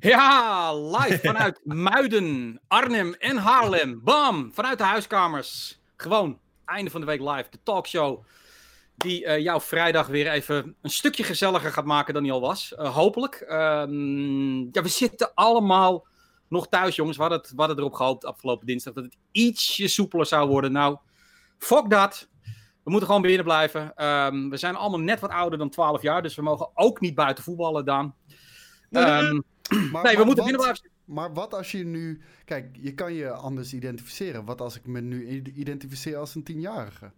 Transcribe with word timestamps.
Ja, 0.00 0.74
live 0.74 1.18
vanuit 1.18 1.60
Muiden, 1.88 2.60
Arnhem 2.68 3.14
en 3.14 3.36
Haarlem. 3.36 4.00
Bam! 4.04 4.52
Vanuit 4.52 4.78
de 4.78 4.84
huiskamers. 4.84 5.80
Gewoon, 5.96 6.38
einde 6.64 6.90
van 6.90 7.00
de 7.00 7.06
week 7.06 7.20
live. 7.20 7.46
De 7.50 7.58
talkshow 7.62 8.24
die 8.96 9.24
uh, 9.24 9.38
jouw 9.38 9.60
vrijdag 9.60 10.06
weer 10.06 10.30
even 10.30 10.76
een 10.82 10.90
stukje 10.90 11.22
gezelliger 11.22 11.72
gaat 11.72 11.84
maken 11.84 12.14
dan 12.14 12.22
die 12.22 12.32
al 12.32 12.40
was. 12.40 12.74
Uh, 12.78 12.94
hopelijk. 12.94 13.46
Um, 13.48 14.68
ja, 14.72 14.82
we 14.82 14.88
zitten 14.88 15.34
allemaal 15.34 16.06
nog 16.48 16.68
thuis, 16.68 16.96
jongens. 16.96 17.16
We 17.16 17.22
hadden, 17.56 17.78
erop 17.78 17.94
gehoopt 17.94 18.24
afgelopen 18.24 18.66
dinsdag 18.66 18.94
dat 18.94 19.04
het 19.04 19.16
ietsje 19.32 19.88
soepeler 19.88 20.26
zou 20.26 20.48
worden. 20.48 20.72
Nou, 20.72 20.96
fuck 21.58 21.90
dat. 21.90 22.28
We 22.84 22.90
moeten 22.90 23.06
gewoon 23.06 23.22
binnen 23.22 23.44
blijven. 23.44 24.06
Um, 24.06 24.50
we 24.50 24.56
zijn 24.56 24.76
allemaal 24.76 25.00
net 25.00 25.20
wat 25.20 25.30
ouder 25.30 25.58
dan 25.58 25.70
12 25.70 26.02
jaar, 26.02 26.22
dus 26.22 26.34
we 26.34 26.42
mogen 26.42 26.70
ook 26.74 27.00
niet 27.00 27.14
buiten 27.14 27.44
voetballen, 27.44 27.84
dan. 27.84 28.14
Um, 28.90 29.44
maar, 29.92 30.02
nee, 30.02 30.16
we 30.16 30.24
moeten 30.24 30.44
binnen 30.44 30.62
blijven. 30.62 30.90
Maar 31.04 31.32
wat 31.32 31.54
als 31.54 31.70
je 31.70 31.84
nu. 31.84 32.20
Kijk, 32.44 32.76
je 32.80 32.94
kan 32.94 33.12
je 33.12 33.30
anders 33.30 33.72
identificeren. 33.72 34.44
Wat 34.44 34.60
als 34.60 34.76
ik 34.76 34.86
me 34.86 35.00
nu 35.00 35.42
identificeer 35.54 36.16
als 36.16 36.34
een 36.34 36.42
tienjarige? 36.42 37.12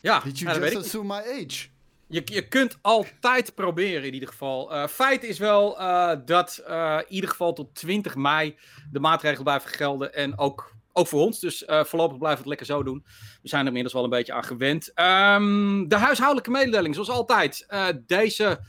Ja, 0.00 0.20
Did 0.20 0.38
you 0.38 0.50
nou, 0.50 0.64
just 0.64 0.84
assume 0.84 1.04
my 1.04 1.42
age? 1.42 1.66
Je, 2.06 2.22
je 2.24 2.48
kunt 2.48 2.78
altijd 2.80 3.54
proberen 3.54 4.06
in 4.06 4.14
ieder 4.14 4.28
geval. 4.28 4.72
Uh, 4.72 4.86
feit 4.86 5.22
is 5.22 5.38
wel 5.38 5.80
uh, 5.80 6.12
dat 6.24 6.62
uh, 6.68 6.98
in 7.06 7.14
ieder 7.14 7.30
geval 7.30 7.52
tot 7.52 7.74
20 7.74 8.14
mei 8.14 8.56
de 8.90 9.00
maatregelen 9.00 9.44
blijven 9.44 9.70
gelden. 9.70 10.14
En 10.14 10.38
ook, 10.38 10.74
ook 10.92 11.06
voor 11.06 11.20
ons. 11.20 11.40
Dus 11.40 11.62
voorlopig 11.66 12.18
blijven 12.18 12.44
we 12.44 12.50
het 12.50 12.58
lekker 12.58 12.66
zo 12.66 12.82
doen. 12.82 13.04
We 13.42 13.48
zijn 13.48 13.60
er 13.60 13.66
inmiddels 13.66 13.94
wel 13.94 14.04
een 14.04 14.10
beetje 14.10 14.32
aan 14.32 14.44
gewend. 14.44 14.88
Um, 14.88 15.88
de 15.88 15.96
huishoudelijke 15.96 16.50
mededeling, 16.50 16.94
zoals 16.94 17.10
altijd. 17.10 17.66
deze 18.06 18.60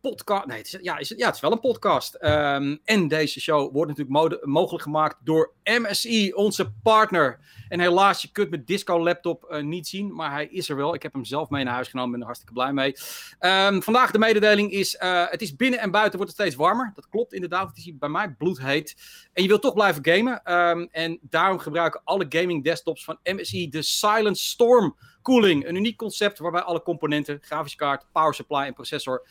podcast. 0.00 0.46
Nee, 0.46 0.58
het 0.58 0.66
is, 0.66 0.78
ja, 0.82 0.98
is 0.98 1.08
ja, 1.16 1.26
het 1.26 1.34
is 1.34 1.40
wel 1.40 1.52
een 1.52 1.60
podcast. 1.60 2.18
Um, 2.20 2.80
en 2.84 3.08
deze 3.08 3.40
show 3.40 3.72
wordt 3.72 3.96
natuurlijk 3.96 4.46
mogelijk 4.46 4.82
gemaakt 4.82 5.16
door 5.24 5.52
MSI, 5.64 6.32
onze 6.32 6.72
partner. 6.82 7.38
En 7.68 7.80
helaas, 7.80 8.22
je 8.22 8.32
kunt 8.32 8.50
mijn 8.50 8.64
disco-laptop 8.64 9.46
uh, 9.50 9.62
niet 9.62 9.88
zien, 9.88 10.14
maar 10.14 10.30
hij 10.30 10.46
is 10.46 10.68
er 10.68 10.76
wel. 10.76 10.94
Ik 10.94 11.02
heb 11.02 11.12
hem 11.12 11.24
zelf 11.24 11.48
mee 11.48 11.64
naar 11.64 11.74
huis 11.74 11.88
genomen, 11.88 12.10
ben 12.10 12.20
er 12.20 12.26
hartstikke 12.26 12.54
blij 12.54 12.72
mee. 12.72 12.94
Um, 13.40 13.82
vandaag 13.82 14.10
de 14.10 14.18
mededeling 14.18 14.72
is: 14.72 14.94
uh, 14.94 15.24
het 15.28 15.42
is 15.42 15.56
binnen 15.56 15.80
en 15.80 15.90
buiten 15.90 16.18
wordt 16.18 16.32
het 16.32 16.40
steeds 16.40 16.62
warmer. 16.62 16.92
Dat 16.94 17.08
klopt 17.08 17.32
inderdaad, 17.32 17.68
het 17.68 17.76
is 17.76 17.98
bij 17.98 18.08
mij 18.08 18.30
bloedheet. 18.30 18.96
En 19.32 19.42
je 19.42 19.48
wilt 19.48 19.62
toch 19.62 19.74
blijven 19.74 20.04
gamen. 20.04 20.52
Um, 20.54 20.88
en 20.90 21.18
daarom 21.22 21.58
gebruiken 21.58 22.00
alle 22.04 22.26
gaming 22.28 22.64
desktops 22.64 23.04
van 23.04 23.18
MSI 23.24 23.68
de 23.68 23.82
Silent 23.82 24.38
Storm 24.38 24.96
Cooling. 25.22 25.66
Een 25.66 25.76
uniek 25.76 25.96
concept 25.96 26.38
waarbij 26.38 26.62
alle 26.62 26.82
componenten, 26.82 27.38
grafische 27.40 27.76
kaart, 27.76 28.06
power 28.12 28.34
supply 28.34 28.60
en 28.60 28.74
processor 28.74 29.26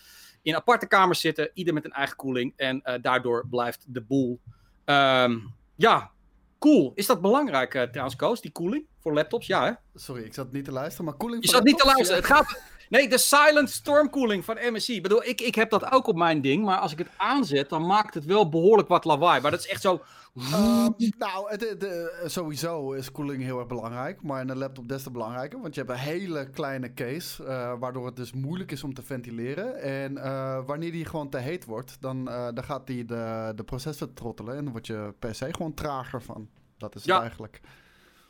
in 0.50 0.56
aparte 0.56 0.88
kamers 0.88 1.20
zitten, 1.20 1.52
ieder 1.54 1.74
met 1.74 1.86
een 1.86 1.92
eigen 1.92 2.16
koeling. 2.16 2.54
En 2.56 2.82
uh, 2.84 2.94
daardoor 3.02 3.48
blijft 3.50 3.86
de 3.88 4.02
boel. 4.02 4.40
Um, 4.86 5.54
ja, 5.76 6.12
cool. 6.60 6.92
Is 6.96 7.06
dat 7.06 7.22
belangrijk 7.22 7.74
uh, 7.74 7.82
trouwens, 7.82 8.16
Koos, 8.16 8.42
die 8.42 8.52
koeling 8.52 8.86
voor 9.00 9.14
laptops? 9.14 9.48
Ja, 9.48 9.66
hè? 9.66 9.72
Sorry, 10.00 10.24
ik 10.24 10.34
zat 10.34 10.52
niet 10.52 10.66
te 10.66 10.72
luisteren, 10.72 11.06
maar 11.06 11.14
koeling 11.14 11.44
Je 11.44 11.50
zat 11.50 11.64
niet 11.64 11.78
te 11.78 11.86
luisteren. 11.86 12.16
Het 12.16 12.26
gaat... 12.32 12.62
Nee, 12.90 13.10
de 13.10 13.18
silent 13.18 13.70
storm 13.70 14.10
cooling 14.10 14.46
van 14.46 14.58
MSI. 14.72 14.96
Ik 14.96 15.04
bedoel, 15.04 15.24
ik, 15.24 15.42
ik 15.42 15.56
heb 15.56 15.70
dat 15.70 15.92
ook 15.92 16.08
op 16.08 16.16
mijn 16.16 16.42
ding, 16.42 16.66
maar 16.66 16.78
als 16.78 16.92
ik 16.92 16.98
het 16.98 17.10
aanzet, 17.18 17.70
dan 17.70 17.86
maakt 17.86 18.14
het 18.14 18.26
wel 18.26 18.50
behoorlijk 18.50 18.88
wat 18.88 19.06
lawaai. 19.06 19.42
Maar 19.42 19.52
dat 19.52 19.60
is 19.60 19.68
echt 19.68 19.82
zo... 19.82 20.02
Uh, 20.36 20.88
nou, 21.18 21.58
de, 21.58 22.24
sowieso 22.26 22.92
is 22.92 23.12
koeling 23.12 23.44
heel 23.44 23.60
erg 23.60 23.68
belangrijk, 23.68 24.22
maar 24.22 24.42
in 24.42 24.50
een 24.50 24.58
laptop 24.58 24.88
des 24.90 25.04
te 25.04 25.12
belangrijker, 25.12 25.62
want 25.62 25.76
je 25.76 25.82
hebt 25.82 25.94
een 25.94 26.00
hele 26.00 26.50
kleine 26.50 26.94
case, 26.94 27.44
uh, 27.44 27.74
waardoor 27.80 28.06
het 28.06 28.16
dus 28.16 28.34
moeilijk 28.34 28.72
is 28.72 28.84
om 28.84 28.94
te 28.94 29.02
ventileren. 29.02 29.82
En 29.82 30.12
uh, 30.12 30.60
wanneer 30.66 30.92
die 30.92 31.06
gewoon 31.06 31.30
te 31.30 31.38
heet 31.38 31.66
wordt, 31.66 31.98
dan, 32.00 32.26
dan 32.26 32.64
gaat 32.64 32.88
die 32.88 33.06
de, 33.06 33.52
de 33.56 33.64
processor 33.64 34.14
trottelen 34.14 34.58
en 34.58 34.64
dan 34.64 34.72
word 34.72 34.88
je 34.88 35.14
per 35.20 35.36
se 35.36 35.54
gewoon 35.54 35.74
trager 35.74 36.22
van. 36.22 36.50
Dat 36.78 36.96
is 36.96 37.04
ja. 37.04 37.14
het 37.14 37.22
eigenlijk. 37.22 37.62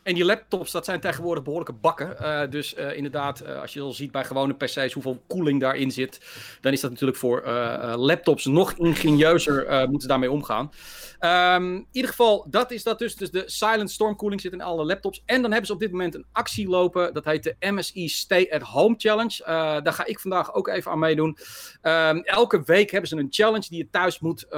En 0.04 0.16
die 0.16 0.26
laptops, 0.26 0.72
dat 0.72 0.86
zijn 0.86 1.00
tegenwoordig 1.00 1.44
behoorlijke 1.44 1.74
bakken. 1.74 2.16
Uh, 2.22 2.42
dus 2.50 2.76
uh, 2.76 2.96
inderdaad, 2.96 3.44
uh, 3.44 3.62
als 3.62 3.74
je 3.74 3.82
al 3.82 3.94
ziet 3.94 4.12
bij 4.12 4.24
gewone 4.26 4.54
PC's 4.54 4.94
hoeveel 4.94 5.24
koeling 5.28 5.60
daarin 5.60 5.92
zit, 5.92 6.20
dan 6.62 6.74
is 6.74 6.82
dat 6.82 6.90
natuurlijk 6.90 7.18
voor 7.18 7.48
laptops 7.96 8.46
nog 8.46 8.74
ingenieuzer 8.74 9.88
moeten 9.90 10.08
daarmee 10.08 10.32
omgaan. 10.32 10.72
Um, 11.20 11.76
in 11.76 11.88
ieder 11.92 12.10
geval, 12.10 12.48
dat 12.50 12.72
is 12.72 12.84
dat 12.84 13.00
dus. 13.00 13.16
Dus 13.16 13.32
de 13.32 13.44
Silent 13.46 13.92
Storm 13.92 14.16
Cooling 14.16 14.42
zit 14.42 14.54
in 14.54 14.62
alle 14.62 14.86
laptops. 14.86 15.24
En 15.26 15.42
dan 15.42 15.52
hebben 15.52 15.68
ze 15.68 15.74
op 15.74 15.80
dit 15.80 15.92
moment 15.92 16.16
een 16.16 16.26
actie 16.32 16.68
lopen. 16.68 17.14
Dat 17.14 17.26
heet 17.26 17.44
de 17.44 17.56
MSI 17.60 18.10
Stay 18.10 18.50
at 18.52 18.62
Home 18.62 18.96
Challenge. 18.98 19.44
daar 19.84 19.94
ga 19.94 20.06
ik 20.06 20.20
vandaag 20.20 20.54
ook 20.54 20.68
even 20.68 20.92
aan 20.92 21.00
meedoen. 21.00 21.38
Um, 21.82 22.24
elke 22.24 22.62
week 22.66 22.92
hebben 22.92 23.10
ze 23.10 23.18
een 23.18 23.28
challenge 23.30 23.66
die 23.70 23.78
je 23.78 23.90
thuis 23.90 24.20
moet 24.20 24.50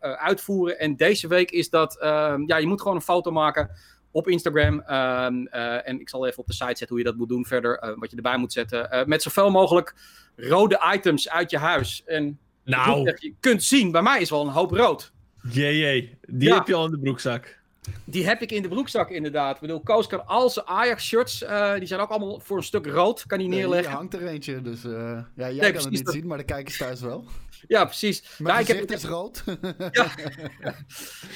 uitvoeren. 0.00 0.78
En 0.78 0.96
deze 0.96 1.28
week 1.28 1.50
is 1.50 1.70
dat, 1.70 2.02
um, 2.02 2.46
ja, 2.46 2.56
je 2.56 2.66
moet 2.66 2.80
gewoon 2.80 2.96
een 2.96 3.02
foto 3.02 3.30
maken 3.30 3.70
op 4.10 4.28
Instagram. 4.28 4.74
Um, 4.74 5.48
uh, 5.52 5.88
en 5.88 6.00
ik 6.00 6.08
zal 6.08 6.26
even 6.26 6.38
op 6.38 6.46
de 6.46 6.52
site 6.52 6.66
zetten 6.66 6.88
hoe 6.88 6.98
je 6.98 7.04
dat 7.04 7.16
moet 7.16 7.28
doen 7.28 7.46
verder. 7.46 7.82
Uh, 7.84 7.90
wat 7.96 8.10
je 8.10 8.16
erbij 8.16 8.36
moet 8.36 8.52
zetten. 8.52 8.88
Uh, 8.92 9.04
met 9.04 9.22
zoveel 9.22 9.50
mogelijk 9.50 9.94
rode 10.36 10.92
items 10.94 11.28
uit 11.28 11.50
je 11.50 11.58
huis. 11.58 12.02
En 12.06 12.38
nou. 12.64 13.16
je 13.18 13.34
kunt 13.40 13.62
zien, 13.62 13.90
bij 13.90 14.02
mij 14.02 14.20
is 14.20 14.30
wel 14.30 14.46
een 14.46 14.52
hoop 14.52 14.70
rood. 14.70 15.12
Jee, 15.50 15.78
jee. 15.78 16.18
Die 16.26 16.48
ja. 16.48 16.54
heb 16.54 16.66
je 16.66 16.74
al 16.74 16.84
in 16.84 16.90
de 16.90 16.98
broekzak. 16.98 17.58
Die 18.04 18.26
heb 18.26 18.42
ik 18.42 18.52
in 18.52 18.62
de 18.62 18.68
broekzak, 18.68 19.10
inderdaad. 19.10 19.54
Ik 19.54 19.60
bedoel, 19.60 19.80
Koos 19.80 20.06
kan 20.06 20.26
al 20.26 20.50
zijn 20.50 20.66
Ajax-shirts, 20.66 21.42
uh, 21.42 21.74
die 21.74 21.86
zijn 21.86 22.00
ook 22.00 22.10
allemaal 22.10 22.40
voor 22.40 22.56
een 22.56 22.62
stuk 22.62 22.86
rood, 22.86 23.26
kan 23.26 23.38
hij 23.38 23.48
neerleggen. 23.48 23.88
Nee, 23.88 23.96
hangt 23.96 24.14
er 24.14 24.26
eentje, 24.26 24.62
dus 24.62 24.84
uh, 24.84 24.92
ja, 24.92 25.24
jij 25.34 25.52
nee, 25.52 25.72
kan 25.72 25.82
het 25.82 25.90
niet 25.90 26.04
dat... 26.04 26.14
zien, 26.14 26.26
maar 26.26 26.38
de 26.38 26.44
kijkers 26.44 26.76
thuis 26.76 27.00
wel. 27.00 27.24
Ja, 27.66 27.84
precies. 27.84 28.22
Mijn 28.38 28.54
nou, 28.54 28.60
ik 28.60 28.76
heb... 28.76 28.90
is 28.90 29.04
rood. 29.04 29.44
ja. 29.90 30.10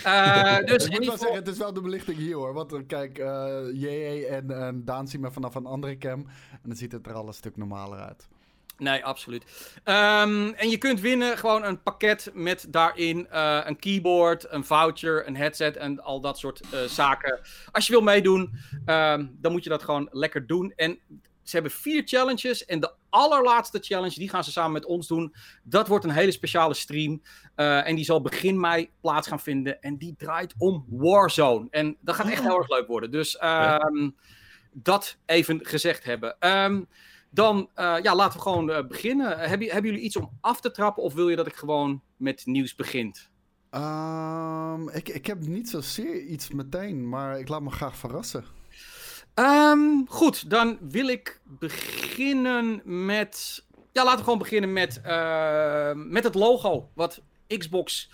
uh, 0.06 0.66
dus 0.70 0.84
ik 0.84 0.90
moet 0.90 1.06
wel 1.06 1.18
zeggen, 1.18 1.36
het 1.36 1.48
is 1.48 1.58
wel 1.58 1.72
de 1.72 1.80
belichting 1.80 2.18
hier 2.18 2.34
hoor. 2.34 2.52
Want 2.52 2.86
kijk, 2.86 3.18
uh, 3.18 3.26
JE 3.72 4.26
en, 4.26 4.50
en 4.50 4.84
Daan 4.84 5.08
zien 5.08 5.20
me 5.20 5.30
vanaf 5.30 5.54
een 5.54 5.66
andere 5.66 5.98
cam. 5.98 6.26
En 6.50 6.68
dan 6.68 6.76
ziet 6.76 6.92
het 6.92 7.06
er 7.06 7.14
al 7.14 7.26
een 7.26 7.34
stuk 7.34 7.56
normaler 7.56 7.98
uit. 7.98 8.28
Nee, 8.78 9.04
absoluut. 9.04 9.44
Um, 9.84 10.54
en 10.54 10.70
je 10.70 10.78
kunt 10.78 11.00
winnen 11.00 11.38
gewoon 11.38 11.64
een 11.64 11.82
pakket 11.82 12.30
met 12.32 12.66
daarin 12.68 13.26
uh, 13.32 13.60
een 13.64 13.78
keyboard, 13.78 14.52
een 14.52 14.64
voucher, 14.64 15.26
een 15.26 15.36
headset 15.36 15.76
en 15.76 16.02
al 16.02 16.20
dat 16.20 16.38
soort 16.38 16.60
uh, 16.74 16.82
zaken. 16.82 17.40
Als 17.72 17.86
je 17.86 17.92
wil 17.92 18.02
meedoen, 18.02 18.40
um, 18.86 19.36
dan 19.40 19.52
moet 19.52 19.64
je 19.64 19.70
dat 19.70 19.82
gewoon 19.82 20.08
lekker 20.10 20.46
doen. 20.46 20.72
En 20.76 20.98
ze 21.44 21.54
hebben 21.54 21.72
vier 21.72 22.02
challenges 22.04 22.64
en 22.64 22.80
de 22.80 22.92
allerlaatste 23.08 23.78
challenge, 23.78 24.14
die 24.14 24.28
gaan 24.28 24.44
ze 24.44 24.50
samen 24.50 24.72
met 24.72 24.84
ons 24.84 25.06
doen. 25.06 25.34
Dat 25.62 25.88
wordt 25.88 26.04
een 26.04 26.10
hele 26.10 26.32
speciale 26.32 26.74
stream 26.74 27.22
uh, 27.56 27.88
en 27.88 27.96
die 27.96 28.04
zal 28.04 28.20
begin 28.20 28.60
mei 28.60 28.90
plaats 29.00 29.28
gaan 29.28 29.40
vinden. 29.40 29.80
En 29.80 29.96
die 29.96 30.14
draait 30.18 30.54
om 30.58 30.86
Warzone. 30.88 31.66
En 31.70 31.96
dat 32.00 32.14
gaat 32.14 32.28
echt 32.28 32.42
heel 32.42 32.58
erg 32.58 32.68
leuk 32.68 32.86
worden. 32.86 33.10
Dus 33.10 33.40
um, 33.42 34.16
dat 34.72 35.16
even 35.26 35.66
gezegd 35.66 36.04
hebben. 36.04 36.36
Dan 37.30 37.70
uh, 37.76 37.96
ja, 38.02 38.14
laten 38.14 38.36
we 38.36 38.42
gewoon 38.42 38.70
uh, 38.70 38.86
beginnen. 38.86 39.38
Hebben, 39.38 39.68
hebben 39.68 39.90
jullie 39.90 40.06
iets 40.06 40.16
om 40.16 40.30
af 40.40 40.60
te 40.60 40.70
trappen 40.70 41.02
of 41.02 41.14
wil 41.14 41.28
je 41.28 41.36
dat 41.36 41.46
ik 41.46 41.56
gewoon 41.56 42.02
met 42.16 42.46
nieuws 42.46 42.74
begint? 42.74 43.30
Um, 43.70 44.88
ik, 44.88 45.08
ik 45.08 45.26
heb 45.26 45.40
niet 45.40 45.68
zozeer 45.68 46.20
iets 46.20 46.50
meteen, 46.50 47.08
maar 47.08 47.38
ik 47.38 47.48
laat 47.48 47.62
me 47.62 47.70
graag 47.70 47.96
verrassen. 47.96 48.44
Um, 49.34 50.04
goed, 50.08 50.50
dan 50.50 50.78
wil 50.80 51.08
ik 51.08 51.40
beginnen 51.44 52.82
met. 53.06 53.64
Ja, 53.92 54.02
laten 54.02 54.18
we 54.18 54.24
gewoon 54.24 54.38
beginnen 54.38 54.72
met, 54.72 55.00
uh, 55.06 55.92
met 55.94 56.24
het 56.24 56.34
logo. 56.34 56.90
Wat 56.94 57.22
Xbox. 57.46 58.10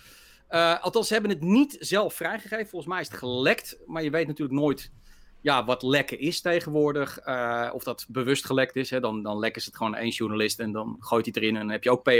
althans, 0.81 1.07
ze 1.07 1.13
hebben 1.13 1.31
het 1.31 1.41
niet 1.41 1.75
zelf 1.79 2.13
vrijgegeven. 2.13 2.67
Volgens 2.67 2.91
mij 2.91 3.01
is 3.01 3.07
het 3.07 3.17
gelekt. 3.17 3.77
Maar 3.85 4.03
je 4.03 4.09
weet 4.09 4.27
natuurlijk 4.27 4.59
nooit 4.59 4.91
ja, 5.41 5.65
wat 5.65 5.83
lekken 5.83 6.19
is 6.19 6.41
tegenwoordig. 6.41 7.27
Uh, 7.27 7.69
of 7.73 7.83
dat 7.83 8.05
bewust 8.07 8.45
gelekt 8.45 8.75
is. 8.75 8.89
Hè, 8.89 8.99
dan, 8.99 9.23
dan 9.23 9.39
lekken 9.39 9.61
ze 9.61 9.67
het 9.67 9.77
gewoon 9.77 9.95
één 9.95 10.09
journalist 10.09 10.59
en 10.59 10.71
dan 10.71 10.95
gooit 10.99 11.25
hij 11.25 11.33
erin 11.33 11.55
en 11.55 11.61
dan 11.61 11.71
heb 11.71 11.83
je 11.83 11.91
ook 11.91 12.03
PR. 12.03 12.11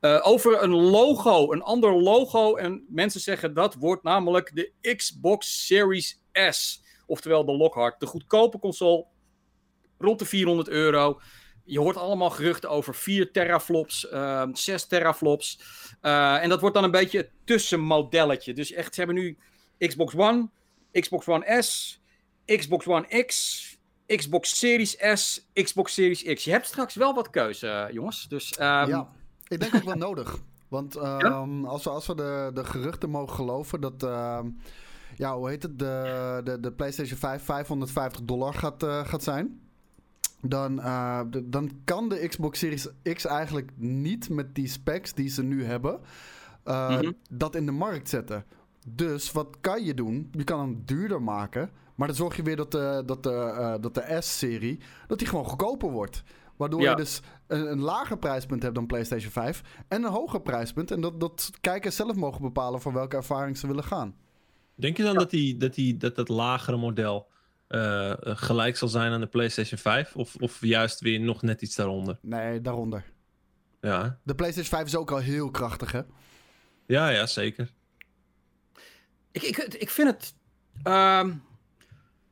Uh, 0.00 0.20
over 0.22 0.62
een 0.62 0.74
logo, 0.74 1.52
een 1.52 1.62
ander 1.62 1.94
logo. 2.02 2.56
En 2.56 2.84
mensen 2.88 3.20
zeggen 3.20 3.54
dat 3.54 3.74
wordt 3.74 4.02
namelijk 4.02 4.50
de 4.54 4.94
Xbox 4.96 5.66
Series 5.66 6.20
S. 6.32 6.82
Oftewel 7.12 7.44
de 7.44 7.52
Lockhart. 7.52 8.00
De 8.00 8.06
goedkope 8.06 8.58
console. 8.58 9.06
Rond 9.98 10.18
de 10.18 10.24
400 10.24 10.68
euro. 10.68 11.20
Je 11.64 11.80
hoort 11.80 11.96
allemaal 11.96 12.30
geruchten 12.30 12.70
over 12.70 12.94
4 12.94 13.32
teraflops, 13.32 14.10
uh, 14.12 14.42
6 14.52 14.86
teraflops. 14.86 15.60
Uh, 16.02 16.42
en 16.42 16.48
dat 16.48 16.60
wordt 16.60 16.74
dan 16.74 16.84
een 16.84 16.90
beetje 16.90 17.18
het 17.18 17.30
tussenmodelletje. 17.44 18.54
Dus 18.54 18.72
echt, 18.72 18.94
ze 18.94 19.00
hebben 19.00 19.22
nu 19.22 19.38
Xbox 19.78 20.14
One, 20.14 20.48
Xbox 20.92 21.26
One 21.28 21.62
S, 21.62 22.00
Xbox 22.46 22.86
One 22.86 23.24
X, 23.24 23.62
Xbox 24.06 24.58
Series 24.58 24.96
S, 25.12 25.48
Xbox 25.52 25.94
Series 25.94 26.22
X. 26.22 26.44
Je 26.44 26.50
hebt 26.50 26.66
straks 26.66 26.94
wel 26.94 27.14
wat 27.14 27.30
keuze, 27.30 27.88
jongens. 27.92 28.28
Dus, 28.28 28.58
um... 28.58 28.64
Ja, 28.64 29.08
ik 29.48 29.60
denk 29.60 29.74
ook 29.74 29.84
wel 29.84 29.94
nodig. 30.08 30.38
Want 30.68 30.96
um, 30.96 31.02
ja? 31.02 31.68
als 31.68 31.84
we, 31.84 31.90
als 31.90 32.06
we 32.06 32.14
de, 32.14 32.50
de 32.54 32.64
geruchten 32.64 33.10
mogen 33.10 33.34
geloven 33.34 33.80
dat... 33.80 34.02
ja, 35.16 35.36
hoe 35.36 35.48
heet 35.48 35.62
het? 35.62 35.78
De, 35.78 36.40
de, 36.44 36.60
de 36.60 36.72
PlayStation 36.72 37.18
5 37.18 37.42
550 37.42 38.22
dollar 38.24 38.54
gaat, 38.54 38.82
uh, 38.82 39.06
gaat 39.06 39.22
zijn. 39.22 39.60
Dan, 40.40 40.78
uh, 40.78 41.20
de, 41.30 41.48
dan 41.48 41.70
kan 41.84 42.08
de 42.08 42.28
Xbox 42.28 42.58
Series 42.58 42.88
X 43.14 43.24
eigenlijk 43.26 43.70
niet 43.76 44.28
met 44.28 44.54
die 44.54 44.68
specs 44.68 45.12
die 45.14 45.28
ze 45.28 45.42
nu 45.42 45.64
hebben 45.64 46.00
eh, 46.64 46.88
Mhm. 46.88 47.12
dat 47.30 47.54
in 47.54 47.66
de 47.66 47.72
markt 47.72 48.08
zetten. 48.08 48.44
Dus 48.88 49.32
wat 49.32 49.56
kan 49.60 49.84
je 49.84 49.94
doen? 49.94 50.28
Je 50.32 50.44
kan 50.44 50.60
hem 50.60 50.82
duurder 50.84 51.22
maken. 51.22 51.70
Maar 51.94 52.06
dan 52.06 52.16
zorg 52.16 52.36
je 52.36 52.42
weer 52.42 52.56
dat 52.56 52.70
de, 52.70 53.02
dat 53.06 53.22
de, 53.22 53.32
eh, 53.32 53.74
dat 53.80 53.94
de 53.94 54.16
S-serie 54.20 54.80
dat 55.06 55.18
die 55.18 55.28
gewoon 55.28 55.44
goedkoper 55.44 55.90
wordt. 55.90 56.22
Waardoor 56.56 56.80
Ja. 56.80 56.90
je 56.90 56.96
dus 56.96 57.22
een, 57.46 57.70
een 57.70 57.80
lager 57.80 58.18
prijspunt 58.18 58.62
hebt 58.62 58.74
dan 58.74 58.86
PlayStation 58.86 59.30
5 59.32 59.62
en 59.88 60.02
een 60.04 60.10
hoger 60.10 60.40
prijspunt. 60.40 60.90
En 60.90 61.00
dat, 61.00 61.20
dat 61.20 61.50
kijkers 61.60 61.96
zelf 61.96 62.14
mogen 62.16 62.42
bepalen 62.42 62.80
voor 62.80 62.92
welke 62.92 63.16
ervaring 63.16 63.56
ze 63.58 63.66
willen 63.66 63.84
gaan. 63.84 64.14
Denk 64.82 64.96
je 64.96 65.02
dan 65.02 65.14
dat, 65.14 65.30
die, 65.30 65.56
dat, 65.56 65.74
die, 65.74 65.96
dat 65.96 66.14
dat 66.16 66.28
lagere 66.28 66.76
model 66.76 67.30
eh, 67.68 68.10
eh, 68.10 68.16
gelijk 68.22 68.76
zal 68.76 68.88
zijn 68.88 69.12
aan 69.12 69.20
de 69.20 69.26
PlayStation 69.26 69.78
5? 69.78 70.16
Of, 70.16 70.34
of 70.36 70.58
juist 70.60 71.00
weer 71.00 71.20
nog 71.20 71.42
net 71.42 71.62
iets 71.62 71.74
daaronder? 71.76 72.18
Nee, 72.22 72.60
daaronder. 72.60 73.04
Ja, 73.80 74.18
De 74.22 74.34
PlayStation 74.34 74.74
5 74.74 74.86
is 74.86 74.96
ook 74.96 75.10
al 75.10 75.18
heel 75.18 75.50
krachtig, 75.50 75.92
hè? 75.92 76.00
ja, 76.86 77.08
ja 77.08 77.26
zeker. 77.26 77.70
Ik, 79.32 79.42
ik, 79.42 79.56
ik 79.56 79.90
vind 79.90 80.08
het. 80.08 80.34
ehm, 80.82 81.32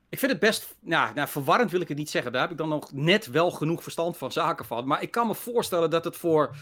ik 0.08 0.19
vind 0.19 0.32
het 0.32 0.41
best. 0.41 0.76
Nou, 0.81 1.14
nou, 1.14 1.29
verwarrend 1.29 1.70
wil 1.70 1.81
ik 1.81 1.88
het 1.88 1.99
niet 1.99 2.11
zeggen. 2.11 2.32
Daar 2.32 2.41
heb 2.41 2.50
ik 2.50 2.56
dan 2.56 2.69
nog 2.69 2.93
net 2.93 3.26
wel 3.26 3.50
genoeg 3.50 3.82
verstand 3.82 4.17
van 4.17 4.32
zaken 4.32 4.64
van. 4.64 4.87
Maar 4.87 5.02
ik 5.02 5.11
kan 5.11 5.26
me 5.26 5.35
voorstellen 5.35 5.91
dat 5.91 6.05
het 6.05 6.17
voor 6.17 6.56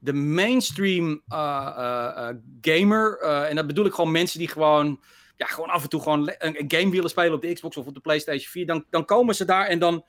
de 0.00 0.12
mainstream 0.12 1.22
eh, 1.28 1.72
eh, 1.76 2.28
eh, 2.28 2.36
gamer. 2.60 3.18
eh, 3.18 3.48
en 3.48 3.56
dat 3.56 3.66
bedoel 3.66 3.86
ik 3.86 3.92
gewoon 3.94 4.10
mensen 4.12 4.38
die 4.38 4.48
gewoon. 4.48 5.00
Ja, 5.42 5.48
gewoon 5.48 5.70
af 5.70 5.82
en 5.82 5.88
toe 5.88 6.00
gewoon 6.00 6.32
een 6.38 6.64
game 6.68 6.90
willen 6.90 7.10
spelen 7.10 7.32
op 7.32 7.42
de 7.42 7.52
Xbox 7.52 7.76
of 7.76 7.86
op 7.86 7.94
de 7.94 8.00
PlayStation 8.00 8.50
4. 8.50 8.66
Dan, 8.66 8.84
dan 8.90 9.04
komen 9.04 9.34
ze 9.34 9.44
daar 9.44 9.66
en 9.66 9.78
dan. 9.78 10.04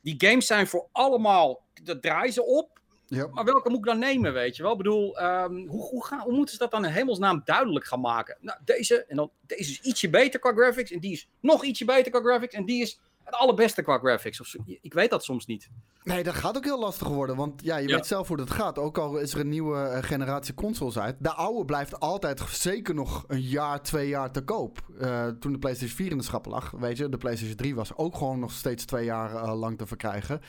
Die 0.00 0.14
games 0.18 0.46
zijn 0.46 0.66
voor 0.66 0.88
allemaal. 0.92 1.64
Dat 1.82 2.02
draaien 2.02 2.32
ze 2.32 2.44
op. 2.44 2.80
Ja. 3.06 3.26
Maar 3.26 3.44
welke 3.44 3.68
moet 3.68 3.78
ik 3.78 3.84
dan 3.84 3.98
nemen, 3.98 4.32
weet 4.32 4.56
je 4.56 4.62
wel? 4.62 4.72
Ik 4.72 4.78
bedoel, 4.78 5.18
ehm, 5.18 5.66
hoe, 5.66 5.82
hoe, 5.82 6.04
gaan, 6.04 6.20
hoe 6.20 6.32
moeten 6.32 6.54
ze 6.54 6.60
dat 6.60 6.70
dan 6.70 6.84
in 6.84 6.90
hemelsnaam 6.90 7.42
duidelijk 7.44 7.84
gaan 7.84 8.00
maken? 8.00 8.36
Nou, 8.40 8.58
deze, 8.64 9.04
en 9.04 9.16
dan, 9.16 9.30
deze 9.46 9.70
is 9.70 9.80
ietsje 9.80 10.10
beter 10.10 10.40
qua 10.40 10.52
graphics, 10.52 10.90
en 10.90 11.00
die 11.00 11.12
is 11.12 11.28
nog 11.40 11.64
ietsje 11.64 11.84
beter 11.84 12.10
qua 12.10 12.20
graphics, 12.20 12.54
en 12.54 12.64
die 12.64 12.82
is 12.82 13.00
het 13.30 13.34
allerbeste 13.40 13.82
qua 13.82 13.98
graphics. 13.98 14.40
Of 14.40 14.46
zo. 14.46 14.58
Ik 14.80 14.92
weet 14.94 15.10
dat 15.10 15.24
soms 15.24 15.46
niet. 15.46 15.68
Nee, 16.02 16.22
dat 16.22 16.34
gaat 16.34 16.56
ook 16.56 16.64
heel 16.64 16.78
lastig 16.78 17.08
worden. 17.08 17.36
Want 17.36 17.62
ja, 17.64 17.76
je 17.76 17.88
Ja. 17.88 17.94
weet 17.94 18.06
zelf 18.06 18.28
hoe 18.28 18.36
dat 18.36 18.50
gaat. 18.50 18.78
Ook 18.78 18.98
al 18.98 19.16
is 19.18 19.34
er 19.34 19.40
een 19.40 19.48
nieuwe 19.48 19.78
eh, 19.82 20.02
generatie 20.02 20.54
consoles 20.54 20.98
uit. 20.98 21.16
De 21.18 21.32
oude 21.32 21.64
blijft 21.64 22.00
altijd 22.00 22.40
zeker 22.48 22.94
nog 22.94 23.24
een 23.26 23.40
jaar, 23.40 23.82
twee 23.82 24.08
jaar 24.08 24.30
te 24.30 24.42
koop. 24.44 24.78
Eh, 25.00 25.26
toen 25.26 25.52
de 25.52 25.58
PlayStation 25.58 25.96
4 25.96 26.10
in 26.10 26.18
de 26.18 26.24
schappen 26.24 26.50
lag, 26.50 26.70
weet 26.70 26.96
je, 26.96 27.08
de 27.08 27.16
PlayStation 27.18 27.56
3 27.56 27.74
was 27.74 27.96
ook 27.96 28.16
gewoon 28.16 28.38
nog 28.38 28.52
steeds 28.52 28.84
twee 28.84 29.04
jaar 29.04 29.34
eh, 29.34 29.58
lang 29.58 29.78
te 29.78 29.86
verkrijgen. 29.86 30.40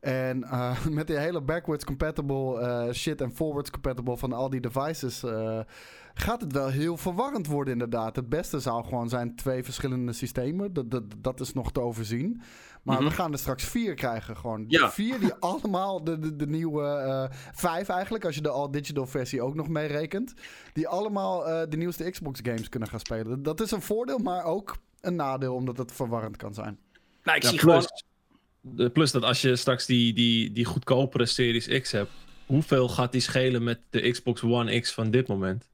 En 0.00 0.44
eh, 0.44 0.84
met 0.90 1.06
die 1.06 1.16
hele 1.18 1.40
backwards 1.40 1.84
compatible 1.84 2.60
eh, 2.60 2.92
shit 2.92 3.20
en 3.20 3.34
forwards 3.34 3.70
compatible 3.70 4.16
van 4.16 4.32
al 4.32 4.50
die 4.50 4.60
devices. 4.60 5.22
eh, 5.22 5.60
gaat 6.14 6.40
het 6.40 6.52
wel 6.52 6.68
heel 6.68 6.96
verwarrend 6.96 7.46
worden, 7.46 7.72
inderdaad. 7.72 8.16
Het 8.16 8.28
beste 8.28 8.60
zou 8.60 8.84
gewoon 8.84 9.08
zijn 9.08 9.36
twee 9.36 9.64
verschillende 9.64 10.12
systemen. 10.12 10.72
Dat, 10.72 10.90
dat, 10.90 11.02
dat 11.18 11.40
is 11.40 11.52
nog 11.52 11.72
te 11.72 11.80
overzien. 11.80 12.40
Maar 12.82 12.96
Mhm. 12.96 13.04
we 13.08 13.10
gaan 13.14 13.32
er 13.32 13.38
straks 13.38 13.64
vier 13.64 13.94
krijgen. 13.94 14.36
Gewoon 14.36 14.64
Ja. 14.68 14.90
vier 14.90 15.20
die 15.20 15.34
allemaal 15.50 16.04
de, 16.04 16.18
de, 16.18 16.36
de 16.36 16.46
nieuwe 16.46 16.84
eh, 16.86 17.24
vijf 17.52 17.88
eigenlijk, 17.88 18.24
als 18.24 18.34
je 18.34 18.40
de 18.40 18.48
all-digital 18.48 19.06
versie 19.06 19.42
ook 19.42 19.54
nog 19.54 19.68
meerekent. 19.68 20.34
Die 20.72 20.88
allemaal 20.88 21.48
eh, 21.48 21.68
de 21.68 21.76
nieuwste 21.76 22.10
Xbox 22.10 22.40
games 22.42 22.68
kunnen 22.68 22.88
gaan 22.88 23.00
spelen. 23.00 23.42
Dat 23.42 23.60
is 23.60 23.70
een 23.70 23.82
voordeel, 23.82 24.18
maar 24.18 24.44
ook 24.44 24.76
een 25.00 25.16
nadeel, 25.16 25.54
omdat 25.54 25.76
het 25.78 25.92
verwarrend 25.92 26.36
kan 26.36 26.54
zijn. 26.54 26.78
Nou, 27.22 27.36
ik 27.36 27.42
Ja, 27.42 27.48
zie 27.48 27.58
plus, 27.58 27.74
gewoon... 27.84 28.02
de- 28.74 28.90
plus 28.90 29.12
dat 29.12 29.22
als 29.22 29.40
je 29.40 29.56
straks 29.56 29.86
die, 29.86 30.12
die, 30.12 30.52
die 30.52 30.64
goedkopere 30.64 31.26
Series 31.26 31.66
X 31.80 31.92
hebt, 31.92 32.10
hoeveel 32.46 32.88
gaat 32.88 33.12
die 33.12 33.20
schelen 33.20 33.62
met 33.62 33.80
de 33.90 34.10
Xbox 34.10 34.42
One 34.42 34.80
X 34.80 34.92
van 34.92 35.10
dit 35.10 35.28
moment? 35.28 35.68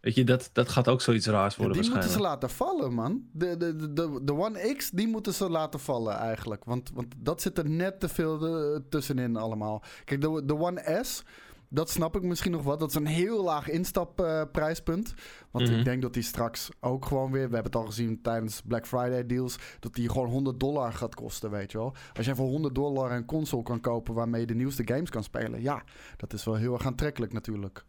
Weet 0.00 0.14
je, 0.14 0.24
dat, 0.24 0.50
dat 0.52 0.68
gaat 0.68 0.88
ook 0.88 1.00
zoiets 1.00 1.26
raars 1.26 1.56
worden 1.56 1.80
die 1.80 1.90
moeten 1.90 2.10
ze 2.10 2.18
waarschijnlijk. 2.20 2.42
laten 2.42 2.56
vallen, 2.56 2.94
man. 2.94 3.22
De, 3.32 3.56
de, 3.56 3.76
de, 3.76 3.92
de, 3.92 4.20
de 4.22 4.34
One 4.34 4.74
X, 4.76 4.90
die 4.90 5.08
moeten 5.08 5.34
ze 5.34 5.50
laten 5.50 5.80
vallen 5.80 6.16
eigenlijk. 6.16 6.64
Want, 6.64 6.90
want 6.94 7.14
dat 7.16 7.42
zit 7.42 7.58
er 7.58 7.68
net 7.70 8.00
te 8.00 8.08
veel 8.08 8.46
eh, 8.46 8.80
tussenin 8.90 9.36
allemaal. 9.36 9.82
Kijk, 10.04 10.20
de, 10.20 10.42
de 10.44 10.58
One 10.58 10.98
S, 11.02 11.22
dat 11.68 11.90
snap 11.90 12.16
ik 12.16 12.22
misschien 12.22 12.52
nog 12.52 12.62
wat. 12.62 12.80
Dat 12.80 12.88
is 12.88 12.94
een 12.94 13.06
heel 13.06 13.42
laag 13.44 13.68
instapprijspunt. 13.68 15.14
Want 15.50 15.68
Mhm. 15.68 15.78
ik 15.78 15.84
denk 15.84 16.02
dat 16.02 16.14
die 16.14 16.22
straks 16.22 16.68
ook 16.80 17.04
gewoon 17.04 17.30
weer... 17.32 17.48
We 17.48 17.54
hebben 17.54 17.72
het 17.72 17.76
al 17.80 17.86
gezien 17.86 18.22
tijdens 18.22 18.62
Black 18.64 18.86
Friday 18.86 19.26
deals... 19.26 19.56
dat 19.80 19.94
die 19.94 20.08
gewoon 20.08 20.28
100 20.28 20.60
dollar 20.60 20.92
gaat 20.92 21.14
kosten, 21.14 21.50
weet 21.50 21.72
je 21.72 21.78
wel. 21.78 21.94
Als 22.14 22.26
jij 22.26 22.34
voor 22.34 22.48
100 22.48 22.74
dollar 22.74 23.12
een 23.12 23.24
console 23.24 23.62
kan 23.62 23.80
kopen... 23.80 24.14
waarmee 24.14 24.40
je 24.40 24.46
de 24.46 24.54
nieuwste 24.54 24.82
games 24.86 25.10
kan 25.10 25.22
spelen... 25.22 25.62
ja, 25.62 25.82
dat 26.16 26.32
is 26.32 26.44
wel 26.44 26.54
heel 26.54 26.72
erg 26.74 26.86
aantrekkelijk 26.86 27.32
natuurlijk. 27.32 27.84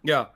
Ja. 0.00 0.30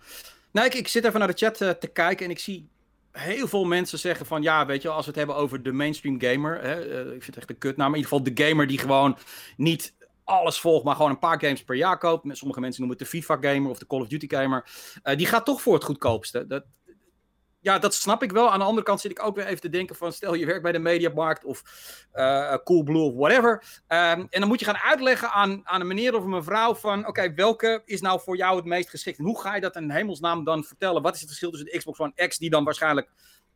Nou, 0.51 0.67
ik, 0.67 0.75
ik 0.75 0.89
zit 0.89 1.05
even 1.05 1.19
naar 1.19 1.29
de 1.29 1.37
chat 1.37 1.61
eh, 1.61 1.71
te 1.71 1.87
kijken 1.87 2.25
en 2.25 2.31
ik 2.31 2.39
zie 2.39 2.69
heel 3.13 3.49
veel 3.49 3.65
mensen 3.65 3.99
zeggen 3.99 4.27
van... 4.27 4.43
Ja, 4.43 4.67
weet 4.67 4.83
je 4.83 4.89
wel, 4.89 4.97
als 4.97 5.07
we 5.07 5.11
het 5.11 5.19
hebben 5.21 5.37
over 5.37 5.63
de 5.63 5.73
mainstream 5.73 6.21
gamer... 6.21 6.61
Hè, 6.63 6.81
eh, 6.81 7.01
ik 7.01 7.23
vind 7.23 7.27
het 7.27 7.37
echt 7.37 7.51
een 7.51 7.59
kutnaam. 7.59 7.91
Maar 7.91 7.99
in 7.99 8.05
ieder 8.05 8.19
geval 8.19 8.35
de 8.35 8.45
gamer 8.45 8.67
die 8.67 8.79
gewoon 8.79 9.17
niet 9.57 9.95
alles 10.31 10.61
volgt... 10.61 10.85
maar 10.85 10.97
gewoon 10.97 11.11
een 11.11 11.19
paar 11.19 11.41
games 11.41 11.65
per 11.65 11.77
jaar 11.77 11.99
koopt. 11.99 12.37
Sommige 12.37 12.61
mensen 12.61 12.81
noemen 12.81 12.99
het 12.99 13.11
de 13.11 13.17
FIFA-gamer 13.19 13.71
of 13.71 13.79
de 13.79 13.87
Call 13.87 14.01
of 14.01 14.09
Duty-gamer. 14.09 14.71
Eh, 15.03 15.17
die 15.17 15.27
gaat 15.27 15.45
toch 15.45 15.63
voor 15.63 15.75
het 15.75 15.85
goedkoopste. 15.85 16.47
Dat, 16.47 16.65
ja, 17.61 17.79
dat 17.79 17.95
snap 17.95 18.23
ik 18.23 18.33
wel. 18.33 18.51
Aan 18.51 18.59
de 18.59 18.65
andere 18.65 18.87
kant 18.87 19.01
zit 19.01 19.11
ik 19.11 19.23
ook 19.25 19.35
weer 19.37 19.47
even 19.47 19.61
te 19.61 19.69
denken 19.69 19.97
van... 19.97 20.13
stel 20.13 20.35
je 20.35 20.47
werkt 20.47 20.63
bij 20.63 20.73
de 20.73 20.79
Mediamarkt 20.79 21.45
of 21.45 21.63
eh 22.13 22.55
Coolblue 22.65 23.03
of 23.03 23.15
whatever... 23.15 23.83
Ehm, 23.87 24.21
en 24.31 24.41
dan 24.41 24.49
moet 24.49 24.59
je 24.61 24.65
gaan 24.67 24.77
uitleggen 24.79 25.31
aan, 25.31 25.61
aan 25.65 25.81
een 25.81 25.87
meneer 25.87 26.15
of 26.15 26.23
een 26.25 26.31
mevrouw 26.31 26.75
van... 26.75 27.07
oké, 27.07 27.35
welke 27.35 27.83
is 27.85 28.01
nou 28.01 28.21
voor 28.21 28.37
jou 28.37 28.57
het 28.57 28.65
meest 28.65 28.91
geschikt? 28.91 29.19
En 29.19 29.25
hoe 29.25 29.41
ga 29.41 29.55
je 29.55 29.61
dat 29.61 29.77
in 29.77 29.91
hemelsnaam 29.91 30.45
dan 30.45 30.65
vertellen? 30.65 31.03
Wat 31.03 31.15
is 31.15 31.21
het 31.21 31.29
verschil 31.29 31.51
tussen 31.51 31.69
de 31.71 31.79
Xbox 31.79 31.99
One 31.99 32.27
X... 32.29 32.39
die 32.39 32.51
dan 32.51 32.65
waarschijnlijk 32.65 33.11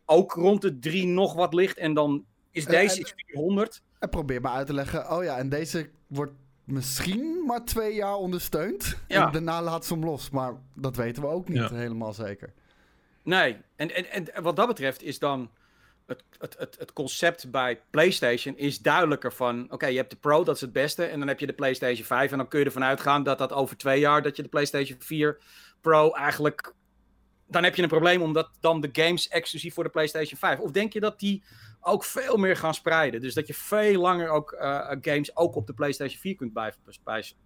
ook 0.04 0.32
rond 0.32 0.62
de 0.62 0.78
3 0.78 1.06
nog 1.06 1.34
wat 1.34 1.54
ligt... 1.54 1.78
en 1.78 1.94
dan 1.94 2.24
is 2.50 2.64
Eh, 2.64 2.70
deze 2.70 2.96
en- 2.96 3.02
is 3.02 3.12
400? 3.16 3.82
En 3.98 4.08
probeer 4.08 4.40
maar 4.40 4.52
uit 4.52 4.66
te 4.66 4.74
leggen. 4.74 5.10
Oh 5.10 5.24
ja, 5.24 5.36
en 5.36 5.48
deze 5.48 5.90
wordt 6.06 6.32
misschien 6.64 7.44
maar 7.46 7.64
twee 7.64 7.94
jaar 7.94 8.14
ondersteund. 8.16 8.96
Ja. 9.08 9.26
En 9.26 9.32
daarna 9.32 9.62
laat 9.62 9.84
ze 9.86 9.92
hem 9.92 10.04
los. 10.04 10.30
Maar 10.30 10.52
dat 10.74 10.96
weten 10.96 11.22
we 11.22 11.28
ook 11.28 11.48
niet 11.48 11.58
Ja. 11.58 11.74
helemaal 11.74 12.12
zeker. 12.12 12.52
Nee, 13.22 13.56
en, 13.76 13.94
en, 13.94 14.32
en 14.34 14.42
wat 14.42 14.56
dat 14.56 14.66
betreft 14.66 15.02
is 15.02 15.18
dan 15.18 15.50
het, 16.06 16.22
het, 16.38 16.56
het, 16.58 16.76
het 16.78 16.92
concept 16.92 17.50
bij 17.50 17.80
PlayStation 17.90 18.56
is 18.56 18.78
duidelijker 18.78 19.32
van, 19.32 19.66
oké, 19.72 19.86
je 19.86 19.96
hebt 19.96 20.10
de 20.10 20.16
Pro, 20.16 20.44
dat 20.44 20.54
is 20.54 20.60
het 20.60 20.72
beste, 20.72 21.04
en 21.04 21.18
dan 21.18 21.28
heb 21.28 21.40
je 21.40 21.46
de 21.46 21.52
PlayStation 21.52 22.06
5 22.06 22.30
en 22.32 22.38
dan 22.38 22.48
kun 22.48 22.58
je 22.58 22.64
ervan 22.64 22.84
uitgaan 22.84 23.22
dat 23.22 23.38
dat 23.38 23.52
over 23.52 23.76
twee 23.76 24.00
jaar, 24.00 24.22
dat 24.22 24.36
je 24.36 24.42
de 24.42 24.48
PlayStation 24.48 24.96
4 25.00 25.38
Pro 25.80 26.10
eigenlijk, 26.12 26.74
dan 27.48 27.64
heb 27.64 27.74
je 27.76 27.82
een 27.82 27.88
probleem 27.88 28.22
omdat 28.22 28.50
dan 28.60 28.80
de 28.80 28.88
games 28.92 29.28
exclusief 29.28 29.74
voor 29.74 29.84
de 29.84 29.90
PlayStation 29.90 30.38
5. 30.38 30.58
Of 30.58 30.70
denk 30.70 30.92
je 30.92 31.00
dat 31.00 31.20
die 31.20 31.42
ook 31.84 32.04
veel 32.04 32.36
meer 32.36 32.56
gaan 32.56 32.74
spreiden, 32.74 33.20
dus 33.20 33.34
dat 33.34 33.46
je 33.46 33.54
veel 33.54 34.00
langer 34.00 34.28
ook 34.28 34.52
eh, 34.52 34.90
games 35.00 35.36
ook 35.36 35.54
op 35.56 35.66
de 35.66 35.72
PlayStation 35.72 36.20
4 36.20 36.34
kunt 36.36 36.52
blijven, 36.52 36.80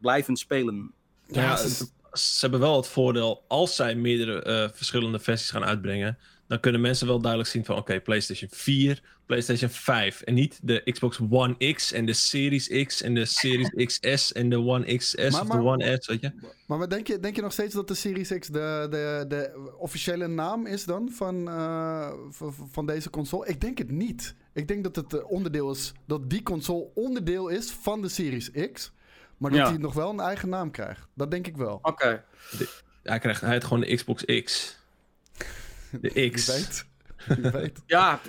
blijven 0.01 0.37
spelen? 0.37 0.93
Ja, 1.27 1.43
Ja, 1.43 1.57
ze- 1.57 1.67
het- 1.67 1.93
ze 2.21 2.41
hebben 2.41 2.61
wel 2.61 2.77
het 2.77 2.87
voordeel, 2.87 3.45
als 3.49 3.77
zij 3.77 3.95
meerdere 3.95 4.43
eh, 4.43 4.69
verschillende 4.73 5.19
versies 5.19 5.51
gaan 5.51 5.65
uitbrengen, 5.65 6.19
dan 6.49 6.61
kunnen 6.61 6.81
mensen 6.81 7.07
wel 7.07 7.21
duidelijk 7.21 7.51
zien 7.51 7.65
van, 7.65 7.77
oké, 7.77 8.01
PlayStation 8.01 8.51
4, 8.53 9.03
PlayStation 9.27 9.71
5. 9.71 10.21
En 10.21 10.35
niet 10.35 10.59
de 10.63 10.83
Xbox 10.93 11.19
One 11.31 11.73
X 11.75 11.93
en 11.93 12.07
de 12.07 12.13
Series 12.13 12.69
X 12.87 13.03
en 13.03 13.15
de 13.15 13.25
Series 13.25 13.71
XS 14.01 14.33
en 14.33 14.49
de 14.51 14.59
One 14.59 14.97
XS 14.97 15.15
Maar- 15.15 15.27
of 15.41 15.49
maar- 15.49 15.57
de 15.59 15.63
One 15.65 15.97
S, 16.01 16.07
weet 16.07 16.21
je? 16.21 16.33
Maar 16.67 16.79
wat 16.79 16.91
denk, 16.91 17.07
je, 17.07 17.21
denk 17.21 17.37
je 17.37 17.43
nog 17.43 17.53
steeds 17.53 17.75
dat 17.75 17.89
de 17.89 17.95
Series 17.95 18.39
X 18.39 18.47
de, 18.49 18.87
de, 18.91 19.25
de 19.29 19.71
officiële 19.79 20.27
naam 20.27 20.67
is 20.67 20.85
dan 20.85 21.11
van, 21.13 21.49
eh, 21.49 22.13
v- 22.31 22.43
van 22.73 22.87
deze 22.87 23.11
console? 23.11 23.47
Ik 23.47 23.61
denk 23.61 23.79
het 23.79 23.91
niet. 23.91 24.35
Ik 24.53 24.69
denk 24.69 24.85
dat 24.85 24.97
het 24.97 25.15
eh, 25.15 25.31
onderdeel 25.31 25.71
is, 25.71 25.93
dat 26.07 26.31
die 26.31 26.43
console 26.43 26.89
onderdeel 26.95 27.49
is 27.49 27.71
van 27.71 28.03
de 28.03 28.09
Series 28.09 28.51
X. 28.73 28.93
Maar 29.37 29.51
dat 29.51 29.61
Ja. 29.61 29.69
hij 29.69 29.79
nog 29.79 29.95
wel 29.95 30.11
een 30.11 30.21
eigen 30.21 30.49
naam 30.49 30.71
krijgt. 30.71 31.07
Dat 31.15 31.31
denk 31.31 31.47
ik 31.47 31.57
wel. 31.57 31.79
Oké. 31.83 32.25
Hij 33.03 33.19
krijgt 33.19 33.41
hij 33.41 33.61
gewoon 33.61 33.81
de 33.81 33.95
Xbox 33.95 34.25
X. 34.45 34.77
De 36.01 36.31
X. 36.31 36.47
Wie 36.47 36.55
weet. 36.55 36.87
Wie 37.43 37.51
weet. 37.51 37.83
Ja, 37.87 38.21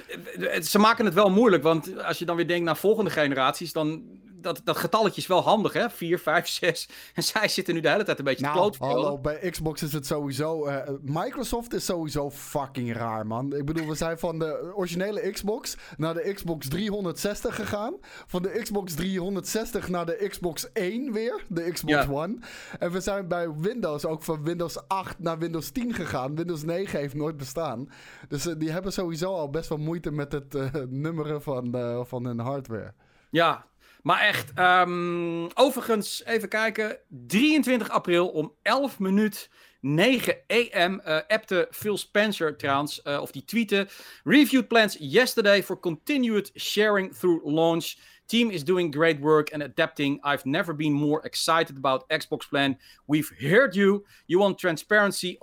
ze 0.61 0.79
maken 0.79 1.05
het 1.05 1.13
wel 1.13 1.29
moeilijk, 1.29 1.63
want 1.63 2.03
als 2.03 2.19
je 2.19 2.25
dan 2.25 2.35
weer 2.35 2.47
denkt 2.47 2.65
naar 2.65 2.77
volgende 2.77 3.09
generaties, 3.09 3.73
dan 3.73 4.03
dat, 4.41 4.61
dat 4.63 4.77
getalletje 4.77 5.21
is 5.21 5.27
wel 5.27 5.41
handig, 5.41 5.73
hè? 5.73 5.89
4, 5.89 6.19
5, 6.19 6.47
6. 6.47 6.89
En 7.13 7.23
zij 7.23 7.47
zitten 7.47 7.73
nu 7.73 7.79
de 7.79 7.89
hele 7.89 8.03
tijd 8.03 8.19
een 8.19 8.25
beetje 8.25 8.39
te 8.43 8.45
Nou, 8.49 8.59
klootspelen. 8.59 8.93
hallo, 8.93 9.17
bij 9.17 9.49
Xbox 9.49 9.81
is 9.83 9.93
het 9.93 10.05
sowieso... 10.05 10.65
eh, 10.65 10.89
Microsoft 11.01 11.73
is 11.73 11.85
sowieso 11.85 12.29
fucking 12.31 12.93
raar, 12.93 13.27
man. 13.27 13.53
Ik 13.55 13.65
bedoel, 13.65 13.87
we 13.87 13.95
zijn 13.95 14.19
van 14.19 14.39
de 14.39 14.71
originele 14.75 15.31
Xbox 15.31 15.77
naar 15.97 16.13
de 16.13 16.33
Xbox 16.33 16.67
360 16.67 17.55
gegaan. 17.55 17.93
Van 18.27 18.41
de 18.41 18.59
Xbox 18.63 18.93
360 18.93 19.89
naar 19.89 20.05
de 20.05 20.25
Xbox 20.29 20.71
1 20.71 21.11
weer, 21.11 21.45
de 21.47 21.71
Xbox 21.71 21.93
Ja. 21.93 22.07
One. 22.11 22.37
En 22.79 22.91
we 22.91 22.99
zijn 22.99 23.27
bij 23.27 23.53
Windows 23.53 24.05
ook 24.05 24.23
van 24.23 24.43
Windows 24.43 24.87
8 24.87 25.19
naar 25.19 25.37
Windows 25.37 25.69
10 25.69 25.93
gegaan. 25.93 26.35
Windows 26.35 26.63
9 26.63 26.99
heeft 26.99 27.13
nooit 27.13 27.37
bestaan. 27.37 27.89
Dus 28.27 28.45
eh, 28.47 28.53
die 28.57 28.71
hebben 28.71 28.93
sowieso 28.93 29.33
al 29.35 29.49
best 29.49 29.69
wel 29.69 29.77
moeite 29.77 30.11
met 30.11 30.31
het 30.31 30.55
eh, 30.55 30.65
nummeren 30.89 31.41
van, 31.41 31.75
van 32.07 32.25
hun 32.25 32.39
hardware. 32.39 32.93
Ja, 33.29 33.65
maar 34.01 34.19
echt. 34.19 34.51
ehm, 34.55 35.47
overigens, 35.53 36.25
even 36.25 36.49
kijken. 36.49 36.99
23 37.27 37.89
april 37.89 38.27
om 38.27 38.53
11 38.61 38.99
minuut 38.99 39.49
9 39.81 40.37
am 40.73 41.01
uh, 41.07 41.19
appte 41.27 41.67
Phil 41.71 41.97
Spencer 41.97 42.57
trouwens, 42.57 43.01
uh, 43.03 43.21
of 43.21 43.31
die 43.31 43.45
tweette. 43.45 43.87
Reviewed 44.23 44.67
plans 44.67 44.97
yesterday 44.99 45.63
for 45.63 45.79
continued 45.79 46.51
sharing 46.55 47.13
through 47.13 47.41
launch. 47.43 47.97
Team 48.25 48.51
is 48.51 48.63
doing 48.63 48.91
great 48.91 49.19
work 49.19 49.53
and 49.53 49.63
adapting. 49.63 50.19
I've 50.23 50.45
never 50.45 50.75
been 50.75 50.93
more 50.93 51.25
excited 51.25 51.77
about 51.77 52.07
Xbox 52.09 52.47
Plan. 52.49 52.77
We've 53.07 53.31
heard 53.39 53.75
you. 53.75 54.05
You 54.27 54.39
want 54.39 54.59
transparency, 54.59 55.37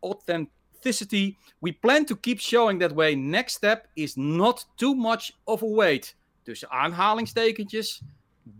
authenticity. 0.00 1.36
We 1.60 1.72
plan 1.72 2.06
to 2.06 2.16
keep 2.16 2.40
showing 2.40 2.78
that 2.78 2.94
way. 2.94 3.14
Next 3.14 3.54
step 3.54 3.88
is 3.96 4.16
not 4.16 4.64
too 4.76 4.94
much 4.94 5.32
of 5.44 5.62
a 5.62 5.66
wait. 5.66 6.14
Tussen 6.42 6.70
aanhalingstekentjes, 6.70 8.02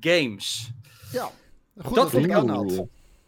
games. 0.01 0.71
Ja, 1.13 1.31
goed 1.79 1.95
dat 1.95 2.11
vond 2.11 2.25
ik 2.25 2.33
aanhaalt. 2.33 2.83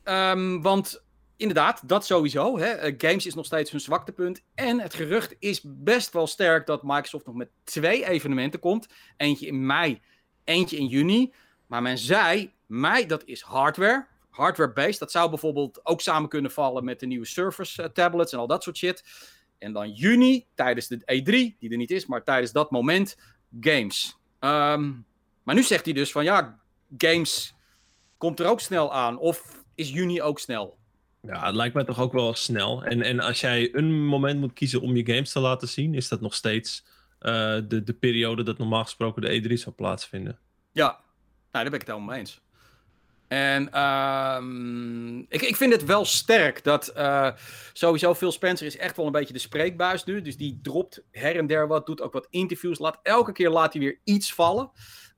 Um, 0.04 0.62
want 0.62 1.02
inderdaad, 1.36 1.88
dat 1.88 2.06
sowieso. 2.06 2.58
Hè. 2.58 2.88
Uh, 2.88 2.94
games 2.98 3.26
is 3.26 3.34
nog 3.34 3.46
steeds 3.46 3.70
hun 3.70 3.80
zwaktepunt. 3.80 4.42
En 4.54 4.80
het 4.80 4.94
gerucht 4.94 5.34
is 5.38 5.60
best 5.64 6.12
wel 6.12 6.26
sterk 6.26 6.66
dat 6.66 6.82
Microsoft 6.82 7.26
nog 7.26 7.34
met 7.34 7.48
twee 7.64 8.06
evenementen 8.08 8.60
komt. 8.60 8.86
Eentje 9.16 9.46
in 9.46 9.66
mei, 9.66 10.00
eentje 10.44 10.76
in 10.76 10.86
juni. 10.86 11.32
Maar 11.66 11.82
men 11.82 11.98
zei, 11.98 12.52
mei 12.66 13.06
dat 13.06 13.24
is 13.24 13.40
hardware. 13.40 14.06
Hardware-based. 14.30 14.98
Dat 14.98 15.10
zou 15.10 15.28
bijvoorbeeld 15.28 15.86
ook 15.86 16.00
samen 16.00 16.28
kunnen 16.28 16.50
vallen 16.50 16.84
met 16.84 17.00
de 17.00 17.06
nieuwe 17.06 17.26
Surface 17.26 17.82
uh, 17.82 17.88
tablets 17.88 18.32
en 18.32 18.38
al 18.38 18.46
dat 18.46 18.62
soort 18.62 18.76
shit. 18.76 19.04
En 19.58 19.72
dan 19.72 19.90
juni, 19.90 20.46
tijdens 20.54 20.88
de 20.88 20.96
E3, 20.98 21.58
die 21.58 21.70
er 21.70 21.76
niet 21.76 21.90
is, 21.90 22.06
maar 22.06 22.24
tijdens 22.24 22.52
dat 22.52 22.70
moment, 22.70 23.16
games. 23.60 24.18
Um, 24.44 25.06
maar 25.42 25.54
nu 25.54 25.62
zegt 25.62 25.84
hij 25.84 25.94
dus 25.94 26.12
van 26.12 26.24
ja, 26.24 26.58
games 26.98 27.54
komt 28.18 28.40
er 28.40 28.46
ook 28.46 28.60
snel 28.60 28.92
aan. 28.92 29.18
Of 29.18 29.64
is 29.74 29.90
juni 29.90 30.22
ook 30.22 30.38
snel? 30.38 30.78
Ja, 31.20 31.46
het 31.46 31.54
lijkt 31.54 31.74
mij 31.74 31.84
toch 31.84 32.00
ook 32.00 32.12
wel 32.12 32.34
snel. 32.34 32.84
En, 32.84 33.02
en 33.02 33.20
als 33.20 33.40
jij 33.40 33.74
een 33.74 34.04
moment 34.04 34.40
moet 34.40 34.52
kiezen 34.52 34.80
om 34.80 34.96
je 34.96 35.12
games 35.12 35.32
te 35.32 35.40
laten 35.40 35.68
zien, 35.68 35.94
is 35.94 36.08
dat 36.08 36.20
nog 36.20 36.34
steeds 36.34 36.84
uh, 37.20 37.32
de, 37.68 37.82
de 37.84 37.92
periode 37.92 38.42
dat 38.42 38.58
normaal 38.58 38.84
gesproken 38.84 39.22
de 39.22 39.42
E3 39.42 39.52
zou 39.52 39.74
plaatsvinden. 39.74 40.38
Ja, 40.72 40.86
nou, 40.86 41.00
daar 41.50 41.64
ben 41.64 41.72
ik 41.72 41.80
het 41.80 41.88
helemaal 41.88 42.08
mee 42.08 42.18
eens. 42.18 42.40
En 43.34 43.80
um, 43.82 45.18
ik, 45.28 45.42
ik 45.42 45.56
vind 45.56 45.72
het 45.72 45.84
wel 45.84 46.04
sterk 46.04 46.64
dat 46.64 46.92
uh, 46.96 47.30
sowieso 47.72 48.14
Phil 48.14 48.32
Spencer 48.32 48.66
is 48.66 48.76
echt 48.76 48.96
wel 48.96 49.06
een 49.06 49.12
beetje 49.12 49.32
de 49.32 49.38
spreekbuis 49.38 50.04
nu. 50.04 50.22
Dus 50.22 50.36
die 50.36 50.58
dropt 50.62 51.02
her 51.10 51.36
en 51.36 51.46
der 51.46 51.66
wat, 51.66 51.86
doet 51.86 52.00
ook 52.00 52.12
wat 52.12 52.26
interviews. 52.30 52.78
Laat, 52.78 52.98
elke 53.02 53.32
keer 53.32 53.50
laat 53.50 53.72
hij 53.72 53.82
weer 53.82 54.00
iets 54.04 54.34
vallen. 54.34 54.70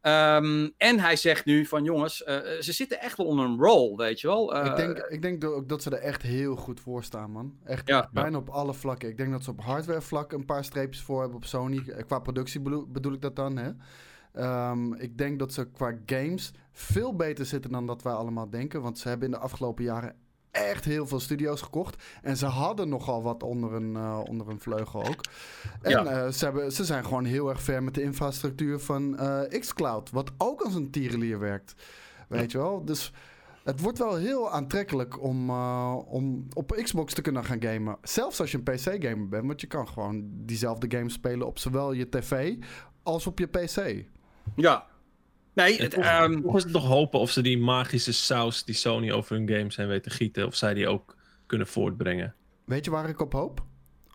Um, 0.02 0.74
en 0.76 1.00
hij 1.00 1.16
zegt 1.16 1.44
nu 1.44 1.66
van 1.66 1.84
jongens, 1.84 2.22
uh, 2.26 2.36
ze 2.60 2.72
zitten 2.72 3.00
echt 3.00 3.16
wel 3.16 3.26
onder 3.26 3.44
een 3.44 3.58
roll, 3.58 3.96
weet 3.96 4.20
je 4.20 4.26
wel. 4.26 4.56
Uh, 4.56 4.64
ik 4.64 4.76
denk, 4.76 4.98
ik 4.98 5.22
denk 5.22 5.44
ook 5.44 5.68
dat 5.68 5.82
ze 5.82 5.90
er 5.90 6.02
echt 6.02 6.22
heel 6.22 6.56
goed 6.56 6.80
voor 6.80 7.04
staan, 7.04 7.30
man. 7.30 7.54
Echt 7.64 7.88
ja, 7.88 8.08
bijna 8.12 8.30
ja. 8.30 8.36
op 8.36 8.48
alle 8.48 8.74
vlakken. 8.74 9.08
Ik 9.08 9.16
denk 9.16 9.32
dat 9.32 9.44
ze 9.44 9.50
op 9.50 9.60
hardware 9.60 10.00
vlak 10.00 10.32
een 10.32 10.44
paar 10.44 10.64
streepjes 10.64 11.02
voor 11.02 11.20
hebben 11.20 11.36
op 11.36 11.44
Sony. 11.44 11.82
Qua 12.06 12.18
productie 12.18 12.60
bedoel, 12.60 12.86
bedoel 12.88 13.12
ik 13.12 13.20
dat 13.20 13.36
dan, 13.36 13.56
hè. 13.56 13.70
Um, 14.38 14.94
ik 14.94 15.18
denk 15.18 15.38
dat 15.38 15.52
ze 15.52 15.64
qua 15.64 15.98
games 16.06 16.52
veel 16.72 17.16
beter 17.16 17.46
zitten 17.46 17.70
dan 17.70 17.86
dat 17.86 18.02
wij 18.02 18.12
allemaal 18.12 18.50
denken. 18.50 18.82
Want 18.82 18.98
ze 18.98 19.08
hebben 19.08 19.26
in 19.26 19.32
de 19.34 19.40
afgelopen 19.40 19.84
jaren 19.84 20.14
echt 20.50 20.84
heel 20.84 21.06
veel 21.06 21.20
studio's 21.20 21.62
gekocht. 21.62 22.02
En 22.22 22.36
ze 22.36 22.46
hadden 22.46 22.88
nogal 22.88 23.22
wat 23.22 23.42
onder 23.42 23.72
een, 23.72 23.92
uh, 23.92 24.20
onder 24.24 24.48
een 24.48 24.60
vleugel 24.60 25.06
ook. 25.06 25.20
En 25.82 25.90
ja. 25.90 26.24
uh, 26.24 26.32
ze, 26.32 26.44
hebben, 26.44 26.72
ze 26.72 26.84
zijn 26.84 27.04
gewoon 27.04 27.24
heel 27.24 27.48
erg 27.48 27.62
ver 27.62 27.82
met 27.82 27.94
de 27.94 28.02
infrastructuur 28.02 28.78
van 28.78 29.16
uh, 29.20 29.40
xCloud. 29.60 30.10
Wat 30.10 30.30
ook 30.38 30.60
als 30.60 30.74
een 30.74 30.90
tierenlier 30.90 31.38
werkt. 31.38 31.74
Weet 32.28 32.52
ja. 32.52 32.58
je 32.58 32.64
wel? 32.64 32.84
Dus 32.84 33.12
het 33.64 33.80
wordt 33.80 33.98
wel 33.98 34.16
heel 34.16 34.50
aantrekkelijk 34.50 35.22
om, 35.22 35.50
om 36.00 36.46
op 36.52 36.80
Xbox 36.82 37.14
te 37.14 37.22
kunnen 37.22 37.44
gaan 37.44 37.62
gamen. 37.62 37.96
Zelfs 38.02 38.40
als 38.40 38.50
je 38.50 38.60
een 38.64 38.74
PC-gamer 38.74 39.28
bent. 39.28 39.46
Want 39.46 39.60
je 39.60 39.66
kan 39.66 39.88
gewoon 39.88 40.24
diezelfde 40.30 40.96
games 40.96 41.12
spelen 41.12 41.46
op 41.46 41.58
zowel 41.58 41.92
je 41.92 42.08
tv 42.08 42.56
als 43.02 43.26
op 43.26 43.38
je 43.38 43.46
PC. 43.46 44.04
Ja, 44.56 44.86
Nee, 45.56 45.76
het, 45.82 45.90
toch, 45.90 46.22
um... 46.22 46.42
toch 46.42 46.56
is 46.56 46.62
het 46.62 46.72
nog 46.72 46.86
hopen 46.86 47.20
of 47.20 47.30
ze 47.30 47.42
die 47.42 47.58
magische 47.58 48.12
saus 48.12 48.64
die 48.64 48.74
Sony 48.74 49.12
over 49.12 49.36
hun 49.36 49.48
games 49.48 49.74
zijn 49.74 49.88
weten 49.88 50.10
gieten, 50.10 50.46
of 50.46 50.54
zij 50.54 50.74
die 50.74 50.88
ook 50.88 51.16
kunnen 51.46 51.66
voortbrengen. 51.66 52.34
Weet 52.64 52.84
je 52.84 52.90
waar 52.90 53.08
ik 53.08 53.20
op 53.20 53.32
hoop? 53.32 53.64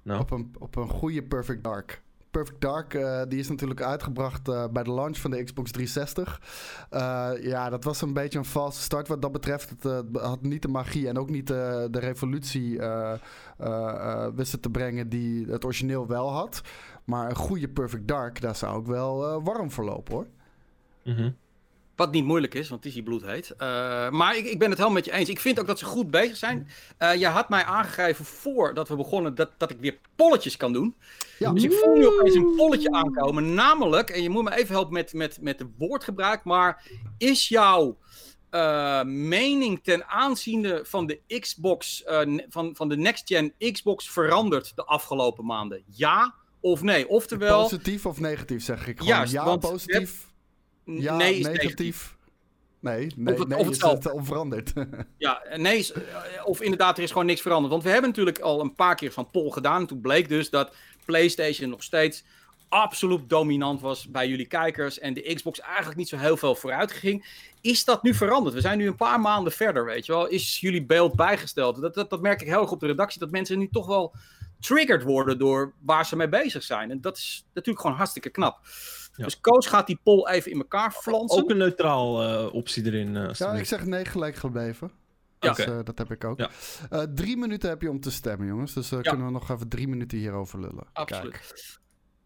Nou. 0.04 0.20
Op, 0.20 0.32
een, 0.32 0.56
op 0.60 0.76
een 0.76 0.90
goede 0.90 1.24
Perfect 1.24 1.64
Dark. 1.64 2.02
Perfect 2.32 2.62
Dark, 2.62 2.94
uh, 2.94 3.22
die 3.28 3.40
is 3.40 3.50
natuurlijk 3.50 3.82
uitgebracht 3.82 4.48
uh, 4.48 4.68
bij 4.68 4.84
de 4.84 4.92
launch 4.92 5.18
van 5.18 5.32
de 5.32 5.44
Xbox 5.44 5.72
360. 5.72 6.42
Uh, 6.92 7.32
ja, 7.42 7.70
dat 7.70 7.84
was 7.84 8.02
een 8.02 8.14
beetje 8.14 8.38
een 8.38 8.46
valse 8.46 8.82
start 8.82 9.08
wat 9.08 9.22
dat 9.22 9.32
betreft. 9.32 9.70
Het 9.70 10.04
had 10.14 10.42
niet 10.42 10.62
de 10.62 10.68
magie 10.68 11.08
en 11.08 11.18
ook 11.18 11.30
niet 11.30 11.48
de, 11.48 11.88
de 11.92 12.00
revolutie 12.00 12.80
wisten 14.36 14.60
te 14.60 14.70
brengen 14.72 15.10
die 15.10 15.46
het 15.46 15.66
origineel 15.66 16.08
wel 16.08 16.32
had. 16.32 16.62
Maar 17.04 17.30
een 17.30 17.36
goede 17.36 17.70
Perfect 17.70 18.08
Dark, 18.08 18.42
daar 18.42 18.56
zou 18.56 18.80
ik 18.80 18.86
wel 18.86 19.44
warm 19.44 19.72
voor 19.72 19.84
lopen 19.84 20.14
hoor. 20.14 20.28
Mm. 21.04 21.36
Wat 22.02 22.12
niet 22.12 22.26
moeilijk 22.26 22.54
is, 22.54 22.70
want 22.70 22.84
het 22.84 22.90
is 22.90 22.94
hier 22.94 23.04
bloedheet. 23.04 23.52
Uh, 23.52 23.58
maar 24.10 24.38
ik, 24.38 24.46
ik 24.46 24.60
ben 24.60 24.70
het 24.70 24.78
helemaal 24.78 24.98
met 24.98 25.06
je 25.06 25.12
eens. 25.12 25.30
Ik 25.30 25.40
vind 25.40 25.60
ook 25.60 25.68
dat 25.68 25.80
ze 25.80 25.86
goed 25.86 26.12
bezig 26.12 26.38
zijn. 26.38 26.68
Uh, 27.00 27.16
je 27.16 27.28
had 27.28 27.50
mij 27.50 27.64
aangegeven 27.64 28.26
voordat 28.26 28.88
we 28.88 28.96
begonnen 28.96 29.36
dat, 29.36 29.52
dat 29.58 29.70
ik 29.70 29.78
weer 29.80 29.98
polletjes 30.16 30.58
kan 30.58 30.74
doen. 30.74 30.96
Ja. 31.40 31.52
Dus 31.52 31.64
ik 31.64 31.74
voel 31.74 31.94
nu 31.94 32.08
opeens 32.08 32.36
een 32.36 32.56
polletje 32.56 32.92
aankomen. 32.92 33.54
Namelijk, 33.54 34.10
en 34.10 34.24
je 34.24 34.30
moet 34.30 34.44
me 34.44 34.56
even 34.56 34.74
helpen 34.76 34.94
met, 34.94 35.14
met, 35.14 35.38
met 35.42 35.58
de 35.58 35.68
woordgebruik. 35.78 36.44
Maar 36.44 36.84
is 37.18 37.48
jouw 37.48 37.98
uh, 38.52 39.04
mening 39.04 39.84
ten 39.84 40.06
aanziende 40.08 40.82
van 40.84 41.08
de 41.08 41.40
Xbox, 41.40 42.04
van, 42.50 42.72
van 42.74 42.90
de 42.90 42.98
next-gen 42.98 43.54
Xbox 43.72 44.10
veranderd 44.10 44.76
de 44.76 44.86
afgelopen 44.86 45.46
maanden? 45.46 45.84
Ja 45.88 46.34
of 46.60 46.82
nee? 46.82 47.10
Oftewel... 47.10 47.62
Positief 47.62 48.06
of 48.06 48.20
negatief 48.20 48.64
zeg 48.64 48.88
ik 48.88 48.98
gewoon. 48.98 49.14
Juist, 49.14 49.34
ja, 49.34 49.58
positief. 49.58 50.30
Ja, 50.86 51.16
nee 51.16 51.36
is 51.36 51.46
negatief. 51.46 51.64
negatief. 51.64 52.16
Nee, 52.80 53.12
nee, 53.16 53.34
of 53.34 53.40
het, 53.40 53.48
nee 53.48 53.58
of 53.58 53.70
is 53.70 53.82
het 53.82 54.12
onveranderd. 54.12 54.74
ja, 55.18 55.42
nee, 55.56 55.78
is, 55.78 55.94
of 56.44 56.62
inderdaad, 56.62 56.98
er 56.98 57.04
is 57.04 57.12
gewoon 57.12 57.26
niks 57.26 57.42
veranderd. 57.42 57.72
Want 57.72 57.84
we 57.84 57.90
hebben 57.90 58.10
natuurlijk 58.10 58.40
al 58.40 58.62
een 58.62 58.76
paar 58.76 58.96
keer 58.96 59.12
van 59.12 59.30
Pol 59.30 59.52
gedaan. 59.52 59.86
Toen 59.86 60.02
bleek 60.02 60.30
dus 60.30 60.50
dat 60.50 60.76
PlayStation 61.06 61.70
nog 61.70 61.84
steeds 61.84 62.24
absoluut 62.70 63.30
dominant 63.30 63.82
was 63.82 64.08
bij 64.08 64.28
jullie 64.28 64.46
kijkers. 64.46 65.00
En 65.00 65.14
de 65.14 65.34
Xbox 65.34 65.60
eigenlijk 65.60 65.98
niet 65.98 66.10
zo 66.10 66.18
heel 66.18 66.38
veel 66.38 66.56
vooruit 66.56 66.92
ging. 66.92 67.46
Is 67.62 67.86
dat 67.86 68.04
nu 68.04 68.14
veranderd? 68.14 68.56
We 68.56 68.62
zijn 68.62 68.78
nu 68.78 68.88
een 68.88 68.96
paar 68.96 69.20
maanden 69.20 69.54
verder, 69.54 69.86
weet 69.86 70.06
je 70.06 70.12
wel. 70.12 70.28
Is 70.28 70.60
jullie 70.60 70.86
beeld 70.86 71.16
bijgesteld? 71.16 71.82
Dat, 71.82 71.94
dat, 71.94 72.10
dat 72.10 72.22
merk 72.22 72.42
ik 72.42 72.48
heel 72.48 72.62
erg 72.62 72.72
op 72.72 72.80
de 72.80 72.88
redactie. 72.88 73.20
Dat 73.20 73.32
mensen 73.32 73.60
nu 73.60 73.70
toch 73.72 73.88
wel 73.88 74.16
triggered 74.60 75.04
worden 75.04 75.40
door 75.40 75.74
waar 75.80 76.06
ze 76.06 76.16
mee 76.16 76.30
bezig 76.30 76.64
zijn. 76.64 76.92
En 76.92 77.02
dat 77.02 77.18
is 77.18 77.46
natuurlijk 77.54 77.82
gewoon 77.82 77.98
hartstikke 77.98 78.30
knap. 78.30 78.60
Ja. 79.16 79.24
Dus 79.24 79.40
Koos 79.40 79.68
gaat 79.68 79.88
die 79.88 80.00
poll 80.04 80.28
even 80.28 80.52
in 80.52 80.58
elkaar 80.58 80.92
flansen. 80.92 81.44
Ook 81.44 81.50
een 81.50 81.58
neutraal 81.58 82.24
uh, 82.24 82.54
optie 82.54 82.86
erin. 82.86 83.16
Uh, 83.16 83.34
ja, 83.34 83.54
ik 83.54 83.66
zeg 83.66 83.86
nee 83.86 84.06
gelijk 84.06 84.36
gebleven. 84.36 84.92
Ja. 85.40 85.54
Dus, 85.54 85.66
uh, 85.66 85.80
dat 85.84 85.98
heb 85.98 86.12
ik 86.12 86.24
ook. 86.24 86.40
Ja. 86.40 86.50
Uh, 86.92 87.02
drie 87.02 87.38
minuten 87.38 87.70
heb 87.70 87.82
je 87.82 87.90
om 87.90 88.00
te 88.00 88.12
stemmen, 88.12 88.48
jongens. 88.48 88.74
Dus 88.74 88.92
uh, 88.92 89.02
ja. 89.02 89.10
kunnen 89.10 89.28
we 89.28 89.34
nog 89.34 89.50
even 89.50 89.68
drie 89.68 89.88
minuten 89.88 90.18
hierover 90.18 90.60
lullen. 90.60 90.88
Absoluut. 90.94 91.32
Kijk. 91.32 91.80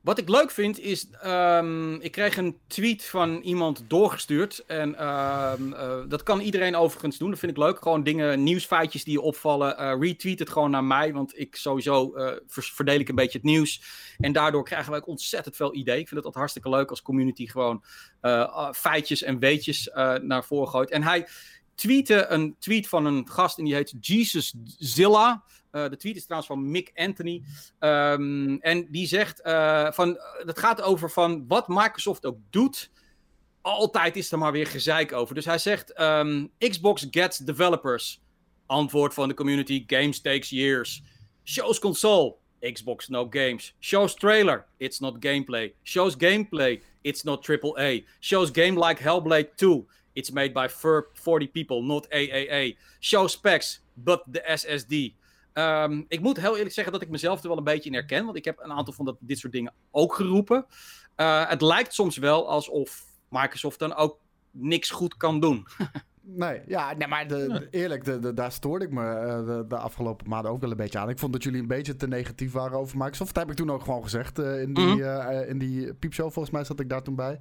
Wat 0.06 0.18
ik 0.18 0.30
leuk 0.30 0.52
vind 0.52 0.80
is, 0.80 1.08
um, 1.26 2.02
ik 2.02 2.12
kreeg 2.12 2.38
een 2.38 2.58
tweet 2.68 3.06
van 3.06 3.42
iemand 3.42 3.84
doorgestuurd. 3.88 4.64
En 4.68 5.08
um, 5.08 5.74
uh, 5.74 6.04
dat 6.08 6.24
kan 6.24 6.40
iedereen 6.40 6.76
overigens 6.76 7.18
doen. 7.18 7.30
Dat 7.30 7.40
vind 7.40 7.52
ik 7.52 7.58
leuk. 7.58 7.78
Gewoon 7.78 8.04
dingen, 8.04 8.44
nieuwsfeitjes 8.44 9.04
die 9.04 9.14
je 9.14 9.22
opvallen. 9.22 9.82
Uh, 9.82 9.96
retweet 10.00 10.40
het 10.40 10.50
gewoon 10.50 10.72
naar 10.72 10.84
mij, 10.84 11.14
want 11.14 11.40
ik 11.40 11.56
sowieso 11.56 12.18
uh, 12.18 12.32
verdeel 12.48 13.00
ik 13.00 13.10
een 13.10 13.16
beetje 13.16 13.38
het 13.38 13.48
nieuws. 13.48 13.82
En 14.18 14.32
daardoor 14.32 14.64
krijgen 14.64 14.90
wij 14.92 15.00
ook 15.00 15.08
ontzettend 15.08 15.56
veel 15.56 15.76
ideeën. 15.76 16.00
Ik 16.00 16.08
vind 16.08 16.10
het 16.10 16.26
altijd 16.26 16.36
hartstikke 16.36 16.70
leuk 16.70 16.90
als 16.90 17.02
community 17.02 17.48
gewoon 17.48 17.84
feitjes 18.74 19.24
en 19.24 19.40
weetjes 19.40 19.90
naar 20.22 20.46
voren 20.46 20.70
gooit. 20.70 20.90
En 20.90 21.04
hij 21.04 21.28
tweette 21.76 22.26
een 22.28 22.56
tweet 22.60 22.88
van 22.88 23.06
een 23.06 23.30
gast 23.30 23.58
en 23.58 23.64
die 23.64 23.74
heet 23.74 23.94
Jesus 24.00 24.54
Zilla. 24.78 25.44
Uh, 25.72 25.90
de 25.90 25.98
tweet 25.98 26.16
is 26.16 26.24
trouwens 26.24 26.52
van 26.52 26.72
Mick 26.72 26.92
Anthony. 26.96 27.44
Um, 27.80 28.62
en 28.62 28.88
die 28.92 29.08
zegt 29.08 29.42
uh, 29.46 29.92
van, 29.92 30.20
dat 30.46 30.60
gaat 30.60 30.82
over 30.82 31.12
van 31.12 31.48
wat 31.48 31.68
Microsoft 31.68 32.26
ook 32.26 32.38
doet. 32.50 32.92
Altijd 33.62 34.16
is 34.16 34.32
er 34.32 34.38
maar 34.38 34.52
weer 34.52 34.68
gezeik 34.68 35.14
over. 35.14 35.36
Dus 35.36 35.46
hij 35.46 35.58
zegt, 35.58 36.00
um, 36.00 36.52
Xbox 36.58 37.08
gets 37.12 37.38
developers. 37.38 38.24
Antwoord 38.66 39.14
van 39.14 39.28
de 39.28 39.34
community, 39.34 39.84
games 39.88 40.22
takes 40.22 40.50
years. 40.50 41.04
Shows 41.44 41.80
console, 41.80 42.36
Xbox 42.60 43.08
no 43.08 43.28
games. 43.30 43.76
Shows 43.80 44.16
trailer, 44.16 44.66
it's 44.78 45.00
not 45.00 45.16
gameplay. 45.20 45.74
Shows 45.84 46.16
gameplay, 46.18 46.82
it's 47.02 47.24
not 47.24 47.50
AAA. 47.50 48.04
Shows 48.20 48.50
game 48.52 48.88
like 48.88 49.04
Hellblade 49.04 49.56
2. 49.56 49.86
It's 50.16 50.32
made 50.32 50.52
by 50.52 50.68
40 51.14 51.52
people, 51.52 51.82
not 51.82 52.08
AAA. 52.10 52.76
Show 53.00 53.28
specs, 53.28 53.84
but 53.94 54.24
the 54.32 54.42
SSD. 54.56 54.94
Um, 55.54 56.06
ik 56.08 56.20
moet 56.20 56.40
heel 56.40 56.56
eerlijk 56.56 56.74
zeggen 56.74 56.94
dat 56.94 57.02
ik 57.02 57.10
mezelf 57.10 57.42
er 57.42 57.48
wel 57.48 57.58
een 57.58 57.64
beetje 57.64 57.90
in 57.90 57.96
herken. 57.96 58.26
Want 58.26 58.38
ik 58.38 58.46
heb 58.46 58.60
een 58.60 58.72
aantal 58.72 58.94
van 58.94 59.06
dat, 59.06 59.16
dit 59.20 59.40
soort 59.40 59.54
dingen 59.54 59.74
ook 59.92 60.14
geroepen. 60.14 60.66
Uh, 61.18 61.50
het 61.50 61.62
lijkt 61.62 61.94
soms 61.94 62.18
wel 62.18 62.50
alsof 62.50 63.06
Microsoft 63.30 63.80
dan 63.80 63.96
ook 63.96 64.20
niks 64.52 64.90
goed 64.90 65.18
kan 65.18 65.40
doen. 65.40 65.68
Nee, 66.28 66.62
ja, 66.68 66.94
nee 66.94 67.08
maar 67.08 67.28
de, 67.28 67.68
eerlijk, 67.72 68.04
de, 68.04 68.34
daar 68.34 68.52
stoorde 68.52 68.86
ik 68.86 68.92
me 68.92 69.02
uh, 69.02 69.70
de, 69.70 69.78
afgelopen 69.78 70.30
maanden 70.30 70.52
ook 70.52 70.62
wel 70.62 70.72
een 70.72 70.78
beetje 70.78 71.00
aan. 71.00 71.10
Ik 71.10 71.20
vond 71.20 71.34
dat 71.34 71.44
jullie 71.44 71.62
een 71.62 71.68
beetje 71.68 71.96
te 71.96 72.08
negatief 72.08 72.52
waren 72.52 72.78
over 72.78 72.98
Microsoft. 72.98 73.34
Dat 73.34 73.44
heb 73.44 73.52
ik 73.52 73.58
toen 73.58 73.72
ook 73.72 73.84
gewoon 73.84 74.04
gezegd 74.04 74.40
uh, 74.40 74.62
in, 74.62 74.74
die, 74.74 75.04
-hmm. 75.04 75.44
in 75.48 75.58
die 75.58 75.94
piepshow. 75.94 76.32
Volgens 76.32 76.54
mij 76.54 76.64
zat 76.64 76.80
ik 76.80 76.90
daar 76.90 77.04
toen 77.04 77.16
bij. 77.16 77.40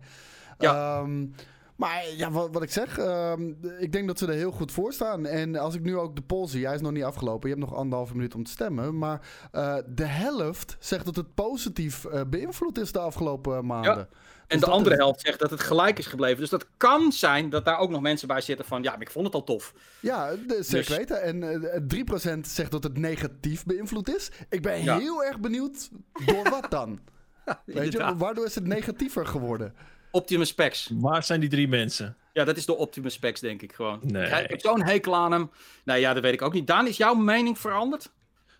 Ja. 0.58 0.98
Um, 0.98 1.34
maar 1.76 2.04
ja, 2.16 2.30
wat, 2.30 2.48
wat 2.52 2.62
ik 2.62 2.70
zeg, 2.70 2.98
uh, 2.98 3.32
ik 3.78 3.92
denk 3.92 4.06
dat 4.06 4.18
ze 4.18 4.26
er 4.26 4.32
heel 4.32 4.50
goed 4.50 4.72
voor 4.72 4.92
staan. 4.92 5.26
En 5.26 5.56
als 5.56 5.74
ik 5.74 5.82
nu 5.82 5.96
ook 5.96 6.16
de 6.16 6.22
poll 6.22 6.48
zie, 6.48 6.66
hij 6.66 6.74
is 6.74 6.80
nog 6.80 6.92
niet 6.92 7.04
afgelopen. 7.04 7.48
Je 7.48 7.54
hebt 7.56 7.68
nog 7.68 7.78
anderhalve 7.78 8.14
minuut 8.14 8.34
om 8.34 8.44
te 8.44 8.50
stemmen. 8.50 8.98
Maar 8.98 9.20
uh, 9.52 9.76
de 9.86 10.04
helft 10.04 10.76
zegt 10.78 11.04
dat 11.04 11.16
het 11.16 11.34
positief 11.34 12.04
uh, 12.04 12.20
beïnvloed 12.26 12.78
is 12.78 12.92
de 12.92 12.98
afgelopen 12.98 13.66
maanden. 13.66 13.96
Ja. 13.96 14.08
En 14.46 14.58
dus 14.58 14.68
de 14.68 14.74
andere 14.74 14.94
is... 14.94 15.00
helft 15.00 15.20
zegt 15.20 15.38
dat 15.38 15.50
het 15.50 15.60
gelijk 15.60 15.98
is 15.98 16.06
gebleven. 16.06 16.40
Dus 16.40 16.50
dat 16.50 16.66
kan 16.76 17.12
zijn 17.12 17.50
dat 17.50 17.64
daar 17.64 17.78
ook 17.78 17.90
nog 17.90 18.00
mensen 18.00 18.28
bij 18.28 18.40
zitten 18.40 18.64
van... 18.64 18.82
ja, 18.82 18.90
maar 18.90 19.00
ik 19.00 19.10
vond 19.10 19.26
het 19.26 19.34
al 19.34 19.44
tof. 19.44 19.74
Ja, 20.00 20.30
zeker 20.30 20.88
dus... 20.88 20.88
weten. 20.88 21.22
En 21.22 21.42
uh, 21.88 22.36
3% 22.36 22.40
zegt 22.40 22.70
dat 22.70 22.82
het 22.82 22.98
negatief 22.98 23.64
beïnvloed 23.64 24.14
is. 24.14 24.30
Ik 24.48 24.62
ben 24.62 24.82
ja. 24.82 24.98
heel 24.98 25.24
erg 25.24 25.40
benieuwd 25.40 25.90
door 26.26 26.50
wat 26.50 26.70
dan? 26.70 27.00
Weet 27.64 27.92
je, 27.92 28.16
waardoor 28.16 28.44
is 28.44 28.54
het 28.54 28.66
negatiever 28.66 29.26
geworden? 29.26 29.74
Optimus 30.14 30.48
Specs. 30.48 30.90
Waar 30.92 31.24
zijn 31.24 31.40
die 31.40 31.48
drie 31.48 31.68
mensen? 31.68 32.16
Ja, 32.32 32.44
dat 32.44 32.56
is 32.56 32.66
de 32.66 32.76
Optimus 32.76 33.14
Specs, 33.14 33.40
denk 33.40 33.62
ik 33.62 33.72
gewoon. 33.72 34.00
Nee. 34.02 34.42
Ik 34.42 34.50
heb 34.50 34.60
zo'n 34.60 34.82
hekel 34.82 35.14
aan 35.14 35.32
hem. 35.32 35.50
Nou 35.84 36.00
ja, 36.00 36.12
dat 36.14 36.22
weet 36.22 36.32
ik 36.32 36.42
ook 36.42 36.52
niet. 36.52 36.66
Daan, 36.66 36.86
is 36.86 36.96
jouw 36.96 37.14
mening 37.14 37.58
veranderd? 37.58 38.12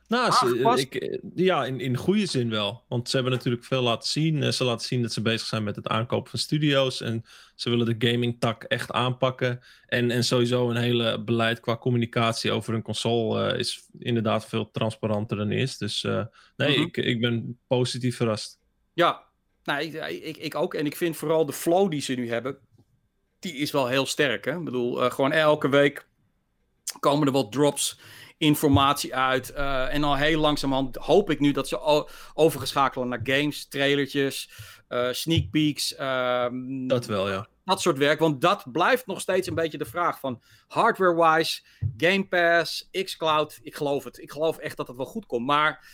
Nou, 0.08 0.32
ze, 0.32 0.88
ik, 0.90 1.20
ja, 1.34 1.64
in, 1.64 1.80
in 1.80 1.96
goede 1.96 2.26
zin 2.26 2.50
wel. 2.50 2.84
Want 2.88 3.08
ze 3.08 3.16
hebben 3.16 3.34
natuurlijk 3.34 3.64
veel 3.64 3.82
laten 3.82 4.08
zien. 4.08 4.42
Eh, 4.42 4.50
ze 4.50 4.64
laten 4.64 4.86
zien 4.86 5.02
dat 5.02 5.12
ze 5.12 5.22
bezig 5.22 5.46
zijn 5.46 5.64
met 5.64 5.76
het 5.76 5.88
aankopen 5.88 6.30
van 6.30 6.38
studio's. 6.38 7.00
En 7.00 7.24
ze 7.54 7.70
willen 7.70 7.98
de 7.98 8.10
gaming 8.10 8.40
tak 8.40 8.62
echt 8.62 8.90
aanpakken. 8.90 9.60
En, 9.86 10.10
en 10.10 10.24
sowieso 10.24 10.70
een 10.70 10.76
hele 10.76 11.22
beleid 11.24 11.60
qua 11.60 11.76
communicatie 11.76 12.52
over 12.52 12.74
een 12.74 12.82
console 12.82 13.52
uh, 13.52 13.58
is 13.58 13.88
inderdaad 13.98 14.46
veel 14.46 14.70
transparanter 14.70 15.36
dan 15.36 15.50
is. 15.50 15.78
Dus 15.78 16.02
uh, 16.02 16.24
nee, 16.56 16.76
ik, 16.76 16.96
ik 16.96 17.20
ben 17.20 17.58
positief 17.66 18.16
verrast. 18.16 18.58
Ja, 18.92 19.22
nou, 19.64 19.80
ik, 19.82 20.22
ik, 20.22 20.36
ik, 20.36 20.54
ook. 20.54 20.74
En 20.74 20.86
ik 20.86 20.96
vind 20.96 21.16
vooral 21.16 21.46
de 21.46 21.52
flow 21.52 21.90
die 21.90 22.00
ze 22.00 22.14
nu 22.14 22.28
hebben, 22.28 22.58
die 23.38 23.54
is 23.54 23.70
wel 23.70 23.86
heel 23.86 24.06
sterk. 24.06 24.44
Hè? 24.44 24.56
Ik 24.56 24.64
bedoel, 24.64 25.04
uh, 25.04 25.10
gewoon 25.10 25.32
elke 25.32 25.68
week 25.68 26.06
komen 27.00 27.26
er 27.26 27.32
wat 27.32 27.52
drops 27.52 27.98
informatie 28.38 29.14
uit. 29.14 29.52
Uh, 29.56 29.94
en 29.94 30.04
al 30.04 30.16
heel 30.16 30.40
langzamerhand 30.40 30.96
hoop 30.96 31.30
ik 31.30 31.40
nu 31.40 31.52
dat 31.52 31.68
ze 31.68 32.06
overgeschakelen 32.34 33.08
naar 33.08 33.20
games, 33.22 33.68
trailertjes, 33.68 34.50
uh, 34.88 35.08
sneak 35.12 35.50
peeks. 35.50 35.94
Ehm, 35.94 36.86
dat 36.86 37.06
wel, 37.06 37.30
ja. 37.30 37.48
Dat 37.64 37.80
soort 37.80 37.98
werk, 37.98 38.18
want 38.18 38.40
dat 38.40 38.72
blijft 38.72 39.06
nog 39.06 39.20
steeds 39.20 39.48
een 39.48 39.54
beetje 39.54 39.78
de 39.78 39.84
vraag 39.84 40.20
van 40.20 40.42
hardware-wise, 40.68 41.62
Game 41.96 42.26
Pass, 42.26 42.88
xCloud. 42.90 43.58
Ik 43.62 43.74
geloof 43.74 44.04
het. 44.04 44.18
Ik 44.18 44.30
geloof 44.30 44.58
echt 44.58 44.76
dat 44.76 44.86
het 44.86 44.96
wel 44.96 45.06
goed 45.06 45.26
komt. 45.26 45.46
Maar 45.46 45.84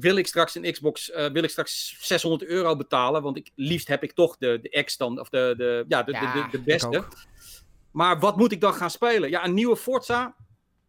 wil 0.00 0.16
ik 0.16 0.26
straks 0.26 0.54
een 0.54 0.72
Xbox, 0.72 1.10
uh, 1.10 1.26
wil 1.26 1.42
ik 1.42 1.50
straks 1.50 1.96
600 2.00 2.50
euro 2.50 2.76
betalen? 2.76 3.22
Want 3.22 3.36
ik, 3.36 3.50
liefst 3.54 3.88
heb 3.88 4.02
ik 4.02 4.12
toch 4.12 4.36
de, 4.36 4.58
de 4.62 4.82
X 4.84 4.96
dan, 4.96 5.20
of 5.20 5.28
de, 5.28 5.54
de, 5.56 5.84
ja, 5.88 6.02
de, 6.02 6.12
ja, 6.12 6.32
de, 6.32 6.42
de, 6.42 6.48
de 6.50 6.62
beste. 6.62 7.04
Maar 7.90 8.18
wat 8.18 8.36
moet 8.36 8.52
ik 8.52 8.60
dan 8.60 8.74
gaan 8.74 8.90
spelen? 8.90 9.30
Ja, 9.30 9.44
een 9.44 9.54
nieuwe 9.54 9.76
Forza 9.76 10.34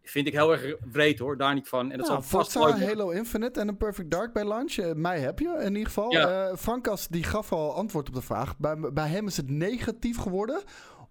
vind 0.02 0.26
ik 0.26 0.32
heel 0.32 0.52
erg 0.52 0.76
vreed 0.90 1.18
hoor, 1.18 1.36
daar 1.36 1.54
niet 1.54 1.68
van. 1.68 1.92
En 1.92 1.98
dat 1.98 2.08
nou, 2.08 2.22
Forza, 2.22 2.78
Halo 2.78 3.10
Infinite 3.10 3.60
en 3.60 3.68
een 3.68 3.76
Perfect 3.76 4.10
Dark 4.10 4.32
bij 4.32 4.44
launch. 4.44 4.76
Uh, 4.76 4.92
mij 4.92 5.20
heb 5.20 5.38
je 5.38 5.58
in 5.60 5.72
ieder 5.72 5.86
geval. 5.86 6.12
Ja. 6.12 6.48
Uh, 6.50 6.56
Frankas 6.56 7.08
die 7.08 7.24
gaf 7.24 7.52
al 7.52 7.74
antwoord 7.74 8.08
op 8.08 8.14
de 8.14 8.22
vraag. 8.22 8.58
Bij, 8.58 8.76
bij 8.92 9.08
hem 9.08 9.26
is 9.26 9.36
het 9.36 9.50
negatief 9.50 10.18
geworden 10.18 10.62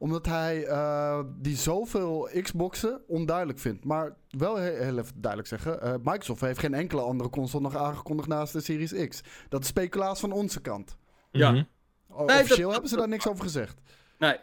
omdat 0.01 0.25
hij 0.25 0.67
uh, 0.67 1.19
die 1.37 1.55
zoveel 1.55 2.29
Xboxen 2.41 3.01
onduidelijk 3.07 3.59
vindt. 3.59 3.85
Maar 3.85 4.15
wel 4.29 4.55
heel, 4.55 4.97
even 4.97 5.13
duidelijk 5.15 5.47
zeggen: 5.47 5.79
uh, 5.83 5.93
Microsoft 6.03 6.41
heeft 6.41 6.59
geen 6.59 6.73
enkele 6.73 7.01
andere 7.01 7.29
console 7.29 7.63
nog 7.63 7.75
aangekondigd 7.75 8.27
naast 8.27 8.53
de 8.53 8.61
Series 8.61 9.07
X. 9.07 9.21
Dat 9.49 9.61
is 9.61 9.67
speculaas 9.67 10.19
van 10.19 10.31
onze 10.31 10.61
kant. 10.61 10.97
Ja. 11.31 11.51
Mm 11.51 11.67
Officieel 12.07 12.71
hebben 12.71 12.89
ze 12.89 12.95
daar 12.95 13.07
niks 13.07 13.27
over 13.27 13.43
gezegd. 13.43 13.81
Nee. 14.17 14.37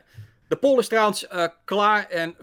De 0.48 0.56
poll 0.56 0.78
is 0.78 0.88
trouwens 0.88 1.26
uh, 1.32 1.46
klaar 1.64 2.06
en 2.06 2.34
50% 2.34 2.38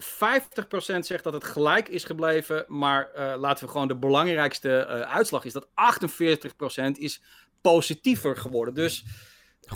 zegt 0.98 1.24
dat 1.24 1.32
het 1.32 1.44
gelijk 1.44 1.88
is 1.88 2.04
gebleven. 2.04 2.64
Maar 2.68 3.10
laten 3.38 3.64
we 3.64 3.70
gewoon 3.70 3.88
de 3.88 3.96
belangrijkste 3.96 4.86
uitslag 4.86 5.44
is 5.44 5.52
dat 5.52 5.66
48% 5.66 6.90
is 6.92 7.22
positiever 7.60 8.36
geworden. 8.36 8.74
Dus 8.74 9.04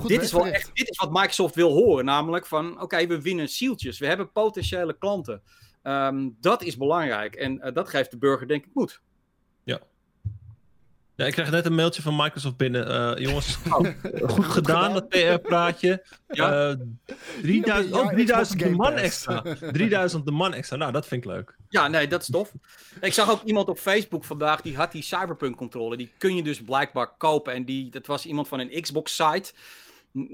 dit 0.07 0.23
is, 0.23 0.33
wel 0.33 0.47
echt, 0.47 0.71
dit 0.75 0.91
is 0.91 0.99
wat 0.99 1.13
Microsoft 1.13 1.55
wil 1.55 1.73
horen, 1.73 2.05
namelijk 2.05 2.47
van 2.47 2.81
oké, 2.81 3.07
we 3.07 3.23
winnen 3.23 3.49
zieltjes, 3.49 3.99
we 3.99 4.07
hebben 4.07 4.33
potentiële 4.33 4.99
klanten. 4.99 5.43
Um, 5.83 6.37
dat 6.41 6.63
is 6.63 6.77
belangrijk 6.77 7.35
en 7.35 7.67
uh, 7.67 7.73
dat 7.73 7.89
geeft 7.89 8.11
de 8.11 8.19
burger 8.19 8.49
denk 8.49 8.65
ik 8.65 8.75
moed. 8.75 9.03
Ja. 11.21 11.27
Ik 11.27 11.33
kreeg 11.33 11.51
net 11.51 11.67
een 11.67 11.75
mailtje 11.75 12.03
van 12.03 12.17
Microsoft 12.17 12.57
binnen. 12.57 12.91
Uh, 12.91 13.27
jongens, 13.27 13.59
oh. 13.71 13.87
goed, 14.31 14.45
gedaan, 14.45 14.93
dat 14.93 15.09
PR-praatje. 15.09 16.03
Ja. 16.33 16.71
Uh, 16.71 16.77
3000, 17.43 17.95
oh, 17.95 18.09
3000 18.09 18.59
de 18.59 18.71
man 18.71 18.93
extra. 18.93 19.43
3000 19.73 20.25
de 20.25 20.31
man 20.31 20.55
extra. 20.55 20.77
Nou, 20.77 20.93
dat 20.93 21.07
vind 21.07 21.25
ik 21.25 21.31
leuk. 21.31 21.57
Ja, 21.69 21.89
nee, 21.89 22.09
dat 22.09 22.21
is 22.21 22.29
tof. 22.31 22.53
Ik 23.01 23.13
zag 23.13 23.31
ook 23.31 23.43
iemand 23.43 23.69
op 23.69 23.79
Facebook 23.79 24.25
vandaag, 24.25 24.61
die 24.61 24.77
had 24.77 24.93
die 24.93 25.03
Cyberpunk-controle. 25.03 25.97
Die 25.97 26.13
kun 26.19 26.37
je 26.37 26.43
dus 26.43 26.63
blijkbaar 26.63 27.17
kopen. 27.17 27.53
En 27.53 27.65
die, 27.65 27.91
dat 27.91 28.07
was 28.07 28.27
iemand 28.27 28.49
van 28.49 28.61
een 28.61 28.81
Xbox-site 28.81 29.53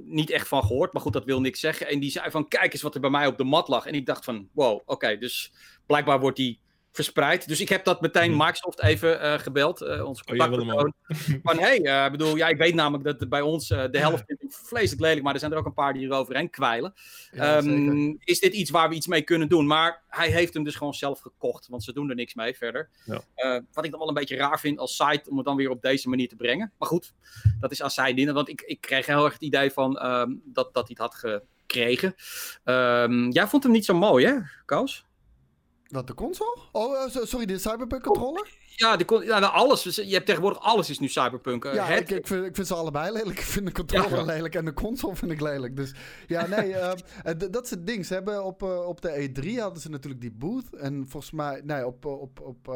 niet 0.06 0.30
echt 0.30 0.48
van 0.48 0.64
gehoord, 0.64 0.92
maar 0.92 1.02
goed, 1.02 1.12
dat 1.12 1.24
wil 1.24 1.40
niks 1.40 1.60
zeggen. 1.60 1.88
En 1.88 2.00
die 2.00 2.10
zei 2.10 2.30
van, 2.30 2.48
kijk 2.48 2.72
eens 2.72 2.82
wat 2.82 2.94
er 2.94 3.00
bij 3.00 3.10
mij 3.10 3.26
op 3.26 3.38
de 3.38 3.44
mat 3.44 3.68
lag. 3.68 3.86
En 3.86 3.94
ik 3.94 4.06
dacht 4.06 4.24
van, 4.24 4.48
wow, 4.52 4.80
oké, 4.84 5.18
dus 5.18 5.52
blijkbaar 5.86 6.20
wordt 6.20 6.36
die 6.36 6.58
verspreid. 6.96 7.48
Dus 7.48 7.60
ik 7.60 7.68
heb 7.68 7.84
dat 7.84 8.00
meteen 8.00 8.30
mhm. 8.30 8.44
Microsoft 8.44 8.82
even 8.82 9.24
uh, 9.24 9.38
gebeld, 9.38 9.82
uh, 9.82 10.04
onze 10.04 10.22
oh, 10.22 10.28
contactpersoon. 10.28 10.94
Oh, 11.08 11.16
van, 11.42 11.58
hey, 11.58 11.80
uh, 11.80 12.10
bedoel, 12.10 12.36
ja, 12.36 12.48
ik 12.48 12.58
weet 12.58 12.74
namelijk 12.74 13.18
dat 13.18 13.28
bij 13.28 13.40
ons 13.40 13.68
de 13.68 13.88
helft 13.98 14.24
vindt 14.26 14.60
vreselijk 14.62 15.00
lelijk, 15.00 15.22
maar 15.22 15.32
er 15.32 15.38
zijn 15.38 15.52
er 15.52 15.58
ook 15.58 15.66
een 15.66 15.74
paar 15.74 15.92
die 15.92 16.06
eroverheen 16.06 16.50
kwijlen. 16.50 16.94
Ja, 17.30 17.56
um, 17.56 18.16
is 18.24 18.40
dit 18.40 18.52
iets 18.52 18.70
waar 18.70 18.88
we 18.88 18.94
iets 18.94 19.06
mee 19.06 19.22
kunnen 19.22 19.48
doen? 19.48 19.66
Maar 19.66 20.02
hij 20.08 20.30
heeft 20.30 20.54
hem 20.54 20.64
dus 20.64 20.74
gewoon 20.74 20.94
zelf 20.94 21.20
gekocht, 21.20 21.68
want 21.68 21.84
ze 21.84 21.92
doen 21.92 22.08
er 22.08 22.14
niks 22.14 22.34
mee 22.34 22.56
verder. 22.56 22.88
Ja. 23.04 23.62
wat 23.72 23.84
ik 23.84 23.90
dan 23.90 24.00
wel 24.00 24.08
een 24.08 24.14
beetje 24.14 24.36
raar 24.36 24.60
vind 24.60 24.78
als 24.78 24.96
site, 24.96 25.30
om 25.30 25.36
het 25.36 25.46
dan 25.46 25.56
weer 25.56 25.70
op 25.70 25.82
deze 25.82 26.08
manier 26.08 26.28
te 26.28 26.36
brengen. 26.36 26.72
Maar 26.78 26.88
goed, 26.88 27.14
dat 27.60 27.70
is 27.70 27.82
als 27.82 27.94
zij 27.94 28.14
dienen, 28.14 28.34
want 28.34 28.48
ik, 28.48 28.60
ik 28.60 28.80
kreeg 28.80 29.06
heel 29.06 29.24
erg 29.24 29.32
het 29.32 29.42
idee 29.42 29.70
van 29.70 30.06
um, 30.06 30.42
dat, 30.44 30.74
dat 30.74 30.88
hij 30.88 30.96
het 30.98 30.98
had 30.98 31.14
gekregen. 31.14 32.14
Um, 32.64 33.30
jij 33.30 33.46
vond 33.46 33.62
hem 33.62 33.72
niet 33.72 33.84
zo 33.84 33.94
mooi, 33.94 34.26
hè, 34.26 34.38
Koos? 34.64 35.05
Wat, 35.88 36.06
de 36.06 36.14
console? 36.14 36.58
Oh, 36.72 36.92
uh, 36.92 37.24
sorry, 37.24 37.46
de 37.46 37.58
Cyberpunk 37.58 38.02
controller? 38.02 38.48
Ja, 38.76 38.96
de, 38.96 39.22
ja 39.24 39.38
nou, 39.38 39.52
alles. 39.52 39.82
Dus 39.82 39.96
je 39.96 40.12
hebt 40.12 40.26
tegenwoordig 40.26 40.62
alles 40.62 40.90
is 40.90 40.98
nu 40.98 41.08
Cyberpunk. 41.08 41.64
Uh, 41.64 41.74
ja, 41.74 41.88
ik, 41.88 42.10
ik, 42.10 42.26
vind, 42.26 42.44
ik 42.44 42.54
vind 42.54 42.66
ze 42.66 42.74
allebei 42.74 43.12
lelijk. 43.12 43.38
Ik 43.38 43.44
vind 43.44 43.66
de 43.66 43.72
controller 43.72 44.18
ja. 44.18 44.24
lelijk 44.24 44.54
en 44.54 44.64
de 44.64 44.72
console 44.72 45.16
vind 45.16 45.30
ik 45.30 45.40
lelijk. 45.40 45.76
Dus 45.76 45.94
ja, 46.26 46.46
nee, 46.56 46.68
uh, 46.68 46.92
dat 47.50 47.64
is 47.64 47.70
het 47.70 47.86
ding. 47.86 48.06
Ze 48.06 48.14
hebben 48.14 48.44
op, 48.44 48.62
op 48.62 49.00
de 49.00 49.30
E3 49.30 49.60
hadden 49.60 49.82
ze 49.82 49.90
natuurlijk 49.90 50.20
die 50.20 50.32
booth. 50.32 50.74
En 50.74 51.06
volgens 51.08 51.32
mij, 51.32 51.60
nee, 51.64 51.86
op, 51.86 52.04
op, 52.04 52.40
op, 52.40 52.68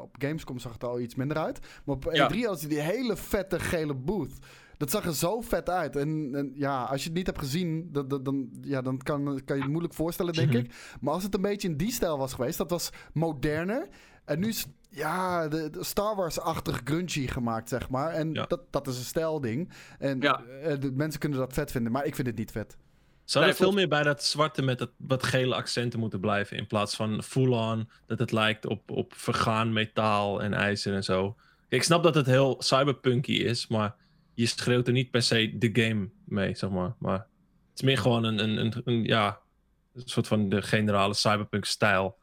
op 0.00 0.14
Gamescom 0.18 0.58
zag 0.58 0.72
het 0.72 0.84
al 0.84 1.00
iets 1.00 1.14
minder 1.14 1.36
uit. 1.36 1.58
Maar 1.84 1.96
op 1.96 2.06
E3 2.06 2.16
hadden 2.16 2.58
ze 2.58 2.68
die 2.68 2.80
hele 2.80 3.16
vette 3.16 3.60
gele 3.60 3.94
booth. 3.94 4.38
Dat 4.80 4.90
zag 4.90 5.04
er 5.04 5.14
zo 5.14 5.40
vet 5.40 5.70
uit. 5.70 5.96
En, 5.96 6.30
en 6.34 6.52
ja, 6.54 6.82
als 6.82 7.00
je 7.02 7.08
het 7.08 7.16
niet 7.16 7.26
hebt 7.26 7.38
gezien, 7.38 7.88
dan, 7.92 8.22
dan, 8.22 8.48
ja, 8.62 8.82
dan 8.82 8.98
kan, 8.98 9.40
kan 9.44 9.56
je 9.56 9.62
het 9.62 9.70
moeilijk 9.70 9.94
voorstellen, 9.94 10.32
denk 10.32 10.52
ik. 10.52 10.74
Maar 11.00 11.14
als 11.14 11.22
het 11.22 11.34
een 11.34 11.42
beetje 11.42 11.68
in 11.68 11.76
die 11.76 11.92
stijl 11.92 12.18
was 12.18 12.32
geweest, 12.32 12.58
dat 12.58 12.70
was 12.70 12.90
moderner. 13.12 13.88
En 14.24 14.38
nu 14.38 14.48
is 14.48 14.66
ja, 14.90 15.48
de, 15.48 15.70
Star 15.80 16.16
Wars-achtig 16.16 16.80
grungy 16.84 17.26
gemaakt, 17.26 17.68
zeg 17.68 17.88
maar. 17.88 18.12
En 18.12 18.32
dat, 18.32 18.60
dat 18.70 18.86
is 18.86 18.98
een 18.98 19.04
stijlding. 19.04 19.72
En 19.98 20.20
ja. 20.20 20.42
Eh, 20.42 20.80
de 20.80 20.92
mensen 20.92 21.20
kunnen 21.20 21.38
dat 21.38 21.52
vet 21.52 21.70
vinden, 21.70 21.92
maar 21.92 22.04
ik 22.04 22.14
vind 22.14 22.26
het 22.26 22.36
niet 22.36 22.50
vet. 22.50 22.76
Zou 23.24 23.44
er 23.44 23.54
veel 23.54 23.72
meer 23.72 23.88
bij 23.88 24.02
dat 24.02 24.24
zwarte 24.24 24.62
met 24.62 24.78
dat 24.78 24.90
wat 24.96 25.22
gele 25.22 25.54
accenten 25.54 26.00
moeten 26.00 26.20
blijven. 26.20 26.56
In 26.56 26.66
plaats 26.66 26.96
van 26.96 27.22
full-on, 27.22 27.88
dat 28.06 28.18
het 28.18 28.32
lijkt 28.32 28.66
op, 28.66 28.90
op 28.90 29.12
vergaan 29.16 29.72
metaal 29.72 30.42
en 30.42 30.54
ijzer 30.54 30.94
en 30.94 31.04
zo. 31.04 31.36
Ik 31.68 31.82
snap 31.82 32.02
dat 32.02 32.14
het 32.14 32.26
heel 32.26 32.56
cyberpunky 32.58 33.32
is, 33.32 33.66
maar 33.66 33.94
je 34.34 34.46
schreeuwt 34.46 34.86
er 34.86 34.92
niet 34.92 35.10
per 35.10 35.22
se 35.22 35.58
de 35.58 35.70
game 35.72 36.10
mee, 36.24 36.54
zeg 36.54 36.70
maar. 36.70 36.94
Maar 36.98 37.18
het 37.18 37.74
is 37.74 37.82
meer 37.82 37.98
gewoon 37.98 38.24
een, 38.24 38.38
een, 38.38 38.56
een, 38.56 38.82
een 38.84 39.04
ja, 39.04 39.40
een 39.94 40.02
soort 40.04 40.26
van 40.26 40.48
de 40.48 40.62
generale 40.62 41.14
cyberpunk-stijl. 41.14 42.18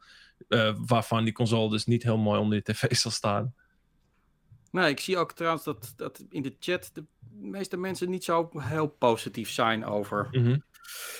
Uh, 0.48 0.74
waarvan 0.86 1.24
die 1.24 1.32
console 1.32 1.70
dus 1.70 1.86
niet 1.86 2.02
heel 2.02 2.18
mooi 2.18 2.40
onder 2.40 2.56
je 2.56 2.72
tv 2.72 2.94
zal 2.96 3.10
staan. 3.10 3.54
Nee, 4.70 4.90
ik 4.90 5.00
zie 5.00 5.16
ook 5.16 5.32
trouwens 5.32 5.64
dat, 5.64 5.92
dat 5.96 6.24
in 6.30 6.42
de 6.42 6.56
chat 6.58 6.90
de 6.92 7.04
meeste 7.30 7.76
mensen 7.76 8.10
niet 8.10 8.24
zo 8.24 8.50
heel 8.54 8.86
positief 8.86 9.50
zijn 9.50 9.84
over 9.84 10.28
mm 10.30 10.44
-hmm. 10.44 10.62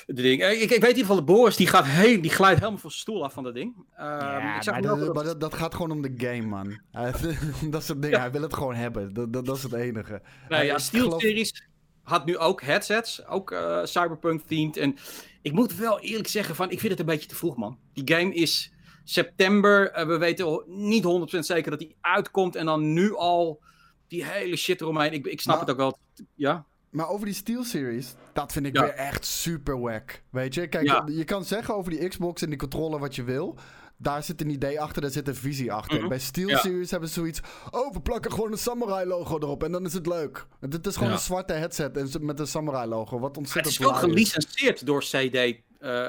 Ding. 0.07 0.43
Ik, 0.45 0.61
ik, 0.61 0.69
weet 0.69 0.83
in 0.83 0.89
ieder 0.89 1.01
geval, 1.01 1.17
de 1.17 1.23
Boris 1.23 1.57
die, 1.57 1.67
gaat 1.67 1.87
heen, 1.87 2.21
die 2.21 2.31
glijdt 2.31 2.59
helemaal 2.59 2.81
van 2.81 2.91
zijn 2.91 3.03
stoel 3.03 3.25
af 3.25 3.33
van 3.33 3.45
dat 3.45 3.55
ding. 3.55 3.77
Um, 3.77 3.85
ja, 3.97 4.59
ik 4.59 4.71
maar, 4.71 4.83
dat, 4.83 5.15
maar 5.15 5.25
dat, 5.25 5.41
dat, 5.41 5.55
gaat 5.55 5.75
gewoon 5.75 5.91
om 5.91 6.03
de 6.03 6.15
game, 6.17 6.47
man. 6.47 6.81
dat 7.71 7.83
is 7.83 7.89
het 7.89 8.03
ding, 8.03 8.15
ja. 8.15 8.21
hij 8.21 8.31
wil 8.31 8.43
het 8.43 8.55
gewoon 8.55 8.75
hebben. 8.75 9.15
Dat, 9.15 9.33
dat, 9.33 9.47
dat 9.47 9.57
is 9.57 9.63
het 9.63 9.73
enige. 9.73 10.23
Nee, 10.49 10.67
ja, 10.67 10.79
Steel-series 10.79 11.69
had 12.03 12.25
nu 12.25 12.39
ook 12.39 12.63
headsets, 12.63 13.27
ook 13.27 13.51
uh, 13.51 13.85
Cyberpunk 13.85 14.43
themed. 14.43 14.77
En 14.77 14.97
ik 15.43 15.53
moet 15.53 15.75
wel 15.75 16.01
eerlijk 16.01 16.29
zeggen 16.29 16.55
van, 16.55 16.71
ik 16.71 16.79
vind 16.81 16.91
het 16.91 17.01
een 17.01 17.07
beetje 17.07 17.29
te 17.29 17.35
vroeg, 17.35 17.57
man. 17.57 17.79
Die 17.93 18.17
game 18.17 18.35
is 18.35 18.73
september. 19.05 19.99
Uh, 19.99 20.07
we 20.07 20.19
weten 20.19 20.63
niet 20.67 21.05
100% 21.35 21.39
zeker 21.39 21.71
dat 21.71 21.81
die 21.81 21.97
uitkomt. 22.01 22.57
En 22.57 22.67
dan 22.67 22.93
nu 22.93 23.15
al 23.17 23.63
die 24.09 24.25
hele 24.25 24.57
shit 24.57 24.81
eromheen. 24.81 25.13
Ik, 25.13 25.27
ik 25.27 25.41
snap 25.41 25.57
Maar- 25.57 25.67
het 25.67 25.75
ook 25.75 25.81
wel. 25.81 25.99
Ja, 26.35 26.67
Maar 26.91 27.09
over 27.09 27.27
die 27.27 27.35
Steel 27.35 27.65
Series, 27.65 28.15
dat 28.41 28.53
vind 28.53 28.67
ik 28.67 28.77
Ja. 28.77 28.83
weer 28.83 28.95
echt 28.95 29.25
super 29.25 29.81
wack. 29.81 30.23
Weet 30.31 30.55
je, 30.55 30.67
kijk, 30.67 30.87
Ja. 30.87 31.03
je 31.07 31.25
kan 31.25 31.45
zeggen 31.45 31.75
over 31.75 31.91
die 31.91 32.09
Xbox 32.09 32.43
en 32.43 32.49
die 32.49 32.59
controller 32.59 32.99
wat 32.99 33.15
je 33.17 33.23
wil. 33.25 33.59
Daar 33.97 34.23
zit 34.23 34.41
een 34.41 34.51
idee 34.51 34.81
achter, 34.81 35.03
daar 35.03 35.11
zit 35.11 35.29
een 35.29 35.35
visie 35.35 35.73
achter. 35.73 35.99
Mhm. 35.99 36.09
Bij 36.09 36.19
Steel 36.19 36.49
Ja. 36.49 36.59
Series 36.59 36.91
hebben 36.91 37.09
ze 37.09 37.15
zoiets. 37.15 37.41
Oh, 37.71 37.93
we 37.93 38.01
plakken 38.01 38.33
gewoon 38.33 38.53
een 38.53 38.59
samurai 38.59 39.07
logo 39.07 39.39
erop 39.39 39.63
en 39.65 39.73
dan 39.73 39.85
is 39.85 39.93
het 39.93 40.07
leuk. 40.07 40.47
Het 40.61 40.87
is 40.87 40.95
gewoon 40.95 41.09
Ja. 41.09 41.15
een 41.15 41.21
zwarte 41.21 41.53
headset 41.53 42.21
met 42.23 42.41
een 42.41 42.47
samurai 42.47 42.89
logo, 42.89 43.19
wat 43.19 43.29
het 43.29 43.39
ontzettend 43.39 43.75
is 43.75 43.85
ook 43.87 43.91
laai 43.93 44.05
is. 44.05 44.11
gelicenseerd 44.11 44.87
door 44.87 45.01
CD 45.01 45.35
eh, 45.35 45.57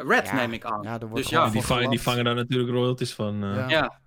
Red, 0.07 0.25
Ja, 0.27 0.35
neem 0.35 0.53
ik 0.53 0.63
aan. 0.65 0.81
ja, 0.83 0.93
er 0.93 0.99
wordt 0.99 1.15
dus 1.15 1.29
ja, 1.29 1.49
die, 1.49 1.61
vangen, 1.61 1.89
die 1.89 2.01
vangen 2.01 2.23
daar 2.23 2.35
natuurlijk 2.35 2.69
royalties 2.71 3.13
van. 3.13 3.43
eh. 3.43 3.55
Ja. 3.55 3.69
Ja. 3.69 3.99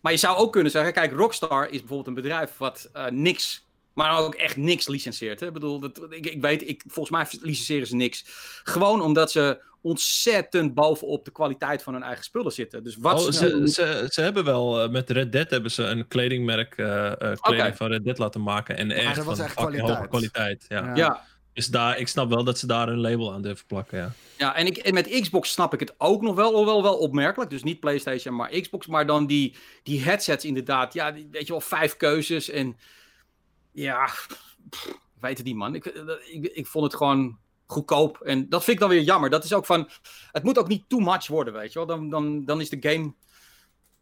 Maar 0.00 0.12
je 0.12 0.18
zou 0.18 0.36
ook 0.36 0.52
kunnen 0.52 0.72
zeggen, 0.72 0.92
kijk, 0.92 1.12
Rockstar 1.12 1.64
is 1.64 1.78
bijvoorbeeld 1.78 2.06
een 2.06 2.14
bedrijf 2.14 2.56
wat 2.58 2.88
eh, 2.92 3.06
niks, 3.06 3.68
maar 3.94 4.18
ook 4.18 4.34
echt 4.34 4.56
niks 4.56 4.88
licenseert. 4.88 5.40
Hè? 5.40 5.46
Ik 5.46 5.52
bedoel, 5.52 5.80
dat, 5.80 6.00
ik, 6.10 6.26
ik 6.26 6.40
weet, 6.40 6.68
ik, 6.68 6.82
volgens 6.86 7.10
mij 7.16 7.40
licenseren 7.48 7.86
ze 7.86 7.96
niks. 7.96 8.24
Gewoon 8.64 9.02
omdat 9.02 9.30
ze 9.30 9.62
ontzettend 9.82 10.74
bovenop 10.74 11.24
de 11.24 11.30
kwaliteit 11.30 11.82
van 11.82 11.92
hun 11.92 12.02
eigen 12.02 12.24
spullen 12.24 12.52
zitten. 12.52 12.84
Dus 12.84 12.96
wat 12.96 13.14
Oh, 13.20 13.24
ze, 13.24 13.32
ze, 13.32 13.70
ze, 13.70 14.06
ze 14.10 14.20
hebben 14.20 14.44
wel, 14.44 14.82
eh, 14.82 14.88
met 14.90 15.10
Red 15.10 15.32
Dead 15.32 15.50
hebben 15.50 15.70
ze 15.70 15.82
een 15.82 16.08
kledingmerk, 16.08 16.74
eh, 16.76 17.06
eh, 17.06 17.36
kleding 17.40 17.76
van 17.76 17.86
Red 17.90 18.04
Dead 18.04 18.18
laten 18.18 18.42
maken. 18.42 18.76
En 18.76 18.90
echt 18.90 19.16
dat 19.16 19.24
was 19.24 19.36
van 19.36 19.44
echt 19.46 19.54
kwaliteit. 19.54 19.88
hoge 19.96 20.08
kwaliteit. 20.08 20.64
Ja. 20.68 20.84
Ja. 20.84 20.94
ja, 20.96 21.24
Dus 21.52 21.66
daar, 21.66 21.98
ik 21.98 22.08
snap 22.08 22.28
wel 22.28 22.44
dat 22.44 22.58
ze 22.58 22.66
daar 22.66 22.88
een 22.88 23.00
label 23.00 23.32
aan 23.32 23.42
durven 23.42 23.66
plakken, 23.66 23.98
ja. 23.98 24.12
ja 24.36 24.54
en, 24.56 24.66
ik, 24.66 24.76
en 24.76 24.94
met 24.94 25.20
Xbox 25.20 25.50
snap 25.50 25.72
ik 25.74 25.80
het 25.80 25.94
ook 25.98 26.22
nog 26.22 26.34
wel, 26.34 26.64
wel, 26.64 26.82
wel 26.82 26.96
opmerkelijk. 26.98 27.50
Dus 27.50 27.62
niet 27.62 27.80
PlayStation, 27.80 28.36
maar 28.36 28.48
Xbox. 28.50 28.86
Maar 28.86 29.06
dan 29.06 29.26
die, 29.26 29.56
die 29.82 30.02
headsets 30.02 30.44
inderdaad. 30.44 30.92
Ja, 30.94 31.12
die- 31.12 31.28
weet 31.30 31.46
je 31.46 31.52
wel, 31.52 31.60
vijf 31.60 31.96
keuzes. 31.96 32.50
En 32.50 32.76
ja, 33.72 34.08
weet 35.20 35.36
het 35.36 35.46
niet, 35.46 35.56
man. 35.56 35.74
Ik, 35.74 35.86
eh, 35.86 36.14
ik, 36.26 36.46
ik 36.46 36.66
vond 36.66 36.84
het 36.84 36.94
gewoon 36.94 37.38
goedkoop. 37.66 38.20
En 38.20 38.48
dat 38.48 38.64
vind 38.64 38.76
ik 38.76 38.82
dan 38.82 38.88
weer 38.88 39.02
jammer. 39.02 39.30
Dat 39.30 39.44
is 39.44 39.52
ook 39.52 39.66
van, 39.66 39.88
het 40.32 40.42
moet 40.42 40.58
ook 40.58 40.68
niet 40.68 40.88
too 40.88 41.00
much 41.00 41.26
worden, 41.26 41.52
weet 41.52 41.72
je 41.72 41.78
wel. 41.78 41.88
Dan, 41.88 42.10
dan, 42.10 42.44
dan 42.44 42.60
is 42.60 42.68
de 42.68 42.76
game... 42.80 43.14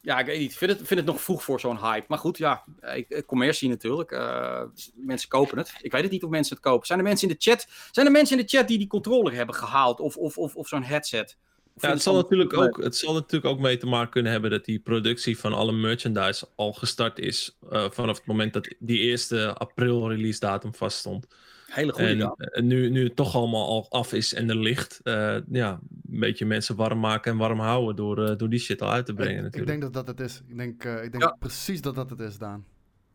Ja, 0.00 0.18
ik 0.18 0.26
weet 0.26 0.38
niet. 0.38 0.52
Ik 0.52 0.58
vind 0.58 0.70
het, 0.70 0.86
vind 0.86 1.00
het 1.00 1.08
nog 1.08 1.20
vroeg 1.20 1.44
voor 1.44 1.60
zo'n 1.60 1.78
hype. 1.78 2.04
Maar 2.08 2.18
goed, 2.18 2.38
ja, 2.38 2.64
eh, 2.80 3.26
commercie 3.26 3.68
natuurlijk. 3.68 4.10
Eh, 4.10 4.62
mensen 4.94 5.28
kopen 5.28 5.58
het. 5.58 5.74
Ik 5.80 5.92
weet 5.92 6.02
het 6.02 6.10
niet 6.10 6.24
of 6.24 6.30
mensen 6.30 6.56
het 6.56 6.64
kopen. 6.64 6.86
Zijn 6.86 6.98
er 6.98 7.04
mensen 7.04 7.28
in 7.28 7.34
de 7.34 7.50
chat, 7.50 7.66
zijn 7.90 8.06
er 8.06 8.12
mensen 8.12 8.38
in 8.38 8.42
de 8.42 8.56
chat 8.56 8.68
die 8.68 8.78
die 8.78 8.86
controller 8.86 9.32
hebben 9.32 9.54
gehaald? 9.54 10.00
Of, 10.00 10.16
of, 10.16 10.38
of, 10.38 10.56
of 10.56 10.68
zo'n 10.68 10.82
headset? 10.82 11.38
Ja, 11.82 11.90
het, 11.90 12.02
zal 12.02 12.14
natuurlijk 12.14 12.56
ook, 12.56 12.82
het 12.82 12.96
zal 12.96 13.14
natuurlijk 13.14 13.52
ook 13.54 13.60
mee 13.60 13.76
te 13.76 13.86
maken 13.86 14.10
kunnen 14.10 14.32
hebben 14.32 14.50
dat 14.50 14.64
die 14.64 14.78
productie 14.78 15.38
van 15.38 15.52
alle 15.52 15.72
merchandise 15.72 16.46
al 16.56 16.72
gestart 16.72 17.18
is. 17.18 17.58
eh, 17.70 17.90
vanaf 17.90 18.16
het 18.16 18.26
moment 18.26 18.52
dat 18.52 18.74
die 18.78 18.98
eerste 18.98 19.54
april 19.54 20.08
release 20.10 20.40
datum 20.40 20.74
vaststond. 20.74 21.26
Hele 21.68 21.92
goede 21.92 22.08
En 22.08 22.16
ja. 22.18 22.34
eh, 22.36 22.62
nu, 22.62 22.90
nu 22.90 23.04
het 23.04 23.16
toch 23.16 23.34
allemaal 23.34 23.66
al 23.66 23.86
af 23.90 24.12
is 24.12 24.34
en 24.34 24.48
er 24.48 24.56
ligt, 24.56 25.00
eh, 25.02 25.36
ja, 25.50 25.70
een 26.10 26.20
beetje 26.20 26.46
mensen 26.46 26.76
warm 26.76 27.00
maken 27.00 27.32
en 27.32 27.38
warm 27.38 27.60
houden 27.60 27.96
door, 27.96 28.24
eh, 28.28 28.36
door 28.36 28.48
die 28.48 28.58
shit 28.60 28.82
al 28.82 28.90
uit 28.90 29.06
te 29.06 29.14
brengen 29.14 29.32
Ik, 29.32 29.38
ik 29.38 29.44
natuurlijk. 29.44 29.70
denk 29.80 29.82
dat 29.82 29.92
dat 30.06 30.16
het 30.18 30.30
is. 30.30 30.42
Ik 30.48 30.56
denk, 30.56 30.84
eh, 30.84 31.04
ik 31.04 31.10
denk 31.10 31.22
Ja. 31.22 31.36
precies 31.38 31.80
dat 31.80 31.94
dat 31.94 32.10
het 32.10 32.20
is, 32.20 32.38
Daan. 32.38 32.64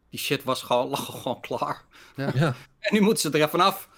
Die 0.10 0.20
shit 0.20 0.44
was 0.44 0.62
gewoon, 0.64 0.90
lag 0.90 1.22
gewoon 1.22 1.42
klaar. 1.42 1.86
Ja. 2.16 2.56
En 2.80 2.94
nu 2.94 3.02
moeten 3.02 3.32
ze 3.32 3.38
er 3.38 3.46
even 3.46 3.60
af. 3.60 3.90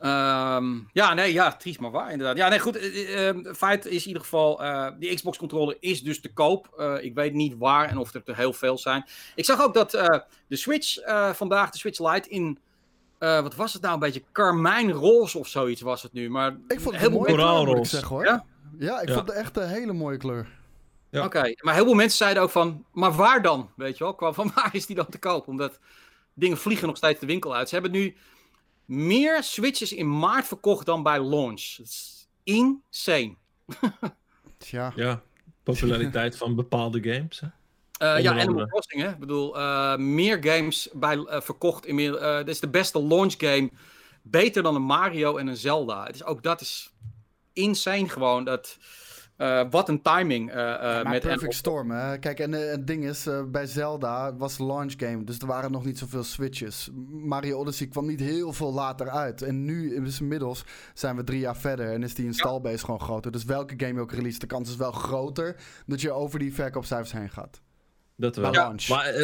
Ehm, 0.00 0.74
ja, 0.92 1.14
nee, 1.14 1.32
ja, 1.32 1.52
triest 1.52 1.80
maar 1.80 1.90
waar 1.90 2.10
inderdaad. 2.12 2.36
Ja, 2.36 2.48
nee, 2.48 2.58
goed. 2.58 2.76
eh, 2.76 3.28
eh, 3.28 3.36
feit 3.56 3.86
is 3.86 4.00
in 4.02 4.06
ieder 4.06 4.22
geval, 4.22 4.62
eh, 4.62 4.88
die 4.98 5.14
Xbox 5.14 5.38
controller 5.38 5.76
is 5.80 6.02
dus 6.02 6.20
te 6.20 6.32
koop. 6.32 6.68
Eh, 6.76 6.94
ik 7.04 7.14
weet 7.14 7.32
niet 7.32 7.54
waar 7.58 7.88
en 7.88 7.96
of 7.98 8.14
er 8.14 8.22
te 8.22 8.34
heel 8.34 8.52
veel 8.52 8.78
zijn. 8.78 9.04
Ik 9.34 9.44
zag 9.44 9.62
ook 9.62 9.74
dat 9.74 9.94
eh, 9.94 10.18
de 10.46 10.56
Switch 10.56 10.96
eh, 10.96 11.30
vandaag, 11.32 11.70
de 11.70 11.78
Switch 11.78 11.98
Lite, 12.12 12.28
in, 12.28 12.58
eh, 13.18 13.40
wat 13.42 13.54
was 13.54 13.72
het 13.72 13.82
nou, 13.82 13.94
een 13.94 14.00
beetje 14.00 14.22
karmijnroze 14.32 15.38
of 15.38 15.48
zoiets 15.48 15.80
was 15.80 16.02
het 16.02 16.12
nu. 16.12 16.30
Maar 16.30 16.56
Ik 16.68 16.80
vond 16.80 16.84
het 16.94 16.96
heel 16.96 17.06
een 17.06 17.12
mooie 17.12 17.34
veel 17.34 17.36
kleur, 17.36 17.66
moet 17.66 17.78
ik 17.78 17.84
zeggen 17.84 18.08
hoor. 18.08 18.24
Ja? 18.24 18.44
Ja, 18.78 19.00
ik 19.00 19.08
Ja. 19.08 19.14
vond 19.14 19.28
het 19.28 19.36
echt 19.36 19.56
een 19.56 19.68
hele 19.68 19.92
mooie 19.92 20.16
kleur. 20.16 20.48
Ja. 21.10 21.24
Oké, 21.24 21.52
maar 21.60 21.74
heel 21.74 21.84
veel 21.84 21.94
mensen 21.94 22.16
zeiden 22.18 22.42
ook 22.42 22.50
van, 22.50 22.84
maar 22.92 23.12
waar 23.12 23.42
dan? 23.42 23.70
Weet 23.76 23.98
je 23.98 24.04
wel, 24.04 24.14
Qua 24.14 24.32
van 24.32 24.50
waar 24.54 24.70
is 24.74 24.86
die 24.86 24.96
dan 24.96 25.06
te 25.08 25.18
koop? 25.18 25.48
Omdat 25.48 25.78
dingen 26.34 26.58
vliegen 26.58 26.86
nog 26.86 26.96
steeds 26.96 27.20
de 27.20 27.26
winkel 27.26 27.54
uit. 27.54 27.68
Ze 27.68 27.74
hebben 27.74 27.92
nu 27.92 28.16
meer 28.88 29.42
Switches 29.42 29.92
in 29.92 30.18
maart 30.18 30.46
verkocht 30.46 30.86
dan 30.86 31.02
bij 31.02 31.22
launch. 31.22 31.74
Dat 31.76 31.86
is 31.86 32.28
insane. 32.42 33.34
Tja. 34.58 34.92
ja, 34.96 35.22
populariteit 35.62 36.36
van 36.36 36.54
bepaalde 36.54 37.02
games. 37.02 37.40
Hè? 37.40 37.46
Eh, 37.98 38.22
ja, 38.22 38.30
andere. 38.30 38.48
Animal 38.48 38.66
Crossing, 38.66 39.02
hè. 39.02 39.08
Ik 39.08 39.18
bedoel, 39.18 39.58
eh, 39.58 39.96
meer 39.96 40.38
games 40.40 40.88
bij, 40.92 41.16
eh, 41.16 41.40
verkocht. 41.40 41.86
In 41.86 41.94
meer, 41.94 42.16
eh, 42.16 42.36
dit 42.36 42.48
is 42.48 42.60
de 42.60 42.68
beste 42.68 43.02
launch 43.02 43.34
game. 43.38 43.70
Beter 44.22 44.62
dan 44.62 44.74
een 44.74 44.82
Mario 44.82 45.36
en 45.36 45.46
een 45.46 45.56
Zelda. 45.56 46.04
Het 46.04 46.14
is, 46.14 46.24
ook 46.24 46.42
dat 46.42 46.60
is 46.60 46.92
insane 47.52 48.08
gewoon. 48.08 48.44
Dat, 48.44 48.78
eh, 49.38 49.64
wat 49.70 49.88
een 49.88 50.02
timing. 50.02 50.50
eh, 50.50 50.74
eh, 50.74 50.80
maar 50.80 51.08
met 51.08 51.22
Perfect 51.22 51.54
Storm, 51.54 51.90
hè. 51.90 52.18
Kijk, 52.18 52.40
en 52.40 52.52
het 52.52 52.86
ding 52.86 53.04
is, 53.04 53.28
bij 53.46 53.66
Zelda 53.66 54.36
was 54.36 54.58
launch 54.58 54.94
game, 54.96 55.24
dus 55.24 55.38
er 55.38 55.46
waren 55.46 55.72
nog 55.72 55.84
niet 55.84 55.98
zoveel 55.98 56.24
switches. 56.24 56.88
Mario 57.10 57.58
Odyssey 57.58 57.86
kwam 57.86 58.06
niet 58.06 58.20
heel 58.20 58.52
veel 58.52 58.72
later 58.72 59.08
uit. 59.08 59.42
En 59.42 59.64
nu, 59.64 60.02
dus 60.02 60.20
inmiddels, 60.20 60.64
zijn 60.94 61.16
we 61.16 61.24
drie 61.24 61.40
jaar 61.40 61.56
verder 61.56 61.92
en 61.92 62.02
is 62.02 62.14
die 62.14 62.26
installbase 62.26 62.84
gewoon 62.84 63.00
groter. 63.00 63.32
Dus 63.32 63.44
welke 63.44 63.74
game 63.76 63.94
je 63.94 64.00
ook 64.00 64.12
release, 64.12 64.38
de 64.38 64.46
kans 64.46 64.68
is 64.68 64.76
wel 64.76 64.92
groter 64.92 65.56
dat 65.86 66.00
je 66.00 66.12
over 66.12 66.38
die 66.38 66.54
verkoopcijfers 66.54 67.12
heen 67.12 67.30
gaat. 67.30 67.60
Dat 68.18 68.36
wel. 68.36 68.74
Maar 68.88 69.14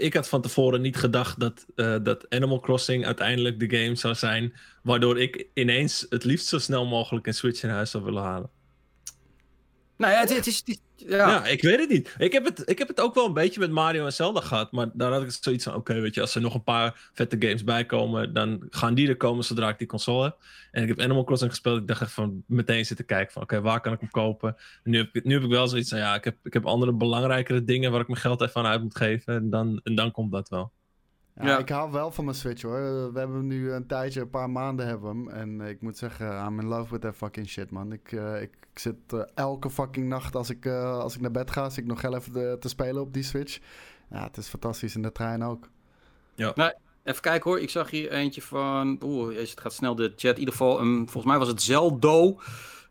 ik 0.00 0.14
had 0.14 0.28
van 0.28 0.42
tevoren 0.42 0.80
niet 0.80 0.96
gedacht 0.96 1.40
dat, 1.40 1.66
eh, 1.74 1.96
dat 2.02 2.30
Animal 2.30 2.60
Crossing 2.60 3.06
uiteindelijk 3.06 3.60
de 3.60 3.76
game 3.76 3.94
zou 3.94 4.14
zijn. 4.14 4.54
Waardoor 4.82 5.20
ik 5.20 5.46
ineens 5.54 6.06
het 6.08 6.24
liefst 6.24 6.46
zo 6.46 6.58
snel 6.58 6.86
mogelijk 6.86 7.26
een 7.26 7.34
Switch 7.34 7.62
in 7.62 7.68
huis 7.68 7.90
zou 7.90 8.04
willen 8.04 8.22
halen. 8.22 8.50
Nou 9.96 10.12
ja, 10.12 10.20
het, 10.20 10.46
is... 10.46 10.62
ja. 10.96 11.44
Ik 11.46 11.62
weet 11.62 11.78
het 11.78 11.88
niet. 11.88 12.14
Ik 12.18 12.32
heb 12.32 12.44
het, 12.44 12.68
ik 12.68 12.78
heb 12.78 12.88
het 12.88 13.00
ook 13.00 13.14
wel 13.14 13.26
een 13.26 13.32
beetje 13.32 13.60
met 13.60 13.70
Mario 13.70 14.04
en 14.04 14.12
Zelda 14.12 14.40
gehad. 14.40 14.72
Maar 14.72 14.90
daar 14.92 15.12
had 15.12 15.22
ik 15.22 15.30
zoiets 15.40 15.64
van: 15.64 15.74
oké, 15.74 16.00
weet 16.00 16.14
je, 16.14 16.20
als 16.20 16.34
er 16.34 16.40
nog 16.40 16.54
een 16.54 16.62
paar 16.62 17.10
vette 17.12 17.36
games 17.38 17.64
bij 17.64 17.86
komen, 17.86 18.32
dan 18.32 18.66
gaan 18.70 18.94
die 18.94 19.08
er 19.08 19.16
komen 19.16 19.44
zodra 19.44 19.68
ik 19.68 19.78
die 19.78 19.86
console 19.86 20.24
heb. 20.24 20.36
En 20.70 20.82
ik 20.82 20.88
heb 20.88 21.00
Animal 21.00 21.24
Crossing 21.24 21.50
gespeeld. 21.50 21.80
Ik 21.80 21.86
dacht 21.86 22.00
echt 22.00 22.12
van 22.12 22.44
meteen 22.46 22.86
zitten 22.86 23.06
kijken 23.06 23.32
van: 23.32 23.42
oké, 23.42 23.60
waar 23.60 23.80
kan 23.80 23.92
ik 23.92 24.00
hem 24.00 24.10
kopen? 24.10 24.56
En 24.82 24.90
nu, 24.90 24.98
heb 24.98 25.14
ik, 25.16 25.24
nu 25.24 25.34
heb 25.34 25.42
ik 25.42 25.50
wel 25.50 25.68
zoiets 25.68 25.88
van: 25.88 25.98
ja, 25.98 26.14
ik 26.14 26.24
heb, 26.24 26.36
ik 26.42 26.52
heb 26.52 26.66
andere 26.66 26.92
belangrijkere 26.92 27.64
dingen 27.64 27.90
waar 27.90 28.00
ik 28.00 28.08
mijn 28.08 28.20
geld 28.20 28.40
even 28.40 28.60
aan 28.60 28.66
uit 28.66 28.82
moet 28.82 28.96
geven. 28.96 29.34
En 29.34 29.50
dan, 29.50 29.80
en 29.84 29.94
dan 29.94 30.10
komt 30.10 30.32
dat 30.32 30.48
wel. 30.48 30.72
Ja, 31.34 31.46
Ja. 31.46 31.58
Ik 31.58 31.68
hou 31.68 31.92
wel 31.92 32.10
van 32.10 32.24
mijn 32.24 32.36
Switch 32.36 32.62
hoor. 32.62 33.12
We 33.12 33.18
hebben 33.18 33.36
hem 33.36 33.46
nu 33.46 33.72
een 33.72 33.86
tijdje, 33.86 34.20
een 34.20 34.30
paar 34.30 34.50
maanden 34.50 34.86
hebben 34.86 35.10
we 35.10 35.16
hem. 35.16 35.28
En 35.28 35.60
eh, 35.60 35.68
ik 35.68 35.80
moet 35.80 35.98
zeggen, 35.98 36.46
I'm 36.46 36.60
in 36.60 36.66
love 36.66 36.90
with 36.90 37.00
that 37.00 37.16
fucking 37.16 37.48
shit 37.48 37.70
man. 37.70 37.92
Ik, 37.92 38.12
eh, 38.12 38.42
ik, 38.42 38.50
ik 38.74 38.78
zit 38.78 39.12
eh, 39.12 39.20
elke 39.34 39.70
fucking 39.70 40.08
nacht 40.08 40.36
als 40.36 40.50
ik, 40.50 40.66
eh, 40.66 40.98
als 40.98 41.14
ik 41.14 41.20
naar 41.20 41.30
bed 41.30 41.50
ga, 41.50 41.68
zit 41.70 41.84
ik 41.84 41.90
nog 41.90 42.02
heel 42.02 42.14
even 42.14 42.32
te, 42.32 42.56
te 42.60 42.68
spelen 42.68 43.02
op 43.02 43.12
die 43.12 43.22
Switch. 43.22 43.58
Ja, 44.10 44.22
het 44.22 44.36
is 44.36 44.48
fantastisch 44.48 44.94
in 44.94 45.02
de 45.02 45.12
trein 45.12 45.44
ook. 45.44 45.68
Even 47.04 47.22
kijken 47.22 47.50
hoor, 47.50 47.60
ik 47.60 47.70
zag 47.70 47.90
hier 47.90 48.10
eentje 48.10 48.42
van. 48.42 48.98
Oeh, 49.02 49.32
jezus, 49.32 49.50
het 49.50 49.60
gaat 49.60 49.72
snel 49.72 49.94
de 49.94 50.12
chat. 50.16 50.32
In 50.32 50.38
ieder 50.38 50.54
geval, 50.54 50.80
um, 50.80 50.96
volgens 50.96 51.24
mij 51.24 51.38
was 51.38 51.48
het 51.48 51.62
Zeldo. 51.62 52.40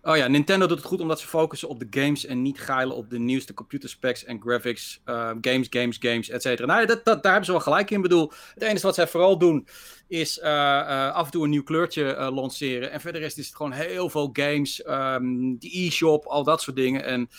Oh 0.05 0.17
ja, 0.17 0.27
Nintendo 0.27 0.67
doet 0.67 0.77
het 0.77 0.87
goed 0.87 1.01
omdat 1.01 1.19
ze 1.19 1.27
focussen 1.27 1.69
op 1.69 1.79
de 1.79 1.87
games 1.89 2.25
en 2.25 2.41
niet 2.41 2.59
geilen 2.59 2.95
op 2.95 3.09
de 3.09 3.19
nieuwste 3.19 3.53
computer 3.53 3.89
specs 3.89 4.23
en 4.23 4.41
graphics. 4.41 5.01
Uh, 5.05 5.31
games, 5.41 5.67
games, 5.69 5.97
games, 5.99 6.29
et 6.29 6.41
cetera. 6.41 6.67
Nou, 6.67 6.85
dat, 6.85 7.05
dat, 7.05 7.23
daar 7.23 7.31
hebben 7.31 7.45
ze 7.45 7.51
wel 7.51 7.61
gelijk 7.61 7.89
in. 7.89 7.95
Ik 7.95 8.01
bedoel, 8.01 8.31
het 8.53 8.63
enige 8.63 8.85
wat 8.85 8.95
zij 8.95 9.07
vooral 9.07 9.37
doen 9.37 9.67
is 10.07 10.37
uh, 10.37 10.43
uh, 10.45 11.11
af 11.11 11.25
en 11.25 11.31
toe 11.31 11.43
een 11.43 11.49
nieuw 11.49 11.63
kleurtje 11.63 12.15
uh, 12.15 12.29
lanceren. 12.31 12.91
En 12.91 13.01
verder 13.01 13.21
is 13.21 13.35
het 13.35 13.55
gewoon 13.55 13.71
heel 13.71 14.09
veel 14.09 14.29
games, 14.33 14.85
um, 14.87 15.57
e-shop, 15.59 16.25
al 16.25 16.43
dat 16.43 16.61
soort 16.61 16.75
dingen. 16.75 17.03
En 17.03 17.29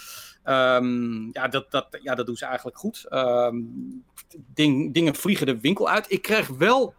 um, 0.54 1.30
ja, 1.32 1.48
dat, 1.48 1.70
dat, 1.70 1.98
ja, 2.02 2.14
dat 2.14 2.26
doen 2.26 2.36
ze 2.36 2.44
eigenlijk 2.44 2.78
goed. 2.78 3.06
Ding, 4.54 4.94
dingen 4.94 5.14
vliegen 5.14 5.46
de 5.46 5.60
winkel 5.60 5.88
uit. 5.88 6.10
Ik 6.10 6.22
kreeg 6.22 6.48
wel 6.48 6.94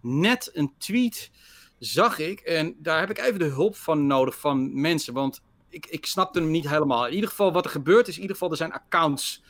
net 0.00 0.50
een 0.52 0.72
tweet 0.78 1.30
zag 1.78 2.18
ik. 2.18 2.40
En 2.40 2.76
daar 2.78 3.00
heb 3.00 3.10
ik 3.10 3.18
even 3.18 3.38
de 3.38 3.44
hulp 3.44 3.76
van 3.76 4.06
nodig 4.06 4.38
van 4.38 4.80
mensen. 4.80 5.14
Want 5.14 5.40
ik, 5.68 5.86
ik 5.86 6.06
snapte 6.06 6.38
hem 6.38 6.50
niet 6.50 6.68
helemaal. 6.68 7.06
In 7.06 7.14
ieder 7.14 7.30
geval, 7.30 7.52
wat 7.52 7.64
er 7.64 7.70
gebeurt 7.70 8.08
is, 8.08 8.14
in 8.14 8.20
ieder 8.20 8.36
geval, 8.36 8.50
er 8.50 8.56
zijn 8.56 8.72
accounts 8.72 9.42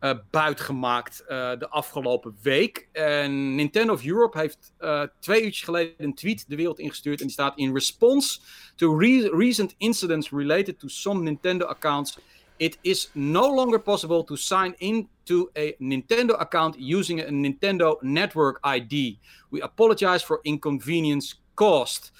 uh, 0.00 0.10
buitgemaakt 0.30 1.22
uh, 1.22 1.28
de 1.58 1.68
afgelopen 1.68 2.36
week. 2.42 2.88
En 2.92 3.54
Nintendo 3.54 3.92
of 3.92 4.04
Europe 4.04 4.38
heeft 4.38 4.72
uh, 4.80 5.02
twee 5.20 5.42
uurtjes 5.42 5.64
geleden 5.64 5.94
een 5.96 6.14
tweet 6.14 6.44
de 6.48 6.56
wereld 6.56 6.78
ingestuurd. 6.78 7.18
En 7.18 7.24
die 7.24 7.32
staat 7.32 7.58
in 7.58 7.74
response 7.74 8.40
to 8.74 8.96
re 8.96 9.28
recent 9.32 9.74
incidents 9.78 10.30
related 10.30 10.78
to 10.78 10.88
some 10.88 11.22
Nintendo 11.22 11.66
accounts. 11.66 12.18
It 12.56 12.78
is 12.80 13.10
no 13.12 13.54
longer 13.54 13.80
possible 13.80 14.24
to 14.24 14.36
sign 14.36 14.74
into 14.78 15.50
a 15.56 15.72
Nintendo 15.78 16.36
account 16.36 16.76
using 16.78 17.20
a 17.22 17.30
Nintendo 17.30 17.96
Network 18.00 18.58
ID. 18.76 19.18
We 19.50 19.62
apologize 19.62 20.24
for 20.24 20.38
inconvenience 20.42 21.34
cost. 21.58 22.12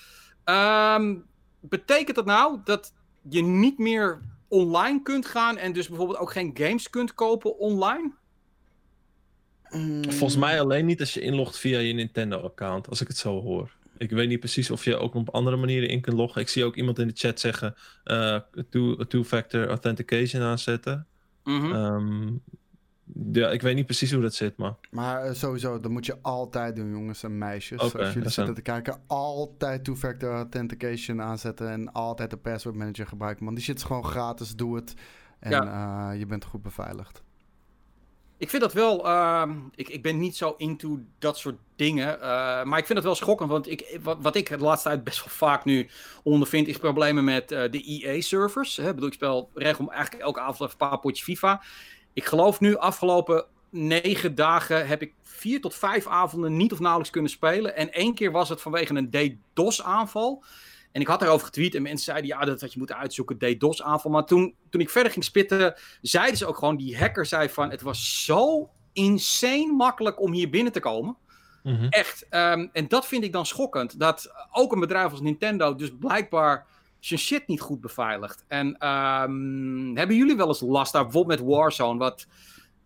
Ehm, 0.45 1.15
betekent 1.61 2.17
dat 2.17 2.27
nou 2.27 2.59
dat 2.65 2.93
je 3.29 3.43
niet 3.43 3.79
meer 3.79 4.21
online 4.49 5.03
kunt 5.03 5.27
gaan 5.27 5.57
en 5.57 5.73
dus 5.73 5.89
bijvoorbeeld 5.89 6.19
ook 6.19 6.33
geen 6.33 6.51
games 6.55 6.91
kunt 6.91 7.15
kopen 7.15 7.59
online? 7.59 8.13
Volgens 10.09 10.37
mij 10.37 10.61
alleen 10.61 10.87
niet 10.87 11.01
als 11.01 11.15
je 11.15 11.21
inlogt 11.21 11.59
via 11.59 11.79
je 11.79 11.93
Nintendo-account, 11.93 12.89
als 12.89 13.01
ik 13.01 13.09
het 13.09 13.17
zo 13.17 13.41
hoor. 13.41 13.77
Ik 13.99 14.11
weet 14.11 14.29
niet 14.29 14.41
precies 14.41 14.71
of 14.71 14.85
je 14.85 14.97
ook 14.97 15.15
op 15.15 15.31
andere 15.31 15.57
manieren 15.57 15.89
in 15.89 16.01
kunt 16.01 16.17
loggen. 16.17 16.41
Ik 16.41 16.49
zie 16.49 16.65
ook 16.65 16.77
iemand 16.77 16.99
in 16.99 17.07
de 17.07 17.17
chat 17.17 17.41
zeggen 17.41 17.75
uh, 18.05 18.39
two-factor 19.09 19.69
authentication 19.69 20.43
aanzetten. 20.43 21.07
Ehm, 21.45 22.29
ja, 23.33 23.51
ik 23.51 23.63
weet 23.63 23.75
niet 23.75 23.87
precies 23.87 24.13
hoe 24.13 24.23
dat 24.23 24.35
zit, 24.35 24.57
maar... 24.57 24.75
Maar 24.91 25.27
uh, 25.27 25.33
sowieso, 25.33 25.81
dat 25.81 25.91
moet 25.91 26.07
je 26.07 26.19
altijd 26.23 26.77
doen, 26.77 26.91
jongens 26.91 27.23
en 27.23 27.39
meisjes. 27.39 27.79
Als 27.79 27.93
jullie 27.93 28.29
zitten 28.29 28.55
te 28.55 28.63
kijken, 28.63 29.01
altijd 29.07 29.85
two-factor 29.85 30.33
authentication 30.33 31.23
aanzetten 31.23 31.71
en 31.71 31.93
altijd 31.93 32.31
de 32.31 32.37
password 32.37 32.77
manager 32.77 33.07
gebruiken. 33.07 33.45
Man, 33.45 33.55
die 33.55 33.65
shit 33.65 33.77
is 33.77 33.83
gewoon 33.83 34.05
gratis, 34.05 34.57
doe 34.57 34.77
het. 34.77 34.95
En 35.39 35.53
eh, 35.53 36.11
je 36.19 36.27
bent 36.27 36.45
goed 36.45 36.63
beveiligd. 36.63 37.23
Ik 38.37 38.51
vind 38.51 38.63
dat 38.63 38.73
wel. 38.73 39.07
ehm, 39.07 39.57
ik, 39.75 39.89
ik 39.89 40.03
ben 40.03 40.19
niet 40.19 40.37
zo 40.37 40.55
into 40.57 40.99
dat 41.19 41.39
soort 41.39 41.57
dingen. 41.77 42.21
eh, 42.21 42.65
maar 42.65 42.79
ik 42.79 42.87
vind 42.87 42.99
het 42.99 43.07
wel 43.07 43.15
schokkend. 43.15 43.51
Want 43.51 43.71
ik, 43.71 43.99
wat, 44.03 44.19
wat 44.21 44.37
ik 44.37 44.49
de 44.49 44.59
laatste 44.59 44.89
tijd 44.89 45.05
best 45.05 45.19
wel 45.19 45.29
vaak 45.29 45.65
nu 45.65 45.89
ondervind. 46.23 46.69
is 46.69 46.79
problemen 46.79 47.25
met 47.25 47.53
eh, 47.53 47.71
de 47.71 47.83
EA-servers. 47.83 48.79
Ik 48.79 48.85
bedoel, 48.85 49.07
ik 49.07 49.13
speel 49.13 49.51
regel 49.55 49.93
eigenlijk 49.93 50.23
elke 50.23 50.41
avond 50.41 50.61
even 50.61 50.71
een 50.71 50.89
paar 50.89 50.99
potjes 50.99 51.25
FIFA. 51.25 51.63
Ik 52.19 52.25
geloof 52.25 52.61
nu, 52.61 52.77
afgelopen 52.77 53.45
negen 53.71 54.35
dagen. 54.35 54.87
heb 54.87 55.03
ik 55.03 55.15
vier 55.23 55.61
tot 55.61 55.75
vijf 55.75 56.07
avonden 56.07 56.57
niet 56.57 56.73
of 56.73 56.79
nauwelijks 56.79 57.13
kunnen 57.13 57.31
spelen. 57.31 57.77
En 57.77 57.93
één 57.93 58.15
keer 58.15 58.31
was 58.31 58.49
het 58.49 58.61
vanwege 58.61 58.95
een 58.95 59.11
DDoS-aanval. 59.11 60.45
En 60.93 61.01
ik 61.01 61.07
had 61.07 61.21
daarover 61.21 61.47
getweet 61.47 61.75
en 61.75 61.83
mensen 61.83 62.05
zeiden, 62.05 62.27
ja, 62.27 62.45
dat 62.45 62.61
had 62.61 62.73
je 62.73 62.79
moeten 62.79 62.97
uitzoeken, 62.97 63.39
DDoS-aanval. 63.39 64.11
Maar 64.11 64.25
toen, 64.25 64.55
toen 64.71 64.81
ik 64.81 64.91
verder 64.91 65.13
ging 65.13 65.25
spitten, 65.25 65.75
zeiden 66.01 66.37
ze 66.37 66.47
ook 66.47 66.59
gewoon, 66.59 66.77
die 66.77 66.99
hacker 66.99 67.27
zei 67.27 67.49
van, 67.49 67.71
het 67.71 67.83
was 67.83 68.25
zo 68.25 68.71
insane 68.93 69.73
makkelijk 69.73 70.21
om 70.21 70.33
hier 70.33 70.51
binnen 70.51 70.73
te 70.73 70.81
komen. 70.81 71.17
Mhm. 71.63 71.87
Echt. 71.89 72.27
ehm, 72.31 72.67
en 72.73 72.89
dat 72.89 73.07
vind 73.07 73.25
ik 73.25 73.33
dan 73.33 73.47
schokkend, 73.47 74.01
dat 74.01 74.33
ook 74.53 74.73
een 74.73 74.81
bedrijf 74.81 75.11
als 75.11 75.21
Nintendo 75.21 75.75
dus 75.75 75.91
blijkbaar 75.99 76.67
zijn 76.99 77.21
shit 77.21 77.47
niet 77.47 77.61
goed 77.61 77.81
beveiligt. 77.81 78.45
En 78.49 78.77
ehm, 78.79 79.97
hebben 79.97 80.17
jullie 80.17 80.37
wel 80.37 80.49
eens 80.49 80.61
last 80.61 80.93
daar, 80.93 81.03
bijvoorbeeld 81.03 81.41
met 81.41 81.49
Warzone, 81.49 81.99
wat, 81.99 82.27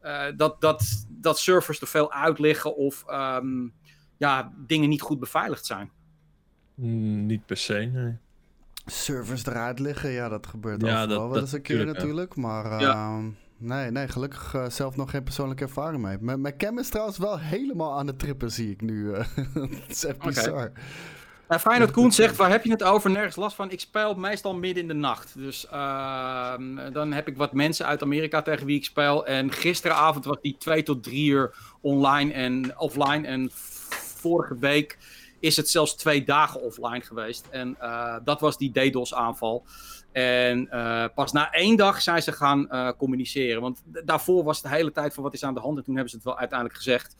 eh, 0.00 0.24
dat, 0.36 0.60
dat, 0.60 1.06
dat 1.08 1.38
servers 1.38 1.78
te 1.78 1.86
veel 1.86 2.12
uitliggen 2.12 2.76
of 2.76 3.04
ehm, 3.06 3.68
ja, 4.16 4.52
dingen 4.66 4.88
niet 4.88 5.02
goed 5.02 5.18
beveiligd 5.20 5.66
zijn? 5.66 5.90
Mm, 6.74 7.26
niet 7.26 7.46
per 7.46 7.56
se, 7.56 7.74
nee. 7.74 8.16
Servers 8.86 9.46
eruit 9.46 9.78
liggen, 9.78 10.10
ja, 10.10 10.28
dat 10.28 10.46
gebeurt 10.46 10.80
Ja, 10.82 10.86
overal 10.88 11.06
dat- 11.08 11.18
wel 11.18 11.28
dat 11.28 11.40
eens 11.42 11.52
een 11.52 11.62
keer 11.62 11.78
ja. 11.78 11.84
natuurlijk. 11.92 12.36
Maar 12.36 12.80
Ja. 12.80 12.92
ehm, 12.92 13.30
nee, 13.56 13.90
nee, 13.90 14.08
gelukkig 14.08 14.54
eh, 14.54 14.68
zelf 14.68 14.96
nog 14.96 15.10
geen 15.10 15.22
persoonlijke 15.22 15.62
ervaring 15.64 16.02
mee. 16.02 16.16
Mijn, 16.20 16.40
mijn 16.40 16.56
cam 16.56 16.78
is 16.78 16.88
trouwens 16.88 17.18
wel 17.18 17.38
helemaal 17.38 17.98
aan 17.98 18.06
de 18.06 18.16
trippen, 18.16 18.50
zie 18.52 18.70
ik 18.70 18.80
nu. 18.80 19.12
eh. 19.12 19.24
Het 19.54 19.90
is 19.90 20.04
echt 20.04 20.18
bizar. 20.18 20.72
Uh, 21.52 21.58
Feyenoord 21.58 21.90
Koen 21.90 22.12
zegt, 22.12 22.36
waar 22.36 22.50
heb 22.50 22.64
je 22.64 22.70
het 22.70 22.82
over? 22.82 23.10
Nergens 23.10 23.36
last 23.36 23.56
van. 23.56 23.70
Ik 23.70 23.80
speel 23.80 24.14
meestal 24.14 24.54
midden 24.54 24.82
in 24.82 24.88
de 24.88 24.94
nacht. 24.94 25.34
Dus 25.36 25.66
ehm, 25.68 26.92
dan 26.92 27.12
heb 27.12 27.28
ik 27.28 27.36
wat 27.36 27.52
mensen 27.52 27.86
uit 27.86 28.02
Amerika 28.02 28.42
tegen 28.42 28.66
wie 28.66 28.76
ik 28.76 28.84
speel. 28.84 29.26
En 29.26 29.52
gisteravond 29.52 30.24
was 30.24 30.36
die 30.40 30.56
twee 30.58 30.82
tot 30.82 31.02
drie 31.02 31.30
uur 31.30 31.54
online 31.80 32.32
en 32.32 32.78
offline. 32.78 33.26
En 33.26 33.50
vorige 34.22 34.58
week 34.58 34.98
is 35.40 35.56
het 35.56 35.70
zelfs 35.70 35.94
twee 35.94 36.24
dagen 36.24 36.62
offline 36.62 37.00
geweest. 37.00 37.46
En 37.50 37.76
eh, 37.80 38.16
dat 38.24 38.40
was 38.40 38.58
die 38.58 38.72
DDoS 38.72 39.14
aanval. 39.14 39.64
En 40.12 40.70
eh, 40.70 41.04
pas 41.14 41.32
na 41.32 41.50
één 41.50 41.76
dag 41.76 42.02
zijn 42.02 42.22
ze 42.22 42.32
gaan 42.32 42.70
eh, 42.70 42.90
communiceren. 42.98 43.60
Want 43.60 43.82
daarvoor 43.84 44.44
was 44.44 44.62
het 44.62 44.70
de 44.70 44.76
hele 44.76 44.92
tijd 44.92 45.14
van 45.14 45.22
wat 45.22 45.34
is 45.34 45.44
aan 45.44 45.54
de 45.54 45.60
hand. 45.60 45.78
En 45.78 45.84
toen 45.84 45.94
hebben 45.94 46.10
ze 46.10 46.16
het 46.16 46.24
wel 46.24 46.38
uiteindelijk 46.38 46.78
gezegd. 46.78 47.16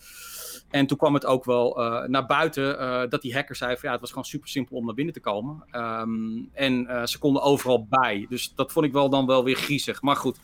En 0.72 0.86
toen 0.86 0.98
kwam 0.98 1.14
het 1.14 1.26
ook 1.26 1.44
wel 1.44 1.80
eh, 1.80 2.08
naar 2.08 2.26
buiten 2.26 2.78
eh, 2.78 3.02
dat 3.08 3.22
die 3.22 3.34
hacker 3.34 3.56
zei 3.56 3.70
van 3.70 3.80
ja, 3.82 3.90
het 3.90 4.00
was 4.00 4.08
gewoon 4.08 4.24
super 4.24 4.48
simpel 4.48 4.76
om 4.76 4.84
naar 4.84 4.94
binnen 4.94 5.14
te 5.14 5.20
komen. 5.20 5.64
Ehm, 5.70 6.44
en 6.52 6.86
eh, 6.86 7.06
ze 7.06 7.18
konden 7.18 7.42
overal 7.42 7.86
bij. 7.86 8.26
Dus 8.28 8.52
dat 8.54 8.72
vond 8.72 8.86
ik 8.86 8.92
wel 8.92 9.10
dan 9.10 9.26
wel 9.26 9.44
weer 9.44 9.56
griezig. 9.56 10.02
Maar 10.02 10.16
goed, 10.16 10.38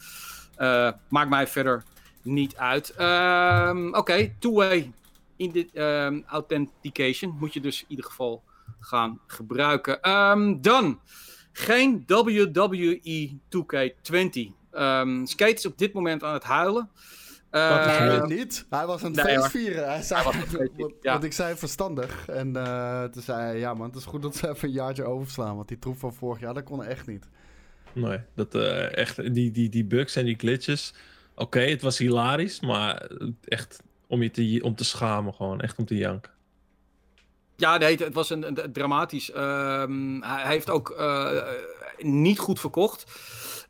maakt 1.09 1.31
mij 1.31 1.47
verder 1.47 1.85
niet 2.23 2.57
uit. 2.57 2.91
Ehm, 2.91 3.95
Oké, 3.95 4.35
two-way 4.39 4.93
ehm, 5.73 6.21
authentication 6.27 7.37
moet 7.39 7.53
je 7.53 7.61
dus 7.61 7.81
in 7.81 7.87
ieder 7.89 8.05
geval 8.05 8.43
gaan 8.81 9.21
gebruiken. 9.27 9.99
Dan 10.61 11.01
geen 11.53 12.05
E 12.07 12.15
WWE 12.15 13.39
2K20. 13.49 14.53
Ehm 14.71 15.25
Skate 15.25 15.55
is 15.55 15.67
op 15.67 15.79
dit 15.79 15.93
moment 15.93 16.25
aan 16.25 16.35
het 16.35 16.45
huilen. 16.45 16.91
Wat 17.51 17.61
Hij 17.61 18.07
is 18.07 18.13
Eh, 18.13 18.21
het? 18.21 18.29
niet. 18.29 18.67
Hij 18.71 18.87
was 18.87 19.03
aan 19.05 19.13
het 19.13 19.25
nee, 19.25 19.25
feest 19.25 19.39
hoor. 19.41 19.51
vieren. 19.63 19.89
Hij 19.89 20.03
zei, 20.03 20.23
ja. 21.01 21.13
want 21.13 21.25
ik 21.25 21.33
zei 21.33 21.57
verstandig. 21.57 22.29
En 22.29 22.57
eh, 22.57 23.05
toen 23.05 23.23
zei 23.23 23.41
hij, 23.41 23.59
ja 23.59 23.75
man, 23.75 23.87
het 23.87 23.97
is 23.97 24.05
goed 24.05 24.23
dat 24.23 24.37
ze 24.37 24.49
even 24.49 24.69
een 24.69 24.75
jaartje 24.75 25.05
overslaan. 25.05 25.57
Want 25.57 25.69
die 25.69 25.79
troep 25.79 25.99
van 25.99 26.15
vorig 26.15 26.41
jaar, 26.41 26.55
dat 26.55 26.65
kon 26.65 26.85
echt 26.85 27.07
niet. 27.07 27.29
Nee, 27.93 28.19
dat 28.35 28.55
eh, 28.55 28.97
echt, 28.97 29.35
die, 29.35 29.51
die, 29.51 29.69
die 29.69 29.85
bugs 29.85 30.17
en 30.17 30.25
die 30.25 30.37
glitches. 30.39 30.95
Oké, 31.35 31.61
het 31.61 31.83
was 31.83 31.99
hilarisch, 31.99 32.61
maar 32.61 33.11
echt 33.45 33.83
om 34.07 34.23
je 34.23 34.31
te, 34.31 34.61
om 34.63 34.75
te 34.75 34.85
schamen 34.85 35.35
gewoon. 35.35 35.61
Echt 35.61 35.79
om 35.79 35.85
te 35.85 35.97
janken. 35.97 36.31
Ja, 37.57 37.77
nee, 37.77 37.97
het, 37.97 38.15
was 38.15 38.31
een, 38.31 38.47
een- 38.65 38.73
dramatisch. 38.73 39.31
Ehm, 39.31 40.21
hij, 40.21 40.43
hij 40.43 40.53
heeft 40.53 40.71
ook 40.71 40.91
eh, 40.91 41.43
niet 41.99 42.39
goed 42.39 42.61
verkocht. 42.61 43.05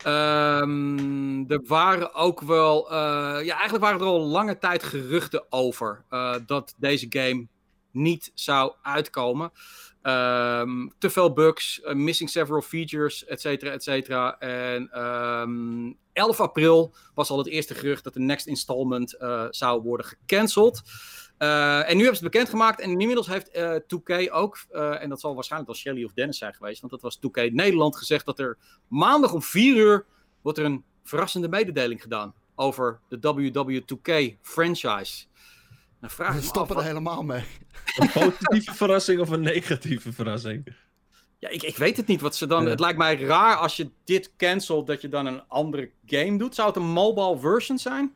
Ehm, 0.03 1.51
er 1.51 1.63
waren 1.67 2.15
ook 2.15 2.41
wel. 2.41 2.91
eh, 2.91 2.97
ja, 3.45 3.55
eigenlijk 3.55 3.85
waren 3.85 4.01
er 4.01 4.07
al 4.07 4.27
lange 4.27 4.59
tijd 4.59 4.83
geruchten 4.83 5.53
over 5.53 6.05
eh, 6.09 6.35
dat 6.47 6.75
deze 6.79 7.07
game 7.09 7.47
niet 7.91 8.31
zou 8.35 8.73
uitkomen. 8.83 9.53
Ehm, 10.03 10.89
te 10.99 11.11
veel 11.11 11.33
bugs, 11.33 11.81
eh, 11.81 11.95
missing 11.95 12.31
several 12.31 12.61
features, 12.63 13.25
et 13.25 13.41
cetera, 13.41 13.71
et 13.73 13.83
cetera. 13.83 14.39
En 14.39 14.89
ehm, 14.91 15.93
11 16.13 16.41
april 16.41 16.95
was 17.15 17.31
al 17.31 17.39
het 17.39 17.47
eerste 17.47 17.75
gerucht 17.75 18.05
dat 18.05 18.15
de 18.15 18.21
next 18.21 18.47
installment 18.47 19.17
zou 19.51 19.83
worden 19.83 20.07
gecanceld. 20.07 20.83
Eh, 21.39 21.79
en 21.91 21.97
nu 21.97 22.03
hebben 22.03 22.17
ze 22.19 22.23
het 22.25 22.33
bekendgemaakt. 22.33 22.81
En 22.81 22.91
inmiddels 22.91 23.27
heeft 23.27 23.51
eh 23.51 23.75
2K 23.87 24.29
ook, 24.33 24.59
eh, 24.71 25.03
en 25.03 25.09
dat 25.09 25.21
zal 25.21 25.35
waarschijnlijk 25.35 25.71
wel 25.73 25.81
Shelly 25.81 26.05
of 26.05 26.13
Dennis 26.13 26.39
zijn 26.39 26.55
geweest, 26.55 26.81
want 26.81 26.93
dat 26.93 27.03
was 27.03 27.17
2K 27.17 27.53
Nederland 27.53 27.97
gezegd 27.97 28.27
dat 28.27 28.39
er 28.39 28.59
maandag 28.89 29.33
om 29.33 29.43
4 29.43 29.77
uur 29.77 30.05
wordt 30.43 30.59
er 30.59 30.65
een 30.65 30.85
verrassende 31.05 31.49
mededeling 31.49 32.03
gedaan 32.03 32.35
over 32.55 33.01
de 33.09 33.19
WW2K 33.21 34.37
franchise. 34.43 35.25
Dan 36.01 36.11
vraag 36.11 36.35
We 36.53 36.59
af, 36.61 36.69
er 36.69 36.75
wat- 36.75 36.85
helemaal 36.85 37.23
mee. 37.23 37.45
Een 37.97 38.11
positieve 38.11 38.75
verrassing 38.75 39.21
of 39.21 39.29
een 39.31 39.41
negatieve 39.41 40.13
verrassing? 40.13 40.75
ja, 41.39 41.49
ik, 41.49 41.63
ik 41.63 41.77
weet 41.77 41.97
het 41.97 42.07
niet. 42.07 42.21
Wat 42.21 42.37
ze 42.37 42.47
dan, 42.47 42.63
Ja. 42.65 42.69
Het 42.69 42.81
lijkt 42.81 42.99
mij 42.99 43.17
raar 43.21 43.57
als 43.57 43.77
je 43.77 43.91
dit 44.05 44.33
cancelt, 44.37 44.87
dat 44.87 45.01
je 45.01 45.09
dan 45.09 45.27
een 45.27 45.43
andere 45.49 45.91
game 46.07 46.39
doet. 46.39 46.55
Zou 46.55 46.69
het 46.69 46.77
een 46.77 46.89
mobile 46.91 47.39
version 47.39 47.79
zijn? 47.79 48.15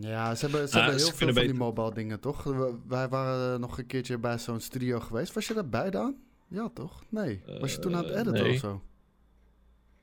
Ja, 0.00 0.34
ze 0.34 0.44
hebben, 0.46 0.68
ze 0.68 0.78
hebben 0.78 1.00
ze 1.00 1.06
heel 1.06 1.14
veel 1.16 1.32
van 1.32 1.42
die 1.42 1.54
mobile 1.54 1.94
dingen, 1.94 2.20
toch? 2.20 2.42
We- 2.42 2.74
wij 2.86 3.08
waren 3.08 3.60
nog 3.60 3.78
een 3.78 3.86
keertje 3.86 4.18
bij 4.18 4.38
zo'n 4.38 4.60
studio 4.60 5.00
geweest. 5.00 5.32
Was 5.32 5.46
je 5.46 5.54
daarbij 5.54 5.90
dan? 5.90 6.14
Ja, 6.48 6.68
toch? 6.74 7.02
Nee. 7.08 7.42
Was 7.60 7.72
je 7.72 7.78
toen 7.78 7.94
aan 7.96 8.04
het 8.04 8.12
Eh, 8.12 8.20
editen 8.20 8.42
nee. 8.42 8.52
of 8.52 8.58
zo? 8.58 8.82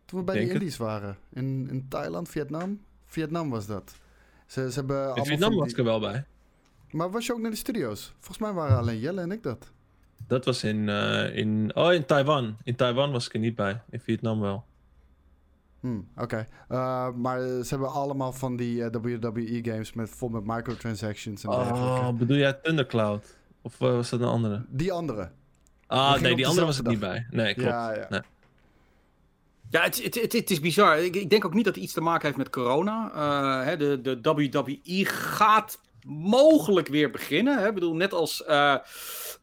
Toen 0.06 0.19
we 0.19 0.25
bij 0.25 0.36
Denk 0.36 0.47
de 0.47 0.53
het. 0.53 0.62
Indies 0.62 0.77
waren. 0.77 1.17
In, 1.34 1.67
in 1.69 1.86
Thailand, 1.89 2.29
Vietnam? 2.29 2.82
Vietnam 3.06 3.49
was 3.49 3.65
dat. 3.65 3.95
Ze, 4.45 4.71
ze 4.71 4.79
hebben 4.79 5.15
In 5.15 5.25
Vietnam 5.25 5.56
was 5.56 5.71
ik 5.71 5.77
er 5.77 5.84
wel 5.84 5.99
bij. 5.99 6.25
Maar 6.91 7.12
was 7.12 7.25
je 7.25 7.34
ook 7.34 7.39
naar 7.39 7.51
de 7.51 7.58
studio's? 7.58 8.13
Volgens 8.19 8.38
mij 8.38 8.51
waren 8.53 8.77
alleen 8.77 8.99
Jelle 8.99 9.21
en 9.21 9.32
ik 9.32 9.43
dat. 9.43 9.71
Dat 10.27 10.45
was 10.45 10.63
in, 10.63 10.89
eh, 10.89 11.36
in, 11.38 11.71
oh, 11.75 11.93
in 11.93 12.06
Taiwan. 12.06 12.58
In 12.63 12.75
Taiwan 12.75 13.12
was 13.12 13.25
ik 13.27 13.34
er 13.34 13.39
niet 13.39 13.56
bij. 13.56 13.82
In 13.89 13.99
Vietnam 13.99 14.39
wel. 14.39 14.65
Hm, 15.84 16.00
Oké. 16.17 16.48
Eh, 16.67 17.10
maar 17.12 17.39
ze 17.39 17.65
hebben 17.69 17.91
allemaal 17.91 18.32
van 18.34 18.56
die 18.56 18.84
eh, 18.84 19.02
WWE-games 19.02 19.93
met, 19.93 20.10
vol 20.10 20.30
met 20.30 20.46
microtransactions 20.46 21.43
en 21.43 21.50
dergelijke. 21.50 21.80
Oh, 21.80 22.10
bedoel 22.10 22.38
jij 22.38 22.54
Thundercloud? 22.54 23.38
Of 23.62 23.82
eh, 23.82 23.88
was 23.88 24.10
dat 24.10 24.19
een 24.19 24.28
andere? 24.28 24.65
Die 24.69 24.91
andere. 24.91 25.32
Ah, 25.88 26.22
nee, 26.22 26.36
die 26.36 26.48
andere 26.48 26.65
was 26.65 26.80
ik 26.80 26.88
niet 26.88 27.00
bij. 27.00 27.28
Nee, 27.30 27.54
klopt. 27.54 27.69
Ja, 27.69 27.93
ja. 27.96 28.06
Nee. 28.10 28.22
Ja, 29.69 29.82
het, 29.82 30.04
het, 30.04 30.15
het, 30.15 30.34
het 30.34 30.52
is 30.52 30.60
bizar. 30.60 31.00
Ik, 31.00 31.15
ik 31.15 31.30
denk 31.30 31.46
ook 31.46 31.54
niet 31.54 31.65
dat 31.65 31.76
het 31.76 31.84
iets 31.84 31.93
te 31.93 32.02
maken 32.02 32.26
heeft 32.26 32.38
met 32.38 32.50
corona. 32.50 33.12
Eh, 33.13 33.65
hè, 33.65 33.78
de, 33.78 34.02
de 34.02 34.19
WWE 34.22 35.06
gaat 35.06 35.80
mogelijk 36.07 36.87
weer 36.87 37.09
beginnen. 37.09 37.57
Hè? 37.57 37.67
Ik 37.67 37.73
bedoel, 37.73 37.95
net 37.95 38.13
als 38.13 38.43
eh, 38.43 38.73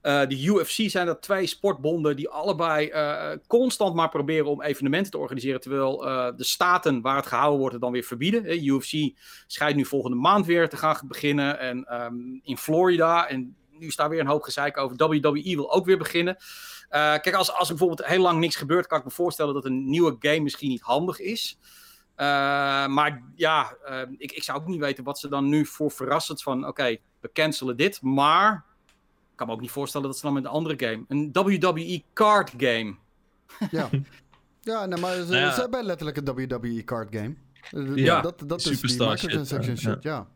eh, 0.00 0.28
de 0.28 0.44
UFC 0.44 0.90
zijn 0.90 1.06
dat 1.06 1.22
twee 1.22 1.46
sportbonden 1.46 2.16
die 2.16 2.28
allebei 2.28 2.88
eh, 2.88 3.30
constant 3.46 3.94
maar 3.94 4.08
proberen 4.08 4.46
om 4.46 4.62
evenementen 4.62 5.10
te 5.10 5.18
organiseren. 5.18 5.60
Terwijl 5.60 5.96
de 6.36 6.44
staten 6.44 7.00
waar 7.00 7.16
het 7.16 7.26
gehouden 7.26 7.58
wordt 7.58 7.72
het 7.72 7.82
dan 7.82 7.92
weer 7.92 8.02
verbieden. 8.02 8.44
Hè? 8.44 8.52
UFC 8.52 9.18
schijnt 9.46 9.76
nu 9.76 9.84
volgende 9.84 10.16
maand 10.16 10.46
weer 10.46 10.68
te 10.68 10.76
gaan 10.76 11.00
beginnen. 11.02 11.58
En 11.58 11.84
ehm, 11.84 12.14
in 12.42 12.56
Florida 12.56 13.28
en 13.28 13.56
nu 13.70 13.86
is 13.86 13.96
daar 13.96 14.08
weer 14.08 14.20
een 14.20 14.26
hoop 14.26 14.42
gezeik 14.42 14.76
over. 14.76 14.96
WWE 14.96 15.42
wil 15.42 15.72
ook 15.72 15.84
weer 15.84 15.98
beginnen. 15.98 16.36
kijk, 16.88 17.32
als, 17.32 17.52
als 17.52 17.68
er 17.68 17.76
bijvoorbeeld 17.76 18.08
heel 18.08 18.22
lang 18.22 18.40
niks 18.40 18.56
gebeurt, 18.56 18.86
kan 18.86 18.98
ik 18.98 19.04
me 19.04 19.10
voorstellen 19.10 19.54
dat 19.54 19.64
een 19.64 19.90
nieuwe 19.90 20.16
game 20.18 20.40
misschien 20.40 20.68
niet 20.68 20.80
handig 20.80 21.20
is. 21.20 21.58
Maar 22.94 23.22
ja, 23.35 23.76
ik, 24.18 24.33
ik 24.33 24.42
zou 24.42 24.59
ook 24.59 24.66
niet 24.66 24.80
weten 24.80 25.04
wat 25.04 25.18
ze 25.18 25.28
dan 25.28 25.48
nu 25.48 25.66
voor 25.66 25.90
verrassend 25.90 26.42
van, 26.42 26.66
oké, 26.66 26.96
we 27.20 27.30
cancelen 27.33 27.76
dit, 27.76 28.02
maar 28.02 28.64
ik 29.30 29.37
kan 29.37 29.46
me 29.46 29.52
ook 29.52 29.61
niet 29.61 29.70
voorstellen 29.70 30.06
dat 30.06 30.16
ze 30.16 30.22
dan 30.22 30.33
met 30.35 30.44
een 30.44 30.50
andere 30.50 30.87
game, 30.87 31.04
een 31.09 31.30
WWE 31.33 32.02
card 32.12 32.52
game. 32.56 32.94
Ja. 33.70 33.88
Ja, 34.62 34.87
nee, 34.87 35.00
maar 35.00 35.14
ze, 35.14 35.33
nou 35.33 35.52
ze 35.52 35.61
hebben 35.61 35.85
letterlijk 35.85 36.16
een 36.16 36.24
WWE 36.24 36.85
card 36.85 37.09
game. 37.14 37.35
Eh, 37.70 37.96
ja, 37.96 38.20
dat, 38.20 38.42
dat 38.46 38.59
is 38.59 38.80
die 38.80 38.98
microtransaction 38.98 39.76
shit, 39.76 39.92
shit 39.92 40.02
ja. 40.02 40.26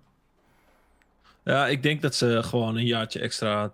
ja. 1.45 1.67
ik 1.67 1.83
denk 1.83 2.03
dat 2.03 2.15
ze 2.15 2.43
gewoon 2.43 2.77
een 2.77 2.87
jaartje 2.87 3.21
extra 3.21 3.73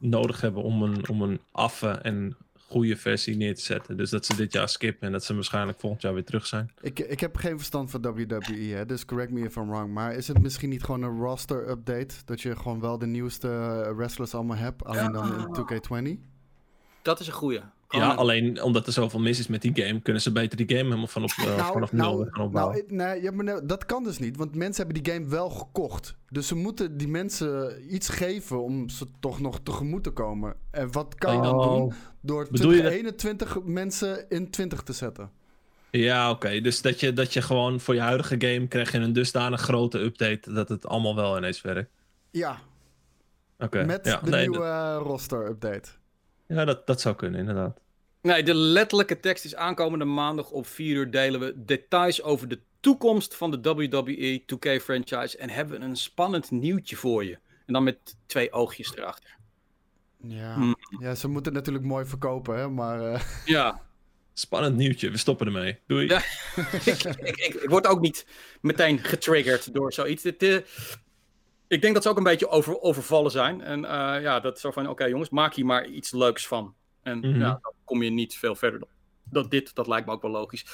nodig 0.00 0.40
hebben 0.40 0.62
om 0.62 0.82
een, 0.82 1.08
om 1.08 1.22
een 1.22 1.40
affe 1.52 1.88
en 1.90 2.36
goede 2.68 2.96
versie 2.96 3.36
neer 3.36 3.54
te 3.54 3.60
zetten. 3.60 3.96
Dus 3.96 4.10
dat 4.10 4.26
ze 4.26 4.36
dit 4.36 4.52
jaar 4.52 4.68
skippen 4.68 5.06
en 5.06 5.12
dat 5.12 5.24
ze 5.24 5.34
waarschijnlijk 5.34 5.80
volgend 5.80 6.02
jaar 6.02 6.14
weer 6.14 6.24
terug 6.24 6.46
zijn. 6.46 6.70
Ik, 6.80 6.98
ik 6.98 7.20
heb 7.20 7.36
geen 7.36 7.56
verstand 7.56 7.90
van 7.90 8.02
WWE, 8.02 8.74
hè, 8.74 8.86
dus 8.86 9.04
correct 9.04 9.30
me 9.30 9.40
if 9.40 9.56
I'm 9.56 9.68
wrong. 9.68 9.92
Maar 9.92 10.14
is 10.14 10.28
het 10.28 10.42
misschien 10.42 10.68
niet 10.68 10.84
gewoon 10.84 11.02
een 11.02 11.18
roster 11.18 11.68
update? 11.68 12.14
Dat 12.24 12.40
je 12.40 12.56
gewoon 12.56 12.80
wel 12.80 12.98
de 12.98 13.06
nieuwste 13.06 13.48
wrestlers 13.96 14.34
allemaal 14.34 14.56
hebt, 14.56 14.84
alleen 14.84 15.12
dan 15.12 15.38
in 15.38 16.16
2K20? 16.16 16.20
Dat 17.02 17.20
is 17.20 17.26
een 17.26 17.32
goede. 17.32 17.62
Ja, 17.88 18.14
alleen 18.14 18.62
omdat 18.62 18.86
er 18.86 18.92
zoveel 18.92 19.20
mis 19.20 19.38
is 19.38 19.46
met 19.46 19.62
die 19.62 19.72
game, 19.74 20.00
kunnen 20.00 20.22
ze 20.22 20.32
beter 20.32 20.56
die 20.56 20.68
game 20.68 20.82
helemaal 20.82 21.06
vanop, 21.06 21.30
uh, 21.38 21.44
nou, 21.56 21.72
vanaf 21.72 21.92
nul 21.92 22.16
nou, 22.16 22.30
gaan 22.30 22.44
opbouwen. 22.44 22.84
Nou, 22.86 23.20
nee, 23.20 23.32
nou, 23.32 23.66
dat 23.66 23.86
kan 23.86 24.04
dus 24.04 24.18
niet, 24.18 24.36
want 24.36 24.54
mensen 24.54 24.84
hebben 24.84 25.02
die 25.02 25.12
game 25.12 25.28
wel 25.28 25.50
gekocht. 25.50 26.16
Dus 26.28 26.46
ze 26.46 26.54
moeten 26.54 26.96
die 26.96 27.08
mensen 27.08 27.82
iets 27.94 28.08
geven 28.08 28.62
om 28.62 28.88
ze 28.88 29.06
toch 29.20 29.40
nog 29.40 29.60
tegemoet 29.62 30.02
te 30.02 30.10
komen. 30.10 30.54
En 30.70 30.92
wat 30.92 31.14
kan 31.14 31.34
je 31.34 31.42
dan 31.42 31.58
oh. 31.58 31.76
doen? 31.76 31.94
Door 32.20 32.72
21 32.72 33.58
mensen 33.64 34.28
in 34.28 34.50
20 34.50 34.82
te 34.82 34.92
zetten. 34.92 35.30
Ja, 35.90 36.30
oké. 36.30 36.60
Dus 36.60 36.82
dat 36.82 37.00
je, 37.00 37.12
dat 37.12 37.32
je 37.32 37.42
gewoon 37.42 37.80
voor 37.80 37.94
je 37.94 38.00
huidige 38.00 38.34
game 38.38 38.66
krijg 38.66 38.92
je 38.92 38.98
een 38.98 39.12
dusdanig 39.12 39.60
grote 39.60 39.98
update 39.98 40.52
dat 40.52 40.68
het 40.68 40.86
allemaal 40.86 41.14
wel 41.14 41.36
ineens 41.36 41.60
werkt. 41.60 41.90
Ja. 42.30 42.58
Oké. 43.58 43.84
Met 43.84 44.04
de 44.04 44.36
nieuwe 44.36 44.94
roster 44.94 45.46
update. 45.46 45.88
Ja, 46.48 46.64
dat, 46.64 46.86
dat 46.86 47.00
zou 47.00 47.14
kunnen, 47.14 47.40
inderdaad. 47.40 47.80
Nee, 48.22 48.42
de 48.42 48.54
letterlijke 48.54 49.20
tekst 49.20 49.44
is 49.44 49.54
aankomende 49.54 50.04
maandag 50.04 50.50
op 50.50 50.66
4 50.66 50.96
uur 50.96 51.10
delen 51.10 51.40
we 51.40 51.64
details 51.64 52.22
over 52.22 52.48
de 52.48 52.60
toekomst 52.80 53.34
van 53.34 53.50
de 53.50 53.60
WWE 53.60 54.42
2K 54.42 54.82
franchise 54.82 55.38
en 55.38 55.50
hebben 55.50 55.78
we 55.78 55.84
een 55.84 55.96
spannend 55.96 56.50
nieuwtje 56.50 56.96
voor 56.96 57.24
je. 57.24 57.38
En 57.66 57.72
dan 57.72 57.84
met 57.84 58.16
twee 58.26 58.52
oogjes 58.52 58.96
erachter. 58.96 59.36
Ja, 60.16 60.54
hmm. 60.54 60.76
ja 61.00 61.14
ze 61.14 61.28
moeten 61.28 61.54
het 61.54 61.60
natuurlijk 61.60 61.92
mooi 61.92 62.06
verkopen, 62.06 62.58
hè, 62.58 62.68
maar... 62.68 63.12
Uh... 63.12 63.20
Ja. 63.44 63.86
Spannend 64.32 64.76
nieuwtje, 64.76 65.10
we 65.10 65.16
stoppen 65.16 65.46
ermee. 65.46 65.78
Doei. 65.86 66.06
Ja, 66.06 66.18
ik, 66.84 67.02
ik, 67.20 67.36
ik, 67.36 67.68
word 67.68 67.86
ook 67.86 68.00
niet 68.00 68.26
meteen 68.60 68.98
getriggerd 68.98 69.74
door 69.74 69.92
zoiets. 69.92 70.22
Dit, 70.22 70.42
uh, 70.42 70.58
ik 71.68 71.80
denk 71.80 71.94
dat 71.94 72.02
ze 72.02 72.08
ook 72.08 72.16
een 72.16 72.22
beetje 72.22 72.48
over, 72.48 72.80
overvallen 72.80 73.30
zijn. 73.30 73.60
En 73.60 73.78
uh, 73.82 74.22
ja, 74.22 74.40
dat 74.40 74.60
zo 74.60 74.70
van, 74.70 74.88
oké 74.88 75.04
jongens, 75.04 75.30
maak 75.30 75.54
hier 75.54 75.66
maar 75.66 75.86
iets 75.86 76.10
leuks 76.10 76.46
van. 76.46 76.74
En 77.02 77.18
mhm. 77.18 77.40
ja, 77.40 77.58
dan 77.62 77.72
kom 77.84 78.02
je 78.02 78.10
niet 78.10 78.36
veel 78.36 78.54
verder 78.54 78.80
dan 78.80 78.88
dat 79.30 79.50
dit. 79.50 79.74
Dat 79.74 79.86
lijkt 79.86 80.06
me 80.06 80.12
ook 80.12 80.22
wel 80.22 80.30
logisch. 80.30 80.66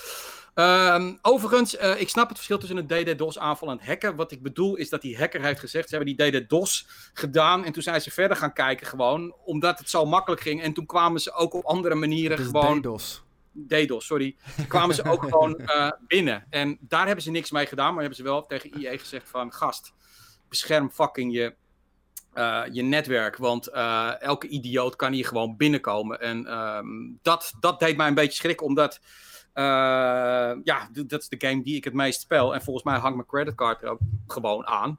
Um, 0.55 1.19
overigens, 1.23 1.81
uh, 1.81 2.01
ik 2.01 2.09
snap 2.09 2.27
het 2.29 2.37
verschil 2.37 2.59
tussen 2.59 2.77
een 2.77 2.87
DDoS 2.87 3.39
aanval 3.39 3.69
en 3.69 3.77
het 3.77 3.87
hacken. 3.87 4.17
Wat 4.17 4.33
ik 4.33 4.43
bedoel 4.43 4.77
is 4.77 4.89
dat 4.89 5.03
die 5.03 5.19
hacker 5.19 5.43
heeft 5.43 5.61
gezegd, 5.61 5.89
ze 5.89 5.97
hebben 5.97 6.17
die 6.17 6.31
DDoS 6.31 6.87
gedaan. 7.13 7.65
En 7.65 7.73
toen 7.73 7.83
zijn 7.83 8.01
ze 8.01 8.11
verder 8.11 8.37
gaan 8.37 8.53
kijken 8.53 8.87
gewoon, 8.87 9.35
omdat 9.45 9.79
het 9.79 9.91
zo 9.91 10.05
makkelijk 10.05 10.43
ging. 10.43 10.63
En 10.63 10.73
toen 10.73 10.87
kwamen 10.87 11.21
ze 11.21 11.33
ook 11.33 11.55
op 11.55 11.65
andere 11.65 11.95
manieren 11.95 12.39
gewoon... 12.39 12.81
DDoS. 12.81 13.23
DDoS, 13.53 14.07
sorry. 14.07 14.37
kwamen 14.69 14.95
ze 14.95 15.05
ook 15.05 15.23
gewoon 15.31 15.61
uh, 15.61 15.91
binnen. 16.07 16.47
En 16.51 16.79
daar 16.81 17.07
hebben 17.07 17.25
ze 17.25 17.31
niks 17.31 17.51
mee 17.51 17.67
gedaan, 17.67 17.91
maar 17.91 18.01
hebben 18.01 18.17
ze 18.17 18.23
wel 18.23 18.47
tegen 18.47 18.81
IE 18.81 18.99
gezegd 18.99 19.29
van, 19.29 19.53
gast 19.53 19.93
bescherm 20.61 20.91
fucking 20.91 21.33
je, 21.33 21.55
uh, 22.35 22.63
je 22.73 22.83
netwerk. 22.83 23.37
Want 23.37 23.69
uh, 23.69 24.21
elke 24.21 24.49
idioot 24.49 24.97
kan 24.97 25.13
hier 25.13 25.27
gewoon 25.27 25.57
binnenkomen. 25.57 26.21
En 26.21 26.59
um, 26.59 27.19
dat, 27.23 27.53
dat 27.61 27.81
deed 27.81 27.97
mij 27.97 28.09
een 28.09 28.15
beetje 28.15 28.39
schrikken, 28.39 28.67
omdat. 28.67 29.01
Uh, 29.55 29.65
ja, 30.65 30.89
dat 30.93 31.21
is 31.21 31.29
de 31.29 31.47
game 31.47 31.63
die 31.63 31.77
ik 31.77 31.85
het 31.85 31.95
meest 31.95 32.21
speel. 32.21 32.55
En 32.55 32.63
volgens 32.63 32.85
mij 32.85 32.99
hangt 32.99 33.17
mijn 33.17 33.29
creditcard 33.29 33.83
er 33.83 33.89
ook 33.89 34.01
gewoon 34.27 34.67
aan. 34.67 34.99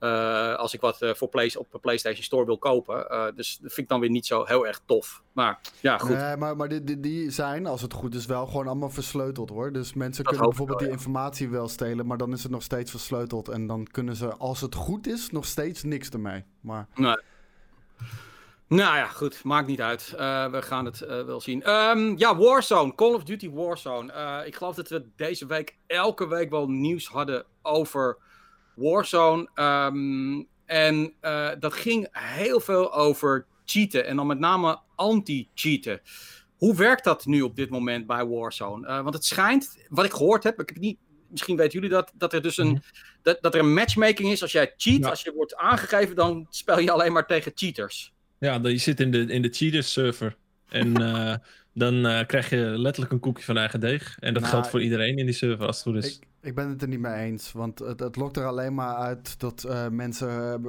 Uh, 0.00 0.54
als 0.54 0.74
ik 0.74 0.80
wat 0.80 1.02
uh, 1.02 1.14
voor 1.14 1.28
play, 1.28 1.54
op 1.58 1.70
de 1.70 1.78
PlayStation 1.78 2.24
Store 2.24 2.44
wil 2.44 2.58
kopen. 2.58 3.06
Uh, 3.10 3.24
dus 3.34 3.58
dat 3.62 3.72
vind 3.72 3.78
ik 3.78 3.88
dan 3.88 4.00
weer 4.00 4.10
niet 4.10 4.26
zo 4.26 4.44
heel 4.44 4.66
erg 4.66 4.80
tof. 4.84 5.22
Maar 5.32 5.60
ja, 5.80 5.98
goed. 5.98 6.16
Nee, 6.16 6.36
maar, 6.36 6.56
maar 6.56 6.68
die, 6.68 6.84
die, 6.84 7.00
die, 7.00 7.30
zijn, 7.30 7.66
als 7.66 7.82
het 7.82 7.92
goed 7.92 8.14
is, 8.14 8.26
wel 8.26 8.46
gewoon 8.46 8.66
allemaal 8.66 8.90
versleuteld 8.90 9.50
hoor. 9.50 9.72
Dus 9.72 9.94
mensen 9.94 10.24
kunnen 10.24 10.44
bijvoorbeeld 10.44 10.78
die 10.78 10.88
informatie 10.88 11.48
wel 11.48 11.68
stelen, 11.68 12.06
maar 12.06 12.16
dan 12.16 12.32
is 12.32 12.42
het 12.42 12.52
nog 12.52 12.62
steeds 12.62 12.90
versleuteld. 12.90 13.48
En 13.48 13.66
dan 13.66 13.86
kunnen 13.86 14.16
ze, 14.16 14.36
als 14.36 14.60
het 14.60 14.74
goed 14.74 15.06
is, 15.06 15.30
nog 15.30 15.46
steeds 15.46 15.82
niks 15.82 16.08
ermee. 16.08 16.44
Maar... 16.60 16.86
Nee. 16.94 17.18
Nou 18.66 18.96
ja, 18.96 19.06
goed. 19.06 19.44
Maakt 19.44 19.66
niet 19.66 19.80
uit. 19.80 20.10
we 20.50 20.58
gaan 20.62 20.84
het 20.84 20.98
wel 20.98 21.40
zien. 21.40 21.70
Um, 21.70 22.18
ja, 22.18 22.36
Warzone. 22.36 22.94
Call 22.94 23.14
of 23.14 23.24
Duty 23.24 23.50
Warzone. 23.50 24.42
ik 24.46 24.56
geloof 24.56 24.74
dat 24.74 24.88
we 24.88 25.06
deze 25.16 25.46
week 25.46 25.76
elke 25.86 26.28
week 26.28 26.50
wel 26.50 26.68
nieuws 26.68 27.08
hadden 27.08 27.44
over 27.62 28.18
Warzone. 28.80 29.48
Um, 29.54 30.48
en 30.64 31.12
uh, 31.22 31.50
dat 31.58 31.72
ging 31.72 32.08
heel 32.10 32.60
veel 32.60 32.94
over 32.94 33.46
cheaten. 33.64 34.06
En 34.06 34.16
dan 34.16 34.26
met 34.26 34.38
name 34.38 34.78
anti-cheaten. 34.94 36.00
Hoe 36.56 36.76
werkt 36.76 37.04
dat 37.04 37.26
nu 37.26 37.42
op 37.42 37.56
dit 37.56 37.70
moment 37.70 38.06
bij 38.06 38.26
Warzone? 38.26 38.88
Uh, 38.88 39.02
want 39.02 39.14
het 39.14 39.24
schijnt, 39.24 39.78
wat 39.88 40.04
ik 40.04 40.12
gehoord 40.12 40.44
heb, 40.44 40.60
ik 40.60 40.68
heb 40.68 40.78
niet, 40.78 40.98
misschien 41.28 41.56
weten 41.56 41.72
jullie 41.72 41.88
dat, 41.88 42.12
dat 42.14 42.32
er 42.32 42.42
dus 42.42 42.56
een, 42.56 42.68
mhm. 42.68 42.80
dat, 43.22 43.38
dat 43.40 43.54
er 43.54 43.60
een 43.60 43.74
matchmaking 43.74 44.30
is. 44.30 44.42
Als 44.42 44.52
jij 44.52 44.74
cheat, 44.76 45.04
als 45.04 45.22
je 45.22 45.32
wordt 45.32 45.56
aangegeven, 45.56 46.16
dan 46.16 46.46
speel 46.50 46.78
je 46.78 46.90
alleen 46.90 47.12
maar 47.12 47.26
tegen 47.26 47.52
cheaters. 47.54 48.12
Ja, 48.38 48.60
je 48.62 48.76
zit 48.76 49.00
in 49.00 49.10
de, 49.10 49.26
in 49.26 49.42
de 49.42 49.48
cheaters 49.48 49.92
server. 49.92 50.36
En 50.68 51.00
uh, 51.00 51.34
dan 51.72 51.94
uh, 52.06 52.20
krijg 52.26 52.50
je 52.50 52.56
letterlijk 52.56 53.12
een 53.12 53.20
koekje 53.20 53.44
van 53.44 53.56
eigen 53.56 53.80
deeg. 53.80 54.16
En 54.20 54.32
dat 54.32 54.42
nou, 54.42 54.54
geldt 54.54 54.68
voor 54.68 54.82
iedereen 54.82 55.18
in 55.18 55.26
die 55.26 55.34
server, 55.34 55.66
als 55.66 55.84
het 55.84 55.86
goed 55.86 56.04
is. 56.04 56.16
Ik, 56.16 56.26
ik 56.40 56.54
ben 56.54 56.68
het 56.68 56.82
er 56.82 56.88
niet 56.88 57.00
mee 57.00 57.24
eens. 57.24 57.52
Want 57.52 57.78
het, 57.78 58.00
het 58.00 58.16
lokt 58.16 58.36
er 58.36 58.46
alleen 58.46 58.74
maar 58.74 58.94
uit 58.94 59.40
dat 59.40 59.64
uh, 59.66 59.88
mensen 59.88 60.62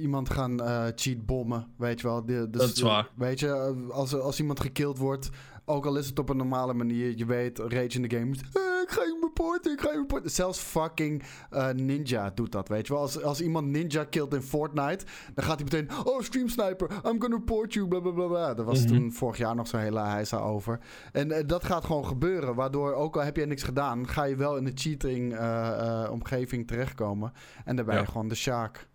iemand 0.00 0.30
gaan 0.30 0.58
cheat 0.94 1.26
bommen. 1.26 1.66
Weet 1.76 2.00
je 2.00 2.06
wel. 2.06 2.24
dus, 2.24 2.46
dat 2.50 2.76
is 2.76 2.80
waar. 2.80 3.08
Weet 3.14 3.40
je, 3.40 3.52
als, 3.90 4.14
als 4.14 4.38
iemand 4.38 4.60
gekild 4.60 4.98
wordt, 4.98 5.30
ook 5.64 5.86
al 5.86 5.96
is 5.96 6.06
het 6.06 6.18
op 6.18 6.28
een 6.28 6.36
normale 6.36 6.74
manier, 6.74 7.16
je 7.16 7.24
weet, 7.24 7.58
rage 7.58 7.88
in 7.88 8.02
de 8.02 8.16
game 8.16 8.34
ik 8.84 8.90
ga 8.90 9.02
je 9.02 9.18
reporten, 9.20 9.72
ik 9.72 9.80
ga 9.80 9.90
je 9.90 9.98
reporten. 9.98 10.30
Zelfs 10.30 10.58
fucking 10.58 11.22
uh, 11.52 11.70
Ninja 11.70 12.30
doet 12.30 12.52
dat, 12.52 12.68
weet 12.68 12.86
je 12.86 12.92
wel. 12.92 13.02
Als, 13.02 13.22
als 13.22 13.40
iemand 13.40 13.66
Ninja 13.66 14.04
killt 14.04 14.34
in 14.34 14.42
Fortnite, 14.42 15.04
dan 15.34 15.44
gaat 15.44 15.60
hij 15.60 15.64
meteen... 15.64 16.06
Oh, 16.06 16.20
Stream 16.20 16.48
Sniper, 16.48 16.90
I'm 16.90 17.20
gonna 17.20 17.36
report 17.36 17.72
you, 17.74 17.88
bla 17.88 18.00
bla 18.00 18.10
bla. 18.10 18.26
bla. 18.26 18.54
Daar 18.54 18.64
was 18.64 18.80
mhm. 18.80 18.88
toen 18.88 19.12
vorig 19.12 19.36
jaar 19.36 19.54
nog 19.54 19.66
zo'n 19.66 19.80
hele 19.80 20.00
heisa 20.00 20.38
over. 20.38 20.80
En 21.12 21.28
uh, 21.28 21.38
dat 21.46 21.64
gaat 21.64 21.84
gewoon 21.84 22.06
gebeuren, 22.06 22.54
waardoor 22.54 22.92
ook 22.92 23.16
al 23.16 23.22
heb 23.22 23.36
je 23.36 23.46
niks 23.46 23.62
gedaan... 23.62 24.08
ga 24.08 24.24
je 24.24 24.36
wel 24.36 24.56
in 24.56 24.64
de 24.64 24.72
cheating-omgeving 24.74 26.62
uh, 26.62 26.68
terechtkomen. 26.68 27.32
En 27.64 27.76
daarbij 27.76 27.96
ja. 27.96 28.04
gewoon 28.04 28.28
de 28.28 28.34
shark. 28.34 28.88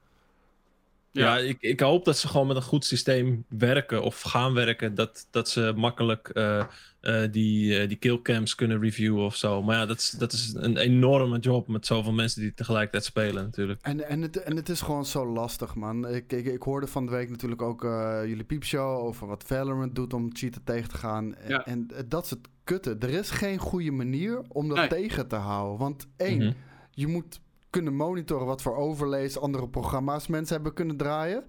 Ja, 1.12 1.38
ja, 1.38 1.44
ik, 1.44 1.58
ik 1.60 1.80
hoop 1.80 2.06
dat 2.06 2.18
ze 2.18 2.28
gewoon 2.28 2.48
met 2.48 2.56
een 2.56 2.62
goed 2.62 2.86
systeem 2.86 3.46
werken 3.48 4.04
of 4.04 4.22
gaan 4.22 4.54
werken. 4.54 4.96
Dat, 4.96 5.28
dat 5.32 5.50
ze 5.50 5.74
makkelijk 5.76 6.32
uh, 6.34 6.66
uh, 7.02 7.22
die, 7.32 7.82
uh, 7.82 7.88
die 7.88 7.98
killcams 7.98 8.56
kunnen 8.56 8.80
reviewen 8.80 9.26
of 9.26 9.36
zo. 9.36 9.64
Maar 9.64 9.76
ja, 9.76 9.86
dat 9.86 9.98
is, 9.98 10.10
dat 10.10 10.34
is 10.34 10.54
een 10.54 10.78
enorme 10.78 11.40
job 11.40 11.68
met 11.68 11.86
zoveel 11.86 12.12
mensen 12.12 12.42
die 12.42 12.54
tegelijkertijd 12.54 13.04
spelen 13.04 13.44
natuurlijk. 13.44 13.82
En, 13.82 14.08
en, 14.08 14.22
het, 14.22 14.38
en 14.38 14.56
het 14.56 14.70
is 14.70 14.82
gewoon 14.82 15.06
zo 15.06 15.26
lastig, 15.26 15.76
man. 15.76 16.08
Ik, 16.08 16.32
ik, 16.32 16.46
ik 16.46 16.62
hoorde 16.62 16.88
van 16.88 17.06
de 17.06 17.12
week 17.12 17.30
natuurlijk 17.30 17.62
ook 17.62 17.82
jullie 18.26 18.44
piepshow 18.44 19.06
over 19.06 19.28
wat 19.28 19.44
Valorant 19.44 19.96
doet 19.96 20.14
om 20.14 20.36
cheaten 20.36 20.64
tegen 20.64 20.90
te 20.90 20.98
gaan. 20.98 21.36
Ja. 21.48 21.66
En, 21.66 21.88
dat 22.08 22.24
is 22.24 22.30
het 22.30 22.48
kutte. 22.64 22.96
Er 23.00 23.10
is 23.10 23.30
geen 23.30 23.58
goede 23.58 23.92
manier 23.92 24.42
om 24.48 24.70
dat 24.70 24.90
tegen 24.90 25.28
te 25.28 25.36
houden. 25.36 25.80
Want 25.80 26.08
één, 26.18 26.38
mhm. 26.38 26.54
je 26.92 27.08
moet 27.08 27.40
kunnen 27.70 27.96
monitoren 27.96 28.46
wat 28.46 28.62
voor 28.62 28.76
overlays 28.76 29.40
andere 29.40 29.70
programma's 29.70 30.28
mensen 30.28 30.56
hebben 30.56 30.74
kunnen 30.74 30.98
draaien. 30.98 31.46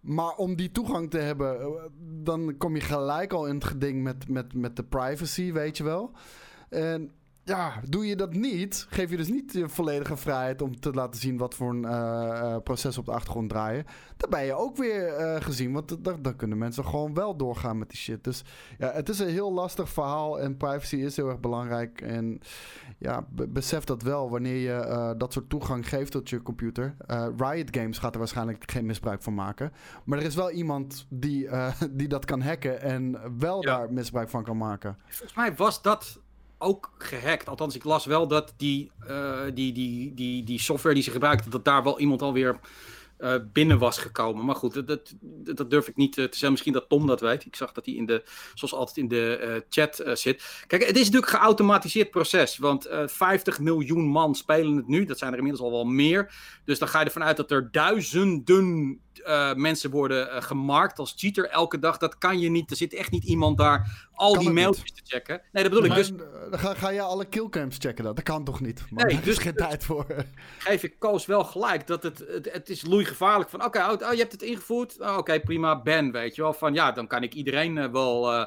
Maar 0.00 0.34
om 0.34 0.56
die 0.56 0.70
toegang 0.70 1.10
te 1.10 1.18
hebben, 1.18 1.60
eh, 1.60 1.68
dan 1.98 2.56
kom 2.56 2.74
je 2.74 2.80
gelijk 2.80 3.32
al 3.32 3.46
in 3.46 3.54
het 3.54 3.64
geding 3.64 4.02
met, 4.02 4.28
met, 4.28 4.54
met 4.54 4.76
de 4.76 4.84
privacy, 4.84 5.52
weet 5.52 5.76
je 5.76 5.84
wel. 5.84 6.10
En 6.68 7.12
ja, 7.46 7.80
doe 7.88 8.06
je 8.06 8.16
dat 8.16 8.32
niet, 8.32 8.86
geef 8.88 9.10
je 9.10 9.16
dus 9.16 9.28
niet 9.28 9.52
je 9.52 9.68
volledige 9.68 10.16
vrijheid 10.16 10.62
om 10.62 10.80
te 10.80 10.90
laten 10.90 11.20
zien 11.20 11.36
wat 11.36 11.54
voor 11.54 11.70
een 11.70 11.82
uh, 11.82 12.56
proces 12.64 12.98
op 12.98 13.04
de 13.04 13.12
achtergrond 13.12 13.48
draaien. 13.48 13.84
Dan 14.16 14.30
ben 14.30 14.44
je 14.44 14.54
ook 14.54 14.76
weer 14.76 15.20
uh, 15.20 15.40
gezien, 15.40 15.72
want 15.72 16.04
dan 16.04 16.36
kunnen 16.36 16.58
mensen 16.58 16.84
gewoon 16.84 17.14
wel 17.14 17.36
doorgaan 17.36 17.78
met 17.78 17.88
die 17.88 17.98
shit. 17.98 18.24
Dus 18.24 18.44
ja, 18.78 18.92
het 18.92 19.08
is 19.08 19.18
een 19.18 19.28
heel 19.28 19.52
lastig 19.52 19.88
verhaal 19.88 20.40
en 20.40 20.56
privacy 20.56 20.96
is 20.96 21.16
heel 21.16 21.28
erg 21.28 21.40
belangrijk. 21.40 22.00
En 22.00 22.40
ja, 22.98 23.26
besef 23.30 23.84
dat 23.84 24.02
wel 24.02 24.30
wanneer 24.30 24.56
je 24.56 25.14
dat 25.18 25.32
soort 25.32 25.48
toegang 25.48 25.88
geeft 25.88 26.12
tot 26.12 26.28
je 26.30 26.42
computer. 26.42 26.96
Riot 27.36 27.76
Games 27.76 27.98
gaat 27.98 28.12
er 28.12 28.18
waarschijnlijk 28.18 28.70
geen 28.70 28.86
misbruik 28.86 29.22
van 29.22 29.34
maken. 29.34 29.72
Maar 30.04 30.18
er 30.18 30.24
is 30.24 30.34
wel 30.34 30.50
iemand 30.50 31.06
die, 31.08 31.48
die 31.90 32.08
dat 32.08 32.24
kan 32.24 32.40
hacken 32.40 32.80
en 32.80 33.18
wel 33.38 33.60
daar 33.60 33.92
misbruik 33.92 34.28
van 34.28 34.44
kan 34.44 34.56
maken. 34.56 34.98
Volgens 35.06 35.34
mij 35.34 35.54
was 35.54 35.82
dat 35.82 36.24
ook 36.58 36.90
gehackt. 36.98 37.48
Althans, 37.48 37.74
ik 37.74 37.84
las 37.84 38.04
wel 38.04 38.28
dat 38.28 38.54
die, 38.56 38.90
uh, 39.10 39.40
die, 39.54 39.72
die, 39.72 40.14
die, 40.14 40.44
die 40.44 40.60
software 40.60 40.94
die 40.94 41.04
ze 41.04 41.10
gebruikten, 41.10 41.50
dat 41.50 41.64
daar 41.64 41.82
wel 41.82 42.00
iemand 42.00 42.22
alweer 42.22 42.60
uh, 43.18 43.34
binnen 43.52 43.78
was 43.78 43.98
gekomen. 43.98 44.44
Maar 44.44 44.54
goed, 44.54 44.74
dat, 44.74 44.86
dat, 44.86 45.12
dat 45.56 45.70
durf 45.70 45.88
ik 45.88 45.96
niet 45.96 46.12
te 46.12 46.28
zeggen. 46.30 46.50
Misschien 46.50 46.72
dat 46.72 46.88
Tom 46.88 47.06
dat 47.06 47.20
weet. 47.20 47.44
Ik 47.44 47.56
zag 47.56 47.72
dat 47.72 47.86
hij 47.86 47.94
in 47.94 48.06
de, 48.06 48.22
zoals 48.54 48.74
altijd 48.74 48.96
in 48.96 49.08
de 49.08 49.64
chat 49.68 50.02
zit. 50.12 50.64
Kijk, 50.66 50.86
het 50.86 50.96
is 50.96 51.04
natuurlijk 51.04 51.32
een 51.32 51.38
geautomatiseerd 51.38 52.10
proces. 52.10 52.58
Want 52.58 52.88
50 53.06 53.58
miljoen 53.58 54.06
man 54.06 54.34
spelen 54.34 54.76
het 54.76 54.88
nu. 54.88 55.04
Dat 55.04 55.18
zijn 55.18 55.32
er 55.32 55.38
inmiddels 55.38 55.64
al 55.64 55.72
wel 55.72 55.84
meer. 55.84 56.32
Dus 56.64 56.78
dan 56.78 56.88
ga 56.88 56.98
je 56.98 57.04
ervan 57.04 57.24
uit 57.24 57.36
dat 57.36 57.50
er 57.50 57.68
duizenden 57.72 59.00
mensen 59.56 59.90
worden 59.90 60.42
gemarkt 60.42 60.98
als 60.98 61.14
cheater 61.16 61.48
elke 61.48 61.78
dag. 61.78 61.98
Dat 61.98 62.18
kan 62.18 62.38
je 62.38 62.50
niet. 62.50 62.70
Er 62.70 62.76
zit 62.76 62.94
echt 62.94 63.10
niet 63.10 63.24
iemand 63.24 63.58
daar 63.58 64.05
al 64.16 64.38
die 64.38 64.50
mailtjes 64.50 64.92
te 64.92 65.00
checken. 65.04 65.42
Nee, 65.52 65.62
dat 65.62 65.72
bedoel 65.72 65.88
ik. 65.88 65.94
Dus... 65.94 66.12
Dan 66.50 66.58
ga, 66.58 66.74
ga 66.74 66.88
je 66.88 67.00
alle 67.00 67.24
killcams 67.24 67.76
checken. 67.78 68.04
Dat, 68.04 68.16
dat 68.16 68.24
kan 68.24 68.44
toch 68.44 68.60
niet? 68.60 68.84
Man, 68.90 69.06
nee, 69.06 69.20
dus 69.20 69.38
geen 69.38 69.54
tijd 69.54 69.84
voor. 69.84 70.06
Geef 70.58 70.82
ik 70.82 70.98
Koos 70.98 71.26
wel 71.26 71.44
gelijk. 71.44 71.86
Dat 71.86 72.02
het, 72.02 72.18
het, 72.18 72.52
het 72.52 72.68
is 72.68 72.86
loeigevaarlijk. 72.86 73.50
Van 73.50 73.64
oké, 73.64 73.78
okay, 73.78 74.08
oh, 74.08 74.12
je 74.12 74.20
hebt 74.20 74.32
het 74.32 74.42
ingevoerd. 74.42 75.00
Oh, 75.00 75.08
oké, 75.08 75.18
okay, 75.18 75.40
prima. 75.40 75.82
Ben, 75.82 76.12
weet 76.12 76.34
je 76.34 76.42
wel. 76.42 76.52
Van 76.52 76.74
ja, 76.74 76.92
dan 76.92 77.06
kan 77.06 77.22
ik 77.22 77.34
iedereen 77.34 77.76
uh, 77.76 77.90
wel 77.90 78.46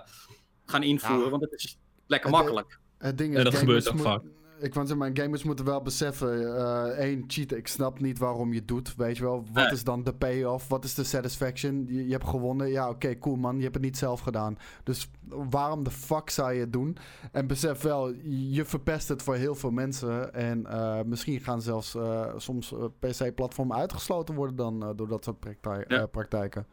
gaan 0.66 0.84
invoeren. 0.84 1.24
Ja. 1.24 1.30
Want 1.30 1.42
het 1.42 1.54
is 1.54 1.80
lekker 2.08 2.30
makkelijk. 2.30 2.80
Het 2.98 3.18
ding 3.18 3.32
is, 3.32 3.38
en 3.38 3.44
dat 3.44 3.56
gebeurt 3.56 3.90
ook 3.90 4.00
vaak 4.00 4.22
ik 4.60 4.74
want 4.74 4.97
mijn 4.97 5.18
gamers 5.18 5.43
moeten 5.43 5.66
wel 5.66 5.82
beseffen, 5.82 6.41
uh, 6.41 6.84
één, 6.84 7.24
cheaten, 7.28 7.57
ik 7.57 7.68
snap 7.68 7.99
niet 7.99 8.20
waarom 8.20 8.53
je 8.53 8.60
het 8.60 8.68
doet, 8.68 8.95
weet 8.95 9.18
je 9.18 9.24
wel. 9.24 9.43
Wat 9.53 9.72
is 9.72 9.84
dan 9.84 10.03
de 10.03 10.14
payoff? 10.14 10.68
Wat 10.68 10.84
is 10.84 10.93
de 10.93 11.03
satisfaction? 11.03 11.86
Je, 11.88 12.05
je 12.05 12.12
hebt 12.12 12.28
gewonnen, 12.28 12.70
ja 12.70 12.89
oké, 12.89 13.18
cool 13.18 13.36
man, 13.36 13.55
je 13.55 13.62
hebt 13.62 13.74
het 13.74 13.84
niet 13.84 13.97
zelf 13.97 14.20
gedaan. 14.20 14.57
Dus 14.84 15.10
waarom 15.49 15.84
de 15.84 15.91
fuck 15.91 16.30
zou 16.30 16.53
je 16.53 16.60
het 16.60 16.74
doen? 16.74 16.97
En 17.32 17.47
besef 17.47 17.82
wel, 17.82 18.14
je 18.30 18.66
verpest 18.66 19.07
het 19.07 19.24
voor 19.24 19.36
heel 19.36 19.55
veel 19.55 19.72
mensen. 19.72 20.34
En 20.34 20.66
uh, 20.68 21.01
misschien 21.05 21.39
gaan 21.39 21.62
zelfs 21.62 21.95
uh, 21.95 22.26
soms 22.38 22.74
PC-platformen 22.99 23.78
uitgesloten 23.78 24.36
worden 24.36 24.55
dan 24.55 24.93
door 24.95 25.07
dat 25.07 25.24
soort 25.24 25.39
praktij 25.39 25.86
ja. 25.88 26.05
praktijken. 26.05 26.66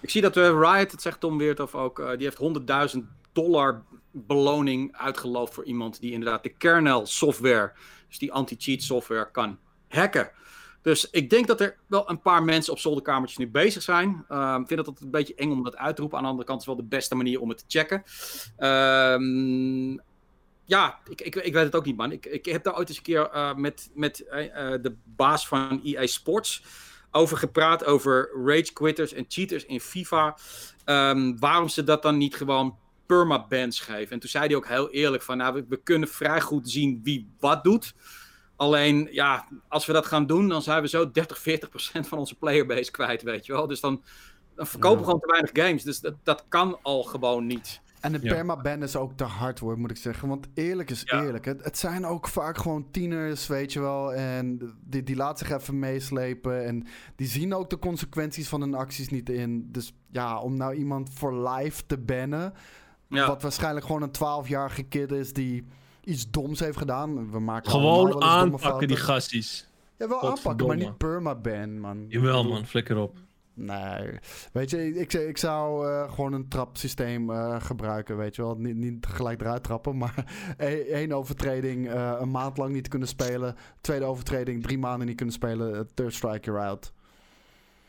Ik 0.00 0.10
zie 0.10 0.22
dat 0.22 0.36
Riot, 0.36 0.90
het 0.90 1.02
zegt 1.02 1.20
Tom 1.20 1.38
Weert, 1.38 1.60
of 1.60 1.74
ook, 1.74 1.96
die 2.18 2.32
heeft 2.36 2.96
100.000 2.96 3.00
dollar 3.32 3.82
beloning 4.26 4.96
uitgeloofd 4.96 5.54
voor 5.54 5.64
iemand 5.64 6.00
die 6.00 6.12
inderdaad 6.12 6.42
de 6.42 6.54
kernel 6.56 7.06
software, 7.06 7.72
dus 8.08 8.18
die 8.18 8.32
anti-cheat 8.32 8.82
software, 8.82 9.30
kan 9.30 9.58
hacken. 9.88 10.30
Dus 10.82 11.10
ik 11.10 11.30
denk 11.30 11.46
dat 11.46 11.60
er 11.60 11.76
wel 11.86 12.10
een 12.10 12.20
paar 12.20 12.42
mensen 12.42 12.72
op 12.72 12.78
zolderkamertjes 12.78 13.38
nu 13.38 13.48
bezig 13.48 13.82
zijn. 13.82 14.24
Uh, 14.28 14.56
ik 14.60 14.66
vind 14.66 14.86
het 14.86 15.00
een 15.00 15.10
beetje 15.10 15.34
eng 15.34 15.50
om 15.50 15.62
dat 15.62 15.76
uit 15.76 15.94
te 15.94 16.00
roepen. 16.00 16.18
Aan 16.18 16.24
de 16.24 16.30
andere 16.30 16.48
kant 16.48 16.60
is 16.60 16.66
het 16.66 16.76
wel 16.76 16.84
de 16.84 16.96
beste 16.96 17.14
manier 17.14 17.40
om 17.40 17.48
het 17.48 17.58
te 17.58 17.64
checken. 17.68 18.02
Uh, 18.58 19.98
ja, 20.64 20.98
ik, 21.08 21.20
ik, 21.20 21.34
ik, 21.34 21.52
weet 21.52 21.64
het 21.64 21.76
ook 21.76 21.84
niet, 21.84 21.96
man. 21.96 22.12
Ik, 22.12 22.26
ik 22.26 22.44
heb 22.44 22.62
daar 22.62 22.76
ooit 22.76 22.88
eens 22.88 22.96
een 22.96 23.02
keer 23.02 23.30
uh, 23.34 23.54
met, 23.54 23.90
met 23.94 24.20
uh, 24.20 24.38
de 24.82 24.96
baas 25.04 25.48
van 25.48 25.80
EA 25.84 26.06
Sports 26.06 26.62
over 27.10 27.36
gepraat. 27.36 27.84
Over 27.84 28.30
rage 28.44 28.72
quitters 28.72 29.12
en 29.12 29.24
cheaters 29.28 29.64
in 29.64 29.80
FIFA. 29.80 30.36
Um, 30.84 31.38
waarom 31.38 31.68
ze 31.68 31.84
dat 31.84 32.02
dan 32.02 32.16
niet 32.16 32.36
gewoon 32.36 32.78
permabans 33.08 33.80
geven. 33.80 34.12
En 34.12 34.18
toen 34.18 34.30
zei 34.30 34.46
hij 34.46 34.56
ook 34.56 34.68
heel 34.68 34.90
eerlijk 34.90 35.22
van, 35.22 35.36
nou, 35.36 35.64
we, 35.68 35.80
kunnen 35.82 36.08
vrij 36.08 36.40
goed 36.40 36.70
zien 36.70 37.00
wie 37.02 37.30
wat 37.38 37.64
doet. 37.64 37.94
Alleen, 38.56 39.08
ja, 39.10 39.48
als 39.68 39.86
we 39.86 39.92
dat 39.92 40.06
gaan 40.06 40.26
doen, 40.26 40.48
dan 40.48 40.62
zijn 40.62 40.82
we 40.82 40.88
zo 40.88 41.10
30, 41.10 41.38
40 41.38 41.68
procent 41.68 42.08
van 42.08 42.18
onze 42.18 42.34
playerbase 42.34 42.90
kwijt, 42.90 43.22
weet 43.22 43.46
je 43.46 43.52
wel. 43.52 43.66
Dus 43.66 43.80
dan, 43.80 44.02
dan 44.54 44.66
verkopen 44.66 44.98
we 44.98 45.04
gewoon 45.04 45.20
te 45.20 45.26
weinig 45.26 45.50
games. 45.52 45.82
Dus 45.82 46.00
dat, 46.00 46.14
dat 46.22 46.44
kan 46.48 46.78
al 46.82 47.02
gewoon 47.02 47.46
niet. 47.46 47.80
En 48.00 48.12
de 48.12 48.18
permaban 48.18 48.82
is 48.82 48.96
ook 48.96 49.12
te 49.16 49.24
hard 49.24 49.58
hoor, 49.58 49.78
moet 49.78 49.90
ik 49.90 49.96
zeggen. 49.96 50.28
Want 50.28 50.46
eerlijk 50.54 50.90
is 50.90 51.04
eerlijk. 51.04 51.44
Het, 51.44 51.64
het, 51.64 51.78
zijn 51.78 52.06
ook 52.06 52.28
vaak 52.28 52.58
gewoon 52.58 52.90
tieners, 52.90 53.46
weet 53.46 53.72
je 53.72 53.80
wel. 53.80 54.14
En 54.14 54.76
die, 54.84 55.02
die 55.02 55.16
laten 55.16 55.46
zich 55.46 55.56
even 55.56 55.78
meeslepen. 55.78 56.64
En 56.64 56.86
die 57.16 57.26
zien 57.26 57.54
ook 57.54 57.70
de 57.70 57.78
consequenties 57.78 58.48
van 58.48 58.60
hun 58.60 58.74
acties 58.74 59.08
niet 59.08 59.28
in. 59.30 59.68
Dus 59.72 59.92
ja, 60.10 60.40
om 60.40 60.56
nou 60.56 60.74
iemand 60.74 61.10
voor 61.14 61.48
life 61.48 61.82
te 61.86 61.98
bannen... 61.98 62.52
Wat 63.08 63.42
waarschijnlijk 63.42 63.86
gewoon 63.86 64.02
een 64.02 64.44
12-jarige 64.44 64.82
kid 64.82 65.12
is 65.12 65.32
die 65.32 65.66
iets 66.04 66.30
doms 66.30 66.60
heeft 66.60 66.78
gedaan. 66.78 67.30
We 67.30 67.40
maken 67.40 67.70
gewoon 67.70 68.22
aanpakken 68.22 68.88
die 68.88 68.96
gasties. 68.96 69.68
Ja, 69.96 70.08
wel 70.08 70.22
aanpakken, 70.22 70.66
maar 70.66 70.76
niet 70.76 70.96
permaban, 70.96 71.80
man. 71.80 72.04
Jawel, 72.08 72.44
man, 72.44 72.66
flikker 72.66 72.96
op. 72.96 73.16
Nee, 73.54 74.18
weet 74.52 74.70
je, 74.70 74.94
ik, 74.94 75.12
ik 75.12 75.38
zou 75.38 75.88
uh, 75.88 76.12
gewoon 76.12 76.32
een 76.32 76.48
trapsysteem 76.48 77.30
uh, 77.30 77.60
gebruiken, 77.60 78.16
weet 78.16 78.36
je 78.36 78.42
wel. 78.42 78.54
Niet, 78.54 78.76
niet 78.76 79.06
gelijk 79.06 79.40
eruit 79.40 79.62
trappen, 79.62 79.96
maar 79.96 80.24
één 80.90 81.12
overtreding 81.12 81.86
uh, 81.86 82.16
een 82.20 82.30
maand 82.30 82.56
lang 82.56 82.72
niet 82.72 82.88
kunnen 82.88 83.08
spelen. 83.08 83.56
Tweede 83.80 84.04
overtreding 84.04 84.62
drie 84.62 84.78
maanden 84.78 85.06
niet 85.06 85.16
kunnen 85.16 85.34
spelen. 85.34 85.88
Third 85.94 86.14
strike, 86.14 86.50
you're 86.50 86.66
out. 86.66 86.92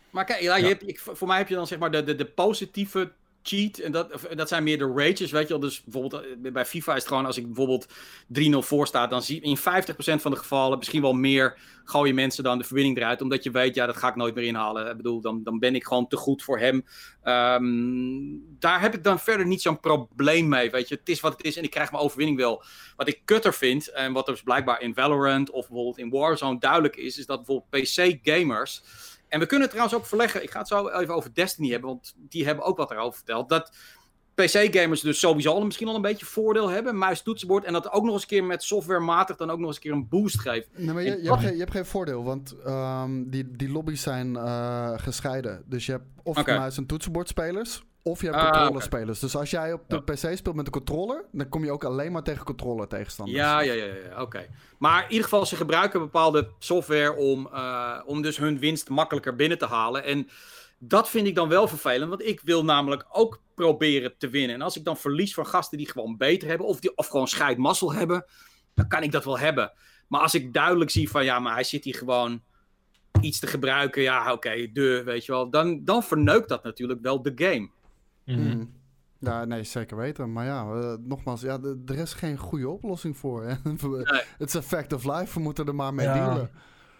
Maar 0.10 0.26
kijk, 0.26 0.42
ja, 0.42 0.56
je 0.56 0.68
hebt, 0.68 0.88
ik, 0.88 1.00
voor 1.00 1.28
mij 1.28 1.38
heb 1.38 1.48
je 1.48 1.56
dan 1.56 1.68
zeg 1.68 1.80
maar 1.80 1.92
de, 1.92 2.04
de, 2.04 2.16
de 2.16 2.26
positieve 2.26 3.12
cheat. 3.50 3.78
En 3.78 3.92
dat, 3.92 4.28
dat 4.36 4.48
zijn 4.48 4.64
meer 4.64 4.78
de 4.78 4.94
rages, 4.96 5.32
weet 5.32 5.48
je. 5.48 5.60
Dus 5.60 5.84
bijvoorbeeld 5.84 6.24
eh, 6.24 6.52
bij 6.52 6.66
FIFA 6.66 6.92
is 6.92 7.00
het 7.00 7.08
gewoon... 7.08 7.26
als 7.26 7.38
ik 7.38 7.46
bijvoorbeeld 7.46 7.88
3-0 8.40 8.58
voor 8.58 8.88
sta... 8.88 9.08
dan 9.08 9.22
zie 9.22 9.42
in 9.42 9.58
50% 9.58 9.62
van 10.02 10.32
de 10.32 10.38
gevallen... 10.38 10.78
misschien 10.78 11.02
wel 11.02 11.14
meer 11.14 11.58
gooien 11.84 12.16
mensen 12.16 12.44
dan 12.44 12.58
de 12.58 12.64
verbinding 12.64 12.98
eruit... 12.98 13.22
omdat 13.22 13.44
je 13.44 13.52
weet, 13.52 13.76
ja, 13.76 13.86
dat 13.86 13.98
ga 13.98 14.10
ik 14.10 14.16
nooit 14.16 14.36
meer 14.36 14.44
inhalen. 14.44 14.90
Ik 14.90 14.98
bedoel, 14.98 15.22
dan, 15.22 15.44
dan 15.44 15.60
ben 15.60 15.76
ik 15.76 15.84
gewoon 15.84 16.08
te 16.08 16.16
goed 16.16 16.44
voor 16.44 16.60
hem. 16.60 16.86
Um, 17.24 18.44
daar 18.60 18.82
heb 18.82 18.94
ik 18.94 19.04
dan 19.04 19.20
verder 19.20 19.46
niet 19.46 19.62
zo'n 19.62 19.80
probleem 19.80 20.48
mee, 20.48 20.72
weet 20.72 20.88
je. 20.88 20.96
Het 20.96 21.10
is 21.10 21.20
wat 21.20 21.32
het 21.32 21.46
is 21.46 21.58
en 21.58 21.64
ik 21.64 21.70
krijg 21.70 21.92
mijn 21.92 22.04
overwinning 22.04 22.38
wel. 22.38 22.64
Wat 22.96 23.08
ik 23.08 23.22
kutter 23.26 23.54
vind... 23.54 23.92
en 23.92 24.14
wat 24.14 24.28
er 24.28 24.34
dus 24.34 24.44
blijkbaar 24.44 24.82
in 24.82 24.94
Valorant... 24.94 25.50
of 25.50 25.68
bijvoorbeeld 25.68 25.98
in 25.98 26.10
Warzone 26.10 26.60
duidelijk 26.60 26.96
is... 26.96 27.18
is 27.18 27.26
dat 27.26 27.46
bijvoorbeeld 27.46 27.84
PC-gamers 27.84 28.82
en 29.30 29.40
we 29.40 29.46
kunnen 29.46 29.68
het 29.68 29.70
trouwens 29.70 30.00
ook 30.00 30.06
verleggen. 30.06 30.44
Ik 30.44 30.52
ga 30.52 30.60
het 30.60 30.68
zo 30.68 30.90
even 30.90 31.16
over 31.16 31.34
Destiny 31.34 31.70
hebben, 31.70 31.90
want 31.90 32.14
die 32.18 32.46
hebben 32.46 32.66
ook 32.66 32.78
wat 32.78 32.92
erover 32.92 33.16
verteld. 33.16 33.50
Dat 33.50 33.72
PC-gamers 34.34 35.02
dus 35.02 35.20
sowieso 35.20 35.52
al 35.52 35.66
misschien 35.66 35.88
al 35.88 35.96
een 35.96 36.02
beetje 36.02 36.26
voordeel 36.26 36.70
hebben. 36.70 36.98
Muis, 36.98 37.22
toetsenbord. 37.22 37.64
En 37.64 37.74
dat 37.74 37.92
ook 37.92 38.04
nog 38.04 38.14
eens 38.14 38.22
een 38.22 38.28
keer 38.28 38.44
met 38.44 38.64
softwarematig 38.64 39.36
dan 39.36 39.50
ook 39.50 39.60
nog 39.60 39.68
eens 39.68 39.76
een 39.76 39.82
keer 39.82 39.92
een 39.92 40.08
boost 40.08 40.40
geeft. 40.40 40.68
Nee, 40.76 40.94
maar 40.94 41.04
je, 41.04 41.22
je, 41.22 41.30
hebt, 41.30 41.42
geen, 41.42 41.54
je 41.54 41.60
hebt, 41.60 41.72
geen, 41.72 41.86
voordeel, 41.86 42.24
want 42.24 42.56
um, 42.68 43.30
die, 43.30 43.52
die 43.56 43.70
lobby's 43.70 44.02
zijn 44.02 44.34
uh, 44.34 44.94
gescheiden. 44.96 45.64
Dus 45.66 45.86
je 45.86 45.92
hebt 45.92 46.06
of 46.24 46.38
okay. 46.38 46.58
muis- 46.58 46.78
en 46.78 46.86
toetsenbordspelers 46.86 47.84
of 48.04 48.22
je 48.22 48.26
hebt 48.28 48.40
ah, 48.40 48.52
controllerspelers. 48.52 49.20
Dus 49.20 49.36
als 49.36 49.50
jij 49.50 49.74
op 49.74 49.84
de 49.88 50.02
PC 50.02 50.38
speelt 50.38 50.56
met 50.56 50.66
een 50.66 50.72
controller, 50.72 51.26
dan 51.32 51.50
kom 51.50 51.64
je 51.64 51.72
ook 51.72 51.84
alleen 51.84 52.12
maar 52.12 52.24
tegen 52.24 52.46
controller 52.46 52.88
tegenstanders. 52.88 53.38
Ja, 53.38 53.60
ja, 53.60 53.74
ja, 53.74 53.86
ja 53.86 54.22
oké. 54.22 54.48
Maar 54.78 55.04
in 55.04 55.10
ieder 55.10 55.24
geval, 55.24 55.46
ze 55.46 55.56
gebruiken 55.56 56.00
bepaalde 56.00 56.50
software 56.60 57.16
om, 57.16 57.50
uh, 57.54 58.00
om 58.06 58.22
dus 58.22 58.38
hun 58.38 58.60
winst 58.60 58.90
makkelijker 58.90 59.36
binnen 59.36 59.58
te 59.58 59.66
halen. 59.66 60.04
En 60.04 60.30
dat 60.78 61.10
vind 61.10 61.28
ik 61.28 61.36
dan 61.36 61.50
wel 61.50 61.68
vervelend, 61.68 62.10
want 62.10 62.26
ik 62.26 62.42
wil 62.44 62.64
namelijk 62.64 63.06
ook 63.12 63.42
proberen 63.56 64.18
te 64.18 64.30
winnen. 64.30 64.56
En 64.56 64.62
als 64.62 64.78
ik 64.78 64.84
dan 64.84 64.98
verlies 64.98 65.34
van 65.34 65.46
gasten 65.46 65.78
die 65.78 65.92
gewoon 65.92 66.18
beter 66.18 66.48
hebben, 66.48 66.68
of, 66.68 66.80
die, 66.80 66.96
of 66.96 67.08
gewoon 67.08 67.28
scheidmassel 67.28 67.94
hebben, 67.94 68.26
dan 68.74 68.88
kan 68.88 69.04
ik 69.04 69.12
dat 69.12 69.26
wel 69.26 69.40
hebben. 69.40 69.72
Maar 70.08 70.22
als 70.22 70.34
ik 70.34 70.54
duidelijk 70.54 70.92
zie 70.92 71.10
van 71.10 71.26
ja, 71.26 71.40
maar 71.40 71.54
hij 71.54 71.64
zit 71.64 71.84
hier 71.84 71.96
gewoon 71.96 72.42
iets 73.22 73.40
te 73.40 73.48
gebruiken, 73.48 74.02
ja, 74.02 74.22
oké, 74.22 74.32
okay, 74.32 74.72
de, 74.74 75.02
weet 75.06 75.26
je 75.26 75.32
wel, 75.32 75.50
dan, 75.50 75.84
dan 75.84 76.04
verneukt 76.04 76.50
dat 76.50 76.64
natuurlijk 76.64 77.02
wel 77.02 77.22
de 77.22 77.32
game. 77.36 77.70
Mm 78.38 78.78
Ja, 79.20 79.46
nee, 79.46 79.64
zeker 79.64 79.98
weten. 79.98 80.32
Maar 80.32 80.46
ja, 80.46 80.64
uh, 80.64 80.94
nogmaals, 81.00 81.42
ja, 81.42 81.60
er 81.86 81.98
is 81.98 82.14
geen 82.14 82.38
goede 82.38 82.70
oplossing 82.70 83.18
voor. 83.18 83.44
Het 84.38 84.48
is 84.48 84.56
a 84.56 84.62
fact 84.62 84.94
of 84.94 85.04
life, 85.04 85.34
we 85.34 85.40
moeten 85.40 85.66
er 85.66 85.76
maar 85.76 85.94
mee 85.94 86.06
ja. 86.06 86.14
dealen. 86.14 86.50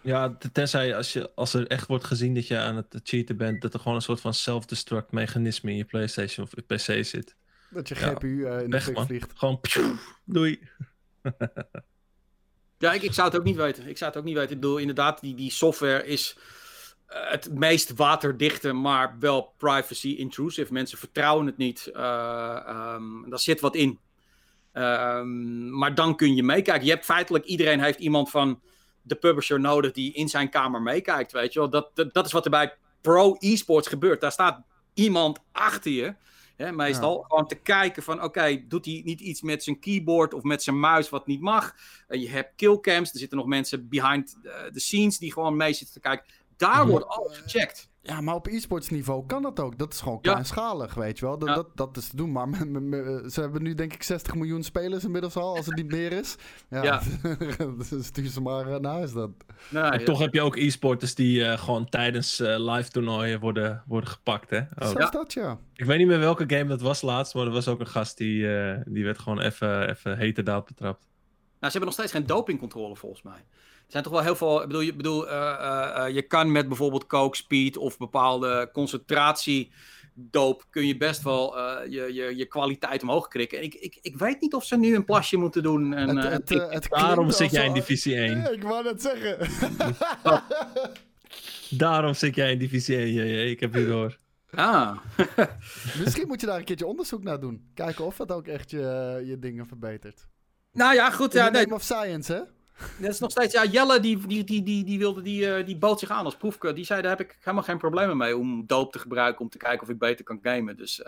Ja, 0.02 0.36
tenzij 0.52 0.96
als, 0.96 1.12
je, 1.12 1.30
als 1.34 1.54
er 1.54 1.66
echt 1.66 1.86
wordt 1.86 2.04
gezien 2.04 2.34
dat 2.34 2.46
je 2.46 2.58
aan 2.58 2.76
het 2.76 3.00
cheaten 3.02 3.36
bent, 3.36 3.62
dat 3.62 3.74
er 3.74 3.80
gewoon 3.80 3.94
een 3.94 4.02
soort 4.02 4.20
van 4.20 4.34
self-destruct 4.34 5.12
mechanisme 5.12 5.70
in 5.70 5.76
je 5.76 5.84
PlayStation 5.84 6.46
of 6.46 6.64
PC 6.66 7.04
zit. 7.04 7.36
Dat 7.70 7.88
je 7.88 7.94
GPU 7.94 8.26
uh, 8.26 8.62
in 8.62 8.70
de 8.70 8.80
fik 8.80 8.98
vliegt. 8.98 9.32
Gewoon 9.34 9.60
doei. 10.24 10.68
ja, 12.78 12.92
ik, 12.92 13.02
ik 13.02 13.12
zou 13.12 13.28
het 13.28 13.38
ook 13.38 13.44
niet 13.44 13.56
weten. 13.56 13.88
Ik 13.88 13.96
zou 13.98 14.10
het 14.10 14.20
ook 14.20 14.26
niet 14.26 14.36
weten. 14.36 14.54
Ik 14.54 14.60
bedoel, 14.60 14.78
inderdaad, 14.78 15.20
die, 15.20 15.34
die 15.34 15.50
software 15.50 16.06
is 16.06 16.38
het 17.10 17.54
meest 17.54 17.94
waterdichte, 17.94 18.72
maar 18.72 19.16
wel 19.18 19.54
privacy 19.56 20.08
intrusive. 20.08 20.72
Mensen 20.72 20.98
vertrouwen 20.98 21.46
het 21.46 21.56
niet. 21.56 21.90
Uh, 21.92 22.94
um, 22.94 23.30
daar 23.30 23.38
zit 23.38 23.60
wat 23.60 23.74
in. 23.74 23.98
Ehm, 24.72 25.78
maar 25.78 25.94
dan 25.94 26.16
kun 26.16 26.34
je 26.34 26.42
meekijken. 26.42 26.84
Je 26.84 26.92
hebt 26.92 27.04
feitelijk, 27.04 27.44
iedereen 27.44 27.80
heeft 27.80 27.98
iemand 27.98 28.30
van 28.30 28.60
de 29.02 29.14
publisher 29.14 29.60
nodig 29.60 29.92
die 29.92 30.12
in 30.12 30.28
zijn 30.28 30.50
kamer 30.50 30.82
meekijkt, 30.82 31.32
weet 31.32 31.52
je 31.52 31.58
wel. 31.58 31.70
Dat, 31.70 31.90
dat, 31.94 32.14
dat 32.14 32.26
is 32.26 32.32
wat 32.32 32.44
er 32.44 32.50
bij 32.50 32.74
pro 33.00 33.34
esports 33.34 33.88
gebeurt. 33.88 34.20
Daar 34.20 34.32
staat 34.32 34.62
iemand 34.94 35.38
achter 35.52 35.90
je, 35.90 36.14
hè, 36.56 36.72
meestal, 36.72 37.24
gewoon 37.28 37.46
te 37.46 37.54
kijken 37.54 38.02
van, 38.02 38.22
oké, 38.22 38.64
doet 38.68 38.84
hij 38.84 39.02
niet 39.04 39.20
iets 39.20 39.42
met 39.42 39.62
zijn 39.62 39.78
keyboard 39.78 40.34
of 40.34 40.42
met 40.42 40.62
zijn 40.62 40.80
muis 40.80 41.08
wat 41.08 41.26
niet 41.26 41.40
mag? 41.40 41.74
Uh, 42.08 42.20
je 42.20 42.28
hebt 42.28 42.52
killcams, 42.56 43.12
er 43.12 43.18
zitten 43.18 43.38
nog 43.38 43.46
mensen 43.46 43.88
behind 43.88 44.38
the 44.72 44.80
scenes 44.80 45.18
die 45.18 45.32
gewoon 45.32 45.56
mee 45.56 45.72
zitten 45.72 45.94
te 45.94 46.08
kijken. 46.08 46.26
Daar 46.60 46.86
wordt 46.86 47.06
alles 47.06 47.38
gecheckt. 47.38 47.88
Ja, 48.02 48.20
maar 48.20 48.34
op 48.34 48.46
e-sports 48.46 48.88
niveau 48.88 49.26
kan 49.26 49.42
dat 49.42 49.60
ook. 49.60 49.78
Dat 49.78 49.92
is 49.92 50.00
gewoon 50.00 50.20
kleinschalig, 50.20 50.94
weet 50.94 51.18
je 51.18 51.24
wel. 51.24 51.38
Dat, 51.38 51.54
dat, 51.54 51.76
dat, 51.76 51.96
is 51.96 52.08
te 52.08 52.16
doen. 52.16 52.32
Maar 52.32 52.48
ze 53.30 53.40
hebben 53.40 53.62
nu 53.62 53.74
denk 53.74 53.92
ik 53.92 54.02
60 54.02 54.34
miljoen 54.34 54.62
spelers 54.62 55.04
inmiddels 55.04 55.36
al, 55.36 55.56
als 55.56 55.66
het 55.66 55.76
niet 55.76 55.90
meer 55.90 56.12
is. 56.12 56.36
Ja, 56.70 56.82
ja. 56.82 57.00
stuur 58.00 58.28
ze 58.28 58.40
maar 58.40 58.66
eh, 58.66 58.80
naar 58.80 58.92
huis 58.92 59.12
dan. 59.12 59.34
Nou, 59.68 59.98
ja. 59.98 60.04
Toch 60.04 60.18
heb 60.18 60.34
je 60.34 60.40
ook 60.40 60.56
e-sporters 60.56 61.14
die 61.14 61.40
uh, 61.40 61.58
gewoon 61.58 61.88
tijdens 61.88 62.40
uh, 62.40 62.72
live 62.72 62.90
toernooien 62.90 63.40
worden, 63.40 63.82
worden 63.86 64.10
gepakt, 64.10 64.50
hè? 64.50 64.58
Oh. 64.58 64.88
Zo 64.88 64.98
is 64.98 65.10
dat, 65.10 65.32
ja. 65.32 65.58
Ik 65.74 65.84
weet 65.84 65.98
niet 65.98 66.06
meer 66.06 66.18
welke 66.18 66.44
game 66.46 66.66
dat 66.66 66.80
was 66.80 67.02
laatst, 67.02 67.34
maar 67.34 67.46
er 67.46 67.52
was 67.52 67.68
ook 67.68 67.80
een 67.80 67.86
gast 67.86 68.16
die, 68.16 68.42
uh, 68.42 68.76
die 68.84 69.04
werd 69.04 69.18
gewoon 69.18 69.40
even, 69.40 69.88
even 69.88 70.18
heterdaad 70.18 70.64
betrapt. 70.64 71.08
Nou, 71.60 71.72
ze 71.72 71.78
hebben 71.78 71.84
nog 71.84 71.92
steeds 71.92 72.12
geen 72.12 72.26
dopingcontrole 72.26 72.96
volgens 72.96 73.22
mij. 73.22 73.44
Er 73.90 73.96
zijn 73.96 74.10
toch 74.10 74.22
wel 74.22 74.22
heel 74.22 74.36
veel. 74.36 74.60
Ik 74.60 74.66
bedoel, 74.66 74.82
je, 74.82 74.94
bedoel 74.94 75.26
uh, 75.26 75.32
uh, 75.32 76.14
je 76.14 76.22
kan 76.22 76.52
met 76.52 76.68
bijvoorbeeld 76.68 77.06
coke, 77.06 77.36
speed 77.36 77.76
of 77.76 77.98
bepaalde 77.98 78.68
concentratie 78.72 79.72
doop 80.14 80.64
kun 80.70 80.86
je 80.86 80.96
best 80.96 81.22
wel 81.22 81.58
uh, 81.58 81.76
je, 81.88 82.14
je, 82.14 82.36
je 82.36 82.46
kwaliteit 82.46 83.02
omhoog 83.02 83.28
krikken. 83.28 83.58
En 83.58 83.64
ik, 83.64 83.74
ik, 83.74 83.98
ik 84.02 84.16
weet 84.16 84.40
niet 84.40 84.54
of 84.54 84.64
ze 84.64 84.76
nu 84.76 84.94
een 84.94 85.04
plasje 85.04 85.36
moeten 85.36 85.62
doen. 85.62 85.94
En, 85.94 86.16
het, 86.16 86.32
het, 86.32 86.48
het, 86.48 86.72
het 86.72 86.86
daarom 87.00 87.30
zit 87.30 87.50
jij 87.50 87.66
in 87.66 87.72
divisie 87.72 88.16
1. 88.16 88.38
Ja, 88.38 88.48
ik 88.48 88.62
wou 88.62 88.84
net 88.84 89.02
zeggen. 89.02 89.48
daarom 91.70 92.14
zit 92.14 92.34
jij 92.34 92.52
in 92.52 92.58
divisie 92.58 92.96
1. 92.96 93.12
Ja, 93.12 93.22
ja, 93.22 93.42
ik 93.42 93.60
heb 93.60 93.74
je 93.74 93.86
door. 93.86 94.18
Ah. 94.50 94.98
Misschien 96.02 96.26
moet 96.26 96.40
je 96.40 96.46
daar 96.46 96.58
een 96.58 96.64
keertje 96.64 96.86
onderzoek 96.86 97.22
naar 97.22 97.40
doen. 97.40 97.70
Kijken 97.74 98.04
of 98.04 98.16
dat 98.16 98.32
ook 98.32 98.46
echt 98.46 98.70
je, 98.70 99.22
je 99.26 99.38
dingen 99.38 99.66
verbetert. 99.66 100.26
Nou 100.72 100.94
ja, 100.94 101.10
goed. 101.10 101.34
In 101.34 101.42
ja, 101.42 101.48
nee. 101.48 101.72
of 101.72 101.82
science, 101.82 102.32
hè? 102.32 102.40
Dat 102.98 103.10
is 103.10 103.18
nog 103.18 103.30
steeds, 103.30 103.52
ja, 103.52 103.64
Jelle 103.64 104.00
die, 104.00 104.26
die, 104.26 104.44
die, 104.44 104.62
die, 104.62 104.84
die, 104.84 104.98
wilde, 104.98 105.22
die, 105.22 105.58
uh, 105.58 105.66
die 105.66 105.76
bood 105.76 105.98
zich 105.98 106.10
aan 106.10 106.24
als 106.24 106.36
proefke. 106.36 106.72
Die 106.72 106.84
zei, 106.84 107.02
daar 107.02 107.16
heb 107.16 107.20
ik 107.20 107.36
helemaal 107.40 107.64
geen 107.64 107.78
problemen 107.78 108.16
mee 108.16 108.36
om 108.36 108.66
doop 108.66 108.92
te 108.92 108.98
gebruiken 108.98 109.40
om 109.40 109.48
te 109.48 109.58
kijken 109.58 109.82
of 109.82 109.88
ik 109.88 109.98
beter 109.98 110.24
kan 110.24 110.40
gamen. 110.42 110.76
Dus, 110.76 111.02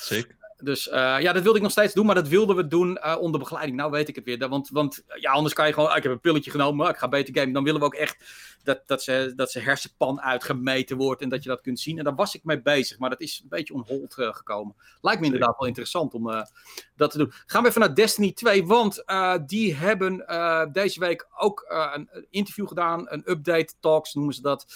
Zeker. 0.00 0.45
Dus 0.62 0.86
uh, 0.86 0.94
ja, 0.94 1.32
dat 1.32 1.42
wilde 1.42 1.56
ik 1.56 1.62
nog 1.62 1.72
steeds 1.72 1.94
doen, 1.94 2.06
maar 2.06 2.14
dat 2.14 2.28
wilden 2.28 2.56
we 2.56 2.66
doen 2.66 2.98
uh, 3.04 3.16
onder 3.20 3.40
begeleiding. 3.40 3.76
Nou 3.76 3.90
weet 3.90 4.08
ik 4.08 4.14
het 4.14 4.24
weer. 4.24 4.48
Want, 4.48 4.68
want 4.68 5.04
ja, 5.20 5.30
anders 5.30 5.54
kan 5.54 5.66
je 5.66 5.72
gewoon, 5.72 5.88
ah, 5.90 5.96
ik 5.96 6.02
heb 6.02 6.12
een 6.12 6.20
pilletje 6.20 6.50
genomen, 6.50 6.88
ik 6.88 6.96
ga 6.96 7.08
beter 7.08 7.34
gamen. 7.34 7.52
Dan 7.52 7.64
willen 7.64 7.80
we 7.80 7.86
ook 7.86 7.94
echt 7.94 8.24
dat, 8.62 8.82
dat, 8.86 9.02
ze, 9.02 9.32
dat 9.36 9.50
ze 9.50 9.60
hersenpan 9.60 10.20
uitgemeten 10.20 10.96
wordt 10.96 11.22
en 11.22 11.28
dat 11.28 11.42
je 11.42 11.48
dat 11.48 11.60
kunt 11.60 11.80
zien. 11.80 11.98
En 11.98 12.04
daar 12.04 12.14
was 12.14 12.34
ik 12.34 12.44
mee 12.44 12.62
bezig, 12.62 12.98
maar 12.98 13.10
dat 13.10 13.20
is 13.20 13.40
een 13.42 13.48
beetje 13.48 13.74
onhold 13.74 14.16
uh, 14.18 14.34
gekomen. 14.34 14.74
Lijkt 15.00 15.20
me 15.20 15.26
inderdaad 15.26 15.58
wel 15.58 15.68
interessant 15.68 16.14
om 16.14 16.44
dat 16.96 17.10
te 17.10 17.18
doen. 17.18 17.32
Gaan 17.46 17.62
we 17.62 17.68
even 17.68 17.80
naar 17.80 17.94
Destiny 17.94 18.32
2, 18.32 18.66
want 18.66 19.04
die 19.46 19.74
hebben 19.74 20.24
deze 20.72 21.00
week 21.00 21.28
ook 21.36 21.64
een 21.68 22.10
interview 22.30 22.68
gedaan, 22.68 23.06
een 23.08 23.30
update 23.30 23.74
talks 23.80 24.14
noemen 24.14 24.34
ze 24.34 24.42
dat. 24.42 24.66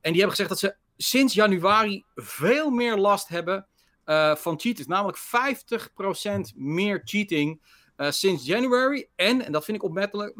En 0.00 0.12
die 0.12 0.20
hebben 0.20 0.30
gezegd 0.30 0.48
dat 0.48 0.58
ze 0.58 0.76
sinds 0.96 1.34
januari 1.34 2.04
veel 2.14 2.70
meer 2.70 2.96
last 2.96 3.28
hebben 3.28 3.66
uh, 4.10 4.34
van 4.34 4.60
cheaters. 4.60 4.86
Namelijk 4.86 5.18
50% 5.18 6.56
meer 6.56 7.00
cheating 7.04 7.62
uh, 7.96 8.10
sinds 8.10 8.44
January. 8.44 9.08
En, 9.16 9.44
en 9.44 9.52
dat 9.52 9.64
vind 9.64 9.76
ik 9.76 9.82
opmerkelijk, 9.82 10.34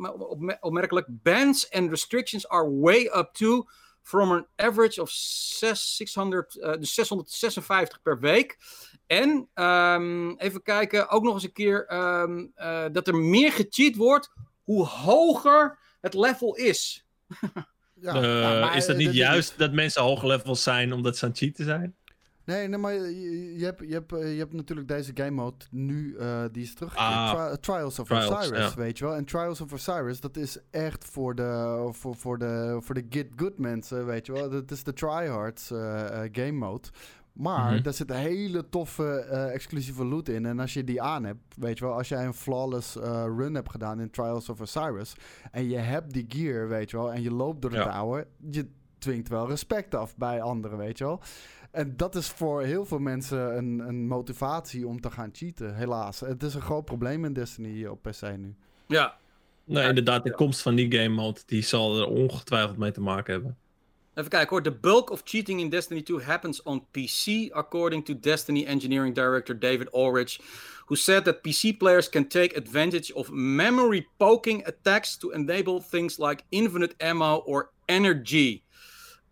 opmerkelijk, 0.60 1.06
bans 1.08 1.70
and 1.70 1.90
restrictions 1.90 2.48
are 2.48 2.78
way 2.80 3.10
up 3.14 3.30
to 3.32 3.66
from 4.02 4.32
an 4.32 4.46
average 4.56 5.02
of 5.02 5.10
600, 5.10 6.54
uh, 6.54 6.72
dus 6.72 6.94
656 6.94 8.02
per 8.02 8.20
week. 8.20 8.58
En 9.06 9.48
um, 9.54 10.36
even 10.36 10.62
kijken, 10.62 11.08
ook 11.08 11.22
nog 11.22 11.34
eens 11.34 11.44
een 11.44 11.52
keer 11.52 11.92
um, 11.92 12.52
uh, 12.56 12.84
dat 12.92 13.08
er 13.08 13.16
meer 13.16 13.52
gecheat 13.52 13.96
wordt 13.96 14.32
hoe 14.62 14.84
hoger 14.84 15.78
het 16.00 16.14
level 16.14 16.54
is. 16.56 17.06
ja, 18.00 18.14
uh, 18.14 18.60
maar, 18.60 18.76
is 18.76 18.86
dat 18.86 18.96
niet 18.96 19.14
juist 19.14 19.58
dat 19.58 19.72
mensen 19.72 20.02
hoge 20.02 20.26
levels 20.26 20.62
zijn 20.62 20.92
omdat 20.92 21.16
ze 21.16 21.24
aan 21.24 21.30
het 21.30 21.38
cheaten 21.38 21.64
zijn? 21.64 21.96
Nee, 22.50 22.68
nee 22.68 22.78
maar 22.78 22.92
je, 22.92 23.58
je, 23.58 23.64
hebt, 23.64 23.80
je, 23.80 23.92
hebt, 23.92 24.10
je 24.10 24.38
hebt 24.38 24.52
natuurlijk 24.52 24.88
deze 24.88 25.10
game 25.14 25.30
mode 25.30 25.64
nu, 25.70 26.16
uh, 26.20 26.44
die 26.52 26.62
is 26.62 26.74
terug. 26.74 26.96
Ah, 26.96 27.46
Tri 27.46 27.58
Trials 27.60 27.98
of 27.98 28.06
Trials, 28.06 28.30
Osiris, 28.30 28.68
ja. 28.68 28.74
weet 28.74 28.98
je 28.98 29.04
wel. 29.04 29.14
En 29.14 29.24
Trials 29.24 29.60
of 29.60 29.72
Osiris, 29.72 30.20
dat 30.20 30.36
is 30.36 30.58
echt 30.70 31.04
voor 31.04 31.34
de, 31.34 31.88
voor, 31.92 32.16
voor 32.16 32.38
de, 32.38 32.78
voor 32.80 32.94
de 32.94 33.04
get 33.08 33.26
good 33.36 33.58
mensen, 33.58 34.06
weet 34.06 34.26
je 34.26 34.32
wel. 34.32 34.50
Dat 34.50 34.70
is 34.70 34.82
de 34.82 34.92
tryhards 34.92 35.70
uh, 35.70 35.78
game 36.32 36.52
mode. 36.52 36.88
Maar 37.32 37.72
mm 37.72 37.82
daar 37.82 37.92
zit 37.92 38.10
een 38.10 38.16
hele 38.16 38.68
toffe 38.68 39.26
uh, 39.30 39.54
exclusieve 39.54 40.04
loot 40.04 40.28
in. 40.28 40.46
En 40.46 40.58
als 40.60 40.74
je 40.74 40.84
die 40.84 41.02
aan 41.02 41.24
hebt, 41.24 41.56
weet 41.56 41.78
je 41.78 41.84
wel, 41.84 41.94
als 41.94 42.08
jij 42.08 42.24
een 42.24 42.34
flawless 42.34 42.96
uh, 42.96 43.24
run 43.36 43.54
hebt 43.54 43.70
gedaan 43.70 44.00
in 44.00 44.10
Trials 44.10 44.48
of 44.48 44.60
Osiris. 44.60 45.14
En 45.50 45.68
je 45.68 45.76
hebt 45.76 46.12
die 46.12 46.24
gear, 46.28 46.68
weet 46.68 46.90
je 46.90 46.96
wel, 46.96 47.12
en 47.12 47.22
je 47.22 47.32
loopt 47.32 47.62
door 47.62 47.70
de 47.70 47.76
ja. 47.76 47.92
tower. 47.92 48.26
Je 48.50 48.68
dwingt 48.98 49.28
wel 49.28 49.48
respect 49.48 49.94
af 49.94 50.16
bij 50.16 50.42
anderen, 50.42 50.78
weet 50.78 50.98
je 50.98 51.04
wel. 51.04 51.20
En 51.70 51.96
dat 51.96 52.14
is 52.14 52.28
voor 52.28 52.62
heel 52.62 52.84
veel 52.84 52.98
mensen 52.98 53.56
een, 53.56 53.78
een 53.78 54.06
motivatie 54.06 54.86
om 54.86 55.00
te 55.00 55.10
gaan 55.10 55.30
cheaten, 55.32 55.74
helaas. 55.74 56.20
Het 56.20 56.42
is 56.42 56.54
een 56.54 56.60
groot 56.60 56.84
probleem 56.84 57.24
in 57.24 57.32
Destiny 57.32 57.86
op 57.86 58.02
PC 58.02 58.36
nu. 58.36 58.54
Ja. 58.86 59.18
Nee, 59.64 59.88
inderdaad, 59.88 60.24
de 60.24 60.34
komst 60.34 60.62
van 60.62 60.74
die 60.74 60.92
game 60.92 61.14
mode, 61.14 61.40
die 61.46 61.62
zal 61.62 61.98
er 61.98 62.06
ongetwijfeld 62.06 62.76
mee 62.76 62.90
te 62.90 63.00
maken 63.00 63.32
hebben. 63.32 63.56
Even 64.14 64.30
kijken 64.30 64.48
hoor. 64.48 64.62
The 64.62 64.78
bulk 64.80 65.10
of 65.10 65.20
cheating 65.24 65.60
in 65.60 65.68
Destiny 65.68 66.02
2 66.02 66.20
happens 66.20 66.62
on 66.62 66.86
PC, 66.90 67.52
according 67.52 68.04
to 68.04 68.14
Destiny 68.20 68.64
engineering 68.64 69.14
director 69.14 69.58
David 69.58 69.88
Ulrich, 69.94 70.40
who 70.86 70.96
said 70.96 71.24
that 71.24 71.42
PC 71.42 71.78
players 71.78 72.08
can 72.08 72.28
take 72.28 72.56
advantage 72.56 73.12
of 73.14 73.30
memory 73.30 74.08
poking 74.18 74.66
attacks 74.66 75.16
to 75.16 75.30
enable 75.30 75.80
things 75.80 76.18
like 76.18 76.44
infinite 76.50 76.94
ammo 76.98 77.36
or 77.46 77.70
energy. 77.86 78.62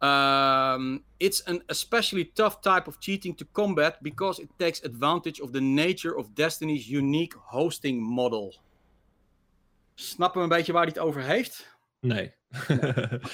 Um, 0.00 1.04
it's 1.16 1.44
an 1.44 1.62
especially 1.66 2.30
tough 2.32 2.60
type 2.60 2.86
of 2.86 2.98
cheating 2.98 3.36
to 3.36 3.44
combat 3.52 4.00
because 4.00 4.42
it 4.42 4.48
takes 4.56 4.84
advantage 4.84 5.42
of 5.42 5.50
the 5.50 5.60
nature 5.60 6.16
of 6.16 6.34
Destiny's 6.34 6.88
unique 6.88 7.34
hosting 7.36 8.00
model. 8.00 8.54
Snappen 9.94 10.40
we 10.40 10.46
een 10.46 10.56
beetje 10.56 10.72
waar 10.72 10.82
hij 10.84 10.92
het 10.94 11.02
over 11.02 11.22
heeft? 11.22 11.76
Nee. 12.00 12.32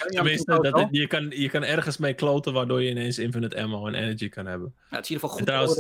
Tenminste, 0.07 0.59
dat, 0.61 0.89
je, 0.91 1.07
kan, 1.07 1.31
je 1.31 1.49
kan 1.49 1.65
ergens 1.65 1.97
mee 1.97 2.15
kloten 2.15 2.53
waardoor 2.53 2.83
je 2.83 2.91
ineens 2.91 3.19
infinite 3.19 3.62
ammo 3.62 3.87
en 3.87 3.95
energy 3.95 4.29
kan 4.29 4.47
hebben. 4.47 4.75
Ja, 4.91 4.97
het 4.97 5.05
is 5.05 5.11
in 5.11 5.15
ieder 5.15 5.29
geval 5.29 5.37
goed. 5.37 5.47
Trouwens, 5.47 5.79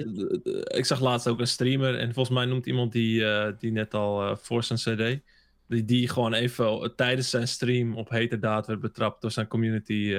ik 0.78 0.84
zag 0.84 1.00
laatst 1.00 1.28
ook 1.28 1.40
een 1.40 1.46
streamer 1.46 1.98
en 1.98 2.14
volgens 2.14 2.36
mij 2.36 2.44
noemt 2.44 2.66
iemand 2.66 2.92
die, 2.92 3.20
uh, 3.20 3.48
die 3.58 3.72
net 3.72 3.94
al 3.94 4.30
uh, 4.30 4.36
voor 4.36 4.64
zijn 4.64 4.78
CD. 4.78 5.22
Die, 5.68 5.84
die 5.84 6.08
gewoon 6.08 6.32
even 6.32 6.92
tijdens 6.96 7.30
zijn 7.30 7.48
stream 7.48 7.96
op 7.96 8.08
heterdaad 8.08 8.66
werd 8.66 8.80
betrapt 8.80 9.20
door 9.22 9.30
zijn 9.30 9.46
community. 9.46 10.16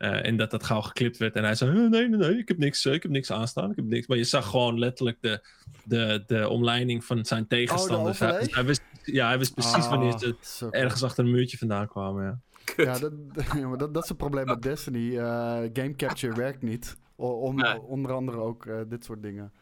Uh, 0.00 0.26
en 0.26 0.36
dat 0.36 0.50
dat 0.50 0.64
gauw 0.64 0.80
geklipt 0.80 1.16
werd. 1.16 1.34
En 1.34 1.44
hij 1.44 1.54
zei: 1.54 1.72
nee, 1.72 1.88
nee, 1.88 2.08
nee, 2.08 2.38
ik 2.38 2.48
heb 2.48 2.58
niks, 2.58 2.86
ik 2.86 3.02
heb 3.02 3.12
niks 3.12 3.32
aanstaan. 3.32 3.70
Ik 3.70 3.76
heb 3.76 3.84
niks. 3.84 4.06
Maar 4.06 4.16
je 4.16 4.24
zag 4.24 4.46
gewoon 4.46 4.78
letterlijk 4.78 5.16
de, 5.20 5.46
de, 5.84 6.22
de 6.26 6.48
omleiding 6.48 7.04
van 7.04 7.24
zijn 7.24 7.46
tegenstanders. 7.46 8.20
Oh, 8.20 8.28
hij, 8.28 8.46
hij, 8.50 8.64
wist, 8.64 8.82
ja, 9.02 9.26
hij 9.26 9.38
wist 9.38 9.54
precies 9.54 9.84
oh, 9.84 9.90
wanneer 9.90 10.18
ze 10.18 10.70
ergens 10.70 11.02
achter 11.02 11.24
een 11.24 11.30
muurtje 11.30 11.58
vandaan 11.58 11.88
kwamen. 11.88 12.42
Ja, 12.76 12.84
ja 12.84 12.98
dat, 12.98 13.12
dat, 13.78 13.94
dat 13.94 14.02
is 14.02 14.08
het 14.08 14.18
probleem 14.18 14.46
met 14.46 14.62
Destiny. 14.62 14.98
Uh, 14.98 15.22
game 15.72 15.94
capture 15.96 16.34
werkt 16.34 16.62
niet. 16.62 16.96
Om, 17.16 17.54
nee. 17.54 17.80
Onder 17.80 18.12
andere 18.12 18.38
ook 18.38 18.64
uh, 18.64 18.80
dit 18.88 19.04
soort 19.04 19.22
dingen. 19.22 19.52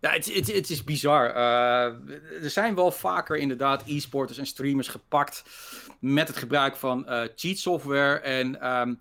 Ja, 0.00 0.10
het, 0.10 0.34
het, 0.34 0.52
het 0.52 0.70
is 0.70 0.84
bizar. 0.84 1.36
Uh, 1.36 2.42
er 2.42 2.50
zijn 2.50 2.74
wel 2.74 2.90
vaker 2.90 3.36
inderdaad 3.36 3.82
e-sporters 3.86 4.38
en 4.38 4.46
streamers 4.46 4.88
gepakt 4.88 5.44
met 5.98 6.28
het 6.28 6.36
gebruik 6.36 6.76
van 6.76 7.04
uh, 7.08 7.22
cheat 7.36 7.58
software. 7.58 8.18
En 8.18 8.70
um, 8.70 9.00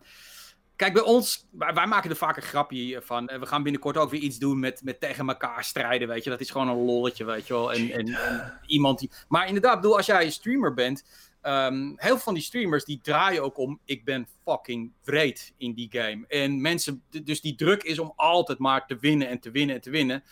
kijk, 0.75 0.93
bij 0.93 1.01
ons, 1.01 1.47
wij, 1.51 1.73
wij, 1.73 1.87
maken 1.87 2.09
er 2.09 2.15
vaak 2.15 2.35
een 2.35 2.41
grapje 2.41 3.01
van. 3.03 3.25
We 3.25 3.45
gaan 3.45 3.63
binnenkort 3.63 3.97
ook 3.97 4.09
weer 4.09 4.21
iets 4.21 4.37
doen 4.37 4.59
met, 4.59 4.83
met 4.83 4.99
tegen 4.99 5.27
elkaar 5.27 5.63
strijden, 5.63 6.07
weet 6.07 6.23
je. 6.23 6.29
Dat 6.29 6.39
is 6.39 6.49
gewoon 6.49 6.67
een 6.67 6.85
lolletje, 6.85 7.25
weet 7.25 7.47
je 7.47 7.53
wel. 7.53 7.73
En, 7.73 7.91
en, 7.91 8.07
en 8.07 8.59
iemand 8.65 8.99
die... 8.99 9.11
Maar 9.27 9.47
inderdaad, 9.47 9.81
bedoel, 9.81 9.97
als 9.97 10.05
jij 10.05 10.25
een 10.25 10.31
streamer 10.31 10.73
bent... 10.73 11.27
Um, 11.43 11.93
heel 11.95 12.09
veel 12.09 12.17
van 12.17 12.33
die 12.33 12.43
streamers 12.43 12.85
die 12.85 12.99
draaien 13.01 13.43
ook 13.43 13.57
om. 13.57 13.79
Ik 13.85 14.05
ben 14.05 14.27
fucking 14.45 14.91
vreed 15.01 15.53
in 15.57 15.73
die 15.73 15.87
game. 15.91 16.25
En 16.27 16.61
mensen, 16.61 17.03
dus 17.23 17.41
die 17.41 17.55
druk 17.55 17.83
is 17.83 17.99
om 17.99 18.13
altijd 18.15 18.57
maar 18.57 18.85
te 18.85 18.97
winnen 18.99 19.27
en 19.27 19.39
te 19.39 19.51
winnen 19.51 19.75
en 19.75 19.81
te 19.81 19.89
winnen 19.89 20.23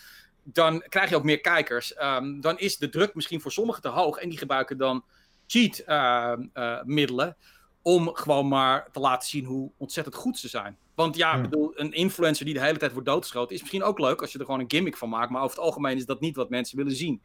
dan 0.54 0.84
krijg 0.90 1.10
je 1.10 1.16
ook 1.16 1.24
meer 1.24 1.42
kijkers. 1.42 1.94
Um, 2.02 2.42
dan 2.42 2.60
is 2.60 2.78
de 2.78 2.90
druk 2.90 3.16
misschien 3.16 3.42
voor 3.42 3.52
sommigen 3.52 3.82
te 3.82 3.88
hoog 3.88 4.18
en 4.18 4.30
die 4.30 4.38
gebruiken 4.38 4.78
dan 4.78 5.04
cheat 5.48 5.84
uh, 5.88 6.34
uh, 6.54 6.84
middelen 6.84 7.36
om 7.82 8.10
gewoon 8.14 8.48
maar 8.48 8.88
te 8.92 9.00
laten 9.00 9.30
zien 9.30 9.46
hoe 9.46 9.72
ontzettend 9.78 10.16
goed 10.16 10.38
ze 10.38 10.48
zijn. 10.48 10.78
Want 10.96 11.16
ja, 11.16 11.30
ik 11.32 11.36
Ja. 11.36 11.42
bedoel, 11.50 11.72
een 11.80 11.94
influencer 11.94 12.46
die 12.46 12.54
de 12.54 12.62
hele 12.62 12.78
tijd 12.78 12.92
wordt 12.92 13.08
doodgeschoten 13.08 13.56
is 13.56 13.62
misschien 13.62 13.84
ook 13.84 14.00
leuk 14.00 14.22
als 14.22 14.32
je 14.32 14.40
er 14.40 14.46
gewoon 14.46 14.60
een 14.60 14.72
gimmick 14.72 14.98
van 14.98 15.10
maakt. 15.10 15.30
Maar 15.32 15.42
over 15.42 15.56
het 15.56 15.66
algemeen 15.66 15.98
is 15.98 16.06
dat 16.06 16.20
niet 16.20 16.36
wat 16.36 16.50
mensen 16.50 16.78
willen 16.78 16.96
zien. 16.96 17.22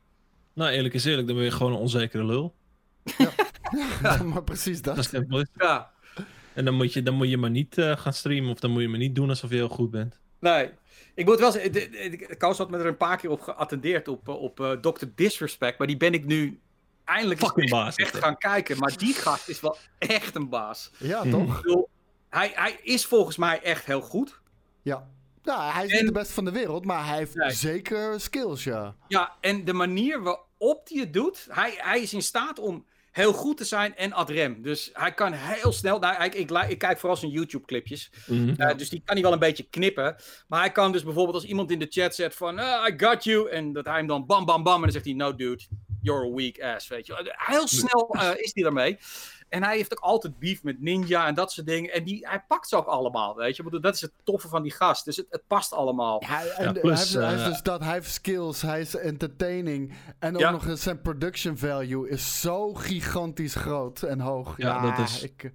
Nou, 0.53 0.71
eerlijk 0.71 0.95
is 0.95 1.05
eerlijk, 1.05 1.27
dan 1.27 1.37
ben 1.37 1.45
je 1.45 1.51
gewoon 1.51 1.73
een 1.73 1.79
onzekere 1.79 2.25
lul. 2.25 2.55
Ja, 4.03 4.23
maar 4.33 4.45
precies 4.45 4.83
Dat 4.83 4.99
is. 4.99 5.11
Ja, 5.57 5.91
En 6.55 6.65
dan 6.65 6.75
moet, 6.75 6.93
je, 6.93 7.03
dan 7.03 7.15
moet 7.15 7.29
je 7.29 7.37
maar 7.37 7.51
niet 7.51 7.79
eh, 7.79 7.97
gaan 7.97 8.13
streamen 8.13 8.51
of 8.51 8.61
dan 8.61 8.71
moet 8.71 8.83
je 8.83 8.89
maar 8.89 8.99
niet 8.99 9.15
doen 9.15 9.29
alsof 9.29 9.51
je 9.51 9.57
heel 9.57 9.69
goed 9.69 9.91
bent. 9.91 10.21
nee. 10.39 10.71
Ik 11.15 11.25
moet 11.27 11.39
wel 11.39 11.53
zeggen, 11.53 12.37
had 12.39 12.71
me 12.71 12.79
er 12.79 12.87
een 12.87 12.97
paar 12.97 13.17
keer 13.17 13.31
op 13.31 13.41
geattendeerd 13.41 14.09
op, 14.09 14.29
eh, 14.29 14.43
op 14.43 14.61
eh, 14.61 14.71
Dr. 14.71 15.05
Disrespect. 15.15 15.79
Maar 15.79 15.87
die 15.87 15.97
ben 15.97 16.13
ik 16.15 16.25
nu 16.25 16.61
eindelijk 17.05 17.41
Fucking 17.41 17.71
baas. 17.71 17.97
echt 17.97 18.17
gaan 18.17 18.39
kijken. 18.39 18.79
Maar 18.79 18.97
die 18.97 19.15
gast 19.15 19.49
is 19.49 19.61
wel 19.61 19.77
echt 19.99 20.35
een 20.35 20.49
baas. 20.49 20.91
Ja, 20.99 21.25
Mhm. 21.25 21.31
toch? 21.31 21.63
Bedoel, 21.63 21.89
hij, 22.29 22.53
hij 22.55 22.79
is 22.83 23.07
volgens 23.07 23.37
mij 23.37 23.63
echt 23.63 23.85
heel 23.85 24.01
goed. 24.01 24.41
Ja. 24.83 25.09
Nou, 25.43 25.73
hij 25.73 25.85
is 25.85 25.91
En- 25.91 25.97
niet 25.97 26.07
de 26.07 26.13
beste 26.19 26.33
van 26.35 26.45
de 26.45 26.51
wereld, 26.53 26.85
maar 26.85 27.07
hij 27.07 27.17
heeft 27.17 27.35
Nee. 27.35 27.51
zeker 27.51 28.21
skills, 28.21 28.65
ja. 28.65 28.97
Ja, 29.09 29.33
en 29.41 29.65
de 29.65 29.73
manier 29.73 30.23
waarop 30.23 30.89
hij 30.89 31.01
het 31.01 31.13
doet, 31.13 31.47
hij, 31.51 31.75
hij 31.77 32.01
is 32.01 32.15
in 32.15 32.23
staat 32.23 32.59
om 32.59 32.87
heel 33.13 33.33
goed 33.33 33.57
te 33.57 33.65
zijn 33.65 33.97
en 33.97 34.13
ad 34.13 34.31
rem. 34.31 34.63
Dus 34.63 34.91
hij 34.93 35.13
kan 35.15 35.33
heel 35.33 35.73
snel, 35.73 35.99
nou, 35.99 36.25
ik, 36.25 36.35
ik, 36.35 36.51
ik 36.51 36.79
kijk 36.79 36.99
vooral 36.99 37.17
zijn 37.17 37.31
YouTube-clipjes, 37.31 38.11
Mhm. 38.27 38.55
Eh, 38.61 38.77
dus 38.77 38.89
die 38.89 39.03
kan 39.05 39.15
hij 39.15 39.25
wel 39.25 39.33
een 39.33 39.39
beetje 39.39 39.67
knippen. 39.71 40.17
Maar 40.49 40.61
hij 40.61 40.73
kan 40.73 40.93
dus 40.93 41.03
bijvoorbeeld 41.03 41.35
als 41.37 41.45
iemand 41.45 41.71
in 41.71 41.79
de 41.79 41.87
chat 41.89 42.15
zet 42.15 42.35
van, 42.35 42.59
"Ah, 42.59 42.89
I 42.89 42.95
got 42.97 43.25
you, 43.25 43.51
en 43.51 43.73
dat 43.73 43.85
hij 43.85 43.97
hem 43.97 44.07
dan 44.07 44.27
bam, 44.27 44.45
bam, 44.45 44.63
bam, 44.63 44.75
en 44.75 44.83
dan 44.83 44.91
zegt 44.93 45.05
hij, 45.05 45.15
no 45.15 45.35
dude, 45.35 45.63
you're 46.03 46.27
a 46.27 46.35
weak 46.35 46.61
ass, 46.75 46.89
weet 46.89 47.07
je. 47.07 47.35
Heel 47.37 47.69
snel 47.69 48.09
eh, 48.15 48.31
is 48.37 48.51
hij 48.55 48.63
daarmee. 48.63 48.99
En 49.49 49.63
hij 49.63 49.77
heeft 49.77 49.93
ook 49.93 50.05
altijd 50.05 50.39
beef 50.39 50.63
met 50.63 50.81
Ninja 50.81 51.27
en 51.27 51.35
dat 51.35 51.53
soort 51.53 51.67
dingen. 51.67 51.93
En 51.93 52.05
die, 52.05 52.29
hij 52.29 52.45
pakt 52.49 52.69
ze 52.69 52.77
ook 52.77 52.87
allemaal, 52.87 53.37
weet 53.37 53.57
je. 53.57 53.81
Dat 53.81 53.95
is 53.95 54.01
het 54.01 54.13
toffe 54.25 54.49
van 54.49 54.63
die 54.63 54.73
gast. 54.73 55.05
Dus 55.05 55.17
het, 55.17 55.27
het 55.31 55.43
past 55.47 55.73
allemaal. 55.73 56.23
Ja, 56.29 56.43
en 56.45 56.73
plus, 56.81 56.83
hij, 56.83 56.99
heeft, 56.99 57.13
hij 57.15 57.29
heeft 57.29 57.43
eh, 57.43 57.49
dus 57.49 57.63
dat, 57.63 57.81
hij 57.85 57.93
heeft 57.93 58.11
skills, 58.11 58.63
hij 58.63 58.81
is 58.81 58.97
entertaining. 58.97 59.95
En 60.19 60.35
ook 60.35 60.41
Ja. 60.41 60.51
nog 60.51 60.67
eens 60.67 60.83
zijn 60.83 61.01
production 61.01 61.59
value 61.59 62.09
is 62.09 62.41
zo 62.41 62.75
gigantisch 62.75 63.55
groot 63.55 64.03
en 64.03 64.21
hoog. 64.21 64.55
Ja, 64.57 64.85
Ja, 64.85 64.97
dat 64.97 65.09
is- 65.09 65.23
Ik, 65.23 65.53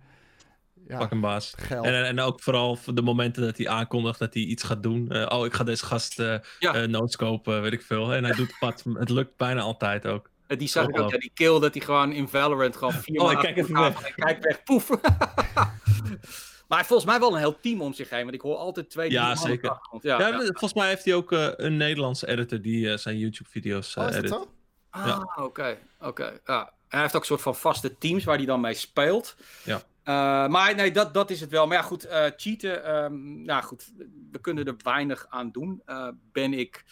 ja, 0.87 0.99
Fucking 0.99 1.21
baas. 1.21 1.53
geld. 1.57 1.85
En, 1.85 2.05
en 2.05 2.19
ook 2.19 2.41
vooral 2.41 2.75
voor 2.75 2.95
de 2.95 3.01
momenten 3.01 3.43
dat 3.43 3.57
hij 3.57 3.67
aankondigt 3.67 4.19
dat 4.19 4.33
hij 4.33 4.43
iets 4.43 4.63
gaat 4.63 4.83
doen. 4.83 5.11
Eh, 5.11 5.37
oh, 5.39 5.45
ik 5.45 5.53
ga 5.53 5.63
deze 5.63 5.85
gast 5.85 6.15
Ja. 6.59 6.85
noodskopen, 6.85 7.55
eh, 7.55 7.61
weet 7.61 7.73
ik 7.73 7.81
veel. 7.81 8.13
En 8.13 8.23
hij 8.23 8.33
doet 8.35 8.53
het, 8.59 8.83
het 8.93 9.09
lukt 9.09 9.37
bijna 9.37 9.61
altijd 9.61 10.05
ook. 10.07 10.29
Eh, 10.47 10.57
Die 10.57 10.67
zag 10.67 10.87
ik 10.87 10.99
ook, 10.99 11.11
ja, 11.11 11.17
die 11.17 11.31
kill 11.33 11.59
dat 11.59 11.73
hij 11.73 11.83
gewoon 11.83 12.11
in 12.11 12.27
Valorant 12.27 12.75
gewoon 12.75 12.93
vier 12.93 13.19
Oh, 13.19 13.23
maal 13.25 13.31
ik 13.33 13.39
kijk 13.39 13.57
even 13.57 13.75
elkaar- 13.75 14.13
Kijk 14.15 14.43
weg, 14.43 14.63
poef. 14.63 14.89
maar 16.67 16.77
hij 16.77 16.77
heeft 16.77 16.87
volgens 16.87 17.09
mij 17.09 17.19
wel 17.19 17.31
een 17.33 17.39
heel 17.39 17.59
team 17.59 17.81
om 17.81 17.93
zich 17.93 18.09
heen. 18.09 18.21
Want 18.23 18.33
ik 18.33 18.41
hoor 18.41 18.55
altijd 18.57 18.89
twee, 18.89 19.11
Ja, 19.11 19.35
zeker. 19.35 19.69
achtergrond. 19.69 20.03
Ja, 20.03 20.19
Ja, 20.19 20.27
ja. 20.27 20.37
volgens 20.37 20.73
mij 20.73 20.87
heeft 20.87 21.05
hij 21.05 21.13
ook 21.13 21.31
eh, 21.31 21.47
een 21.55 21.77
Nederlandse 21.77 22.27
editor 22.27 22.61
die 22.61 22.91
eh, 22.91 22.97
zijn 22.97 23.17
YouTube-video's 23.17 23.95
eh 23.95 24.03
oh, 24.03 24.09
is 24.09 24.15
dat 24.15 24.23
edit. 24.23 24.35
zo? 24.37 24.51
Ah, 24.89 25.23
oké. 25.35 25.77
oké. 25.99 26.39
Ja. 26.45 26.61
En 26.65 26.73
hij 26.87 27.01
heeft 27.01 27.15
ook 27.15 27.21
een 27.21 27.27
soort 27.27 27.41
van 27.41 27.55
vaste 27.55 27.97
teams 27.97 28.23
waar 28.23 28.37
hij 28.37 28.45
dan 28.45 28.61
mee 28.61 28.73
speelt. 28.73 29.35
Ja. 29.63 29.81
Eh, 30.03 30.47
maar 30.47 30.75
nee, 30.75 30.91
dat, 30.91 31.13
dat 31.13 31.29
is 31.29 31.41
het 31.41 31.49
wel. 31.49 31.67
Maar 31.67 31.77
ja, 31.77 31.83
goed, 31.83 32.03
eh, 32.05 32.25
cheaten. 32.37 32.83
ehm 32.85 33.41
nou 33.43 33.63
goed, 33.63 33.91
we 34.31 34.39
kunnen 34.41 34.65
er 34.65 34.75
weinig 34.83 35.25
aan 35.29 35.51
doen. 35.51 35.81
eh, 35.85 36.07
ben 36.31 36.53
ik 36.53 36.83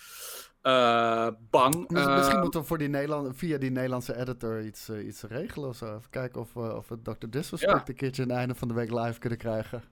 eh, 0.65 1.27
bang. 1.49 1.89
Mis- 1.89 2.05
Eh, 2.05 2.15
Misschien 2.17 2.39
moeten 2.39 2.59
we 2.61 2.65
voor 2.67 2.77
die 2.77 2.87
Nederland, 2.87 3.37
via 3.37 3.57
die 3.57 3.71
Nederlandse 3.71 4.15
editor 4.17 4.61
iets, 4.63 4.89
eh, 4.89 5.05
iets 5.07 5.23
regelen 5.23 5.69
of 5.69 5.75
zo. 5.75 5.85
Even 5.85 6.09
kijken 6.09 6.41
of, 6.41 6.53
we 6.53 6.75
of 6.75 6.87
we 6.87 7.01
Dr. 7.01 7.29
Disrespect 7.29 7.71
Ja. 7.73 7.83
een 7.87 7.95
keertje 7.95 8.21
aan 8.23 8.29
het 8.29 8.37
einde 8.37 8.55
van 8.55 8.67
de 8.67 8.73
week 8.73 8.91
live 8.91 9.19
kunnen 9.19 9.37
krijgen. 9.37 9.83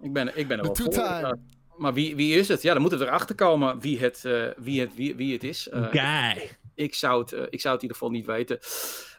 ik, 0.00 0.12
ben, 0.12 0.38
ik 0.38 0.48
ben 0.48 0.58
er 0.58 0.64
wel 0.64 0.74
voor. 0.74 1.38
maar 1.76 1.92
wie, 1.94 2.16
wie 2.16 2.34
is 2.38 2.48
het? 2.48 2.62
Ja, 2.62 2.72
dan 2.72 2.80
moeten 2.80 2.98
we 2.98 3.04
erachter 3.06 3.34
komen 3.34 3.80
wie 3.80 3.98
het, 3.98 4.24
eh, 4.24 4.46
wie 4.56 4.80
het, 4.80 4.94
wie, 4.94 5.16
wie 5.16 5.32
het 5.32 5.44
is. 5.44 5.68
Eh, 5.68 5.86
Guy. 5.90 6.50
Ik 6.74 6.94
zou 6.94 7.20
het, 7.20 7.32
ik 7.32 7.60
zou 7.60 7.74
het 7.74 7.82
in 7.82 7.88
ieder 7.88 7.96
geval 7.96 8.10
niet 8.10 8.26
weten. 8.26 8.58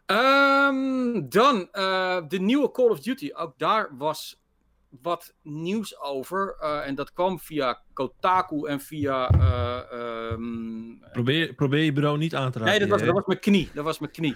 Ehm, 0.06 1.30
dan 1.30 1.68
eh, 1.72 2.18
de 2.28 2.40
nieuwe 2.40 2.72
Call 2.72 2.90
of 2.90 3.00
Duty. 3.00 3.30
Ook 3.34 3.54
daar 3.58 3.90
was 3.98 4.42
wat 4.90 5.36
nieuws 5.42 6.00
over. 6.00 6.56
eh, 6.60 6.88
en 6.88 6.96
dat 6.96 7.14
kwam 7.14 7.40
via 7.40 7.82
Kotaku 7.94 8.68
en 8.68 8.80
via. 8.80 9.30
eh, 9.30 9.92
ehm, 10.32 11.12
Probeer, 11.12 11.54
probeer 11.54 11.84
je 11.84 11.92
bureau 11.94 12.18
niet 12.18 12.36
aan 12.36 12.52
te 12.52 12.60
raken. 12.60 12.72
Nee, 12.72 12.88
dat 12.88 12.90
was, 12.90 13.08
dat 13.08 13.16
was 13.16 13.26
mijn 13.26 13.40
knie. 13.40 13.70
Dat 13.74 13.84
was 13.84 14.00
mijn 14.00 14.12
knie. 14.12 14.36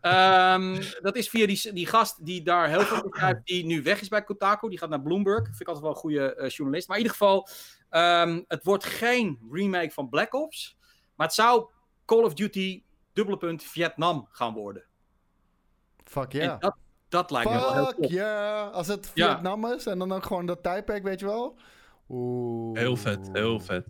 Ehm, 0.00 0.82
dat 1.00 1.16
is 1.16 1.28
via 1.28 1.46
die, 1.46 1.72
die 1.72 1.86
gast 1.86 2.24
die 2.24 2.42
daar 2.42 2.68
heel 2.68 2.80
veel 2.80 3.02
begrijpt, 3.10 3.46
die 3.46 3.64
nu 3.64 3.82
weg 3.82 4.00
is 4.00 4.08
bij 4.08 4.24
Kotaku. 4.24 4.68
Die 4.68 4.78
gaat 4.78 4.88
naar 4.88 5.02
Bloomberg. 5.02 5.44
Vind 5.46 5.60
ik 5.60 5.66
altijd 5.66 5.84
wel 5.84 5.94
een 5.94 6.00
goede 6.00 6.34
eh, 6.34 6.48
journalist. 6.48 6.88
Maar 6.88 6.96
in 6.96 7.02
ieder 7.02 7.18
geval, 7.18 7.48
ehm, 7.88 8.42
het 8.48 8.64
wordt 8.64 8.84
geen 8.84 9.38
remake 9.50 9.90
van 9.90 10.08
Black 10.08 10.34
Ops. 10.34 10.76
Maar 11.14 11.26
het 11.26 11.36
zou 11.36 11.70
Call 12.04 12.22
of 12.24 12.34
Duty 12.34 12.82
dubbele 13.12 13.36
punt 13.36 13.62
Vietnam 13.62 14.28
gaan 14.30 14.52
worden. 14.54 14.84
Fuck 16.04 16.34
En 16.34 16.40
ja. 16.40 16.56
dat, 16.56 16.76
dat 17.12 17.30
lijkt 17.30 17.50
me 17.50 17.56
wel 17.58 17.94
heel. 18.08 18.70
Als 18.72 18.86
het 18.86 19.10
Ja. 19.14 19.32
Vietnam 19.34 19.66
is 19.66 19.86
en 19.86 19.98
dan 19.98 20.12
ook 20.12 20.24
gewoon 20.26 20.46
dat 20.46 20.62
tijdperk, 20.62 21.02
weet 21.02 21.20
je 21.20 21.26
wel. 21.26 21.56
Oeh. 22.08 22.78
Heel 22.78 22.96
vet, 22.96 23.28
heel 23.32 23.60
vet. 23.60 23.86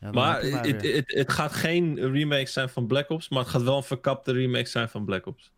Ja, 0.00 0.10
Maar 0.10 0.42
het, 0.42 0.80
weer. 0.80 0.94
het, 0.96 1.12
het 1.12 1.32
gaat 1.32 1.52
geen 1.52 2.10
remake 2.12 2.46
zijn 2.46 2.68
van 2.68 2.86
Black 2.86 3.10
Ops, 3.10 3.28
maar 3.28 3.38
het 3.40 3.48
gaat 3.48 3.62
wel 3.62 3.76
een 3.76 3.82
verkapte 3.82 4.32
remake 4.32 4.66
zijn 4.68 4.88
van 4.88 5.04
Black 5.04 5.26
Ops. 5.26 5.52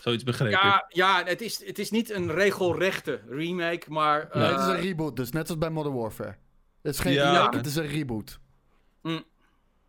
Zoiets 0.00 0.22
begreep 0.24 0.48
ik. 0.48 0.52
Ja, 0.62 0.84
ja 0.88 1.22
het, 1.24 1.40
is, 1.40 1.66
het 1.66 1.78
is 1.78 1.90
niet 1.90 2.10
een 2.10 2.30
regelrechte 2.32 3.20
remake, 3.28 3.84
maar... 3.90 4.28
Nee, 4.32 4.44
het 4.44 4.60
is 4.60 4.66
eh, 4.66 4.74
een 4.74 4.80
reboot, 4.80 5.16
dus 5.16 5.30
net 5.30 5.48
als 5.48 5.58
bij 5.58 5.70
Modern 5.70 5.94
Warfare. 5.94 6.36
Het 6.82 6.94
is 6.94 7.00
geen 7.00 7.12
Ja. 7.12 7.32
remake, 7.32 7.56
het 7.56 7.66
is 7.66 7.76
een 7.76 7.86
reboot. 7.86 8.38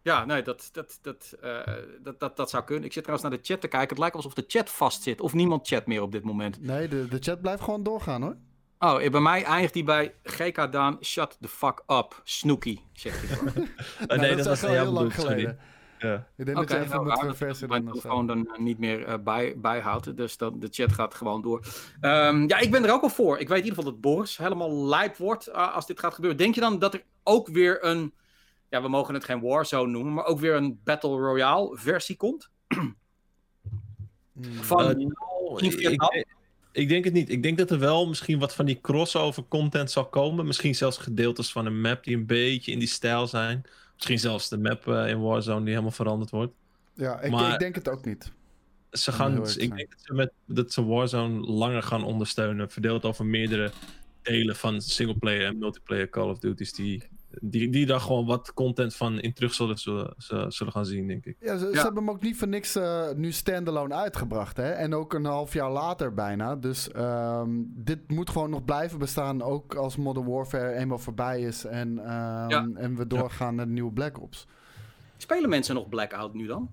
Ja, 0.06 0.26
nee, 0.26 0.42
dat, 0.42 0.70
dat, 0.72 1.00
dat, 1.02 1.36
eh, 1.42 1.60
dat, 2.02 2.20
dat, 2.20 2.38
dat 2.38 2.50
zou 2.50 2.64
kunnen. 2.64 2.86
Ik 2.86 2.94
zit 2.94 3.04
trouwens 3.04 3.30
naar 3.30 3.40
de 3.40 3.48
chat 3.48 3.62
te 3.62 3.68
kijken. 3.68 3.90
Het 3.90 3.98
lijkt 3.98 4.16
alsof 4.16 4.34
de 4.34 4.44
chat 4.48 4.70
vastzit. 4.70 5.22
Of 5.22 5.34
niemand 5.34 5.68
chat 5.68 5.86
meer 5.86 6.02
op 6.02 6.12
dit 6.12 6.24
moment. 6.24 6.62
Nee, 6.62 6.88
de, 6.88 7.08
de 7.08 7.18
chat 7.20 7.42
blijft 7.42 7.64
gewoon 7.64 7.84
doorgaan 7.84 8.22
hoor. 8.22 8.36
Oh, 8.80 9.04
eh, 9.04 9.12
bij 9.12 9.22
mij 9.22 9.44
eindigt 9.44 9.74
die 9.74 9.84
bij 9.84 10.14
GK 10.24 10.72
Daan. 10.72 10.98
Shut 11.02 11.38
the 11.42 11.48
fuck 11.48 11.84
up, 11.88 12.22
Snooky, 12.24 12.80
zegt 12.94 13.28
hij. 13.28 13.38
dan. 13.38 13.48
Eh, 13.48 14.08
Nou, 14.08 14.20
nee, 14.20 14.30
dat, 14.30 14.40
is 14.40 14.46
was 14.46 14.64
al 14.64 14.70
heel 14.70 14.92
lang 14.92 15.14
geleden. 15.14 15.60
Ja. 16.00 16.28
Ik 16.38 16.46
denk 16.46 16.58
Oké, 16.58 16.68
dat 16.68 16.78
je 16.78 16.84
even 16.84 17.04
nou, 17.04 17.10
dat 17.10 17.20
verversen 17.20 17.70
mijn 17.70 17.86
dan 17.86 17.94
telefoon 17.94 18.28
dan 18.28 18.48
eh, 18.48 18.60
niet 18.60 18.80
meer 18.80 19.24
bij, 19.24 19.54
bijhoudt. 19.58 20.18
Dus 20.18 20.38
dan, 20.38 20.60
de 20.60 20.68
chat 20.72 20.92
gaat 20.92 21.14
gewoon 21.14 21.42
door. 21.42 21.66
Ehm, 22.02 22.48
ja, 22.48 22.58
ik 22.58 22.72
ben 22.72 22.86
er 22.86 22.94
ook 22.94 23.02
al 23.02 23.10
voor. 23.10 23.40
Ik 23.40 23.48
weet 23.48 23.58
in 23.58 23.64
ieder 23.64 23.78
geval 23.78 23.92
dat 23.92 24.02
Boris 24.02 24.38
helemaal 24.38 24.86
lijp 24.86 25.18
wordt 25.18 25.54
als 25.54 25.88
dit 25.88 26.00
gaat 26.00 26.14
gebeuren. 26.14 26.38
Denk 26.38 26.56
je 26.56 26.62
dan 26.62 26.80
dat 26.80 26.94
er 26.94 27.04
ook 27.24 27.48
weer 27.48 27.86
een... 27.86 28.14
Ja, 28.76 28.82
we 28.82 28.88
mogen 28.88 29.14
het 29.14 29.24
geen 29.24 29.42
Warzone 29.42 29.92
noemen, 29.92 30.14
maar 30.14 30.26
ook 30.26 30.40
weer 30.40 30.56
een 30.56 30.80
Battle 30.84 31.18
Royale 31.18 31.78
versie 31.78 32.16
komt? 32.16 32.50
Hmm. 32.68 32.96
Van 34.62 35.12
Eh, 35.60 36.24
ik, 36.72 36.90
denk 36.90 37.04
het 37.04 37.14
niet. 37.14 37.30
Ik 37.30 37.44
denk 37.44 37.58
dat 37.58 37.72
er 37.72 37.80
wel 37.80 38.08
misschien 38.08 38.40
wat 38.40 38.56
van 38.56 38.66
die 38.66 38.82
crossover 38.82 39.44
content 39.48 39.92
zal 39.92 40.06
komen. 40.06 40.46
Misschien 40.46 40.76
zelfs 40.76 40.98
gedeeltes 40.98 41.52
van 41.52 41.66
een 41.66 41.82
map 41.82 42.04
die 42.04 42.16
een 42.16 42.26
beetje 42.26 42.72
in 42.72 42.80
die 42.80 42.88
stijl 42.88 43.28
zijn. 43.28 43.64
Misschien 43.94 44.20
zelfs 44.20 44.50
de 44.50 44.58
map 44.58 44.88
eh, 44.88 45.08
in 45.08 45.22
Warzone 45.22 45.60
die 45.60 45.70
helemaal 45.70 45.92
veranderd 45.92 46.32
wordt. 46.32 46.54
Ja, 46.94 47.22
ik, 47.22 47.32
maar- 47.32 47.54
ik 47.54 47.60
denk 47.60 47.76
het 47.76 47.90
ook 47.90 48.06
niet. 48.06 48.32
Ze 48.92 49.12
gaan, 49.12 49.38
ik 49.38 49.48
zijn. 49.48 49.70
denk 49.70 49.90
dat 49.90 50.00
ze, 50.02 50.14
met, 50.14 50.32
dat 50.46 50.72
ze 50.72 50.86
Warzone 50.86 51.40
langer 51.40 51.84
gaan 51.84 52.04
ondersteunen. 52.04 52.72
Verdeeld 52.72 53.06
over 53.06 53.26
meerdere 53.26 53.72
delen 54.22 54.56
van 54.56 54.82
singleplayer 54.82 55.46
en 55.46 55.58
multiplayer 55.58 56.10
Call 56.10 56.30
of 56.30 56.40
Duty's. 56.40 56.74
Die, 56.74 57.04
die, 57.42 57.70
die 57.70 57.86
daar 57.86 58.00
gewoon 58.00 58.26
wat 58.26 58.54
content 58.54 58.96
van 58.96 59.20
in 59.20 59.34
terug 59.34 59.54
zullen, 59.54 59.78
zullen, 60.18 60.72
gaan 60.72 60.86
zien, 60.86 61.08
denk 61.08 61.26
ik. 61.26 61.38
Ja, 61.40 61.58
ze, 61.58 61.66
hebben 61.66 61.96
hem 61.96 62.10
ook 62.10 62.22
niet 62.22 62.38
voor 62.38 62.48
niks 62.48 62.76
eh, 62.76 63.12
nu 63.16 63.32
standalone 63.32 63.94
uitgebracht. 63.94 64.58
Hè? 64.58 64.70
En 64.72 64.94
ook 64.94 65.14
een 65.14 65.26
half 65.26 65.54
jaar 65.54 65.72
later 65.72 66.14
bijna. 66.14 66.56
Dus 66.56 66.92
ehm, 66.92 67.50
dit 67.66 68.00
moet 68.12 68.30
gewoon 68.30 68.50
nog 68.50 68.66
blijven 68.66 69.00
bestaan. 69.00 69.42
Ook 69.42 69.76
als 69.76 69.96
Modern 69.96 70.28
Warfare 70.28 70.74
eenmaal 70.74 71.00
voorbij 71.00 71.42
is. 71.42 71.66
En, 71.66 72.00
ehm, 72.00 72.50
Ja. 72.50 72.70
en 72.76 72.96
we 72.96 73.08
doorgaan 73.08 73.56
naar 73.56 73.66
de 73.66 73.72
nieuwe 73.72 73.92
Black 73.94 74.22
Ops. 74.22 74.48
Spelen 75.18 75.50
mensen 75.50 75.76
nog 75.76 75.90
Blackout 75.90 76.34
nu 76.34 76.48
dan? 76.48 76.70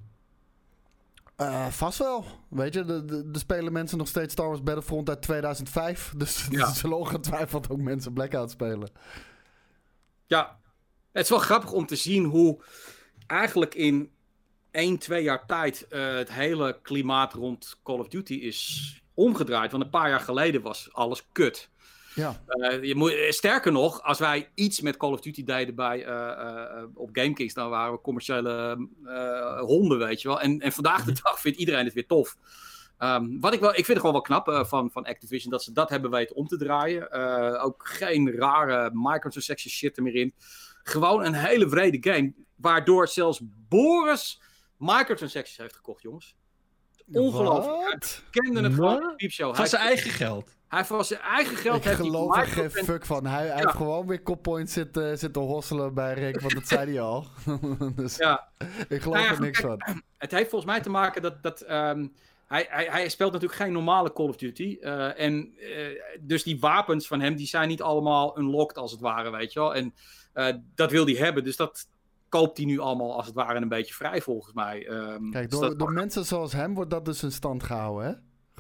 Eh, 1.37 1.67
vast 1.67 1.99
wel. 1.99 2.25
Weet 2.49 2.75
je, 2.75 2.85
de, 2.85 3.05
de, 3.05 3.31
de 3.31 3.39
spelen 3.39 3.73
mensen 3.73 3.99
nog 3.99 4.09
steeds 4.09 4.33
Star 4.33 4.47
Wars 4.47 4.63
Battlefront 4.63 5.09
uit 5.09 5.23
2005. 5.23 6.13
Dus 6.17 6.47
Ja. 6.51 6.67
er 6.67 6.75
zullen 6.75 6.99
ongetwijfeld 6.99 7.71
ook 7.71 7.81
mensen 7.81 8.13
Blackout 8.13 8.51
spelen. 8.51 8.89
Ja, 10.33 10.59
het 11.13 11.23
is 11.23 11.31
wel 11.31 11.39
grappig 11.39 11.73
om 11.73 11.87
te 11.87 11.97
zien 11.97 12.25
hoe 12.25 12.63
eigenlijk 13.27 13.75
in 13.75 14.11
1, 14.71 14.99
2 14.99 15.23
jaar 15.23 15.47
tijd 15.47 15.87
eh, 15.89 16.15
het 16.15 16.33
hele 16.33 16.79
klimaat 16.83 17.33
rond 17.33 17.79
Call 17.83 17.99
of 17.99 18.09
Duty 18.09 18.35
is 18.35 19.03
omgedraaid. 19.15 19.71
Want 19.71 19.85
een 19.85 19.91
paar 19.91 20.09
jaar 20.09 20.21
geleden 20.21 20.63
was 20.63 20.89
alles 20.93 21.27
kut. 21.33 21.71
Ja, 22.15 22.43
Eh, 22.47 22.83
je 22.83 22.95
moet, 22.95 23.13
eh, 23.13 23.31
sterker 23.31 23.73
nog, 23.73 24.03
als 24.03 24.19
wij 24.19 24.51
iets 24.55 24.81
met 24.81 24.97
Call 24.97 25.13
of 25.13 25.21
Duty 25.21 25.45
deden 25.45 25.75
bij, 25.75 26.05
eh, 26.05 26.83
op 26.95 27.09
GameKings, 27.13 27.55
dan 27.55 27.71
waren 27.71 27.93
we 27.93 28.01
commerciële 28.01 28.89
honden, 29.61 29.99
weet 29.99 30.23
je 30.23 30.29
wel. 30.29 30.41
En, 30.41 30.61
en 30.61 30.73
vandaag 30.73 31.05
de 31.05 31.21
dag 31.23 31.41
vindt 31.41 31.59
iedereen 31.59 31.85
het 31.85 31.95
weer 31.95 32.07
tof. 32.07 32.37
Ehm, 33.03 33.39
wat 33.41 33.53
ik, 33.55 33.61
wel, 33.61 33.69
ik 33.71 33.75
vind 33.75 33.87
het 33.89 33.97
gewoon 33.99 34.13
wel 34.13 34.21
knap 34.23 34.49
eh, 34.49 34.65
van, 34.65 34.91
van 34.91 35.05
Activision 35.05 35.51
dat 35.51 35.63
ze 35.63 35.73
dat 35.73 35.89
hebben 35.91 36.11
weten 36.11 36.37
om 36.37 36.47
te 36.47 36.57
draaien. 36.57 37.11
Eh, 37.11 37.65
ook 37.65 37.87
geen 37.89 38.31
rare 38.37 38.91
microtransaction 38.93 39.73
shit 39.73 39.97
er 39.97 40.03
meer 40.03 40.15
in. 40.15 40.35
Gewoon 40.83 41.25
een 41.25 41.35
hele 41.35 41.69
vrede 41.69 42.13
game. 42.13 42.33
Waardoor 42.57 43.09
zelfs 43.09 43.41
Boris 43.69 44.41
microtransactions 44.77 45.57
heeft 45.59 45.75
gekocht, 45.77 46.03
jongens. 46.03 46.37
Ongelooflijk. 47.13 48.05
Hij 48.05 48.23
kende 48.31 48.63
het 48.63 48.75
gewoon 48.75 49.11
in 49.11 49.17
Piepshow. 49.17 49.49
Van 49.49 49.57
Hij, 49.57 49.67
zijn 49.67 49.83
eigen 49.83 50.11
geld. 50.11 50.57
hij 50.69 50.85
van 50.85 51.05
zijn 51.05 51.21
eigen 51.21 51.57
geld 51.57 51.77
Ik 51.77 51.85
heeft 51.85 51.97
geloof 51.97 52.37
er 52.37 52.43
geen 52.47 52.63
microtrans- 52.65 52.87
fuck 52.89 53.07
van. 53.07 53.27
Hij, 53.27 53.47
hij 53.47 53.57
heeft 53.57 53.71
gewoon 53.75 54.07
weer 54.07 54.23
koppoints 54.23 54.73
zitten, 54.73 55.19
zitten 55.19 55.43
hosselen 55.43 55.95
bij 55.95 56.15
Rick, 56.15 56.41
want 56.41 56.55
dat 56.55 56.67
zei 56.69 56.91
hij 56.91 57.01
al. 57.01 57.27
dus 57.97 58.17
Ja, 58.17 58.49
ik 58.89 59.03
geloof 59.03 59.17
Nou 59.17 59.29
ja, 59.29 59.33
er 59.35 59.41
niks 59.41 59.61
van. 59.61 59.83
het 60.19 60.31
heeft 60.31 60.51
volgens 60.51 60.71
mij 60.71 60.81
te 60.81 60.91
maken 60.91 61.23
dat. 61.23 61.43
dat 61.43 61.61
ehm, 61.61 62.07
hij, 62.53 62.67
hij, 62.71 62.85
hij 62.91 63.09
speelt 63.09 63.33
natuurlijk 63.33 63.61
geen 63.61 63.73
normale 63.73 64.13
Call 64.13 64.29
of 64.29 64.37
Duty. 64.37 64.77
eh, 64.81 65.21
en 65.21 65.53
eh, 65.59 66.01
dus 66.21 66.43
die 66.43 66.61
wapens 66.61 67.07
van 67.07 67.21
hem, 67.21 67.37
die 67.37 67.47
zijn 67.47 67.69
niet 67.69 67.83
allemaal 67.83 68.39
unlocked 68.39 68.77
als 68.79 68.91
het 68.93 69.01
ware, 69.01 69.31
weet 69.31 69.53
je 69.53 69.59
wel. 69.61 69.75
En 69.75 69.95
eh, 70.33 70.55
dat 70.75 70.91
wil 70.91 71.05
hij 71.05 71.15
hebben. 71.15 71.45
Dus 71.45 71.57
dat 71.57 71.89
koopt 72.29 72.57
hij 72.57 72.67
nu 72.67 72.79
allemaal 72.79 73.17
als 73.17 73.27
het 73.27 73.35
ware 73.35 73.61
een 73.61 73.69
beetje 73.69 73.95
vrij, 73.95 74.21
volgens 74.21 74.55
mij. 74.55 74.87
Ehm, 74.89 75.31
Kijk, 75.31 75.51
dus 75.51 75.59
door, 75.59 75.69
dat- 75.69 75.79
door 75.79 75.93
mensen 75.93 76.25
zoals 76.25 76.53
hem 76.53 76.75
wordt 76.75 76.91
dat 76.91 77.05
dus 77.05 77.23
in 77.23 77.33
stand 77.33 77.63
gehouden, 77.63 78.07
hè? 78.07 78.13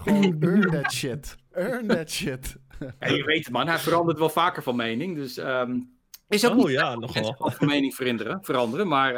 Gewoon 0.03 0.37
earn 0.43 0.71
that 0.71 0.93
shit. 0.93 1.37
Earn 1.53 1.87
that 1.87 2.11
shit. 2.11 2.57
Ja, 3.01 3.09
je 3.09 3.25
weet 3.25 3.45
het, 3.45 3.53
man. 3.53 3.67
Hij 3.69 3.79
verandert 3.79 4.19
wel 4.19 4.29
vaker 4.29 4.63
van 4.63 4.77
mening. 4.77 5.17
Dus 5.17 5.37
ehm, 5.37 5.79
is 6.29 6.47
ook 6.47 6.51
Oh 6.53 6.57
niet 6.59 6.69
ja, 6.71 6.95
nogal. 6.95 7.35
van 7.39 7.67
mening 7.69 7.95
veranderen. 7.95 8.39
veranderen 8.45 8.89
maar 8.89 9.15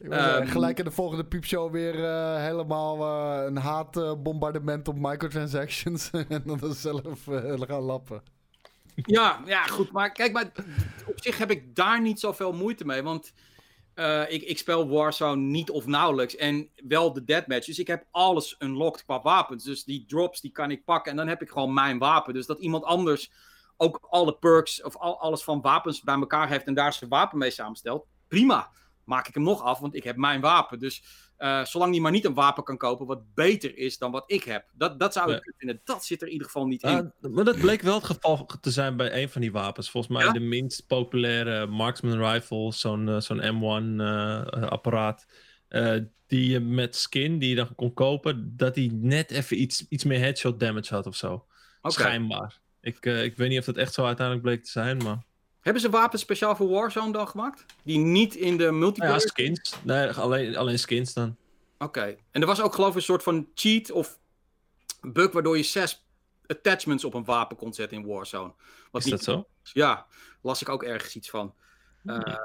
eh, 0.00 0.36
Ehm, 0.36 0.46
gelijk 0.46 0.78
in 0.78 0.84
de 0.84 0.90
volgende 0.90 1.24
piepshow 1.24 1.72
weer 1.72 2.04
eh, 2.04 2.42
helemaal 2.42 3.00
eh, 3.00 3.44
een 3.46 3.56
haatbombardement 3.56 4.88
op 4.88 4.96
microtransactions. 4.98 6.10
en 6.28 6.42
dan 6.44 6.74
zelf 6.74 7.24
gaan 7.60 7.82
lappen. 7.82 8.22
Ja, 8.94 9.40
ja, 9.46 9.62
goed. 9.62 9.92
Maar 9.92 10.12
kijk, 10.12 10.32
maar 10.32 10.52
op 11.06 11.20
zich 11.20 11.38
heb 11.38 11.50
ik 11.50 11.74
daar 11.74 12.00
niet 12.00 12.20
zoveel 12.20 12.52
moeite 12.52 12.84
mee. 12.84 13.02
Want 13.02 13.32
eh, 13.96 14.22
ik, 14.28 14.42
ik 14.42 14.58
speel 14.58 14.88
Warzone 14.88 15.40
niet 15.42 15.70
of 15.70 15.86
nauwelijks. 15.86 16.36
En 16.36 16.70
wel 16.88 17.12
de 17.12 17.24
deathmatch. 17.24 17.66
Dus 17.66 17.78
ik 17.78 17.86
heb 17.86 18.06
alles 18.10 18.56
unlocked 18.58 19.04
qua 19.04 19.22
wapens. 19.22 19.64
Dus 19.64 19.84
die 19.84 20.04
drops, 20.06 20.40
die 20.40 20.50
kan 20.50 20.70
ik 20.70 20.84
pakken. 20.84 21.10
En 21.10 21.16
dan 21.16 21.28
heb 21.28 21.42
ik 21.42 21.50
gewoon 21.50 21.74
mijn 21.74 21.98
wapen. 21.98 22.34
Dus 22.34 22.46
dat 22.46 22.58
iemand 22.58 22.84
anders 22.84 23.32
ook 23.76 24.06
alle 24.10 24.36
perks 24.36 24.82
of 24.82 24.96
al, 24.96 25.20
alles 25.20 25.42
van 25.42 25.60
wapens 25.60 26.00
bij 26.00 26.14
elkaar 26.14 26.48
heeft. 26.48 26.66
En 26.66 26.74
daar 26.74 26.92
zijn 26.92 27.10
wapen 27.10 27.38
mee 27.38 27.50
samenstelt. 27.50 28.06
Prima. 28.28 28.70
Maak 29.06 29.28
ik 29.28 29.34
hem 29.34 29.42
nog 29.42 29.62
af, 29.62 29.78
want 29.78 29.94
ik 29.94 30.04
heb 30.04 30.16
mijn 30.16 30.40
wapen. 30.40 30.78
Dus 30.78 31.02
eh, 31.36 31.64
zolang 31.64 31.92
die 31.92 32.00
maar 32.00 32.10
niet 32.12 32.24
een 32.24 32.34
wapen 32.34 32.64
kan 32.64 32.76
kopen 32.76 33.06
wat 33.06 33.34
beter 33.34 33.76
is 33.78 33.98
dan 33.98 34.10
wat 34.10 34.24
ik 34.26 34.42
heb. 34.44 34.64
Dat, 34.72 35.00
dat 35.00 35.12
zou 35.12 35.26
ik 35.28 35.34
Ja. 35.34 35.40
kunnen 35.40 35.58
vinden. 35.58 35.80
Dat 35.84 36.04
zit 36.04 36.20
er 36.20 36.26
in 36.26 36.32
ieder 36.32 36.46
geval 36.46 36.66
niet 36.66 36.82
in. 36.82 37.12
Maar 37.20 37.44
dat 37.44 37.58
bleek 37.60 37.82
wel 37.82 37.94
het 37.94 38.04
geval 38.04 38.46
te 38.60 38.70
zijn 38.70 38.96
bij 38.96 39.22
een 39.22 39.28
van 39.28 39.40
die 39.40 39.52
wapens. 39.52 39.90
Volgens 39.90 40.16
mij 40.16 40.24
Ja? 40.24 40.32
de 40.32 40.40
minst 40.40 40.86
populaire 40.86 41.66
marksman 41.66 42.18
rifle, 42.32 42.72
zo'n 42.72 43.08
eh, 43.08 43.20
zo'n 43.20 43.40
M1 43.40 44.00
eh, 44.00 44.62
apparaat. 44.62 45.26
die 46.26 46.50
je 46.50 46.60
met 46.60 46.96
skin, 46.96 47.38
die 47.38 47.48
je 47.48 47.54
dan 47.54 47.74
kon 47.74 47.94
kopen, 47.94 48.56
dat 48.56 48.74
die 48.74 48.92
net 48.92 49.30
even 49.30 49.60
iets, 49.60 49.88
iets 49.88 50.04
meer 50.04 50.18
headshot 50.18 50.60
damage 50.60 50.94
had 50.94 51.06
of 51.06 51.16
zo. 51.16 51.46
Schijnbaar. 51.82 52.60
Ik, 52.80 53.04
ik 53.06 53.36
weet 53.36 53.48
niet 53.48 53.58
of 53.58 53.64
dat 53.64 53.76
echt 53.76 53.94
zo 53.94 54.04
uiteindelijk 54.04 54.46
bleek 54.46 54.64
te 54.64 54.70
zijn, 54.70 54.96
maar... 54.96 55.24
Hebben 55.66 55.82
ze 55.82 55.90
wapens 55.90 56.22
speciaal 56.22 56.56
voor 56.56 56.68
Warzone 56.68 57.12
dan 57.12 57.28
gemaakt? 57.28 57.64
Die 57.82 57.98
niet 57.98 58.34
in 58.34 58.56
de 58.56 58.72
multiplayer... 58.72 59.14
ja, 59.14 59.20
skins. 59.20 59.74
Nee, 59.82 60.10
alleen, 60.10 60.56
alleen 60.56 60.78
skins 60.78 61.12
dan. 61.14 61.36
Oké. 61.78 62.16
En 62.30 62.40
er 62.40 62.46
was 62.46 62.60
ook 62.60 62.74
geloof 62.74 62.90
ik 62.90 62.96
een 62.96 63.02
soort 63.02 63.22
van 63.22 63.48
cheat 63.54 63.90
of 63.90 64.18
bug 65.00 65.32
waardoor 65.32 65.56
je 65.56 65.62
zes 65.62 66.06
attachments 66.46 67.04
op 67.04 67.14
een 67.14 67.24
wapen 67.24 67.56
kon 67.56 67.72
zetten 67.74 67.98
in 67.98 68.06
Warzone. 68.06 68.52
Wat 68.90 69.04
Is 69.04 69.10
dat 69.10 69.22
zo? 69.22 69.46
Ja, 69.62 70.06
las 70.42 70.60
ik 70.62 70.68
ook 70.68 70.82
ergens 70.82 71.16
iets 71.16 71.30
van. 71.30 71.54
Eh, 72.04 72.36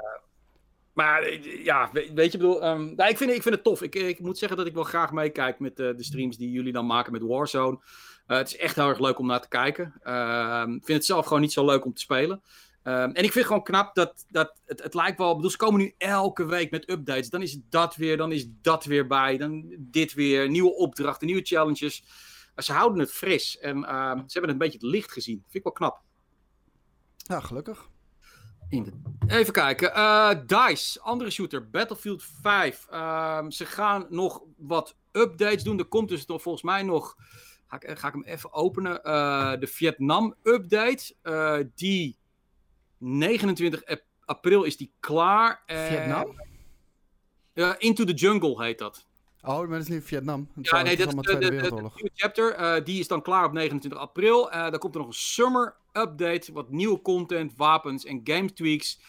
maar 0.92 1.22
eh, 1.22 1.64
ja, 1.64 1.90
we- 1.92 2.10
weet 2.14 2.32
je, 2.32 2.38
ik 2.38 2.44
bedoel, 2.44 2.62
ehm, 2.62 2.94
nou, 2.94 3.10
ik, 3.10 3.16
vind, 3.16 3.30
ik 3.30 3.42
vind 3.42 3.54
het 3.54 3.64
tof. 3.64 3.82
Ik, 3.82 3.94
ik 3.94 4.18
moet 4.20 4.38
zeggen 4.38 4.56
dat 4.58 4.66
ik 4.66 4.74
wel 4.74 4.84
graag 4.84 5.12
meekijk 5.12 5.58
met 5.58 5.80
eh, 5.80 5.96
de 5.96 6.04
streams 6.04 6.36
die 6.36 6.50
jullie 6.50 6.72
dan 6.72 6.86
maken 6.86 7.12
met 7.12 7.22
Warzone. 7.22 7.78
Het 8.26 8.46
is 8.48 8.56
echt 8.56 8.76
heel 8.76 8.88
erg 8.88 8.98
leuk 8.98 9.18
om 9.18 9.26
naar 9.26 9.40
te 9.40 9.48
kijken. 9.48 9.94
Ehm, 10.02 10.72
Ik 10.74 10.84
vind 10.84 10.98
het 10.98 11.06
zelf 11.06 11.26
gewoon 11.26 11.40
niet 11.42 11.52
zo 11.52 11.64
leuk 11.64 11.84
om 11.84 11.94
te 11.94 12.00
spelen. 12.00 12.42
Ehm, 12.82 12.96
en 13.02 13.08
ik 13.10 13.20
vind 13.20 13.34
het 13.34 13.46
gewoon 13.46 13.62
knap 13.62 13.94
dat, 13.94 14.24
dat 14.30 14.60
het, 14.64 14.82
het 14.82 14.94
lijkt 14.94 15.18
wel. 15.18 15.28
ik 15.30 15.34
Bedoel, 15.36 15.50
ze 15.50 15.56
komen 15.56 15.80
nu 15.80 15.94
elke 15.98 16.44
week 16.44 16.70
met 16.70 16.90
updates. 16.90 17.30
Dan 17.30 17.42
is 17.42 17.58
dat 17.70 17.96
weer, 17.96 18.16
dan 18.16 18.32
is 18.32 18.46
dat 18.62 18.84
weer 18.84 19.06
bij. 19.06 19.36
Dan 19.36 19.74
dit 19.78 20.12
weer. 20.14 20.48
Nieuwe 20.48 20.74
opdrachten, 20.74 21.26
nieuwe 21.26 21.42
challenges. 21.42 22.04
Maar 22.54 22.64
ze 22.64 22.72
houden 22.72 22.98
het 23.00 23.12
fris. 23.12 23.58
En 23.58 23.84
ehm, 23.84 24.16
ze 24.16 24.32
hebben 24.38 24.42
het 24.42 24.50
een 24.50 24.58
beetje 24.58 24.78
het 24.78 24.82
licht 24.86 25.12
gezien. 25.12 25.36
Vind 25.42 25.54
ik 25.54 25.62
wel 25.62 25.72
knap. 25.72 26.02
Ja, 27.16 27.40
gelukkig. 27.40 27.88
In 28.68 28.82
de- 28.82 29.00
Even 29.26 29.52
kijken. 29.52 29.94
eh, 29.94 30.30
DICE, 30.46 31.00
andere 31.00 31.30
shooter, 31.30 31.70
Battlefield 31.70 32.22
5. 32.42 32.86
Ehm, 32.90 33.50
ze 33.50 33.66
gaan 33.66 34.06
nog 34.08 34.42
wat 34.56 34.96
updates 35.12 35.62
doen. 35.62 35.78
Er 35.78 35.84
komt 35.84 36.08
dus 36.08 36.26
nog 36.26 36.42
volgens 36.42 36.64
mij 36.64 36.82
nog. 36.82 37.16
Ga 37.66 37.80
ik, 37.80 37.98
ga 37.98 38.08
ik 38.08 38.14
hem 38.14 38.24
even 38.24 38.52
openen. 38.52 39.02
eh, 39.02 39.52
de 39.58 39.66
Vietnam 39.66 40.34
update. 40.42 41.14
eh, 41.22 41.58
die 41.74 42.16
29 43.02 43.84
ap- 43.84 44.02
april 44.24 44.62
is 44.62 44.76
die 44.76 44.92
klaar. 45.00 45.62
Eh, 45.66 45.86
Vietnam? 45.86 46.40
ja, 47.52 47.78
Into 47.78 48.04
the 48.04 48.12
Jungle 48.12 48.64
heet 48.64 48.78
dat. 48.78 49.06
Oh, 49.44 49.58
maar 49.58 49.68
dat 49.68 49.80
is 49.80 49.88
niet 49.88 50.04
Vietnam. 50.04 50.48
Het 50.54 50.66
Ja, 50.68 50.82
nee, 50.82 50.96
dat 50.96 51.06
is 51.08 51.14
de, 51.14 51.38
de, 51.38 51.50
nieuwe 51.50 51.90
chapter. 52.14 52.54
eh, 52.54 52.84
die 52.84 53.00
is 53.00 53.08
dan 53.08 53.22
klaar 53.22 53.44
op 53.44 53.52
29 53.52 54.00
april. 54.00 54.50
Eh 54.50 54.70
dan 54.70 54.78
komt 54.78 54.94
er 54.94 55.00
nog 55.00 55.08
een 55.08 55.14
summer 55.16 55.76
update. 55.92 56.52
Wat 56.52 56.70
nieuwe 56.70 57.02
content, 57.02 57.52
wapens 57.56 58.04
en 58.04 58.20
game 58.24 58.52
tweaks. 58.52 59.00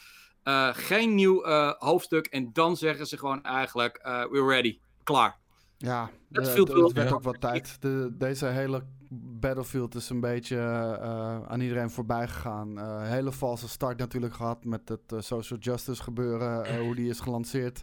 Eh, 0.43 0.69
geen 0.73 1.15
nieuw 1.15 1.43
eh, 1.43 1.71
hoofdstuk. 1.77 2.25
En 2.25 2.49
dan 2.53 2.77
zeggen 2.77 3.07
ze 3.07 3.17
gewoon 3.17 3.43
eigenlijk: 3.43 3.97
eh, 3.97 4.25
we're 4.31 4.45
ready. 4.47 4.79
Klaar. 5.03 5.37
Ja, 5.77 6.09
Dat 6.29 6.53
wel- 6.53 6.83
het 6.83 6.93
werd 6.93 7.11
ook 7.11 7.23
wat 7.23 7.41
tijd. 7.41 7.81
De, 7.81 8.09
deze 8.17 8.45
hele 8.45 8.83
Battlefield 9.21 9.95
is 9.95 10.09
een 10.09 10.19
beetje 10.19 10.57
eh, 10.57 11.43
aan 11.47 11.59
iedereen 11.59 11.89
voorbij 11.89 12.27
gegaan. 12.27 12.79
Eh, 12.79 13.01
hele 13.01 13.31
valse 13.31 13.69
start 13.69 13.97
natuurlijk 13.97 14.33
gehad 14.33 14.65
met 14.65 14.89
het 14.89 15.11
eh, 15.11 15.19
social 15.19 15.59
justice 15.59 16.03
gebeuren, 16.03 16.77
hoe 16.85 16.95
die 16.95 17.09
is 17.09 17.19
gelanceerd. 17.19 17.81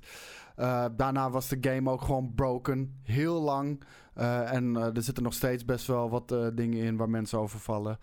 Daarna 0.97 1.31
was 1.31 1.49
de 1.49 1.59
game 1.61 1.91
ook 1.91 2.03
gewoon 2.03 2.35
broken, 2.35 3.01
heel 3.03 3.41
lang. 3.41 3.83
En 4.15 4.77
er 4.77 5.03
zitten 5.03 5.23
nog 5.23 5.33
steeds 5.33 5.65
best 5.65 5.87
wel 5.87 6.11
wat 6.11 6.29
dingen 6.55 6.83
in 6.83 6.97
waar 6.97 7.11
mensen 7.11 7.39
over 7.39 7.59
vallen. 7.59 7.99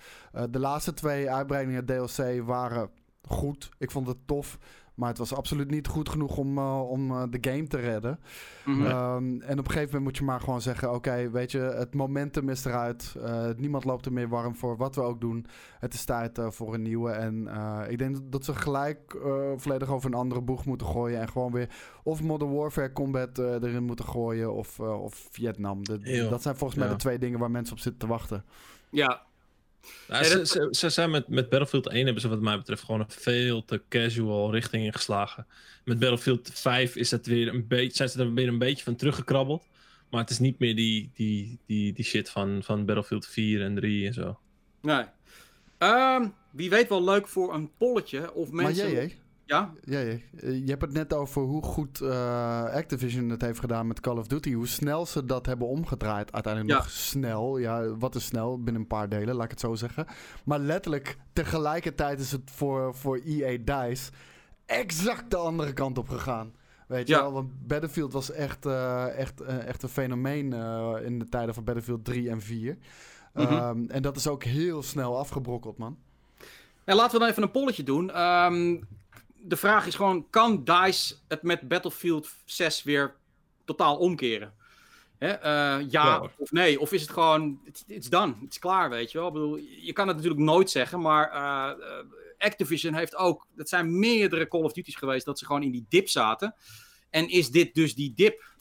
De 0.50 0.60
laatste 0.60 0.94
twee 0.94 1.32
uitbreidingen 1.32 1.86
DLC 1.86 2.42
waren 2.46 2.90
goed. 3.22 3.70
Ik 3.78 3.92
vond 3.92 4.08
het 4.08 4.18
tof. 4.26 4.58
Maar 4.98 5.10
het 5.10 5.18
was 5.18 5.34
absoluut 5.34 5.70
niet 5.72 5.88
goed 5.88 6.10
genoeg 6.10 6.38
om, 6.38 6.58
eh, 6.58 6.90
om 6.90 7.12
eh, 7.12 7.24
de 7.30 7.50
game 7.52 7.68
te 7.68 7.78
redden. 7.78 8.20
Mhm. 8.66 8.86
Ehm, 8.86 9.42
en 9.42 9.60
op 9.60 9.66
een 9.66 9.72
gegeven 9.72 9.86
moment 9.86 10.04
moet 10.04 10.18
je 10.18 10.24
maar 10.24 10.40
gewoon 10.40 10.62
zeggen: 10.62 10.94
Oké, 10.94 11.30
weet 11.30 11.52
je, 11.52 11.60
het 11.60 11.94
momentum 11.96 12.50
is 12.50 12.66
eruit. 12.66 13.16
Eh, 13.24 13.46
niemand 13.58 13.84
loopt 13.86 14.06
er 14.06 14.14
meer 14.14 14.28
warm 14.30 14.56
voor 14.56 14.78
wat 14.78 14.96
we 14.96 15.02
ook 15.02 15.22
doen. 15.22 15.46
Het 15.80 15.94
is 15.94 16.06
tijd 16.06 16.40
voor 16.48 16.74
een 16.74 16.82
nieuwe. 16.82 17.12
En 17.12 17.48
ik 17.90 17.98
denk 17.98 18.18
dat 18.32 18.46
ze 18.46 18.56
gelijk 18.56 19.18
volledig 19.56 19.90
over 19.90 20.10
een 20.10 20.18
andere 20.20 20.42
boeg 20.42 20.66
moeten 20.66 20.88
gooien. 20.88 21.20
En 21.20 21.30
gewoon 21.30 21.52
weer 21.52 21.70
of 22.04 22.22
Modern 22.24 22.54
Warfare 22.54 22.92
Combat 22.92 23.38
erin 23.38 23.84
moeten 23.84 24.06
gooien. 24.06 24.54
Of, 24.54 24.80
of 24.80 25.28
Vietnam. 25.32 25.84
De- 25.84 26.28
dat 26.30 26.42
zijn 26.42 26.56
volgens 26.58 26.80
mij 26.80 26.88
Ja. 26.88 26.94
de 26.94 27.00
twee 27.00 27.20
dingen 27.20 27.40
waar 27.40 27.52
mensen 27.52 27.74
op 27.76 27.82
zitten 27.82 28.02
te 28.02 28.08
wachten. 28.08 28.44
Ja, 28.90 29.26
Nee, 30.08 30.24
ze, 30.24 30.38
dat- 30.38 30.48
ze, 30.48 30.68
ze 30.72 30.90
zijn 30.90 31.10
met, 31.10 31.28
met 31.28 31.50
Battlefield 31.50 31.88
1 31.88 32.04
hebben 32.06 32.22
ze 32.22 32.28
wat 32.30 32.42
mij 32.42 32.58
betreft 32.58 32.84
gewoon 32.84 33.00
een 33.00 33.06
veel 33.10 33.66
te 33.66 33.82
casual 33.90 34.52
richting 34.52 34.84
ingeslagen. 34.84 35.48
Met 35.86 36.00
Battlefield 36.00 36.50
5 36.54 36.96
is 36.96 37.10
dat 37.10 37.26
weer 37.26 37.48
een 37.48 37.68
beetje, 37.68 37.96
zijn 37.96 38.10
ze 38.10 38.20
er 38.20 38.34
weer 38.34 38.48
een 38.48 38.58
beetje 38.58 38.84
van 38.84 38.96
teruggekrabbeld. 38.96 39.64
Maar 40.10 40.22
het 40.22 40.30
is 40.30 40.40
niet 40.40 40.60
meer 40.60 40.76
die, 40.76 41.12
die, 41.14 41.60
die, 41.66 41.94
die 41.94 42.06
shit 42.06 42.30
van, 42.30 42.64
van 42.64 42.86
Battlefield 42.86 43.28
4 43.28 43.62
en 43.62 43.76
3 43.76 44.08
en 44.08 44.14
zo. 44.14 44.40
nee. 44.82 45.04
Ehm, 45.78 46.28
wie 46.52 46.70
weet 46.70 46.90
wel 46.90 47.04
leuk 47.04 47.28
voor 47.28 47.54
een 47.54 47.72
polletje. 47.78 48.34
Of 48.34 48.52
mensen. 48.52 48.86
Maar 48.86 48.94
jij, 48.94 49.18
Ja? 49.48 49.74
Ja. 49.84 49.98
Eh, 50.00 50.20
je 50.42 50.66
hebt 50.66 50.82
het 50.82 50.94
net 50.94 51.14
over 51.14 51.42
hoe 51.42 51.64
goed 51.64 52.02
eh, 52.02 52.64
Activision 52.64 53.30
het 53.30 53.42
heeft 53.42 53.60
gedaan 53.60 53.88
met 53.88 54.00
Call 54.00 54.18
of 54.18 54.28
Duty. 54.28 54.54
Hoe 54.54 54.68
snel 54.68 55.06
ze 55.06 55.26
dat 55.26 55.46
hebben 55.46 55.68
omgedraaid. 55.68 56.32
Uiteindelijk 56.34 56.74
Ja. 56.74 56.80
nog 56.80 56.90
snel. 56.92 57.58
Ja, 57.58 57.96
wat 57.98 58.16
is 58.16 58.26
snel? 58.26 58.56
Binnen 58.64 58.82
een 58.82 58.88
paar 58.88 59.10
delen, 59.10 59.36
laat 59.36 59.44
ik 59.46 59.52
het 59.52 59.60
zo 59.60 59.76
zeggen. 59.76 60.06
Maar 60.46 60.60
letterlijk, 60.60 61.18
tegelijkertijd 61.34 62.20
is 62.20 62.32
het 62.32 62.42
voor, 62.52 62.96
voor 62.96 63.20
EA 63.26 63.58
DICE 63.64 64.12
exact 64.66 65.32
de 65.32 65.38
andere 65.38 65.74
kant 65.74 65.98
op 65.98 66.10
gegaan. 66.10 66.52
Weet 66.88 67.08
je 67.08 67.14
Ja. 67.14 67.22
wel, 67.22 67.32
want 67.32 67.68
Battlefield 67.68 68.14
was 68.14 68.32
echt, 68.32 68.66
eh, 68.66 69.18
echt, 69.20 69.42
echt 69.42 69.84
een 69.84 69.90
fenomeen 69.90 70.54
in 71.04 71.20
de 71.20 71.30
tijden 71.30 71.54
van 71.54 71.64
Battlefield 71.64 72.06
3 72.06 72.30
en 72.30 72.42
4. 72.42 72.78
Mhm. 73.34 73.46
Ehm, 73.54 73.86
en 73.88 74.02
dat 74.02 74.16
is 74.16 74.28
ook 74.28 74.44
heel 74.44 74.84
snel 74.84 75.18
afgebrokkeld, 75.18 75.78
man. 75.78 75.98
En 76.84 76.96
laten 76.96 77.12
we 77.14 77.20
dan 77.20 77.28
even 77.30 77.44
een 77.44 77.52
polletje 77.52 77.84
doen. 77.84 78.12
Ehm, 78.12 78.78
de 79.48 79.58
vraag 79.58 79.88
is 79.88 79.96
gewoon: 79.96 80.30
kan 80.30 80.64
DICE 80.64 81.16
het 81.28 81.44
met 81.44 81.68
Battlefield 81.68 82.30
6 82.46 82.84
weer 82.84 83.16
totaal 83.66 83.98
omkeren? 83.98 84.54
Hè? 85.18 85.28
Eh, 85.28 85.90
ja 85.90 86.30
of 86.38 86.52
nee, 86.52 86.80
of 86.80 86.92
is 86.92 87.02
het 87.02 87.10
gewoon, 87.10 87.60
het 87.64 87.84
is 87.88 88.10
done, 88.10 88.36
het 88.42 88.52
is 88.52 88.60
klaar, 88.60 88.90
weet 88.90 89.12
je 89.12 89.18
wel. 89.18 89.28
Ik 89.28 89.34
bedoel, 89.34 89.58
je 89.58 89.94
kan 89.94 90.08
het 90.08 90.16
natuurlijk 90.16 90.44
nooit 90.44 90.70
zeggen, 90.70 91.02
maar 91.02 91.34
uh, 91.34 91.86
Activision 92.38 92.94
heeft 92.94 93.16
ook, 93.16 93.48
dat 93.56 93.70
zijn 93.70 94.00
meerdere 94.00 94.48
Call 94.48 94.62
of 94.62 94.74
Duty's 94.74 94.96
geweest, 94.96 95.26
dat 95.26 95.40
ze 95.40 95.46
gewoon 95.46 95.64
in 95.64 95.72
die 95.72 95.86
dip 95.90 96.10
zaten. 96.10 96.56
En 97.10 97.30
is 97.30 97.52
dit 97.52 97.74
dus 97.74 97.96
die 97.96 98.14
dip? 98.14 98.56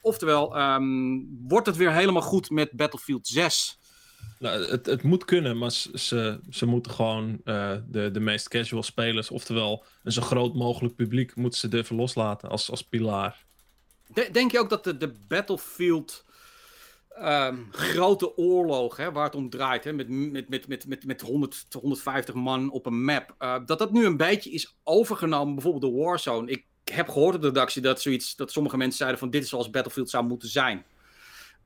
oftewel, 0.00 0.58
um, 0.58 1.38
wordt 1.48 1.66
het 1.66 1.76
weer 1.76 1.92
helemaal 1.92 2.22
goed 2.22 2.50
met 2.50 2.72
Battlefield 2.72 3.26
6? 3.26 3.78
Nou, 4.38 4.64
het, 4.64 4.86
het 4.86 5.02
moet 5.02 5.24
kunnen, 5.24 5.58
maar 5.58 5.70
ze, 5.70 6.40
ze 6.50 6.66
moeten 6.66 6.92
gewoon 6.92 7.40
uh, 7.44 7.72
de, 7.88 8.10
de 8.10 8.20
meest 8.20 8.48
casual 8.48 8.82
spelers, 8.82 9.30
oftewel 9.30 9.84
een 10.02 10.12
zo 10.12 10.22
groot 10.22 10.54
mogelijk 10.54 10.94
publiek, 10.94 11.36
moeten 11.36 11.60
ze 11.60 11.68
durven 11.68 11.96
loslaten 11.96 12.48
als, 12.48 12.70
als 12.70 12.82
pilaar. 12.82 13.44
Denk 14.32 14.52
je 14.52 14.58
ook 14.58 14.70
dat 14.70 14.84
de, 14.84 15.12
Battlefield 15.28 16.24
um, 17.20 17.68
grote 17.70 18.36
oorlog, 18.36 18.96
hè, 18.96 19.12
waar 19.12 19.24
het 19.24 19.34
om 19.34 19.50
draait, 19.50 19.84
hè, 19.84 19.92
met, 19.92 20.08
met, 20.08 20.48
met, 20.48 20.68
met, 20.68 20.86
met, 20.86 21.04
met 21.04 21.20
100 21.20 21.66
150 21.80 22.34
man 22.34 22.70
op 22.70 22.86
een 22.86 23.04
map, 23.04 23.34
uh, 23.38 23.56
dat 23.66 23.78
dat 23.78 23.92
nu 23.92 24.04
een 24.04 24.16
beetje 24.16 24.50
is 24.50 24.76
overgenomen, 24.84 25.54
bijvoorbeeld 25.54 25.92
de 25.92 25.98
Warzone? 25.98 26.50
Ik 26.50 26.64
heb 26.84 27.08
gehoord 27.08 27.34
op 27.34 27.40
de 27.40 27.46
redactie 27.46 27.82
dat, 27.82 28.00
zoiets, 28.00 28.36
dat 28.36 28.52
sommige 28.52 28.76
mensen 28.76 28.98
zeiden 28.98 29.18
van 29.18 29.30
dit 29.30 29.42
is 29.42 29.48
zoals 29.48 29.70
Battlefield 29.70 30.10
zou 30.10 30.24
moeten 30.24 30.48
zijn. 30.48 30.84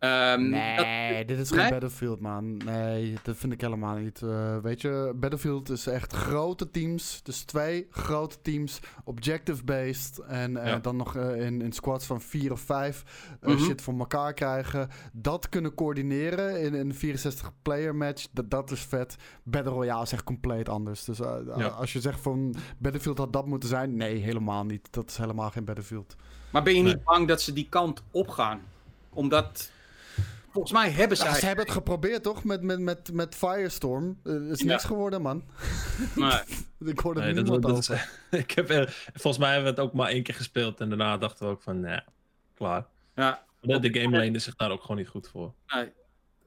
Um, 0.01 0.49
nee, 0.49 1.25
dit 1.25 1.39
is 1.39 1.51
geen 1.51 1.71
Battlefield, 1.71 2.21
man. 2.21 2.57
Nee, 2.57 3.15
dat 3.23 3.37
vind 3.37 3.53
ik 3.53 3.61
helemaal 3.61 3.97
niet. 3.97 4.21
Uh, 4.21 4.57
weet 4.59 4.81
je, 4.81 5.13
Battlefield 5.17 5.71
is 5.71 5.87
echt 5.87 6.13
grote 6.13 6.71
teams. 6.71 7.21
Dus 7.23 7.43
twee 7.43 7.87
grote 7.91 8.41
teams, 8.43 8.81
objective-based. 9.05 10.19
En 10.19 10.53
uh, 10.53 10.75
dan 10.83 10.97
nog 10.97 11.17
uh, 11.17 11.45
in, 11.47 11.63
in 11.63 11.73
squads 11.73 12.07
van 12.07 12.21
vier 12.21 12.53
of 12.53 12.61
vijf 12.61 13.05
mm 13.41 13.51
-hmm. 13.51 13.59
shit 13.59 13.83
voor 13.83 13.99
elkaar 13.99 14.35
krijgen. 14.35 14.89
Dat 15.13 15.49
kunnen 15.49 15.75
coördineren 15.75 16.61
in, 16.61 16.75
in 16.75 16.91
een 16.91 17.19
64-player 17.19 17.95
match. 17.95 18.27
Dat, 18.33 18.51
dat 18.51 18.71
is 18.71 18.81
vet. 18.81 19.17
Battle 19.43 19.73
Royale 19.73 20.03
is 20.03 20.13
echt 20.13 20.25
compleet 20.25 20.69
anders. 20.69 21.05
Dus 21.05 21.19
ja. 21.19 21.67
als 21.67 21.93
je 21.93 22.01
zegt 22.01 22.21
van 22.21 22.55
Battlefield 22.79 23.19
had 23.19 23.33
dat 23.33 23.47
moeten 23.47 23.69
zijn. 23.69 23.97
Nee, 23.97 24.17
helemaal 24.17 24.65
niet. 24.65 24.89
Dat 24.91 25.11
is 25.11 25.17
helemaal 25.17 25.51
geen 25.51 25.65
Battlefield. 25.65 26.17
Maar 26.51 26.63
ben 26.63 26.75
je 26.75 26.83
niet 26.83 26.95
nee. 26.95 27.05
bang 27.05 27.29
dat 27.29 27.43
ze 27.43 27.53
die 27.53 27.67
kant 27.69 28.03
opgaan? 28.11 28.61
Omdat 29.11 29.71
Volgens 30.57 30.79
mij 30.79 30.91
hebben 30.91 31.17
ze. 31.17 31.25
Ja, 31.25 31.35
ze 31.35 31.47
hebben 31.47 31.65
het 31.65 31.75
geprobeerd 31.75 32.23
toch? 32.23 32.45
Met, 32.45 32.63
met, 32.63 32.79
met, 32.79 33.13
met 33.13 33.35
Firestorm. 33.35 34.21
Het 34.23 34.43
is 34.51 34.61
ja. 34.61 34.67
niks 34.67 34.85
geworden, 34.85 35.23
man. 35.23 35.45
Nee. 36.15 36.41
ik 36.93 36.99
hoorde 36.99 37.21
nee, 37.21 37.33
niemand 37.33 37.63
dat, 37.63 37.75
dat 37.75 37.79
is, 37.79 37.91
ik 38.41 38.51
heb, 38.51 38.91
Volgens 39.15 39.39
mij 39.39 39.53
hebben 39.53 39.75
we 39.75 39.81
het 39.81 39.89
ook 39.89 39.95
maar 39.95 40.09
één 40.09 40.23
keer 40.23 40.35
gespeeld. 40.35 40.81
En 40.81 40.89
daarna 40.89 41.17
dachten 41.17 41.47
we 41.47 41.53
ook 41.53 41.63
van, 41.63 41.81
nee, 41.81 42.01
klaar. 42.55 42.87
Ja. 43.15 43.45
De, 43.61 43.79
de 43.79 44.01
game 44.01 44.19
leende 44.19 44.39
zich 44.39 44.57
daar 44.57 44.71
ook 44.71 44.81
gewoon 44.81 44.97
niet 44.97 45.09
goed 45.09 45.29
voor. 45.29 45.53
Nee. 45.67 45.93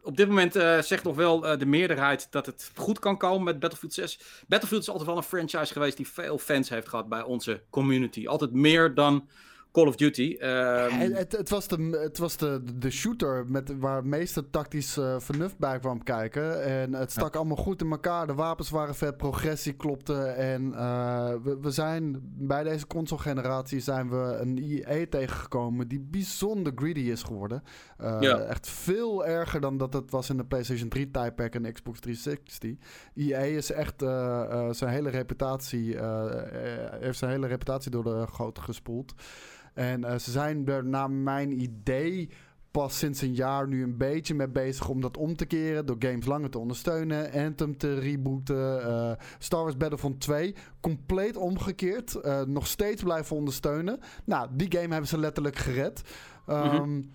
Op 0.03 0.17
dit 0.17 0.27
moment 0.27 0.55
uh, 0.55 0.81
zegt 0.81 1.03
nog 1.03 1.15
wel 1.15 1.45
uh, 1.45 1.59
de 1.59 1.65
meerderheid 1.65 2.27
dat 2.31 2.45
het 2.45 2.71
goed 2.75 2.99
kan 2.99 3.17
komen 3.17 3.43
met 3.43 3.59
Battlefield 3.59 3.93
6. 3.93 4.19
Battlefield 4.47 4.81
is 4.81 4.89
altijd 4.89 5.07
wel 5.07 5.17
een 5.17 5.23
franchise 5.23 5.73
geweest 5.73 5.97
die 5.97 6.07
veel 6.07 6.37
fans 6.37 6.69
heeft 6.69 6.87
gehad 6.87 7.09
bij 7.09 7.21
onze 7.21 7.61
community. 7.69 8.27
Altijd 8.27 8.51
meer 8.51 8.93
dan 8.93 9.27
Call 9.71 9.87
of 9.87 9.95
Duty. 9.95 10.37
Um... 10.39 10.89
Het, 10.99 11.31
het, 11.31 11.49
was, 11.49 11.67
de, 11.67 11.99
het 12.03 12.17
was 12.17 12.37
de, 12.37 12.61
de 12.75 12.89
shooter 12.89 13.45
met, 13.47 13.79
waar 13.79 14.05
meeste 14.05 14.49
tactisch 14.49 14.97
uh, 14.97 15.19
vernuft 15.19 15.57
bij 15.57 15.79
kwam 15.79 16.03
kijken. 16.03 16.63
En 16.63 16.93
het 16.93 17.11
stak 17.11 17.33
ja. 17.33 17.39
allemaal 17.39 17.57
goed 17.57 17.81
in 17.81 17.91
elkaar. 17.91 18.27
De 18.27 18.33
wapens 18.33 18.69
waren 18.69 18.95
vet, 18.95 19.17
progressie 19.17 19.73
klopte. 19.73 20.23
En 20.23 20.71
uh, 20.71 21.33
we, 21.43 21.57
we, 21.61 21.71
zijn 21.71 22.19
bij 22.23 22.63
deze 22.63 22.87
console-generatie 22.87 23.79
zijn 23.79 24.09
we 24.09 24.37
een 24.39 24.57
IE 24.57 25.09
tegengekomen 25.09 25.87
die 25.87 25.99
bijzonder 25.99 26.73
greedy 26.75 26.99
is 26.99 27.23
geworden. 27.23 27.63
Uh, 28.01 28.17
ja. 28.19 28.37
Echt 28.37 28.69
veel 28.69 29.25
erger 29.25 29.61
dan 29.61 29.77
dat 29.77 29.93
het 29.93 30.11
was 30.11 30.29
in 30.29 30.37
de 30.37 30.45
PlayStation 30.45 30.89
3 30.89 31.11
timepack 31.11 31.55
en 31.55 31.73
Xbox 31.73 31.99
360. 31.99 32.75
IE 33.13 33.55
is 33.55 33.71
echt 33.71 33.99
zijn 34.71 34.91
hele 34.91 35.09
reputatie, 35.09 35.97
heeft 36.99 37.17
zijn 37.17 37.31
hele 37.31 37.47
reputatie 37.47 37.91
door 37.91 38.03
de 38.03 38.25
goot 38.27 38.59
gespoeld. 38.59 39.13
En 39.73 40.01
uh, 40.01 40.17
ze 40.17 40.31
zijn 40.31 40.67
er 40.67 40.85
naar 40.85 41.11
mijn 41.11 41.61
idee 41.61 42.29
pas 42.71 42.97
sinds 42.97 43.21
een 43.21 43.33
jaar 43.33 43.67
nu 43.67 43.83
een 43.83 43.97
beetje 43.97 44.33
mee 44.33 44.47
bezig 44.47 44.89
om 44.89 45.01
dat 45.01 45.17
om 45.17 45.35
te 45.35 45.45
keren. 45.45 45.85
Door 45.85 45.95
games 45.99 46.25
langer 46.25 46.49
te 46.49 46.59
ondersteunen. 46.59 47.31
Anthem 47.31 47.77
te 47.77 47.99
rebooten. 47.99 48.81
Uh, 48.81 49.11
Star 49.37 49.61
Wars 49.61 49.77
Battlefront 49.77 50.19
2. 50.19 50.55
Compleet 50.79 51.37
omgekeerd. 51.37 52.19
Uh, 52.23 52.41
nog 52.41 52.67
steeds 52.67 53.03
blijven 53.03 53.35
ondersteunen. 53.35 53.99
Nou, 54.25 54.47
die 54.51 54.71
game 54.71 54.87
hebben 54.87 55.07
ze 55.07 55.17
letterlijk 55.17 55.55
gered. 55.55 56.01
Um, 56.47 56.55
mm 56.55 56.69
-hmm. 56.69 57.11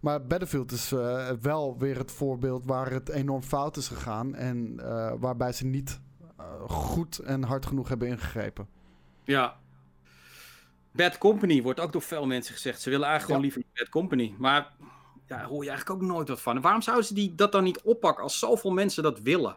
Maar 0.00 0.26
Battlefield 0.26 0.72
is 0.72 0.92
uh, 0.92 1.28
wel 1.40 1.78
weer 1.78 1.98
het 1.98 2.12
voorbeeld 2.12 2.62
waar 2.66 2.90
het 2.90 3.08
enorm 3.08 3.42
fout 3.42 3.76
is 3.76 3.88
gegaan. 3.88 4.34
En 4.34 4.80
waarbij 5.20 5.52
ze 5.52 5.66
niet 5.66 6.00
goed 6.66 7.18
en 7.18 7.42
hard 7.42 7.66
genoeg 7.66 7.88
hebben 7.88 8.08
ingegrepen. 8.08 8.68
Ja, 9.24 9.56
Bad 10.92 11.18
Company 11.18 11.62
wordt 11.62 11.80
ook 11.80 11.92
door 11.92 12.02
veel 12.02 12.26
mensen 12.26 12.54
gezegd. 12.54 12.80
Ze 12.80 12.90
willen 12.90 13.06
eigenlijk 13.06 13.40
gewoon 13.40 13.54
liever 13.54 13.72
Bad 13.78 13.88
Company. 13.88 14.34
Maar 14.38 14.72
ja, 15.26 15.44
hoor 15.44 15.64
je 15.64 15.70
eigenlijk 15.70 16.02
ook 16.02 16.08
nooit 16.08 16.28
wat 16.28 16.40
van. 16.40 16.56
En 16.56 16.62
waarom 16.62 16.82
zouden 16.82 17.06
ze 17.06 17.14
die, 17.14 17.34
dat 17.34 17.52
dan 17.52 17.64
niet 17.64 17.80
oppakken 17.80 18.22
als 18.22 18.38
zoveel 18.38 18.70
mensen 18.70 19.02
dat 19.02 19.20
willen? 19.20 19.56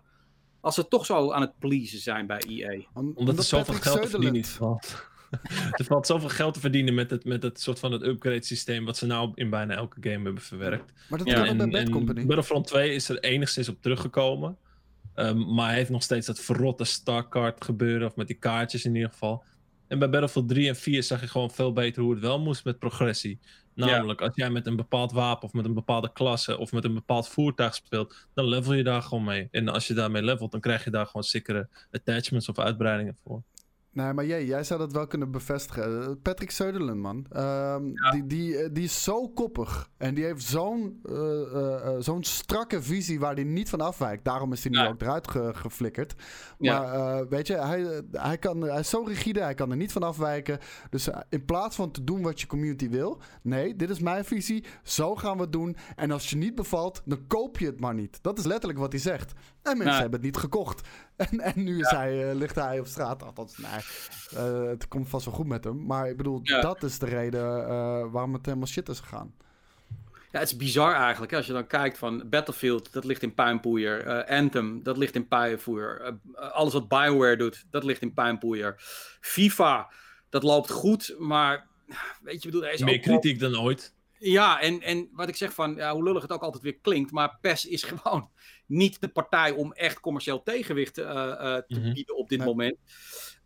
Als 0.59 0.75
ze 0.75 0.87
toch 0.87 1.05
zo 1.05 1.31
aan 1.31 1.41
het 1.41 1.59
pleasen 1.59 1.99
zijn 1.99 2.27
bij 2.27 2.39
EA. 2.47 2.81
Om, 2.93 3.11
omdat, 3.15 3.37
er 3.37 3.43
zoveel 3.43 3.73
geld 3.73 4.01
te 4.01 4.07
verdienen 4.07 4.45
valt. 4.45 5.09
er 5.79 5.85
valt 5.85 6.07
zoveel 6.07 6.29
geld 6.29 6.53
te 6.53 6.59
verdienen 6.59 6.93
met 6.93 7.09
het, 7.09 7.25
met 7.25 7.43
het 7.43 7.61
soort 7.61 7.79
van 7.79 7.91
het 7.91 8.03
upgrade 8.03 8.45
systeem 8.45 8.85
wat 8.85 8.97
ze 8.97 9.05
nou 9.05 9.31
in 9.35 9.49
bijna 9.49 9.75
elke 9.75 9.97
game 10.01 10.23
hebben 10.23 10.41
verwerkt. 10.41 10.93
Maar 11.09 11.19
dat 11.19 11.27
ja, 11.27 11.45
kan 11.45 11.57
bij 11.57 11.67
Bad 11.67 11.89
Company. 11.89 12.25
Battlefront 12.25 12.67
2 12.67 12.93
is 12.93 13.09
er 13.09 13.19
enigszins 13.19 13.69
op 13.69 13.81
teruggekomen. 13.81 14.57
Um, 15.15 15.53
maar 15.53 15.67
hij 15.67 15.75
heeft 15.75 15.89
nog 15.89 16.03
steeds 16.03 16.27
dat 16.27 16.39
verrotte 16.39 16.83
Starcard 16.83 17.63
gebeuren, 17.63 18.07
of 18.07 18.15
met 18.15 18.27
die 18.27 18.35
kaartjes 18.35 18.85
in 18.85 18.95
ieder 18.95 19.09
geval. 19.09 19.43
En 19.91 19.99
bij 19.99 20.09
Battlefield 20.09 20.47
3 20.47 20.67
en 20.67 20.75
4 20.75 21.03
zag 21.03 21.21
je 21.21 21.27
gewoon 21.27 21.51
veel 21.51 21.73
beter 21.73 22.01
hoe 22.01 22.11
het 22.11 22.21
wel 22.21 22.39
moest 22.39 22.65
met 22.65 22.79
progressie. 22.79 23.39
Namelijk, 23.73 24.19
ja. 24.19 24.25
als 24.25 24.35
jij 24.35 24.49
met 24.49 24.67
een 24.67 24.75
bepaald 24.75 25.11
wapen 25.11 25.43
of 25.43 25.53
met 25.53 25.65
een 25.65 25.73
bepaalde 25.73 26.11
klasse 26.13 26.57
of 26.57 26.71
met 26.71 26.83
een 26.83 26.93
bepaald 26.93 27.27
voertuig 27.27 27.75
speelt, 27.75 28.27
dan 28.33 28.45
level 28.45 28.73
je 28.73 28.83
daar 28.83 29.01
gewoon 29.01 29.23
mee. 29.23 29.47
En 29.51 29.67
als 29.67 29.87
je 29.87 29.93
daarmee 29.93 30.23
levelt, 30.23 30.51
dan 30.51 30.59
krijg 30.59 30.83
je 30.83 30.89
daar 30.89 31.05
gewoon 31.05 31.23
sikkere 31.23 31.69
attachments 31.91 32.49
of 32.49 32.59
uitbreidingen 32.59 33.17
voor. 33.23 33.43
Nee, 33.93 34.13
maar 34.13 34.25
jij, 34.25 34.45
jij 34.45 34.63
zou 34.63 34.79
dat 34.79 34.91
wel 34.91 35.07
kunnen 35.07 35.31
bevestigen. 35.31 36.21
Patrick 36.21 36.51
Söderlund, 36.51 37.01
man. 37.01 37.25
Um, 37.35 37.91
ja. 37.93 38.11
die, 38.11 38.27
die, 38.27 38.57
eh, 38.57 38.69
die 38.73 38.83
is 38.83 39.03
zo 39.03 39.29
koppig. 39.29 39.89
En 39.97 40.13
die 40.13 40.23
heeft 40.23 40.43
zo'n 40.43 41.01
uh, 41.09 41.15
uh, 41.53 41.89
zo'n 41.99 42.23
strakke 42.23 42.81
visie 42.81 43.19
waar 43.19 43.33
hij 43.33 43.43
niet 43.43 43.69
van 43.69 43.81
afwijkt. 43.81 44.25
Daarom 44.25 44.51
is 44.51 44.63
hij 44.63 44.71
nu 44.71 44.87
ook 44.87 45.01
eruit 45.01 45.31
ge 45.31 45.51
geflikkerd. 45.53 46.15
Maar 46.57 46.69
ja. 46.69 47.27
weet 47.27 47.47
je, 47.47 47.57
hij, 47.57 48.03
hij, 48.11 48.37
kan, 48.37 48.61
hij 48.61 48.79
is 48.79 48.89
zo 48.89 49.03
rigide, 49.03 49.41
hij 49.41 49.53
kan 49.53 49.71
er 49.71 49.77
niet 49.77 49.91
van 49.91 50.03
afwijken. 50.03 50.59
Dus 50.89 51.09
in 51.29 51.45
plaats 51.45 51.75
van 51.75 51.91
te 51.91 52.03
doen 52.03 52.21
wat 52.21 52.41
je 52.41 52.47
community 52.47 52.89
wil... 52.89 53.21
Nee, 53.41 53.75
dit 53.75 53.89
is 53.89 53.99
mijn 53.99 54.25
visie, 54.25 54.63
zo 54.83 55.15
gaan 55.15 55.35
we 55.35 55.41
het 55.41 55.51
doen. 55.51 55.75
En 55.95 56.11
als 56.11 56.29
je 56.29 56.37
niet 56.37 56.55
bevalt, 56.55 57.01
dan 57.05 57.27
koop 57.27 57.57
je 57.57 57.65
het 57.65 57.79
maar 57.79 57.93
niet. 57.93 58.19
Dat 58.21 58.37
is 58.37 58.45
letterlijk 58.45 58.79
wat 58.79 58.91
hij 58.91 59.01
zegt. 59.01 59.33
En 59.61 59.77
mensen 59.77 60.01
hebben 60.01 60.19
het 60.19 60.21
niet 60.21 60.37
gekocht. 60.37 60.87
En, 61.29 61.39
en 61.39 61.63
nu 61.63 61.79
is 61.79 61.89
hij, 61.89 62.35
ligt 62.35 62.55
hij 62.55 62.79
op 62.79 62.85
straat. 62.85 63.23
Althans, 63.23 63.57
nee. 63.57 63.79
Uh, 64.33 64.69
het 64.69 64.87
komt 64.87 65.09
vast 65.09 65.25
wel 65.25 65.33
goed 65.33 65.47
met 65.47 65.63
hem. 65.63 65.85
Maar 65.85 66.09
ik 66.09 66.17
bedoel, 66.17 66.39
ja. 66.43 66.61
dat 66.61 66.83
is 66.83 66.99
de 66.99 67.05
reden 67.05 67.59
uh, 67.59 67.65
waarom 68.11 68.33
het 68.33 68.45
helemaal 68.45 68.67
shit 68.67 68.89
is 68.89 68.99
gegaan. 68.99 69.33
Ja, 70.31 70.39
het 70.39 70.51
is 70.51 70.57
bizar 70.57 70.93
eigenlijk. 70.93 71.31
Hè? 71.31 71.37
Als 71.37 71.45
je 71.45 71.53
dan 71.53 71.67
kijkt 71.67 71.97
van 71.97 72.29
Battlefield, 72.29 72.93
dat 72.93 73.03
ligt 73.03 73.23
in 73.23 73.33
puinpoeier. 73.33 74.07
Uh, 74.07 74.37
Anthem, 74.37 74.83
dat 74.83 74.97
ligt 74.97 75.15
in 75.15 75.27
puinpoeier. 75.27 76.19
alles 76.33 76.73
wat 76.73 76.87
Bioware 76.87 77.37
doet, 77.37 77.65
dat 77.69 77.83
ligt 77.83 78.01
in 78.01 78.13
puinpoeier. 78.13 78.75
FIFA, 79.19 79.89
dat 80.29 80.43
loopt 80.43 80.69
goed, 80.69 81.15
maar 81.19 81.67
weet 82.21 82.43
je, 82.43 82.49
bedoel, 82.49 82.65
er 82.65 82.73
is 82.73 82.81
Meer 82.81 82.99
kritiek 82.99 83.39
dan 83.39 83.59
ooit. 83.59 83.93
Ja, 84.17 84.61
en, 84.61 84.81
en 84.81 85.09
wat 85.11 85.27
ik 85.27 85.35
zeg 85.35 85.53
van, 85.53 85.75
ja, 85.75 85.93
hoe 85.93 86.03
lullig 86.03 86.21
het 86.21 86.31
ook 86.31 86.41
altijd 86.41 86.63
weer 86.63 86.77
klinkt, 86.81 87.11
maar 87.11 87.37
PES 87.41 87.65
is 87.65 87.83
gewoon 87.93 88.29
niet 88.71 89.01
de 89.01 89.07
partij 89.07 89.51
om 89.51 89.73
echt 89.73 89.99
commercieel 89.99 90.43
tegenwicht 90.43 90.99
uh, 90.99 91.05
uh, 91.05 91.13
te 91.13 91.65
mm 91.67 91.83
-hmm. 91.83 91.93
bieden 91.93 92.17
op 92.17 92.29
dit 92.29 92.37
nee. 92.37 92.47
moment. 92.47 92.75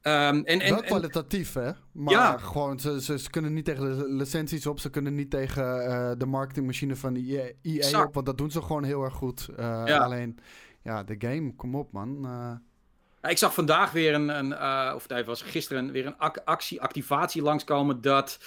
Um, 0.01 0.43
en, 0.45 0.59
en, 0.59 0.69
Wel 0.69 0.81
kwalitatief, 0.81 1.53
hè? 1.53 1.71
Maar 1.91 2.13
ja. 2.13 2.37
gewoon, 2.37 2.79
ze, 2.79 3.01
ze, 3.01 3.19
ze, 3.19 3.29
kunnen 3.29 3.53
niet 3.53 3.65
tegen 3.65 3.97
de 3.97 4.09
licenties 4.09 4.67
op. 4.67 4.79
Ze 4.79 4.89
kunnen 4.89 5.15
niet 5.15 5.29
tegen 5.29 5.63
uh, 5.63 6.11
de 6.17 6.25
marketingmachine 6.25 6.95
van 6.95 7.15
EA, 7.15 7.51
EA 7.61 8.03
op. 8.03 8.13
Want 8.13 8.25
dat 8.25 8.37
doen 8.37 8.51
ze 8.51 8.61
gewoon 8.61 8.83
heel 8.83 9.03
erg 9.03 9.13
goed. 9.13 9.47
Uh, 9.49 9.55
ja. 9.85 9.97
Alleen, 9.97 10.39
ja, 10.83 11.03
de 11.03 11.15
game, 11.17 11.55
kom 11.55 11.75
op, 11.75 11.91
man. 11.91 12.17
Uh... 12.25 12.51
Ja, 13.21 13.29
ik 13.29 13.37
zag 13.37 13.53
vandaag 13.53 13.91
weer 13.91 14.13
een, 14.13 14.29
een 14.29 14.93
of 14.95 15.07
nee, 15.07 15.25
was 15.25 15.41
gisteren 15.41 15.91
weer 15.91 16.05
een 16.05 16.17
ac 16.17 16.37
actie, 16.45 16.81
activatie 16.81 17.41
langskomen 17.41 18.01
dat... 18.01 18.39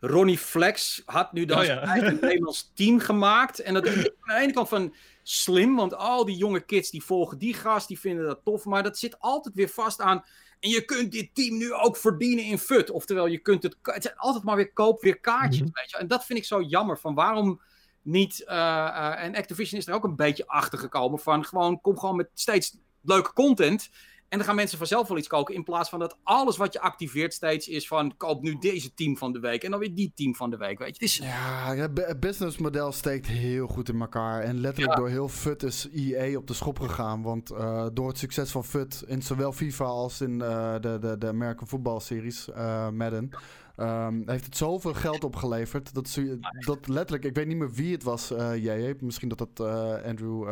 Ronnie 0.00 0.38
Flex 0.38 1.02
had 1.06 1.32
nu 1.32 1.44
dan 1.44 1.58
oh, 1.58 1.64
ja. 1.64 1.96
een 1.96 2.18
Nederlands 2.20 2.70
team 2.74 2.98
gemaakt. 2.98 3.58
En 3.58 3.74
dat 3.74 3.86
is 3.86 3.96
aan 3.96 4.36
de 4.36 4.42
ene 4.42 4.52
kant 4.52 4.68
van 4.68 4.94
slim, 5.24 5.76
want 5.76 5.94
al 5.94 6.24
die 6.24 6.36
jonge 6.36 6.60
kids 6.60 6.90
die 6.90 7.04
volgen 7.04 7.38
die 7.38 7.54
gast, 7.54 7.88
die 7.88 8.00
vinden 8.00 8.26
dat 8.26 8.40
tof. 8.44 8.64
Maar 8.64 8.82
dat 8.82 8.98
zit 8.98 9.18
altijd 9.18 9.54
weer 9.54 9.68
vast 9.68 10.00
aan 10.00 10.24
en 10.64 10.70
je 10.70 10.84
kunt 10.84 11.12
dit 11.12 11.34
team 11.34 11.56
nu 11.56 11.72
ook 11.72 11.96
verdienen 11.96 12.44
in 12.44 12.58
FUT. 12.58 12.90
Oftewel, 12.90 13.26
je 13.26 13.38
kunt 13.38 13.62
het. 13.62 13.76
Het 13.82 14.02
zijn 14.02 14.16
altijd 14.16 14.44
maar 14.44 14.56
weer 14.56 14.72
koop, 14.72 15.02
weer 15.02 15.20
kaartjes. 15.20 15.58
Mm 15.60 15.66
-hmm. 15.66 15.74
weet 15.74 15.90
je? 15.90 15.96
En 15.96 16.06
dat 16.06 16.24
vind 16.24 16.38
ik 16.38 16.44
zo 16.44 16.62
jammer. 16.62 16.98
Van 16.98 17.14
waarom 17.14 17.60
niet. 18.02 18.44
eh, 18.44 18.86
eh, 18.86 19.24
en 19.24 19.36
Activision 19.36 19.80
is 19.80 19.86
er 19.86 19.94
ook 19.94 20.04
een 20.04 20.16
beetje 20.16 20.46
achter 20.46 20.78
gekomen 20.78 21.18
van 21.18 21.44
gewoon, 21.44 21.80
kom 21.80 21.98
gewoon 21.98 22.16
met 22.16 22.28
steeds 22.34 22.76
leuke 23.02 23.32
content. 23.32 23.90
En 24.28 24.40
dan 24.40 24.48
gaan 24.48 24.56
mensen 24.56 24.78
vanzelf 24.78 25.08
wel 25.08 25.16
iets 25.18 25.28
koken. 25.28 25.54
In 25.54 25.64
plaats 25.64 25.88
van 25.88 25.98
dat 25.98 26.16
alles 26.22 26.56
wat 26.56 26.72
je 26.72 26.80
activeert 26.80 27.32
steeds 27.34 27.68
is 27.68 27.86
van 27.88 28.16
koop 28.16 28.42
nu 28.42 28.58
deze 28.58 28.94
team 28.94 29.16
van 29.16 29.32
de 29.32 29.38
week. 29.40 29.62
En 29.64 29.70
dan 29.70 29.80
weer 29.80 29.94
die 29.94 30.12
team 30.14 30.34
van 30.34 30.50
de 30.50 30.56
week. 30.56 30.78
Weet 30.78 30.86
je, 30.88 30.92
het 30.92 31.02
is. 31.02 31.16
Ja, 31.16 31.74
het 31.74 31.94
bu- 31.94 32.02
het 32.02 32.20
businessmodel 32.20 32.92
steekt 32.92 33.26
heel 33.26 33.66
goed 33.66 33.88
in 33.88 34.00
elkaar. 34.00 34.42
En 34.42 34.60
letterlijk 34.60 34.92
Ja. 34.94 34.98
door 34.98 35.08
heel 35.08 35.28
FUT 35.28 35.62
is 35.62 35.88
EA 35.92 36.36
op 36.38 36.46
de 36.46 36.54
schop 36.54 36.78
gegaan. 36.80 37.22
Want 37.22 37.50
eh, 37.50 37.86
door 37.92 38.08
het 38.08 38.18
succes 38.18 38.50
van 38.50 38.64
FUT 38.64 39.04
in 39.06 39.22
zowel 39.22 39.52
FIFA 39.52 39.84
als 39.84 40.20
in 40.20 40.42
eh, 40.42 40.72
de, 40.80 40.98
de, 41.00 41.18
de 41.18 41.26
American 41.28 41.66
Football 41.68 42.00
Series, 42.00 42.50
eh, 42.50 42.88
Madden... 42.88 43.30
ehm, 43.76 44.22
heeft 44.26 44.44
het 44.44 44.56
zoveel 44.56 44.94
geld 44.94 45.24
opgeleverd. 45.24 45.94
Dat, 45.94 46.08
ze- 46.08 46.38
dat 46.66 46.88
letterlijk, 46.88 47.24
ik 47.24 47.34
weet 47.34 47.46
niet 47.46 47.56
meer 47.56 47.70
wie 47.72 47.92
het 47.92 48.02
was, 48.02 48.30
eh 48.30 48.56
JJ. 48.56 48.94
Misschien 49.00 49.28
dat 49.28 49.48
eh, 49.60 49.92
Andrew, 50.04 50.48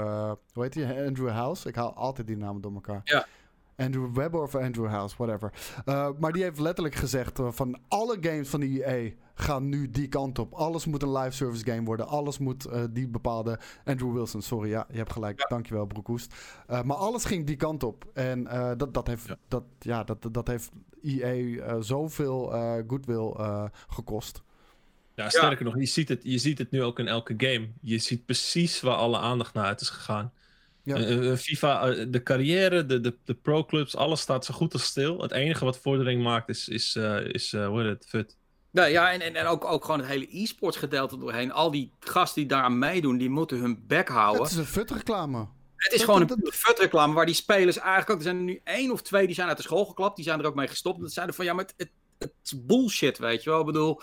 hoe 0.52 0.62
heet 0.62 0.74
hij? 0.74 1.06
Andrew 1.06 1.30
House. 1.30 1.68
Ik 1.68 1.74
haal 1.74 1.94
altijd 1.94 2.26
die 2.26 2.36
namen 2.36 2.62
door 2.62 2.72
elkaar. 2.74 3.00
Ja. 3.04 3.26
Andrew 3.82 4.14
Webber 4.14 4.42
of 4.42 4.54
Andrew 4.54 4.88
House, 4.88 5.16
whatever. 5.16 5.52
Uh, 5.84 6.08
maar 6.18 6.32
die 6.32 6.42
heeft 6.42 6.60
letterlijk 6.60 6.94
gezegd 6.94 7.38
uh, 7.38 7.48
van 7.50 7.78
alle 7.88 8.16
games 8.20 8.48
van 8.48 8.60
de 8.60 8.84
EA 8.84 9.12
gaan 9.34 9.68
nu 9.68 9.90
die 9.90 10.08
kant 10.08 10.38
op. 10.38 10.52
Alles 10.52 10.86
moet 10.86 11.02
een 11.02 11.12
live 11.12 11.36
service 11.36 11.64
game 11.64 11.82
worden. 11.84 12.06
Alles 12.08 12.38
moet 12.38 12.66
uh, 12.66 12.82
die 12.90 13.08
bepaalde... 13.08 13.58
Andrew 13.84 14.12
Wilson, 14.12 14.42
sorry, 14.42 14.68
ja, 14.68 14.86
je 14.90 14.96
hebt 14.96 15.12
gelijk. 15.12 15.40
Ja. 15.40 15.46
Dankjewel, 15.48 15.86
Broekhoest. 15.86 16.34
Uh, 16.70 16.82
maar 16.82 16.96
alles 16.96 17.24
ging 17.24 17.46
die 17.46 17.56
kant 17.56 17.82
op. 17.82 18.04
En 18.14 18.40
uh, 18.40 18.70
dat, 18.76 18.94
dat, 18.94 19.06
heeft, 19.06 19.26
ja. 19.26 19.36
Dat, 19.48 19.64
ja, 19.78 20.04
dat, 20.04 20.28
dat 20.30 20.46
heeft 20.46 20.70
EA 21.02 21.34
uh, 21.34 21.76
zoveel 21.80 22.54
uh, 22.54 22.74
goodwill 22.86 23.34
uh, 23.38 23.64
gekost. 23.88 24.42
Ja, 25.14 25.28
sterker 25.28 25.64
nog, 25.64 25.78
je 25.78 25.86
ziet, 25.86 26.08
het, 26.08 26.20
je 26.22 26.38
ziet 26.38 26.58
het 26.58 26.70
nu 26.70 26.82
ook 26.82 26.98
in 26.98 27.08
elke 27.08 27.34
game. 27.36 27.68
Je 27.80 27.98
ziet 27.98 28.24
precies 28.24 28.80
waar 28.80 28.94
alle 28.94 29.18
aandacht 29.18 29.54
naar 29.54 29.64
uit 29.64 29.80
is 29.80 29.88
gegaan. 29.88 30.32
Ja. 30.84 30.98
Uh, 30.98 31.36
FIFA, 31.36 31.88
uh, 31.88 32.06
de 32.08 32.22
carrière, 32.22 32.86
de, 32.86 33.00
de, 33.00 33.16
de 33.24 33.34
pro-clubs, 33.34 33.96
alles 33.96 34.20
staat 34.20 34.44
zo 34.44 34.54
goed 34.54 34.72
als 34.72 34.84
stil. 34.84 35.20
Het 35.20 35.32
enige 35.32 35.64
wat 35.64 35.78
vordering 35.78 36.22
maakt 36.22 36.48
is, 36.48 36.68
is, 36.68 36.96
uh, 36.96 37.26
is 37.26 37.52
hoe 37.52 37.82
heet 37.82 37.88
het, 37.88 38.06
FUT. 38.08 38.36
Nou 38.70 38.88
ja, 38.88 39.12
en, 39.12 39.20
en, 39.20 39.34
en 39.34 39.46
ook, 39.46 39.64
ook 39.64 39.84
gewoon 39.84 40.00
het 40.00 40.08
hele 40.08 40.38
e-sports 40.38 40.76
gedeelte 40.76 41.18
doorheen. 41.18 41.52
Al 41.52 41.70
die 41.70 41.92
gasten 42.00 42.40
die 42.40 42.50
daaraan 42.50 42.78
meedoen, 42.78 43.18
die 43.18 43.30
moeten 43.30 43.58
hun 43.58 43.84
bek 43.86 44.08
houden. 44.08 44.42
Het 44.42 44.50
is 44.50 44.58
een 44.58 44.64
FUT-reclame. 44.64 45.48
Het 45.76 45.92
is 45.92 45.98
dat, 45.98 46.08
gewoon 46.08 46.26
dat, 46.26 46.38
een 46.38 46.52
FUT-reclame 46.52 47.14
waar 47.14 47.26
die 47.26 47.34
spelers 47.34 47.78
eigenlijk 47.78 48.10
ook... 48.10 48.16
Er 48.16 48.22
zijn 48.22 48.36
er 48.36 48.42
nu 48.42 48.60
één 48.64 48.90
of 48.90 49.02
twee 49.02 49.26
die 49.26 49.34
zijn 49.34 49.48
uit 49.48 49.56
de 49.56 49.62
school 49.62 49.84
geklapt. 49.84 50.16
Die 50.16 50.24
zijn 50.24 50.40
er 50.40 50.46
ook 50.46 50.54
mee 50.54 50.68
gestopt. 50.68 50.96
En 50.96 51.02
dat 51.02 51.12
zeiden 51.12 51.34
van, 51.34 51.44
ja, 51.44 51.52
maar 51.52 51.64
het, 51.64 51.74
het, 51.76 51.90
het 52.18 52.32
is 52.42 52.66
bullshit, 52.66 53.18
weet 53.18 53.42
je 53.42 53.50
wel. 53.50 53.60
Ik 53.60 53.66
bedoel... 53.66 54.00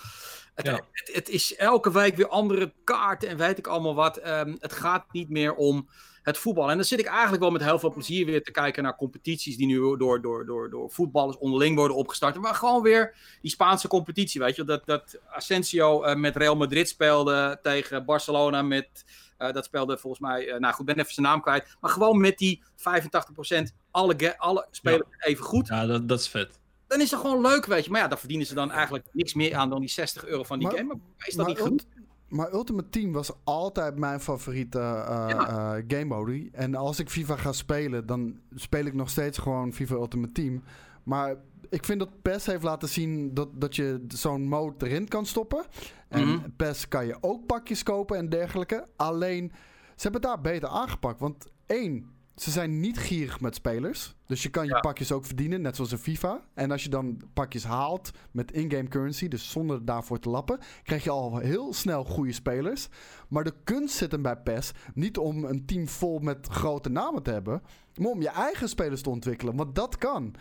Het, 0.55 0.65
ja. 0.65 0.73
het, 0.91 1.09
het, 1.13 1.29
is 1.29 1.55
elke 1.55 1.91
week 1.91 2.15
weer 2.15 2.27
andere 2.27 2.73
kaarten 2.83 3.29
en 3.29 3.37
weet 3.37 3.57
ik 3.57 3.67
allemaal 3.67 3.95
wat. 3.95 4.27
Um, 4.27 4.57
het 4.59 4.73
gaat 4.73 5.11
niet 5.11 5.29
meer 5.29 5.53
om 5.55 5.89
het 6.23 6.37
voetbal. 6.37 6.69
En 6.69 6.75
dan 6.75 6.85
zit 6.85 6.99
ik 6.99 7.05
eigenlijk 7.05 7.41
wel 7.41 7.51
met 7.51 7.63
heel 7.63 7.79
veel 7.79 7.91
plezier 7.91 8.25
weer 8.25 8.43
te 8.43 8.51
kijken 8.51 8.83
naar 8.83 8.95
competities 8.95 9.57
die 9.57 9.67
nu 9.67 9.97
door, 9.97 10.21
door, 10.21 10.45
door, 10.45 10.69
door 10.69 10.91
voetballers 10.91 11.37
onderling 11.37 11.75
worden 11.75 11.97
opgestart. 11.97 12.37
Maar 12.37 12.55
gewoon 12.55 12.81
weer 12.81 13.15
die 13.41 13.51
Spaanse 13.51 13.87
competitie, 13.87 14.41
weet 14.41 14.55
je. 14.55 14.63
Dat, 14.63 14.85
dat 14.85 15.19
Asensio 15.29 16.05
uh, 16.05 16.15
met 16.15 16.35
Real 16.35 16.55
Madrid 16.55 16.89
speelde 16.89 17.59
tegen 17.61 18.05
Barcelona 18.05 18.61
met... 18.61 19.05
Uh, 19.39 19.51
dat 19.51 19.65
speelde 19.65 19.97
volgens 19.97 20.21
mij, 20.21 20.47
uh, 20.47 20.57
nou 20.57 20.73
goed, 20.73 20.85
ben 20.85 20.99
even 20.99 21.13
zijn 21.13 21.25
naam 21.25 21.41
kwijt. 21.41 21.77
Maar 21.81 21.91
gewoon 21.91 22.19
met 22.19 22.37
die 22.37 22.63
85% 22.63 23.63
alle, 23.91 24.37
alle 24.37 24.67
spelers 24.71 25.03
ja. 25.09 25.25
even 25.25 25.43
goed. 25.43 25.67
Ja, 25.67 25.85
dat, 25.85 26.07
dat 26.07 26.19
is 26.19 26.27
vet 26.27 26.59
dan 26.89 27.01
is 27.01 27.09
dat 27.09 27.19
gewoon 27.19 27.41
leuk, 27.41 27.65
weet 27.65 27.85
je. 27.85 27.91
Maar 27.91 28.01
ja, 28.01 28.07
daar 28.07 28.19
verdienen 28.19 28.47
ze 28.47 28.53
dan 28.53 28.71
eigenlijk 28.71 29.05
niks 29.11 29.33
meer 29.33 29.55
aan 29.55 29.69
dan 29.69 29.79
die 29.79 29.89
60 29.89 30.25
euro 30.25 30.43
van 30.43 30.59
die 30.59 30.67
maar, 30.67 30.77
game. 30.77 30.87
Maar 30.87 31.27
is 31.27 31.35
dat 31.35 31.45
maar 31.45 31.55
niet 31.55 31.63
goed? 31.63 31.85
Maar 32.29 32.53
Ultimate 32.53 32.89
Team 32.89 33.11
was 33.11 33.31
altijd 33.43 33.97
mijn 33.97 34.19
favoriete 34.19 34.79
uh, 34.79 35.25
ja. 35.27 35.77
uh, 35.77 35.83
game 35.87 36.05
mode. 36.05 36.49
En 36.51 36.75
als 36.75 36.99
ik 36.99 37.09
FIFA 37.09 37.35
ga 37.35 37.51
spelen, 37.51 38.05
dan 38.05 38.39
speel 38.55 38.85
ik 38.85 38.93
nog 38.93 39.09
steeds 39.09 39.37
gewoon 39.37 39.73
FIFA 39.73 39.95
Ultimate 39.95 40.31
Team. 40.31 40.63
Maar 41.03 41.35
ik 41.69 41.85
vind 41.85 41.99
dat 41.99 42.21
PES 42.21 42.45
heeft 42.45 42.63
laten 42.63 42.89
zien 42.89 43.33
dat, 43.33 43.49
dat 43.53 43.75
je 43.75 44.05
zo'n 44.07 44.47
mode 44.47 44.85
erin 44.85 45.07
kan 45.07 45.25
stoppen. 45.25 45.65
En 46.07 46.23
mm 46.23 46.29
-hmm. 46.29 46.55
PES 46.55 46.87
kan 46.87 47.05
je 47.05 47.17
ook 47.21 47.45
pakjes 47.45 47.83
kopen 47.83 48.17
en 48.17 48.29
dergelijke. 48.29 48.87
Alleen, 48.95 49.51
ze 49.95 50.01
hebben 50.01 50.21
het 50.21 50.29
daar 50.29 50.41
beter 50.41 50.69
aangepakt. 50.69 51.19
Want 51.19 51.45
één, 51.65 52.05
ze 52.41 52.51
zijn 52.51 52.79
niet 52.79 52.97
gierig 52.97 53.39
met 53.39 53.55
spelers. 53.55 54.15
Dus 54.25 54.43
je 54.43 54.49
kan 54.49 54.65
je 54.65 54.73
ja. 54.73 54.79
pakjes 54.79 55.11
ook 55.11 55.25
verdienen, 55.25 55.61
net 55.61 55.75
zoals 55.75 55.91
in 55.91 55.97
FIFA. 55.97 56.41
En 56.53 56.71
als 56.71 56.83
je 56.83 56.89
dan 56.89 57.21
pakjes 57.33 57.63
haalt 57.63 58.11
met 58.31 58.51
in-game 58.51 58.87
currency, 58.87 59.27
dus 59.27 59.51
zonder 59.51 59.85
daarvoor 59.85 60.19
te 60.19 60.29
lappen, 60.29 60.59
krijg 60.83 61.03
je 61.03 61.09
al 61.09 61.37
heel 61.37 61.73
snel 61.73 62.03
goede 62.03 62.31
spelers. 62.31 62.87
Maar 63.27 63.43
de 63.43 63.53
kunst 63.63 63.95
zit 63.95 64.11
hem 64.11 64.21
bij 64.21 64.37
PES 64.37 64.71
niet 64.93 65.17
om 65.17 65.43
een 65.43 65.65
team 65.65 65.87
vol 65.87 66.19
met 66.19 66.47
grote 66.47 66.89
namen 66.89 67.23
te 67.23 67.31
hebben, 67.31 67.61
maar 67.95 68.11
om 68.11 68.21
je 68.21 68.29
eigen 68.29 68.69
spelers 68.69 69.01
te 69.01 69.09
ontwikkelen. 69.09 69.55
Want 69.55 69.75
dat 69.75 69.97
kan. 69.97 70.35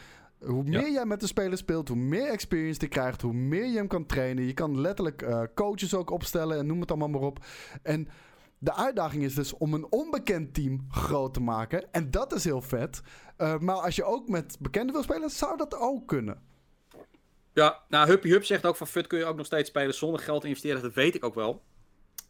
Hoe 0.44 0.62
meer 0.62 0.86
ja. 0.86 0.92
jij 0.92 1.04
met 1.04 1.20
de 1.20 1.26
speler 1.26 1.58
speelt, 1.58 1.88
hoe 1.88 1.96
meer 1.96 2.26
experience 2.28 2.80
je 2.80 2.88
krijgt, 2.88 3.22
hoe 3.22 3.32
meer 3.32 3.66
je 3.66 3.76
hem 3.76 3.86
kan 3.86 4.06
trainen. 4.06 4.44
Je 4.44 4.54
kan 4.54 4.80
letterlijk 4.80 5.22
uh, 5.22 5.42
coaches 5.54 5.94
ook 5.94 6.10
opstellen 6.10 6.58
en 6.58 6.66
noem 6.66 6.80
het 6.80 6.90
allemaal 6.90 7.08
maar 7.08 7.20
op. 7.20 7.44
En 7.82 8.08
de 8.58 8.74
uitdaging 8.74 9.22
is 9.22 9.34
dus 9.34 9.52
om 9.52 9.74
een 9.74 9.92
onbekend 9.92 10.54
team 10.54 10.86
groot 10.90 11.34
te 11.34 11.40
maken. 11.40 11.92
En 11.92 12.10
dat 12.10 12.32
is 12.32 12.44
heel 12.44 12.62
vet. 12.62 13.00
Uh, 13.38 13.58
maar 13.58 13.76
als 13.76 13.96
je 13.96 14.04
ook 14.04 14.28
met 14.28 14.56
bekenden 14.60 14.94
wil 14.94 15.02
spelen, 15.02 15.30
zou 15.30 15.56
dat 15.56 15.74
ook 15.74 16.06
kunnen. 16.06 16.42
Ja, 17.52 17.82
nou, 17.88 18.08
Huppy 18.08 18.28
Hup 18.28 18.44
zegt 18.44 18.66
ook 18.66 18.76
van 18.76 18.86
FUT 18.86 19.06
kun 19.06 19.18
je 19.18 19.24
ook 19.24 19.36
nog 19.36 19.46
steeds 19.46 19.68
spelen 19.68 19.94
zonder 19.94 20.20
geld 20.20 20.40
te 20.40 20.46
investeren. 20.46 20.82
Dat 20.82 20.94
weet 20.94 21.14
ik 21.14 21.24
ook 21.24 21.34
wel. 21.34 21.62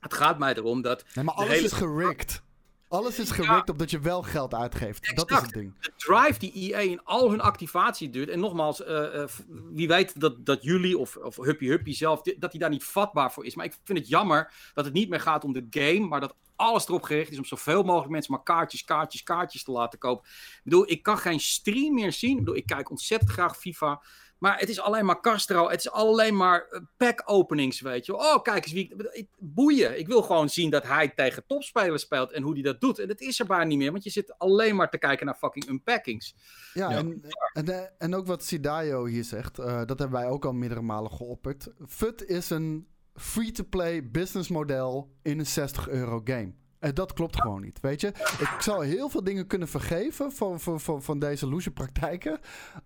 Het 0.01 0.14
gaat 0.14 0.39
mij 0.39 0.55
erom 0.55 0.83
dat... 0.83 1.05
Nee, 1.14 1.24
maar 1.24 1.35
alles 1.35 1.51
hele... 1.51 1.64
is 1.64 1.72
gerikt. 1.72 2.43
Alles 2.89 3.18
is 3.18 3.30
gerikt 3.30 3.66
ja. 3.66 3.72
op 3.72 3.78
dat 3.78 3.91
je 3.91 3.99
wel 3.99 4.22
geld 4.22 4.55
uitgeeft. 4.55 5.01
Exact. 5.01 5.28
Dat 5.28 5.30
is 5.30 5.45
het 5.45 5.55
ding. 5.55 5.74
De 5.80 5.93
drive 5.97 6.39
die 6.39 6.53
EA 6.53 6.78
in 6.78 7.05
al 7.05 7.30
hun 7.30 7.41
activatie 7.41 8.11
doet. 8.11 8.28
En 8.28 8.41
nogmaals, 8.41 8.80
uh, 8.80 8.89
uh, 8.89 9.24
wie 9.72 9.89
weet 9.89 10.20
dat, 10.20 10.47
dat 10.47 10.62
jullie 10.62 10.99
of, 10.99 11.16
of 11.16 11.36
Huppy 11.36 11.66
Huppy 11.66 11.93
zelf, 11.93 12.22
dat 12.22 12.51
hij 12.51 12.61
daar 12.61 12.70
niet 12.70 12.84
vatbaar 12.84 13.32
voor 13.32 13.47
is. 13.47 13.55
Maar 13.55 13.64
ik 13.64 13.76
vind 13.84 13.99
het 13.99 14.09
jammer 14.09 14.53
dat 14.74 14.84
het 14.84 14.95
niet 14.95 15.09
meer 15.09 15.20
gaat 15.20 15.45
om 15.45 15.53
de 15.53 15.66
game, 15.70 16.07
maar 16.07 16.20
dat 16.20 16.34
alles 16.57 16.89
erop 16.89 17.03
gericht 17.03 17.30
is 17.30 17.39
om 17.39 17.45
zoveel 17.45 17.82
mogelijk 17.82 18.11
mensen 18.11 18.32
maar 18.32 18.43
kaartjes, 18.43 18.84
kaartjes, 18.84 19.22
kaartjes 19.22 19.64
te 19.64 19.70
laten 19.70 19.99
kopen. 19.99 20.28
Ik 20.30 20.61
bedoel, 20.64 20.91
ik 20.91 21.03
kan 21.03 21.18
geen 21.18 21.41
stream 21.41 21.95
meer 21.95 22.12
zien. 22.12 22.30
Ik 22.30 22.39
bedoel, 22.39 22.57
ik 22.57 22.66
kijk 22.66 22.91
ontzettend 22.91 23.30
graag 23.30 23.57
FIFA. 23.57 24.03
Maar 24.39 24.59
het 24.59 24.68
is 24.68 24.80
alleen 24.80 25.05
maar 25.05 25.20
Castro. 25.20 25.68
Het 25.68 25.80
is 25.80 25.91
alleen 25.91 26.36
maar 26.36 26.82
pack 26.97 27.22
openings, 27.24 27.80
weet 27.80 28.07
je. 28.07 28.16
Oh, 28.16 28.43
kijk 28.43 28.64
eens 28.64 28.72
wie 28.72 28.95
ik... 29.12 29.26
Boeien. 29.39 29.99
Ik 29.99 30.07
wil 30.07 30.22
gewoon 30.22 30.49
zien 30.49 30.70
dat 30.70 30.86
hij 30.86 31.09
tegen 31.09 31.47
topspelers 31.47 32.03
speelt 32.03 32.32
en 32.32 32.43
hoe 32.43 32.53
hij 32.53 32.62
dat 32.62 32.80
doet. 32.80 32.99
En 32.99 33.09
dat 33.09 33.20
is 33.20 33.41
er 33.41 33.47
bijna 33.47 33.64
niet 33.64 33.78
meer, 33.78 33.91
want 33.91 34.05
je 34.05 34.11
zit 34.11 34.39
alleen 34.39 34.76
maar 34.76 34.91
te 34.91 34.99
kijken 34.99 35.26
naar 35.26 35.34
fucking 35.34 35.68
unpackings. 35.68 36.34
Ja, 36.74 36.91
ja. 36.91 36.97
En, 36.97 37.22
en, 37.53 37.93
en 37.99 38.14
ook 38.14 38.26
wat 38.26 38.45
Sidayo 38.45 39.05
hier 39.05 39.24
zegt, 39.24 39.59
uh, 39.59 39.66
dat 39.66 39.99
hebben 39.99 40.20
wij 40.20 40.28
ook 40.28 40.45
al 40.45 40.53
meerdere 40.53 40.82
malen 40.82 41.11
geopperd. 41.11 41.68
FUT 41.86 42.24
is 42.24 42.51
een 42.51 42.89
free-to-play 43.14 44.11
business 44.11 44.49
model 44.49 45.16
in 45.22 45.39
een 45.39 45.47
60 45.47 45.89
euro 45.89 46.20
game. 46.24 46.53
En 46.79 46.95
dat 46.95 47.12
klopt 47.12 47.41
gewoon 47.41 47.61
niet, 47.61 47.81
weet 47.81 48.01
je. 48.01 48.09
Ik 48.39 48.57
zou 48.59 48.87
heel 48.87 49.09
veel 49.09 49.24
dingen 49.24 49.47
kunnen 49.47 49.68
vergeven 49.68 50.33
van, 50.33 50.61
van, 50.61 50.81
van, 50.81 51.03
van 51.03 51.18
deze 51.18 51.49
loesje 51.49 51.70
praktijken... 51.70 52.41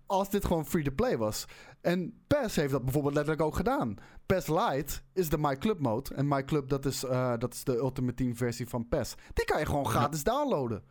als 0.05 0.29
dit 0.29 0.45
gewoon 0.45 0.65
free-to-play 0.65 1.17
was. 1.17 1.45
En 1.81 2.23
PES 2.27 2.55
heeft 2.55 2.71
dat 2.71 2.83
bijvoorbeeld 2.83 3.13
letterlijk 3.13 3.45
ook 3.45 3.55
gedaan. 3.55 3.95
PES 4.25 4.47
Lite 4.47 4.93
is 5.13 5.29
de 5.29 5.37
My 5.37 5.57
Club 5.57 5.79
mode. 5.79 6.15
En 6.15 6.27
My 6.27 6.43
Club, 6.43 6.69
dat 6.69 6.85
is, 6.85 7.03
uh, 7.03 7.33
dat 7.37 7.53
is 7.53 7.63
de 7.63 7.75
Ultimate 7.75 8.15
Team 8.15 8.35
versie 8.35 8.67
van 8.67 8.87
PES. 8.87 9.15
Die 9.33 9.45
kan 9.45 9.59
je 9.59 9.65
gewoon 9.65 9.87
gratis 9.87 10.23
downloaden. 10.23 10.83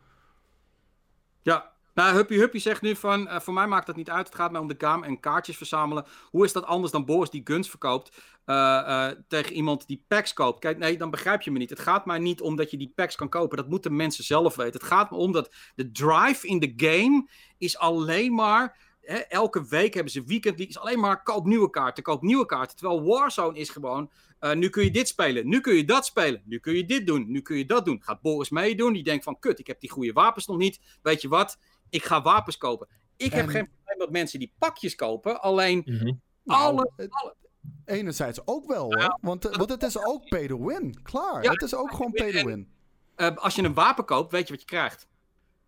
Ja, 1.41 1.72
nou, 1.93 2.15
Huppy 2.15 2.35
Huppy 2.35 2.57
zegt 2.57 2.81
nu 2.81 2.95
van, 2.95 3.27
uh, 3.27 3.39
voor 3.39 3.53
mij 3.53 3.67
maakt 3.67 3.85
dat 3.87 3.95
niet 3.95 4.09
uit. 4.09 4.25
Het 4.25 4.35
gaat 4.35 4.51
mij 4.51 4.61
om 4.61 4.67
de 4.67 4.75
game 4.77 5.05
en 5.05 5.19
kaartjes 5.19 5.57
verzamelen. 5.57 6.05
Hoe 6.29 6.45
is 6.45 6.53
dat 6.53 6.65
anders 6.65 6.91
dan 6.91 7.05
Boris 7.05 7.29
die 7.29 7.41
guns 7.43 7.69
verkoopt 7.69 8.15
uh, 8.45 8.55
uh, 8.55 9.07
tegen 9.27 9.53
iemand 9.53 9.87
die 9.87 10.03
packs 10.07 10.33
koopt? 10.33 10.59
Kijk, 10.59 10.77
nee, 10.77 10.97
dan 10.97 11.09
begrijp 11.09 11.41
je 11.41 11.51
me 11.51 11.57
niet. 11.57 11.69
Het 11.69 11.79
gaat 11.79 12.05
mij 12.05 12.19
niet 12.19 12.41
om 12.41 12.55
dat 12.55 12.71
je 12.71 12.77
die 12.77 12.91
packs 12.95 13.15
kan 13.15 13.29
kopen. 13.29 13.57
Dat 13.57 13.69
moeten 13.69 13.95
mensen 13.95 14.23
zelf 14.23 14.55
weten. 14.55 14.79
Het 14.79 14.89
gaat 14.89 15.11
me 15.11 15.17
om 15.17 15.31
dat 15.31 15.53
de 15.75 15.91
drive 15.91 16.47
in 16.47 16.59
de 16.59 16.73
game 16.75 17.27
is 17.57 17.77
alleen 17.77 18.33
maar... 18.33 18.91
Hè, 19.01 19.17
elke 19.17 19.67
week 19.67 19.93
hebben 19.93 20.11
ze 20.11 20.23
weekend 20.23 20.59
is 20.59 20.77
alleen 20.77 20.99
maar 20.99 21.23
koop 21.23 21.45
nieuwe 21.45 21.69
kaarten, 21.69 22.03
koop 22.03 22.21
nieuwe 22.21 22.45
kaarten. 22.45 22.77
Terwijl 22.77 23.03
Warzone 23.03 23.57
is 23.57 23.69
gewoon... 23.69 24.11
Nu 24.53 24.69
kun 24.69 24.83
je 24.83 24.91
dit 24.91 25.07
spelen, 25.07 25.47
nu 25.47 25.59
kun 25.59 25.75
je 25.75 25.85
dat 25.85 26.05
spelen, 26.05 26.41
nu 26.45 26.59
kun 26.59 26.75
je 26.75 26.85
dit 26.85 27.07
doen, 27.07 27.25
nu 27.27 27.41
kun 27.41 27.57
je 27.57 27.65
dat 27.65 27.85
doen. 27.85 28.01
Gaat 28.03 28.21
Boris 28.21 28.49
meedoen, 28.49 28.93
die 28.93 29.03
denkt 29.03 29.23
van, 29.23 29.39
kut, 29.39 29.59
ik 29.59 29.67
heb 29.67 29.79
die 29.79 29.89
goede 29.89 30.11
wapens 30.11 30.45
nog 30.45 30.57
niet. 30.57 30.79
Weet 31.01 31.21
je 31.21 31.27
wat, 31.27 31.57
ik 31.93 32.03
ga 32.03 32.21
wapens 32.21 32.57
kopen. 32.57 32.87
Ik 33.17 33.31
en... 33.31 33.37
heb 33.37 33.47
geen 33.47 33.69
probleem 33.69 33.97
met 33.97 34.09
mensen 34.09 34.39
die 34.39 34.53
pakjes 34.57 34.95
kopen, 34.95 35.41
alleen 35.41 35.81
Mhm. 35.85 36.11
alle, 36.45 36.91
nou, 36.95 37.09
alle... 37.09 37.35
Enerzijds 37.85 38.39
ook 38.45 38.67
wel 38.67 38.83
hoor, 38.83 38.99
ja, 38.99 39.17
want, 39.21 39.43
want 39.43 39.69
het 39.69 39.83
is 39.83 40.05
ook 40.05 40.29
pay 40.29 40.47
to 40.47 40.65
win. 40.65 40.99
Klaar, 41.03 41.43
Ja, 41.43 41.51
het 41.51 41.61
is 41.61 41.75
ook 41.75 41.91
gewoon 41.91 42.11
pay 42.11 42.31
to 42.31 42.45
win. 42.45 42.67
Uh, 43.17 43.35
als 43.35 43.55
je 43.55 43.63
een 43.63 43.73
wapen 43.73 44.05
koopt, 44.05 44.31
weet 44.31 44.47
je 44.47 44.53
wat 44.53 44.61
je 44.61 44.67
krijgt. 44.67 45.07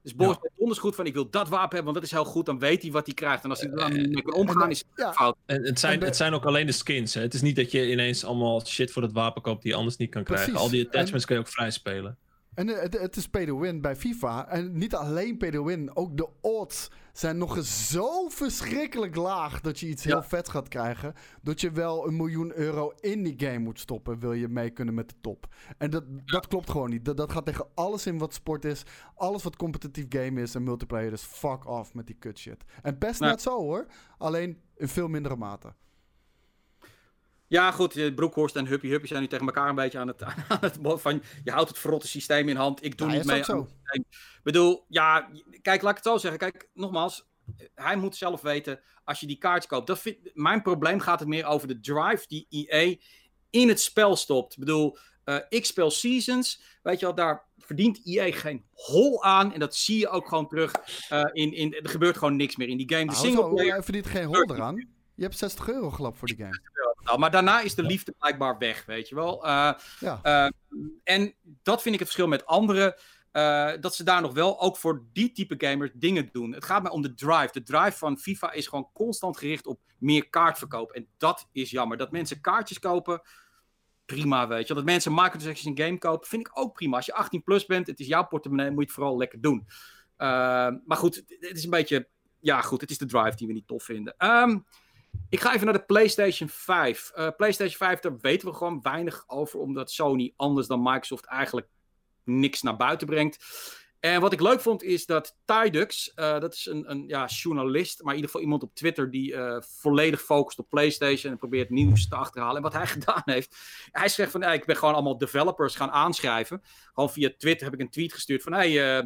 Dus 0.02 0.16
Boris 0.16 0.38
ja. 0.42 0.50
donders 0.56 0.80
goed 0.80 0.96
van, 0.96 1.06
ik 1.06 1.14
wil 1.14 1.30
dat 1.30 1.50
wapen 1.50 1.76
hebben, 1.76 1.84
want 1.84 1.96
dat 1.96 2.04
is 2.04 2.12
heel 2.12 2.26
goed. 2.26 2.46
Dan 2.46 2.60
weet 2.60 2.82
hij 2.82 2.92
wat 2.92 3.06
hij 3.06 3.16
krijgt. 3.16 3.44
En 3.44 3.50
als 3.50 3.60
hij 3.60 3.70
er 3.70 3.78
dan 3.78 3.94
mee 3.94 4.22
kan 4.22 4.34
omgaan, 4.34 4.70
is 4.70 4.84
het 4.94 5.16
fout. 5.16 5.36
En 5.46 5.64
het 5.64 5.80
zijn, 5.80 6.04
het 6.04 6.16
zijn 6.16 6.34
ook 6.34 6.46
alleen 6.46 6.66
de 6.66 6.72
skins. 6.72 7.14
Hè? 7.14 7.22
Het 7.22 7.34
is 7.34 7.42
niet 7.42 7.56
dat 7.56 7.72
je 7.72 7.92
ineens 7.92 8.26
allemaal 8.26 8.66
shit 8.66 8.92
voor 8.92 9.02
het 9.02 9.12
wapen 9.12 9.42
koopt 9.42 9.62
die 9.62 9.72
je 9.72 9.78
anders 9.78 9.98
niet 9.98 10.10
kan 10.10 10.24
krijgen. 10.24 10.56
Al 10.56 10.70
die 10.70 10.86
attachments 10.86 11.26
kun 11.26 11.36
je 11.36 11.42
ook 11.42 11.48
vrij 11.48 11.72
spelen. 11.72 12.18
En 12.56 12.68
het, 12.68 13.00
het, 13.00 13.16
is 13.16 13.28
pay 13.28 13.46
to 13.46 13.60
win 13.60 13.82
bij 13.82 13.96
FIFA. 13.96 14.48
En 14.48 14.78
niet 14.78 14.96
alleen 14.96 15.38
pay 15.38 15.52
to 15.52 15.64
win, 15.64 15.96
ook 15.96 16.18
de 16.18 16.30
odds 16.42 16.90
zijn 17.14 17.38
nog 17.38 17.58
eens 17.58 17.90
zo 17.90 18.30
verschrikkelijk 18.30 19.16
laag 19.16 19.62
dat 19.62 19.80
je 19.80 19.88
iets 19.88 20.04
heel 20.04 20.24
vet 20.24 20.50
gaat 20.50 20.68
krijgen. 20.68 21.14
Dat 21.42 21.62
je 21.62 21.72
wel 21.72 22.08
een 22.08 22.16
miljoen 22.16 22.54
euro 22.54 22.94
in 23.00 23.24
die 23.24 23.34
game 23.38 23.60
moet 23.60 23.80
stoppen, 23.80 24.20
wil 24.20 24.34
je 24.34 24.48
mee 24.48 24.70
kunnen 24.70 24.94
met 24.94 25.10
de 25.10 25.16
top. 25.22 25.48
En 25.78 25.90
dat, 25.90 26.04
dat 26.26 26.48
klopt 26.48 26.70
gewoon 26.70 26.90
niet. 26.90 27.06
Dat, 27.06 27.18
dat 27.18 27.32
gaat 27.32 27.46
tegen 27.46 27.68
alles 27.74 28.06
in 28.06 28.18
wat 28.18 28.34
sport 28.34 28.66
is, 28.66 28.84
alles 29.16 29.44
wat 29.44 29.56
competitief 29.56 30.06
game 30.10 30.42
is 30.42 30.56
en 30.56 30.64
multiplayer. 30.64 31.10
Dus 31.10 31.24
fuck 31.24 31.68
off 31.68 31.94
met 31.94 32.08
die 32.08 32.16
kut 32.20 32.40
shit. 32.40 32.64
En 32.82 32.98
best 33.00 33.20
net 33.20 33.42
zo 33.42 33.60
hoor, 33.60 33.86
alleen 34.18 34.62
in 34.76 34.88
veel 34.88 35.08
mindere 35.08 35.36
mate. 35.36 35.74
Ja, 37.56 37.72
goed. 37.72 38.16
Broekhorst 38.16 38.56
en 38.56 38.68
Huppy 38.68 38.88
Huppy 38.88 39.08
zijn 39.08 39.22
nu 39.22 39.28
tegen 39.28 39.46
elkaar 39.46 39.70
een 39.70 39.76
beetje 39.76 40.00
aan 40.00 40.08
het, 40.08 40.24
aan 40.48 40.58
het 40.62 40.78
van 40.82 41.24
je 41.44 41.52
houdt 41.52 41.70
het 41.70 41.78
verrotte 41.78 42.08
systeem 42.08 42.50
in 42.50 42.56
hand. 42.56 42.84
Ik 42.84 42.98
doe 42.98 43.08
niet 43.08 43.26
mee. 43.26 43.40
Ik 43.40 44.42
bedoel, 44.44 44.86
ja, 44.88 45.30
kijk, 45.62 45.82
laat 45.82 45.98
ik 45.98 46.04
het 46.04 46.14
zo 46.14 46.18
zeggen. 46.18 46.40
Kijk, 46.40 46.70
nogmaals, 46.74 47.28
hij 47.76 47.96
moet 47.96 48.16
zelf 48.16 48.42
weten 48.42 48.80
als 49.04 49.20
je 49.20 49.28
die 49.28 49.38
kaartjes 49.38 49.68
koopt. 49.68 49.88
Dat 49.88 50.00
vind, 50.00 50.18
mijn 50.34 50.62
probleem 50.62 51.00
gaat 51.00 51.20
het 51.20 51.28
meer 51.28 51.46
over 51.46 51.68
de 51.68 51.80
drive 51.80 52.26
die 52.28 52.46
EA 52.50 52.96
in 53.50 53.68
het 53.68 53.82
spel 53.82 54.16
stopt. 54.16 54.54
Ik 54.54 54.60
bedoel, 54.60 54.98
uh, 55.26 55.38
ik 55.50 55.66
speel 55.66 55.92
Seasons. 55.92 56.62
Weet 56.84 57.00
je 57.00 57.06
wel, 57.06 57.16
daar 57.16 57.46
verdient 57.58 58.02
EA 58.06 58.32
geen 58.32 58.66
hol 58.72 59.24
aan. 59.24 59.54
En 59.54 59.60
dat 59.60 59.76
zie 59.76 60.00
je 60.00 60.10
ook 60.10 60.28
gewoon 60.28 60.48
terug. 60.48 60.72
Uh, 61.12 61.22
in, 61.32 61.54
in, 61.54 61.74
er 61.74 61.90
gebeurt 61.90 62.18
gewoon 62.18 62.36
niks 62.36 62.56
meer 62.56 62.68
in 62.68 62.78
die 62.78 62.90
game. 62.90 63.06
De 63.06 63.12
nou, 63.12 63.26
single 63.26 63.50
player... 63.50 63.84
verdient 63.84 64.08
geen 64.08 64.26
hol 64.26 64.52
eraan. 64.52 64.95
Je 65.16 65.24
hebt 65.24 65.38
60 65.38 65.70
euro 65.70 65.92
gelap 65.92 66.18
voor 66.18 66.28
die 66.28 66.38
game. 66.38 66.60
Nou, 67.04 67.20
maar 67.20 67.32
daarna 67.32 67.62
is 67.62 67.76
de 67.76 67.84
liefde 67.84 68.14
blijkbaar 68.20 68.58
weg, 68.58 68.86
weet 68.86 69.10
je 69.10 69.16
wel. 69.16 69.46
Uh, 69.46 69.74
ja. 70.00 70.20
uh, 70.24 70.50
en 71.04 71.36
dat 71.64 71.82
vind 71.82 71.94
ik 71.94 72.00
het 72.00 72.10
verschil 72.10 72.28
met 72.28 72.46
anderen. 72.46 72.96
Uh, 73.32 73.72
dat 73.80 73.96
ze 73.96 74.04
daar 74.04 74.22
nog 74.22 74.34
wel, 74.34 74.62
ook 74.62 74.78
voor 74.78 75.06
die 75.14 75.32
type 75.32 75.56
gamers, 75.58 75.92
dingen 75.94 76.30
doen. 76.32 76.54
Het 76.54 76.66
gaat 76.66 76.82
mij 76.82 76.92
om 76.92 77.02
de 77.02 77.14
drive. 77.14 77.50
De 77.52 77.64
drive 77.64 77.98
van 77.98 78.18
FIFA 78.18 78.52
is 78.52 78.68
gewoon 78.68 78.90
constant 78.94 79.38
gericht 79.38 79.66
op 79.66 79.80
meer 79.98 80.30
kaartverkoop. 80.30 80.92
En 80.92 81.08
dat 81.18 81.48
is 81.52 81.72
jammer. 81.72 81.98
Dat 81.98 82.12
mensen 82.12 82.42
kaartjes 82.42 82.80
kopen, 82.80 83.22
prima, 84.06 84.48
weet 84.48 84.68
je. 84.68 84.74
Dat 84.74 84.86
mensen 84.86 85.14
microtransactions 85.14 85.78
in 85.78 85.86
game 85.86 85.98
kopen, 85.98 86.28
vind 86.28 86.48
ik 86.48 86.60
ook 86.60 86.74
prima. 86.74 86.96
Als 86.96 87.06
je 87.06 87.14
18 87.14 87.44
plus 87.44 87.66
bent, 87.66 87.88
het 87.88 88.00
is 88.00 88.08
jouw 88.08 88.28
portemonnee, 88.28 88.70
moet 88.70 88.80
je 88.80 88.84
het 88.84 88.94
vooral 88.94 89.18
lekker 89.18 89.42
doen. 89.42 89.68
maar 90.18 90.98
goed, 90.98 91.16
het 91.40 91.58
is 91.58 91.64
een 91.64 91.70
beetje... 91.70 92.08
Ja, 92.40 92.62
goed, 92.62 92.82
het 92.82 92.90
is 92.90 92.98
de 92.98 93.06
drive 93.06 93.36
die 93.36 93.48
we 93.48 93.54
niet 93.54 93.68
tof 93.68 93.84
vinden. 93.84 94.16
Um, 94.18 94.66
ik 95.30 95.40
ga 95.40 95.54
even 95.54 95.66
naar 95.66 95.78
de 95.78 95.86
PlayStation 95.86 96.50
5. 96.50 97.12
Uh, 97.16 97.26
eh, 97.26 97.36
PlayStation 97.36 97.78
5, 97.78 98.00
daar 98.00 98.20
weten 98.20 98.48
we 98.48 98.54
gewoon 98.54 98.82
weinig 98.82 99.24
over, 99.28 99.60
omdat 99.60 99.92
Sony 99.92 100.34
anders 100.36 100.68
dan 100.68 100.84
Microsoft 100.84 101.26
eigenlijk 101.26 101.68
niks 102.24 102.62
naar 102.62 102.76
buiten 102.76 103.08
brengt. 103.08 103.46
En 104.00 104.22
wat 104.22 104.34
ik 104.34 104.42
leuk 104.42 104.62
vond 104.62 104.84
is 104.84 105.06
dat 105.06 105.38
Tidux, 105.46 106.12
uh, 106.16 106.40
dat 106.40 106.54
is 106.54 106.66
een, 106.66 106.92
een 106.92 107.08
ja, 107.08 107.26
journalist, 107.26 108.02
maar 108.02 108.14
in 108.14 108.16
ieder 108.16 108.32
geval 108.32 108.42
iemand 108.42 108.64
op 108.64 108.76
Twitter 108.76 109.12
die 109.12 109.34
uh, 109.34 109.62
volledig 109.62 110.22
focust 110.22 110.60
op 110.60 110.70
PlayStation 110.70 111.32
en 111.32 111.38
probeert 111.38 111.70
nieuws 111.70 112.08
te 112.08 112.16
achterhalen. 112.16 112.56
En 112.56 112.62
wat 112.62 112.74
hij 112.74 112.88
gedaan 112.98 113.22
heeft, 113.26 113.56
hij 113.92 114.10
zegt 114.10 114.32
van, 114.32 114.44
ik 114.44 114.66
ben 114.66 114.76
gewoon 114.76 114.94
allemaal 114.94 115.18
developers 115.18 115.76
gaan 115.76 115.92
aanschrijven. 115.92 116.62
Gewoon 116.94 117.12
via 117.12 117.32
Twitter 117.38 117.66
heb 117.66 117.74
ik 117.74 117.82
een 117.82 117.90
tweet 117.90 118.14
gestuurd 118.14 118.44
van, 118.44 118.54
uh, 118.64 119.00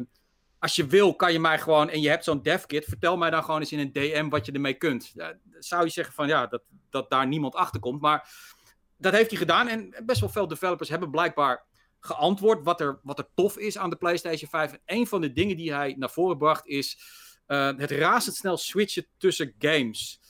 als 0.60 0.76
je 0.76 0.86
wil, 0.86 1.14
kan 1.14 1.32
je 1.32 1.40
mij 1.40 1.58
gewoon, 1.58 1.90
en 1.90 2.00
je 2.00 2.08
hebt 2.08 2.24
zo'n 2.24 2.42
devkit, 2.42 2.84
vertel 2.84 3.16
mij 3.16 3.30
dan 3.30 3.44
gewoon 3.44 3.60
eens 3.60 3.72
in 3.72 3.78
een 3.78 3.92
DM 3.92 4.28
wat 4.28 4.46
je 4.46 4.52
ermee 4.52 4.74
kunt. 4.74 5.12
zou 5.58 5.84
je 5.84 5.90
zeggen 5.90 6.14
van 6.14 6.28
ja, 6.28 6.46
dat, 6.46 6.62
dat 6.90 7.10
daar 7.10 7.26
niemand 7.26 7.54
achter 7.54 7.80
komt. 7.80 8.00
Maar 8.00 8.28
dat 8.96 9.12
heeft 9.12 9.30
hij 9.30 9.38
gedaan 9.38 9.68
en 9.68 9.94
best 10.04 10.20
wel 10.20 10.28
veel 10.28 10.48
developers 10.48 10.88
hebben 10.88 11.10
blijkbaar 11.10 11.66
geantwoord 12.00 12.64
wat 12.64 12.80
er, 12.80 13.00
wat 13.02 13.18
er 13.18 13.28
tof 13.34 13.58
is 13.58 13.78
aan 13.78 13.90
de 13.90 13.96
PlayStation 13.96 14.50
5. 14.50 14.72
En 14.72 14.80
een 14.84 15.06
van 15.06 15.20
de 15.20 15.32
dingen 15.32 15.56
die 15.56 15.72
hij 15.72 15.94
naar 15.98 16.10
voren 16.10 16.38
bracht 16.38 16.66
is 16.66 16.98
uh, 17.46 17.70
het 17.76 17.90
razendsnel 17.90 18.56
switchen 18.56 19.06
tussen 19.18 19.54
games. 19.58 20.20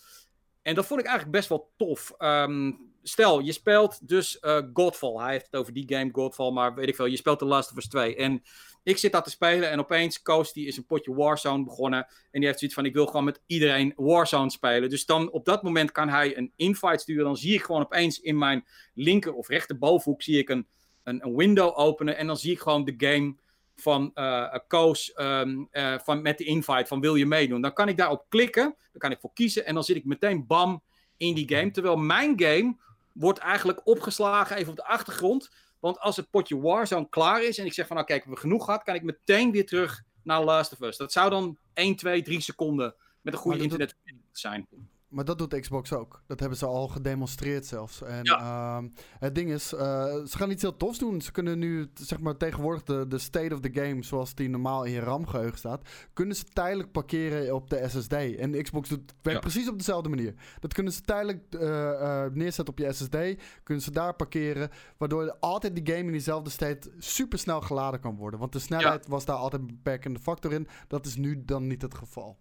En 0.63 0.75
dat 0.75 0.87
vond 0.87 1.01
ik 1.01 1.07
eigenlijk 1.07 1.37
best 1.37 1.49
wel 1.49 1.73
tof. 1.77 2.13
Um, 2.19 2.93
stel, 3.03 3.41
je 3.41 3.53
speelt 3.53 4.09
dus 4.09 4.39
uh, 4.41 4.61
Godfall. 4.73 5.23
Hij 5.23 5.33
heeft 5.33 5.47
het 5.47 5.57
over 5.57 5.73
die 5.73 5.95
game 5.95 6.09
Godfall, 6.13 6.51
maar 6.51 6.75
weet 6.75 6.89
ik 6.89 6.95
veel. 6.95 7.07
Je 7.07 7.17
speelt 7.17 7.39
The 7.39 7.45
Last 7.45 7.71
of 7.71 7.77
Us 7.77 7.89
2. 7.89 8.17
En 8.17 8.43
ik 8.83 8.99
zit 8.99 9.13
daar 9.13 9.23
te 9.23 9.31
spelen 9.31 9.71
en 9.71 9.79
opeens 9.79 10.23
Coast 10.23 10.55
die 10.55 10.67
is 10.67 10.77
een 10.77 10.87
potje 10.87 11.15
Warzone 11.15 11.65
begonnen. 11.65 12.07
En 12.31 12.41
die 12.41 12.45
heeft 12.45 12.59
zoiets 12.59 12.77
van, 12.77 12.87
ik 12.87 12.95
wil 12.95 13.07
gewoon 13.07 13.25
met 13.25 13.41
iedereen 13.47 13.93
Warzone 13.97 14.51
spelen. 14.51 14.91
Dus 14.91 15.07
dan 15.07 15.31
op 15.31 15.45
dat 15.45 15.63
moment 15.63 15.93
kan 15.93 16.09
hij 16.09 16.37
een 16.37 16.53
invite 16.57 16.99
sturen. 16.99 17.25
Dan 17.25 17.37
zie 17.37 17.55
ik 17.55 17.63
gewoon 17.63 17.83
opeens 17.83 18.21
in 18.21 18.39
mijn 18.39 18.65
linker 18.95 19.35
of 19.35 19.49
rechterbovenhoek 19.49 20.23
zie 20.23 20.39
ik 20.39 20.49
een, 20.49 20.67
een, 21.03 21.25
een 21.27 21.37
window 21.37 21.79
openen. 21.79 22.17
En 22.17 22.27
dan 22.27 22.37
zie 22.37 22.53
ik 22.53 22.61
gewoon 22.61 22.85
de 22.85 22.95
game 22.97 23.35
van 23.77 24.11
uh, 24.15 24.55
Koos 24.67 25.13
um, 25.17 25.69
uh, 25.73 25.99
van, 25.99 26.23
met 26.23 26.39
de 26.39 26.45
invite 26.45 26.87
van 26.87 27.01
wil 27.01 27.15
je 27.15 27.27
meedoen. 27.27 27.61
Dan 27.61 27.73
kan 27.73 27.89
ik 27.89 27.97
daarop 27.97 28.27
klikken, 28.29 28.65
dan 28.65 28.99
kan 28.99 29.11
ik 29.11 29.21
voor 29.21 29.33
kiezen 29.33 29.67
en 29.67 29.75
dan 29.75 29.85
zit 29.85 29.97
ik 29.97 30.05
meteen 30.05 30.47
bam 30.47 30.83
in 31.17 31.35
die 31.35 31.49
game. 31.49 31.71
Terwijl 31.71 31.97
mijn 31.97 32.41
game 32.41 32.77
wordt 33.13 33.39
eigenlijk 33.39 33.87
opgeslagen 33.87 34.57
even 34.57 34.71
op 34.71 34.77
de 34.77 34.85
achtergrond. 34.85 35.51
Want 35.81 35.99
als 35.99 36.17
het 36.17 36.31
potje 36.31 36.61
Warzone 36.61 37.09
klaar 37.09 37.43
is 37.43 37.59
en 37.59 37.67
ik 37.67 37.73
zeg 37.73 37.87
van 37.87 37.97
nou 37.97 38.09
kijk, 38.09 38.25
we 38.25 38.29
hebben 38.29 38.51
genoeg 38.51 38.65
gehad, 38.65 38.83
kan 38.83 38.95
ik 38.95 39.03
meteen 39.03 39.51
weer 39.51 39.67
terug 39.67 40.03
naar 40.23 40.45
Last 40.45 40.73
of 40.73 40.81
Us. 40.81 40.97
Dat 40.97 41.13
zou 41.13 41.31
dan 41.31 41.59
1, 41.73 41.97
2, 41.97 42.23
3 42.23 42.41
seconden 42.41 42.95
met 43.21 43.33
een 43.33 43.41
goede 43.41 43.63
internet 43.63 43.97
zijn. 44.33 44.69
Maar 45.11 45.25
dat 45.25 45.39
doet 45.39 45.61
Xbox 45.61 45.93
ook. 45.93 46.23
Dat 46.27 46.41
hebben 46.41 46.59
ze 46.59 46.67
al 46.67 46.89
gedemonstreerd 46.89 47.67
zelfs. 47.67 48.03
En 48.03 48.25
ehm, 48.25 48.89
het 49.19 49.35
ding 49.35 49.51
is, 49.51 49.73
uh, 49.73 49.81
ze 50.05 50.37
gaan 50.37 50.51
iets 50.51 50.63
heel 50.63 50.77
tofs 50.77 50.99
doen. 50.99 51.21
Ze 51.21 51.33
kunnen 51.33 51.59
nu, 51.59 51.91
zeg 51.95 52.21
maar, 52.21 52.37
tegenwoordig 52.37 52.83
de, 52.83 53.07
de 53.09 53.19
state 53.19 53.55
of 53.55 53.61
the 53.61 53.71
game, 53.73 54.03
zoals 54.03 54.35
die 54.35 54.49
normaal 54.49 54.85
in 54.85 54.93
je 54.93 55.01
RAM-geheugen 55.01 55.59
staat, 55.59 55.89
kunnen 56.13 56.37
ze 56.37 56.45
tijdelijk 56.45 56.93
parkeren 56.93 57.55
op 57.55 57.71
de 57.71 57.89
SSD. 57.89 58.13
En 58.13 58.63
Xbox 58.63 58.89
doet, 58.89 59.15
werkt 59.23 59.41
precies 59.41 59.69
op 59.69 59.79
dezelfde 59.79 60.09
manier. 60.09 60.35
Dat 60.61 60.73
kunnen 60.73 60.93
ze 60.93 61.01
tijdelijk 61.01 61.45
uh, 61.51 61.61
uh, 61.61 62.25
neerzetten 62.33 62.75
op 62.75 62.79
je 62.79 62.93
SSD, 62.93 63.17
kunnen 63.63 63.85
ze 63.85 63.91
daar 63.91 64.15
parkeren, 64.15 64.71
waardoor 64.97 65.37
altijd 65.41 65.75
die 65.75 65.95
game 65.95 66.07
in 66.07 66.13
diezelfde 66.13 66.51
state 66.51 66.91
super 66.99 67.39
snel 67.39 67.61
geladen 67.61 68.01
kan 68.01 68.17
worden. 68.17 68.41
Want 68.41 68.53
de 68.53 68.59
snelheid 68.59 69.07
was 69.07 69.25
daar 69.25 69.37
altijd 69.37 69.63
een 69.63 69.69
beperkende 69.69 70.21
factor 70.21 70.53
in. 70.53 70.69
Dat 70.89 71.07
is 71.07 71.17
nu 71.17 71.45
dan 71.45 71.67
niet 71.67 71.83
het 71.83 71.95
geval. 71.95 72.39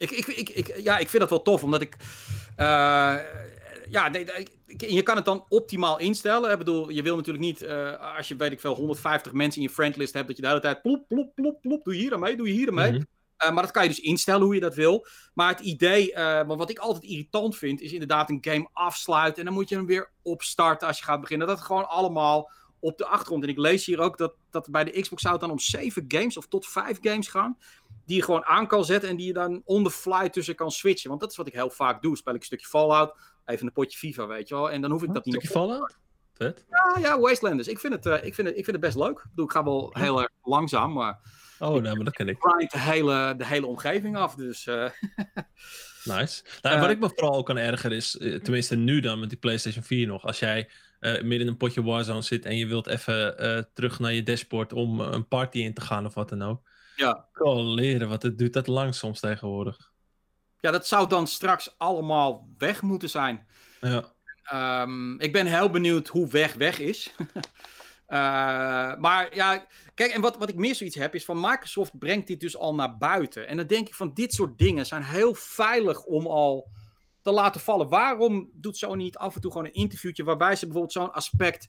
Ik, 0.00 0.10
ik, 0.10 0.26
ik, 0.26 0.48
ik, 0.48 0.80
ja, 0.82 0.98
ik 0.98 1.08
vind 1.08 1.20
dat 1.22 1.30
wel 1.30 1.42
tof, 1.42 1.62
omdat 1.62 1.80
ik. 1.80 1.96
Uh, 2.56 3.16
ja, 3.88 4.10
je 4.76 5.02
kan 5.02 5.16
het 5.16 5.24
dan 5.24 5.44
optimaal 5.48 5.98
instellen. 5.98 6.50
Ik 6.50 6.58
bedoel, 6.58 6.90
je 6.90 7.02
wil 7.02 7.16
natuurlijk 7.16 7.44
niet, 7.44 7.62
uh, 7.62 8.16
als 8.16 8.28
je 8.28 8.36
weet 8.36 8.52
ik 8.52 8.60
veel, 8.60 8.74
150 8.74 9.32
mensen 9.32 9.62
in 9.62 9.68
je 9.68 9.74
friendlist 9.74 10.14
hebt, 10.14 10.26
dat 10.26 10.36
je 10.36 10.42
de 10.42 10.48
hele 10.48 10.60
tijd 10.60 10.82
plop, 10.82 11.08
plop, 11.08 11.34
plop, 11.34 11.60
plop, 11.60 11.84
doe 11.84 11.94
je 11.94 12.00
hier 12.00 12.14
aan 12.14 12.20
mee, 12.20 12.36
doe 12.36 12.48
je 12.48 12.52
hier 12.52 12.68
aan 12.68 12.74
mee. 12.74 12.90
Mm 12.90 13.06
-hmm. 13.36 13.54
maar 13.54 13.62
dat 13.62 13.72
kan 13.72 13.82
je 13.82 13.88
dus 13.88 14.00
instellen 14.00 14.42
hoe 14.42 14.54
je 14.54 14.60
dat 14.60 14.74
wil. 14.74 15.06
Maar 15.34 15.48
het 15.48 15.60
idee, 15.60 16.14
wat 16.46 16.70
ik 16.70 16.78
altijd 16.78 17.04
irritant 17.04 17.56
vind, 17.56 17.80
is 17.80 17.92
inderdaad 17.92 18.30
een 18.30 18.38
game 18.40 18.68
afsluiten. 18.72 19.38
En 19.38 19.44
dan 19.44 19.54
moet 19.54 19.68
je 19.68 19.76
hem 19.76 19.86
weer 19.86 20.10
opstarten 20.22 20.88
als 20.88 20.98
je 20.98 21.04
gaat 21.04 21.20
beginnen. 21.20 21.46
Dat 21.46 21.60
gewoon 21.60 21.88
allemaal 21.88 22.50
op 22.78 22.98
de 22.98 23.06
achtergrond. 23.06 23.42
En 23.42 23.48
ik 23.48 23.58
lees 23.58 23.86
hier 23.86 23.98
ook 23.98 24.18
dat, 24.18 24.34
dat 24.50 24.70
bij 24.70 24.84
de 24.84 25.00
Xbox 25.00 25.22
zou 25.22 25.34
het 25.34 25.42
dan 25.42 25.52
om 25.52 25.58
7 25.58 26.04
games 26.08 26.36
of 26.36 26.46
tot 26.46 26.66
5 26.66 26.98
games 27.00 27.28
gaan 27.28 27.58
die 28.10 28.18
je 28.18 28.24
gewoon 28.24 28.44
aan 28.44 28.66
kan 28.66 28.84
zetten 28.84 29.08
en 29.08 29.16
die 29.16 29.26
je 29.26 29.32
dan 29.32 29.62
on 29.64 29.84
the 29.84 29.90
fly 29.90 30.28
tussen 30.28 30.54
kan 30.54 30.70
switchen. 30.70 31.08
Want 31.08 31.20
dat 31.20 31.30
is 31.30 31.36
wat 31.36 31.46
ik 31.46 31.52
heel 31.52 31.70
vaak 31.70 32.02
doe. 32.02 32.16
Speel 32.16 32.34
ik 32.34 32.40
een 32.40 32.46
stukje 32.46 32.66
Fallout, 32.66 33.14
even 33.44 33.66
een 33.66 33.72
potje 33.72 33.98
FIFA, 33.98 34.26
weet 34.26 34.48
je 34.48 34.54
wel. 34.54 34.70
En 34.70 34.80
dan 34.80 34.90
hoef 34.90 35.02
ik 35.02 35.14
dat 35.14 35.24
niet... 35.24 35.34
Een 35.34 35.40
stukje 35.40 35.58
Fallout? 35.58 35.98
Vet. 36.34 36.64
Ja, 36.70 37.00
ja, 37.00 37.18
Wastelanders. 37.18 37.68
Ik 37.68 37.78
vind 37.78 37.92
het, 37.92 38.06
uh, 38.06 38.24
ik 38.24 38.34
vind 38.34 38.48
het, 38.48 38.56
ik 38.56 38.64
vind 38.64 38.76
het 38.76 38.80
best 38.80 38.96
leuk. 38.96 39.18
Ik, 39.18 39.30
bedoel, 39.30 39.44
ik 39.44 39.50
ga 39.50 39.64
wel 39.64 39.94
heel 39.98 40.20
erg 40.20 40.30
langzaam, 40.42 40.92
maar... 40.92 41.18
Oh, 41.58 41.82
nee, 41.82 41.94
maar 41.94 42.04
dat 42.04 42.14
ken 42.14 42.28
ik. 42.28 42.36
Ik 42.58 42.70
de 42.70 42.78
hele, 42.78 43.34
de 43.36 43.46
hele 43.46 43.66
omgeving 43.66 44.16
af, 44.16 44.34
dus... 44.34 44.66
Uh... 44.66 44.90
nice. 46.16 46.42
Nou, 46.62 46.74
uh, 46.76 46.80
wat 46.80 46.90
ik 46.90 46.98
me 46.98 47.10
vooral 47.14 47.34
ook 47.34 47.46
kan 47.46 47.56
erger 47.56 47.92
is, 47.92 48.10
tenminste 48.18 48.76
nu 48.76 49.00
dan 49.00 49.20
met 49.20 49.28
die 49.28 49.38
PlayStation 49.38 49.84
4 49.84 50.06
nog, 50.06 50.24
als 50.24 50.38
jij 50.38 50.68
uh, 51.00 51.12
midden 51.12 51.40
in 51.40 51.46
een 51.46 51.56
potje 51.56 51.82
Warzone 51.82 52.22
zit 52.22 52.44
en 52.44 52.56
je 52.56 52.66
wilt 52.66 52.86
even 52.86 53.44
uh, 53.44 53.62
terug 53.74 53.98
naar 53.98 54.12
je 54.12 54.22
dashboard 54.22 54.72
om 54.72 55.00
een 55.00 55.28
party 55.28 55.58
in 55.58 55.74
te 55.74 55.80
gaan 55.80 56.06
of 56.06 56.14
wat 56.14 56.28
dan 56.28 56.42
ook. 56.42 56.69
Ja. 57.00 57.28
Leren, 57.54 58.08
wat 58.08 58.22
het 58.22 58.38
duurt 58.38 58.52
dat 58.52 58.66
lang 58.66 58.94
soms 58.94 59.20
tegenwoordig. 59.20 59.90
Ja, 60.60 60.70
dat 60.70 60.86
zou 60.86 61.08
dan 61.08 61.26
straks 61.26 61.74
allemaal 61.78 62.48
weg 62.58 62.82
moeten 62.82 63.10
zijn. 63.10 63.46
Ja. 63.80 64.12
Um, 64.82 65.20
ik 65.20 65.32
ben 65.32 65.46
heel 65.46 65.70
benieuwd 65.70 66.08
hoe 66.08 66.28
weg 66.28 66.54
weg 66.54 66.78
is. 66.78 67.14
uh, 67.18 68.96
maar 69.04 69.34
ja, 69.34 69.66
kijk, 69.94 70.12
en 70.12 70.20
wat, 70.20 70.36
wat 70.36 70.48
ik 70.48 70.56
meer 70.56 70.74
zoiets 70.74 70.96
heb 70.96 71.14
is 71.14 71.24
van 71.24 71.40
Microsoft 71.40 71.98
brengt 71.98 72.26
dit 72.26 72.40
dus 72.40 72.56
al 72.56 72.74
naar 72.74 72.96
buiten. 72.96 73.46
En 73.48 73.56
dan 73.56 73.66
denk 73.66 73.88
ik 73.88 73.94
van 73.94 74.14
dit 74.14 74.32
soort 74.32 74.58
dingen 74.58 74.86
zijn 74.86 75.02
heel 75.02 75.34
veilig 75.34 76.04
om 76.04 76.26
al 76.26 76.70
te 77.22 77.30
laten 77.30 77.60
vallen. 77.60 77.88
Waarom 77.88 78.50
doet 78.52 78.76
Sony 78.76 79.02
niet 79.02 79.16
af 79.16 79.34
en 79.34 79.40
toe 79.40 79.50
gewoon 79.50 79.66
een 79.66 79.72
interviewtje 79.72 80.24
waarbij 80.24 80.56
ze 80.56 80.64
bijvoorbeeld 80.64 80.92
zo'n 80.92 81.12
aspect 81.12 81.68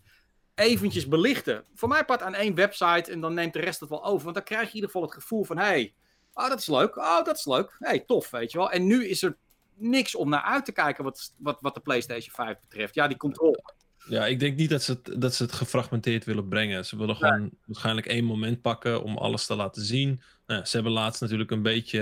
eventjes 0.55 1.07
belichten. 1.07 1.63
Voor 1.73 1.89
mij 1.89 2.05
part 2.05 2.21
aan 2.21 2.33
één 2.33 2.55
website 2.55 3.11
en 3.11 3.21
dan 3.21 3.33
neemt 3.33 3.53
de 3.53 3.59
rest 3.59 3.79
het 3.79 3.89
wel 3.89 4.05
over. 4.05 4.23
Want 4.23 4.35
dan 4.35 4.43
krijg 4.43 4.61
je 4.61 4.67
in 4.67 4.75
ieder 4.75 4.89
geval 4.89 5.05
het 5.05 5.13
gevoel 5.13 5.43
van, 5.43 5.57
hé, 5.57 5.63
hey, 5.63 5.93
oh, 6.33 6.49
dat 6.49 6.59
is 6.59 6.67
leuk, 6.67 6.97
oh, 6.97 7.23
dat 7.23 7.37
is 7.37 7.45
leuk, 7.45 7.75
hey, 7.79 7.99
tof, 7.99 8.29
weet 8.29 8.51
je 8.51 8.57
wel. 8.57 8.71
En 8.71 8.87
nu 8.87 9.07
is 9.07 9.23
er 9.23 9.37
niks 9.75 10.15
om 10.15 10.29
naar 10.29 10.41
uit 10.41 10.65
te 10.65 10.71
kijken 10.71 11.03
wat, 11.03 11.33
wat, 11.37 11.57
wat 11.61 11.73
de 11.73 11.79
PlayStation 11.79 12.33
5 12.33 12.59
betreft. 12.59 12.95
Ja, 12.95 13.07
die 13.07 13.17
controle. 13.17 13.73
Ja, 14.07 14.25
ik 14.25 14.39
denk 14.39 14.57
niet 14.57 14.69
dat 14.69 14.83
ze, 14.83 14.91
het, 14.91 15.21
dat 15.21 15.35
ze 15.35 15.43
het 15.43 15.51
gefragmenteerd 15.51 16.25
willen 16.25 16.47
brengen. 16.47 16.85
Ze 16.85 16.97
willen 16.97 17.15
gewoon 17.15 17.49
waarschijnlijk 17.65 18.07
één 18.07 18.23
moment 18.23 18.61
pakken 18.61 19.03
om 19.03 19.17
alles 19.17 19.45
te 19.45 19.55
laten 19.55 19.81
zien. 19.81 20.21
Nou, 20.45 20.65
ze 20.65 20.75
hebben 20.75 20.91
laatst 20.91 21.21
natuurlijk 21.21 21.51
een 21.51 21.61
beetje 21.61 22.01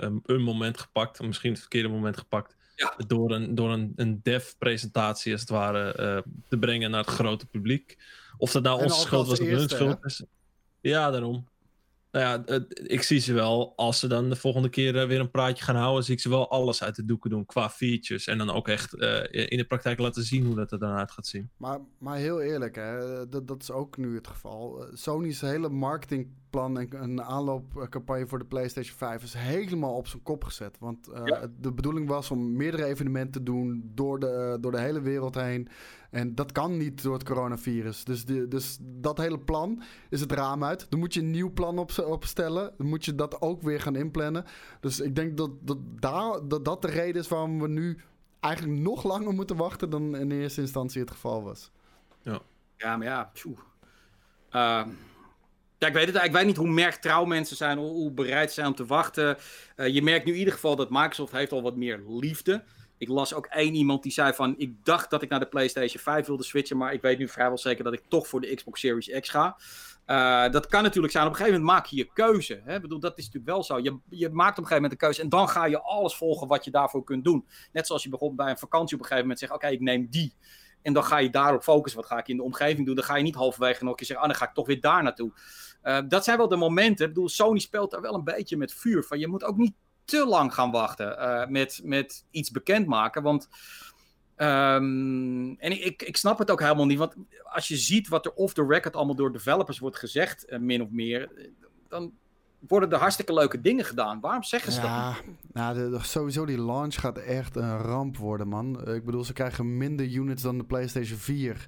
eh, 0.00 0.08
een, 0.22 0.42
moment 0.42 0.78
gepakt, 0.78 1.22
misschien 1.22 1.50
het 1.50 1.60
verkeerde 1.60 1.88
moment 1.88 2.16
gepakt. 2.16 2.56
Ja. 2.78 2.94
Door 3.06 3.30
een, 3.30 3.54
door 3.54 3.72
een, 3.72 3.92
een 3.96 4.20
dev-presentatie, 4.22 5.32
als 5.32 5.40
het 5.40 5.50
ware, 5.50 5.96
uh, 6.00 6.32
te 6.48 6.58
brengen 6.58 6.90
naar 6.90 7.00
het 7.00 7.10
grote 7.10 7.46
publiek. 7.46 7.98
Of 8.36 8.52
dat 8.52 8.62
nou 8.62 8.82
onze 8.82 9.00
schuld 9.00 9.26
was 9.26 9.40
of 9.40 9.46
hun 9.46 9.68
schuld 9.68 10.04
is. 10.04 10.24
Ja, 10.80 11.10
daarom. 11.10 11.48
Nou 12.18 12.30
ja, 12.30 12.58
ik 12.72 13.02
zie 13.02 13.18
ze 13.18 13.32
wel, 13.32 13.72
als 13.76 13.98
ze 13.98 14.06
dan 14.06 14.28
de 14.28 14.36
volgende 14.36 14.68
keer 14.68 14.96
eh, 14.96 15.06
weer 15.06 15.20
een 15.20 15.30
praatje 15.30 15.64
gaan 15.64 15.76
houden, 15.76 16.04
zie 16.04 16.14
ik 16.14 16.20
ze 16.20 16.28
wel 16.28 16.50
alles 16.50 16.82
uit 16.82 16.96
de 16.96 17.04
doeken 17.04 17.30
doen 17.30 17.46
qua 17.46 17.70
features. 17.70 18.26
En 18.26 18.38
dan 18.38 18.50
ook 18.50 18.68
echt 18.68 18.94
uh, 18.94 19.22
in 19.30 19.56
de 19.56 19.64
praktijk 19.64 19.98
laten 19.98 20.22
zien 20.22 20.46
hoe 20.46 20.54
dat 20.54 20.72
er 20.72 20.78
dan 20.78 20.92
uit 20.92 21.10
gaat 21.10 21.26
zien. 21.26 21.50
Maar, 21.56 21.78
maar 21.98 22.16
heel 22.16 22.40
eerlijk, 22.40 22.76
hè, 22.76 23.28
dat, 23.28 23.48
dat 23.48 23.62
is 23.62 23.70
ook 23.70 23.96
nu 23.96 24.14
het 24.14 24.26
geval. 24.26 24.86
Sony's 24.92 25.40
hele 25.40 25.68
marketingplan 25.68 26.78
en 26.78 27.02
een 27.02 27.22
aanloopcampagne 27.22 28.26
voor 28.26 28.38
de 28.38 28.44
PlayStation 28.44 28.96
5 28.96 29.22
is 29.22 29.34
helemaal 29.34 29.94
op 29.94 30.06
zijn 30.06 30.22
kop 30.22 30.44
gezet. 30.44 30.76
Want 30.78 31.08
uh, 31.08 31.42
de 31.60 31.72
bedoeling 31.72 32.08
was 32.08 32.30
om 32.30 32.56
meerdere 32.56 32.84
evenementen 32.84 33.32
te 33.32 33.42
doen 33.42 33.90
door 33.94 34.20
de, 34.20 34.58
door 34.60 34.72
de 34.72 34.80
hele 34.80 35.00
wereld 35.00 35.34
heen. 35.34 35.68
En 36.10 36.34
dat 36.34 36.52
kan 36.52 36.76
niet 36.76 37.02
door 37.02 37.12
het 37.12 37.24
coronavirus. 37.24 38.04
Dus, 38.04 38.24
de, 38.24 38.48
dus 38.48 38.78
dat 38.80 39.18
hele 39.18 39.38
plan 39.38 39.82
is 40.10 40.20
het 40.20 40.32
raam 40.32 40.64
uit. 40.64 40.86
Dan 40.88 40.98
moet 40.98 41.14
je 41.14 41.20
een 41.20 41.30
nieuw 41.30 41.52
plan 41.52 41.78
op, 41.78 41.98
opstellen. 41.98 42.72
Dan 42.76 42.86
moet 42.86 43.04
je 43.04 43.14
dat 43.14 43.40
ook 43.40 43.62
weer 43.62 43.80
gaan 43.80 43.96
inplannen. 43.96 44.44
Dus 44.80 45.00
ik 45.00 45.14
denk 45.14 45.36
dat 45.36 45.50
dat, 45.60 45.78
daar, 45.80 46.48
dat 46.48 46.64
dat 46.64 46.82
de 46.82 46.88
reden 46.88 47.20
is 47.20 47.28
waarom 47.28 47.60
we 47.60 47.68
nu 47.68 47.98
eigenlijk 48.40 48.80
nog 48.80 49.04
langer 49.04 49.32
moeten 49.32 49.56
wachten 49.56 49.90
dan 49.90 50.16
in 50.16 50.30
eerste 50.30 50.60
instantie 50.60 51.00
het 51.00 51.10
geval 51.10 51.42
was. 51.42 51.70
Ja, 52.22 52.40
ja 52.76 52.96
maar 52.96 53.06
ja, 53.06 53.30
uh, 53.44 53.52
ja, 55.78 55.86
ik 55.86 55.94
weet 55.94 56.06
het 56.06 56.16
eigenlijk. 56.16 56.26
Ik 56.26 56.32
weet 56.32 56.46
niet 56.46 56.56
hoe 56.56 56.68
merktrouw 56.68 57.24
mensen 57.24 57.56
zijn, 57.56 57.78
hoe, 57.78 57.90
hoe 57.90 58.10
bereid 58.10 58.52
zijn 58.52 58.66
om 58.66 58.74
te 58.74 58.86
wachten. 58.86 59.36
Uh, 59.76 59.86
je 59.86 60.02
merkt 60.02 60.24
nu 60.24 60.32
in 60.32 60.38
ieder 60.38 60.54
geval 60.54 60.76
dat 60.76 60.90
Microsoft 60.90 61.32
heeft 61.32 61.52
al 61.52 61.62
wat 61.62 61.76
meer 61.76 62.02
liefde 62.06 62.64
ik 62.98 63.08
las 63.08 63.34
ook 63.34 63.46
één 63.46 63.74
iemand 63.74 64.02
die 64.02 64.12
zei 64.12 64.32
van... 64.32 64.54
ik 64.56 64.84
dacht 64.84 65.10
dat 65.10 65.22
ik 65.22 65.28
naar 65.28 65.40
de 65.40 65.48
PlayStation 65.48 66.02
5 66.02 66.26
wilde 66.26 66.42
switchen... 66.42 66.76
maar 66.76 66.92
ik 66.92 67.02
weet 67.02 67.18
nu 67.18 67.28
vrijwel 67.28 67.58
zeker 67.58 67.84
dat 67.84 67.92
ik 67.92 68.02
toch 68.08 68.26
voor 68.26 68.40
de 68.40 68.54
Xbox 68.54 68.80
Series 68.80 69.20
X 69.20 69.28
ga. 69.28 69.56
Uh, 70.06 70.52
dat 70.52 70.66
kan 70.66 70.82
natuurlijk 70.82 71.12
zijn. 71.12 71.26
Op 71.26 71.30
een 71.30 71.36
gegeven 71.36 71.60
moment 71.60 71.78
maak 71.78 71.86
je 71.86 71.96
je 71.96 72.12
keuze. 72.12 72.60
Hè? 72.64 72.74
Ik 72.74 72.82
bedoel, 72.82 73.00
dat 73.00 73.18
is 73.18 73.24
natuurlijk 73.24 73.52
wel 73.52 73.62
zo. 73.62 73.78
Je, 73.78 73.98
je 74.08 74.28
maakt 74.28 74.58
op 74.58 74.64
een 74.64 74.68
gegeven 74.68 74.74
moment 74.74 74.92
een 74.92 74.98
keuze... 74.98 75.22
en 75.22 75.28
dan 75.28 75.48
ga 75.48 75.66
je 75.66 75.80
alles 75.80 76.16
volgen 76.16 76.48
wat 76.48 76.64
je 76.64 76.70
daarvoor 76.70 77.04
kunt 77.04 77.24
doen. 77.24 77.46
Net 77.72 77.86
zoals 77.86 78.02
je 78.02 78.08
bijvoorbeeld 78.08 78.40
bij 78.40 78.50
een 78.50 78.58
vakantie 78.58 78.94
op 78.96 79.02
een 79.02 79.08
gegeven 79.08 79.22
moment 79.22 79.38
zegt... 79.38 79.52
oké, 79.52 79.66
ik 79.66 79.80
neem 79.80 80.06
die... 80.10 80.34
En 80.82 80.92
dan 80.92 81.04
ga 81.04 81.18
je 81.18 81.30
daarop 81.30 81.62
focussen. 81.62 82.00
Wat 82.00 82.08
ga 82.08 82.18
ik 82.18 82.28
in 82.28 82.36
de 82.36 82.42
omgeving 82.42 82.86
doen? 82.86 82.94
Dan 82.94 83.04
ga 83.04 83.16
je 83.16 83.22
niet 83.22 83.34
halverwege 83.34 83.82
nog 83.82 83.90
een 83.90 83.96
keer 83.96 84.06
zeggen: 84.06 84.26
ah, 84.26 84.32
dan 84.32 84.40
ga 84.40 84.48
ik 84.48 84.54
toch 84.54 84.66
weer 84.66 84.80
daar 84.80 85.02
naartoe. 85.02 85.32
Uh, 85.82 85.98
dat 86.08 86.24
zijn 86.24 86.36
wel 86.36 86.48
de 86.48 86.56
momenten. 86.56 87.06
Ik 87.06 87.12
bedoel, 87.12 87.28
Sony 87.28 87.58
speelt 87.58 87.90
daar 87.90 88.00
wel 88.00 88.14
een 88.14 88.24
beetje 88.24 88.56
met 88.56 88.74
vuur. 88.74 89.04
Van 89.04 89.18
je 89.18 89.28
moet 89.28 89.44
ook 89.44 89.56
niet 89.56 89.74
te 90.08 90.26
lang 90.26 90.54
gaan 90.54 90.70
wachten 90.70 91.18
uh, 91.18 91.46
met, 91.46 91.80
met 91.84 92.24
iets 92.30 92.50
bekendmaken. 92.50 93.22
Want. 93.22 93.48
Um, 94.36 95.56
en 95.58 95.84
ik, 95.84 96.02
ik 96.02 96.16
snap 96.16 96.38
het 96.38 96.50
ook 96.50 96.60
helemaal 96.60 96.86
niet. 96.86 96.98
Want 96.98 97.14
als 97.44 97.68
je 97.68 97.76
ziet 97.76 98.08
wat 98.08 98.26
er 98.26 98.32
off 98.32 98.54
the 98.54 98.66
record 98.66 98.96
allemaal 98.96 99.14
door 99.14 99.32
developers 99.32 99.78
wordt 99.78 99.96
gezegd, 99.96 100.50
uh, 100.50 100.58
min 100.58 100.82
of 100.82 100.90
meer. 100.90 101.50
dan 101.88 102.12
worden 102.58 102.92
er 102.92 102.98
hartstikke 102.98 103.32
leuke 103.32 103.60
dingen 103.60 103.84
gedaan. 103.84 104.20
Waarom 104.20 104.42
zeggen 104.42 104.72
ze 104.72 104.80
ja, 104.80 105.12
dat? 105.12 105.24
Nou, 105.52 105.90
de, 105.90 105.98
sowieso 106.02 106.46
die 106.46 106.62
launch 106.62 106.94
gaat 106.94 107.18
echt 107.18 107.56
een 107.56 107.78
ramp 107.78 108.16
worden, 108.16 108.48
man. 108.48 108.88
Ik 108.88 109.04
bedoel, 109.04 109.24
ze 109.24 109.32
krijgen 109.32 109.76
minder 109.76 110.06
units 110.06 110.42
dan 110.42 110.58
de 110.58 110.64
PlayStation 110.64 111.18
4. 111.18 111.66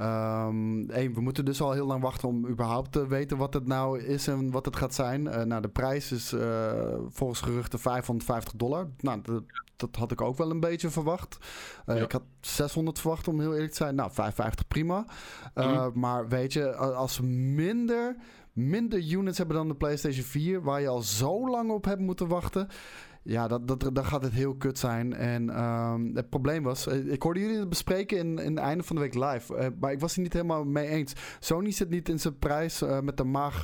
Um, 0.00 0.86
we 0.86 1.20
moeten 1.20 1.44
dus 1.44 1.60
al 1.60 1.72
heel 1.72 1.86
lang 1.86 2.02
wachten 2.02 2.28
om 2.28 2.46
überhaupt 2.46 2.92
te 2.92 3.06
weten 3.06 3.36
wat 3.36 3.54
het 3.54 3.66
nou 3.66 4.00
is 4.00 4.28
en 4.28 4.50
wat 4.50 4.64
het 4.64 4.76
gaat 4.76 4.94
zijn. 4.94 5.24
Uh, 5.24 5.42
nou, 5.42 5.62
de 5.62 5.68
prijs 5.68 6.12
is 6.12 6.32
uh, 6.32 6.40
volgens 7.08 7.40
geruchten 7.40 7.78
550 7.78 8.54
dollar. 8.56 8.88
Nou, 9.00 9.20
dat 9.76 9.96
had 9.96 10.12
ik 10.12 10.20
ook 10.20 10.36
wel 10.36 10.50
een 10.50 10.60
beetje 10.60 10.90
verwacht. 10.90 11.38
Uh, 11.86 11.96
ja. 11.96 12.02
Ik 12.02 12.12
had 12.12 12.22
600 12.40 12.98
verwacht 12.98 13.28
om 13.28 13.40
heel 13.40 13.52
eerlijk 13.52 13.70
te 13.70 13.76
zijn. 13.76 13.94
Nou, 13.94 14.10
550 14.12 14.68
prima. 14.68 15.04
Mm 15.54 15.90
Maar 15.94 16.28
weet 16.28 16.52
je, 16.52 16.74
als 16.74 17.14
ze 17.14 17.22
minder 17.24 18.16
minder 18.58 19.10
units 19.10 19.38
hebben 19.38 19.56
dan 19.56 19.68
de 19.68 19.74
PlayStation 19.74 20.24
4, 20.24 20.62
waar 20.62 20.80
je 20.80 20.88
al 20.88 21.02
zo 21.02 21.50
lang 21.50 21.70
op 21.70 21.84
hebt 21.84 22.00
moeten 22.00 22.28
wachten. 22.28 22.68
Ja, 23.28 23.48
dat, 23.48 23.68
dat, 23.68 23.90
dan 23.92 24.04
gaat 24.04 24.22
het 24.22 24.32
heel 24.32 24.54
kut 24.54 24.78
zijn. 24.78 25.14
En 25.14 25.62
um, 25.62 26.10
het 26.14 26.28
probleem 26.28 26.62
was, 26.62 26.86
eh, 26.86 27.12
ik 27.12 27.22
hoorde 27.22 27.40
jullie 27.40 27.58
het 27.58 27.68
bespreken 27.68 28.18
in, 28.18 28.38
in 28.38 28.56
het 28.56 28.64
einde 28.64 28.84
van 28.84 28.96
de 28.96 29.02
week 29.02 29.14
live. 29.14 29.54
Uh, 29.54 29.66
maar 29.80 29.92
ik 29.92 30.00
was 30.00 30.14
het 30.14 30.22
niet 30.22 30.32
helemaal 30.32 30.64
mee 30.64 30.86
eens. 30.86 31.12
Sony 31.40 31.70
zit 31.70 31.90
niet 31.90 32.08
in 32.08 32.18
zijn 32.18 32.38
prijs 32.38 32.82
uh, 32.82 33.00
met 33.00 33.16
de 33.16 33.24
maag, 33.24 33.62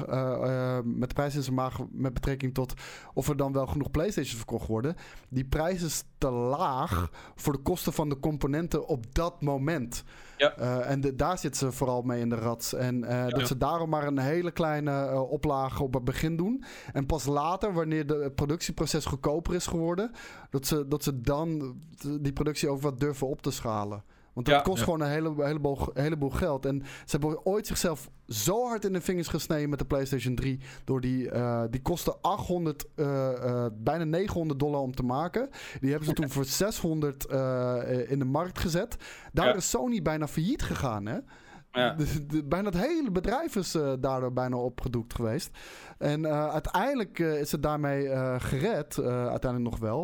met 0.85 1.09
de 1.09 1.15
prijs 1.15 1.35
in 1.35 1.43
zijn 1.43 1.55
maag 1.55 1.79
met 1.91 2.15
betrekking 2.15 2.55
tot 2.55 2.75
of 3.15 3.29
er 3.29 3.37
dan 3.37 3.53
wel 3.53 3.67
genoeg 3.67 3.91
PlayStations 3.91 4.37
verkocht 4.37 4.67
worden. 4.67 4.95
Die 5.29 5.45
prijs 5.45 5.83
is 5.83 6.05
te 6.19 6.31
laag 6.31 7.11
voor 7.35 7.53
de 7.53 7.59
kosten 7.63 7.93
van 7.93 8.09
de 8.09 8.21
componenten 8.21 8.87
op 8.87 9.15
dat 9.15 9.43
moment. 9.43 10.05
Ja. 10.45 10.59
Uh, 10.59 10.91
en 10.91 11.01
de, 11.01 11.15
daar 11.15 11.39
zit 11.39 11.57
ze 11.57 11.73
vooral 11.73 12.03
mee 12.03 12.21
in 12.21 12.29
de 12.29 12.37
rat. 12.37 12.75
En 12.79 13.03
uh, 13.03 13.09
ja. 13.09 13.29
dat 13.29 13.49
ze 13.49 13.59
daarom 13.59 13.91
maar 13.91 14.07
een 14.07 14.19
hele 14.19 14.51
kleine 14.51 14.91
uh, 14.91 15.31
oplage 15.31 15.83
op 15.83 15.95
het 15.95 16.05
begin 16.05 16.37
doen. 16.37 16.65
En 16.93 17.07
pas 17.07 17.27
later, 17.27 17.73
wanneer 17.73 18.07
de, 18.07 18.15
het 18.15 18.35
productieproces 18.35 19.05
goedkoper 19.05 19.55
is 19.55 19.67
geworden, 19.67 20.11
dat 20.51 20.67
ze, 20.67 20.89
dat 20.89 21.03
ze 21.03 21.21
dan 21.21 21.77
die 22.21 22.33
productie 22.33 22.69
ook 22.69 22.83
wat 22.83 23.01
durven 23.01 23.29
op 23.29 23.43
te 23.43 23.51
schalen. 23.51 24.05
Want 24.35 24.47
dat 24.47 24.55
ja, 24.55 24.61
kost 24.61 24.83
gewoon 24.83 25.01
een 25.01 25.09
hele, 25.09 25.35
heleboel, 25.45 25.79
heleboel 25.93 26.31
geld. 26.31 26.67
En 26.67 26.83
ze 27.05 27.17
hebben 27.17 27.47
ooit 27.47 27.67
zichzelf 27.67 28.11
zo 28.29 28.67
hard 28.67 28.85
in 28.85 28.93
de 28.93 29.01
vingers 29.01 29.29
gesneden 29.29 29.69
met 29.69 29.79
de 29.79 29.85
PlayStation 29.85 30.35
3. 30.35 30.61
Door 30.85 31.01
die, 31.01 31.31
uh, 31.31 31.63
die 31.71 31.83
kostte 31.83 32.17
800, 32.21 32.85
uh, 32.97 33.07
uh, 33.07 33.67
bijna 33.73 34.05
900 34.05 34.61
dollar 34.61 34.81
om 34.81 34.95
te 34.95 35.03
maken. 35.03 35.49
Die 35.81 35.91
hebben 35.91 36.09
ze 36.09 36.15
toen 36.15 36.31
voor 36.37 36.45
600 36.45 37.25
in 38.09 38.19
de 38.19 38.25
markt 38.25 38.59
gezet. 38.59 38.97
Daar 39.33 39.47
ja. 39.47 39.55
is 39.55 39.71
Sony 39.71 40.03
bijna 40.03 40.29
failliet 40.29 40.63
gegaan, 40.63 41.07
hè? 41.07 41.19
Ja. 41.73 41.95
De, 41.99 42.27
de, 42.27 42.45
bijna 42.45 42.69
het 42.69 42.87
hele 42.87 43.11
bedrijf 43.11 43.57
is 43.57 43.75
uh, 43.75 43.93
daardoor 44.01 44.33
bijna 44.33 44.57
opgedoekt 44.57 45.15
geweest. 45.15 45.51
En 45.99 46.21
uh, 46.21 46.49
uiteindelijk 46.49 47.19
uh, 47.19 47.41
is 47.41 47.53
het 47.53 47.63
daarmee 47.63 48.09
gered, 48.41 48.99
uiteindelijk 49.05 49.71
nog 49.71 49.79
wel. 49.79 50.03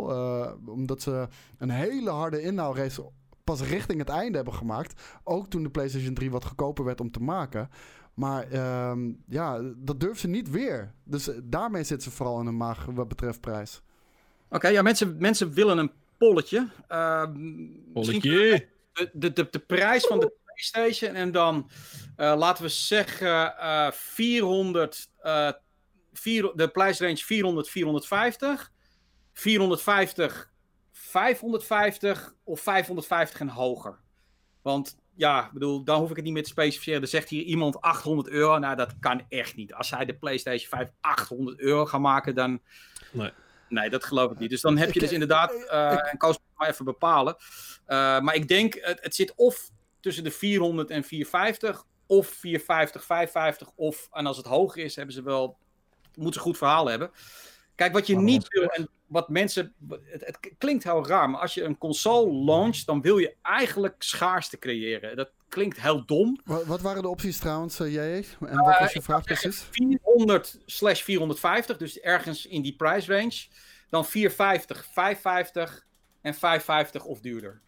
omdat 0.66 1.02
ze 1.02 1.28
een 1.59 1.70
hele 1.70 2.11
harde 2.11 2.43
inhoudrace 2.43 3.11
pas 3.51 3.68
richting 3.68 3.98
het 3.98 4.09
einde 4.09 4.36
hebben 4.36 4.55
gemaakt. 4.55 5.02
Ook 5.24 5.51
toen 5.51 5.62
de 5.62 5.70
PlayStation 5.70 6.14
3 6.14 6.31
wat 6.31 6.44
goedkoper 6.44 6.85
werd 6.85 7.01
om 7.01 7.10
te 7.10 7.22
maken. 7.22 7.70
Maar 8.14 8.52
uh, 8.52 8.93
ja, 9.28 9.60
dat 9.77 10.01
durft 10.01 10.20
ze 10.20 10.28
niet 10.28 10.51
weer. 10.51 10.94
Dus 11.05 11.31
daarmee 11.43 11.85
zit 11.85 12.02
ze 12.02 12.10
vooral 12.10 12.40
in 12.40 12.47
een 12.47 12.56
maag 12.56 12.85
wat 12.85 13.09
betreft 13.09 13.40
prijs. 13.40 13.82
Oké, 14.47 14.56
okay, 14.56 14.72
ja, 14.72 14.82
mensen, 14.82 15.16
mensen 15.18 15.52
willen 15.52 15.78
een 15.78 15.93
polletje. 16.18 16.68
Uh, 16.89 17.24
polletje? 17.93 18.68
De, 18.93 19.10
de, 19.12 19.32
de, 19.32 19.48
de, 19.51 19.59
prijs 19.59 20.06
van 20.06 20.20
de 20.20 20.32
PlayStation 20.44 21.14
en 21.14 21.32
dan 21.32 21.70
uh, 22.16 22.35
laten 22.36 22.64
we 22.64 22.70
zeggen 22.70 23.55
uh, 23.59 23.90
400, 23.90 25.10
uh, 25.22 25.51
vier, 26.12 26.52
de 26.55 26.68
prijsrange 26.68 27.16
400, 27.16 27.68
450. 27.68 28.72
450 29.32 30.49
550 31.10 32.34
of 32.44 32.60
550 32.60 33.40
en 33.40 33.48
hoger. 33.48 33.98
Want 34.62 34.98
ja, 35.14 35.46
ik 35.46 35.52
bedoel, 35.52 35.84
dan 35.84 36.00
hoef 36.00 36.10
ik 36.10 36.16
het 36.16 36.24
niet 36.24 36.34
meer 36.34 36.42
te 36.42 36.48
specificeren. 36.48 37.02
Er 37.02 37.08
zegt 37.08 37.28
hier 37.28 37.42
iemand 37.42 37.80
800 37.80 38.28
euro. 38.28 38.58
Nou, 38.58 38.76
dat 38.76 38.98
kan 38.98 39.24
echt 39.28 39.56
niet. 39.56 39.74
Als 39.74 39.88
zij 39.88 40.04
de 40.04 40.14
PlayStation 40.14 40.68
5 40.68 40.90
800 41.00 41.60
euro 41.60 41.86
gaan 41.86 42.00
maken, 42.00 42.34
dan. 42.34 42.60
Nee. 43.12 43.32
Nee, 43.68 43.90
dat 43.90 44.04
geloof 44.04 44.32
ik 44.32 44.38
niet. 44.38 44.50
Dus 44.50 44.60
dan 44.60 44.76
heb 44.76 44.92
je 44.92 45.00
dus 45.00 45.12
inderdaad. 45.12 45.52
Uh, 45.52 46.10
en 46.12 46.18
Koos 46.18 46.38
maar 46.56 46.68
even 46.68 46.84
bepalen. 46.84 47.36
Uh, 47.38 48.20
maar 48.20 48.34
ik 48.34 48.48
denk, 48.48 48.74
het, 48.80 48.98
het 49.02 49.14
zit 49.14 49.34
of 49.34 49.70
tussen 50.00 50.24
de 50.24 50.30
400 50.30 50.90
en 50.90 51.04
450. 51.04 51.84
Of 52.06 52.26
450, 52.26 53.04
550. 53.04 53.70
Of, 53.74 54.08
en 54.12 54.26
als 54.26 54.36
het 54.36 54.46
hoger 54.46 54.84
is, 54.84 54.96
hebben 54.96 55.14
ze 55.14 55.22
wel. 55.22 55.58
Moeten 56.14 56.40
ze 56.40 56.46
goed 56.46 56.58
verhaal 56.58 56.86
hebben. 56.86 57.10
Kijk, 57.81 57.93
wat 57.93 58.07
je 58.07 58.16
niet 58.16 58.48
wil, 58.48 58.69
en 58.69 58.89
wat 59.07 59.28
mensen. 59.28 59.74
Het, 60.05 60.27
het, 60.27 60.39
klinkt 60.59 60.85
heel 60.85 61.07
raar, 61.07 61.31
maar 61.31 61.40
als 61.40 61.55
je 61.55 61.62
een 61.62 61.78
console 61.78 62.44
launcht, 62.44 62.86
dan 62.86 63.01
wil 63.01 63.19
je 63.19 63.35
eigenlijk 63.43 63.94
schaarste 64.02 64.59
creëren. 64.59 65.16
Dat 65.16 65.31
klinkt 65.48 65.81
heel 65.81 66.07
dom. 66.07 66.40
Wat, 66.44 66.65
wat 66.65 66.81
waren 66.81 67.02
de 67.02 67.09
opties 67.09 67.39
trouwens, 67.39 67.81
uh, 67.81 67.93
jij? 67.93 68.24
En 68.40 68.57
wat 68.57 68.78
was 68.78 68.93
je 68.93 68.98
uh, 68.98 69.05
vraag 69.05 69.24
precies? 69.24 69.65
400 69.70 70.59
slash 70.66 71.02
450, 71.02 71.77
dus 71.77 72.01
ergens 72.01 72.47
in 72.47 72.62
die 72.62 72.77
price 72.77 73.15
range. 73.15 73.47
Dan 73.90 74.07
450, 74.07 74.85
550 74.93 75.86
en 76.20 76.35
550 76.35 77.05
of 77.05 77.20
duurder. 77.20 77.61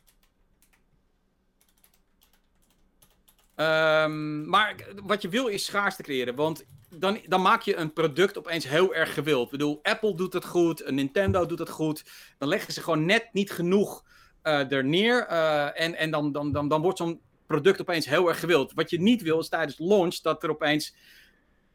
Ehm, 3.54 4.48
maar 4.48 4.74
wat 5.02 5.22
je 5.22 5.28
wil 5.28 5.46
is 5.46 5.64
schaarste 5.64 6.02
creëren. 6.02 6.34
Want 6.34 6.64
dan, 6.94 7.20
dan 7.26 7.42
maak 7.42 7.62
je 7.62 7.76
een 7.76 7.92
product 7.92 8.38
opeens 8.38 8.68
heel 8.68 8.94
erg 8.94 9.14
gewild. 9.14 9.44
Ik 9.44 9.50
bedoel, 9.50 9.78
Apple 9.82 10.14
doet 10.14 10.32
het 10.32 10.44
goed, 10.44 10.90
Nintendo 10.90 11.46
doet 11.46 11.58
het 11.58 11.70
goed. 11.70 12.04
Dan 12.38 12.48
leggen 12.48 12.72
ze 12.72 12.82
gewoon 12.82 13.04
net 13.04 13.28
niet 13.32 13.50
genoeg 13.50 14.04
uh, 14.42 14.72
er 14.72 14.84
neer. 14.84 15.26
Uh, 15.30 15.80
en 15.80 15.94
en 15.94 16.10
dan, 16.10 16.32
dan, 16.32 16.52
dan, 16.52 16.68
dan 16.68 16.82
wordt 16.82 16.98
zo'n 16.98 17.20
product 17.46 17.80
opeens 17.80 18.06
heel 18.06 18.28
erg 18.28 18.40
gewild. 18.40 18.72
Wat 18.74 18.90
je 18.90 19.00
niet 19.00 19.22
wil 19.22 19.38
is 19.38 19.48
tijdens 19.48 19.78
launch 19.78 20.16
dat 20.16 20.42
er 20.42 20.50
opeens 20.50 20.94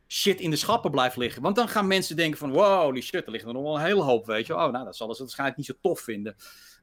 shit 0.07 0.39
in 0.39 0.49
de 0.49 0.55
schappen 0.55 0.91
blijft 0.91 1.17
liggen. 1.17 1.41
Want 1.41 1.55
dan 1.55 1.67
gaan 1.67 1.87
mensen 1.87 2.15
denken 2.15 2.37
van, 2.37 2.51
wow, 2.51 2.93
die 2.93 3.03
shit, 3.03 3.25
er 3.25 3.31
ligt 3.31 3.45
er 3.45 3.53
nog 3.53 3.63
wel 3.63 3.75
een 3.75 3.85
hele 3.85 4.01
hoop, 4.01 4.25
weet 4.25 4.47
je. 4.47 4.53
Oh, 4.53 4.71
nou, 4.71 4.85
dat 4.85 4.95
zal 4.95 5.15
ze 5.15 5.21
waarschijnlijk 5.21 5.57
niet 5.57 5.67
zo 5.67 5.73
tof 5.81 5.99
vinden. 5.99 6.35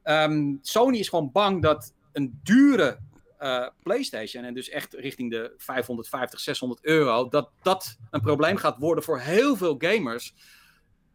Um, 0.05 0.59
Sony 0.63 0.99
is 0.99 1.09
gewoon 1.09 1.33
bang 1.33 1.63
dat 1.63 1.95
een 2.13 2.41
dure 2.43 2.99
uh, 3.45 3.67
PlayStation, 3.83 4.45
en 4.45 4.55
dus 4.55 4.69
echt 4.69 4.93
richting 4.93 5.31
de 5.31 5.55
550, 5.57 6.41
600 6.41 6.85
euro, 6.85 7.29
dat 7.29 7.51
dat 7.63 7.97
een 8.11 8.21
probleem 8.21 8.57
gaat 8.57 8.79
worden 8.79 9.05
voor 9.05 9.19
heel 9.19 9.57
veel 9.57 9.75
gamers. 9.79 10.35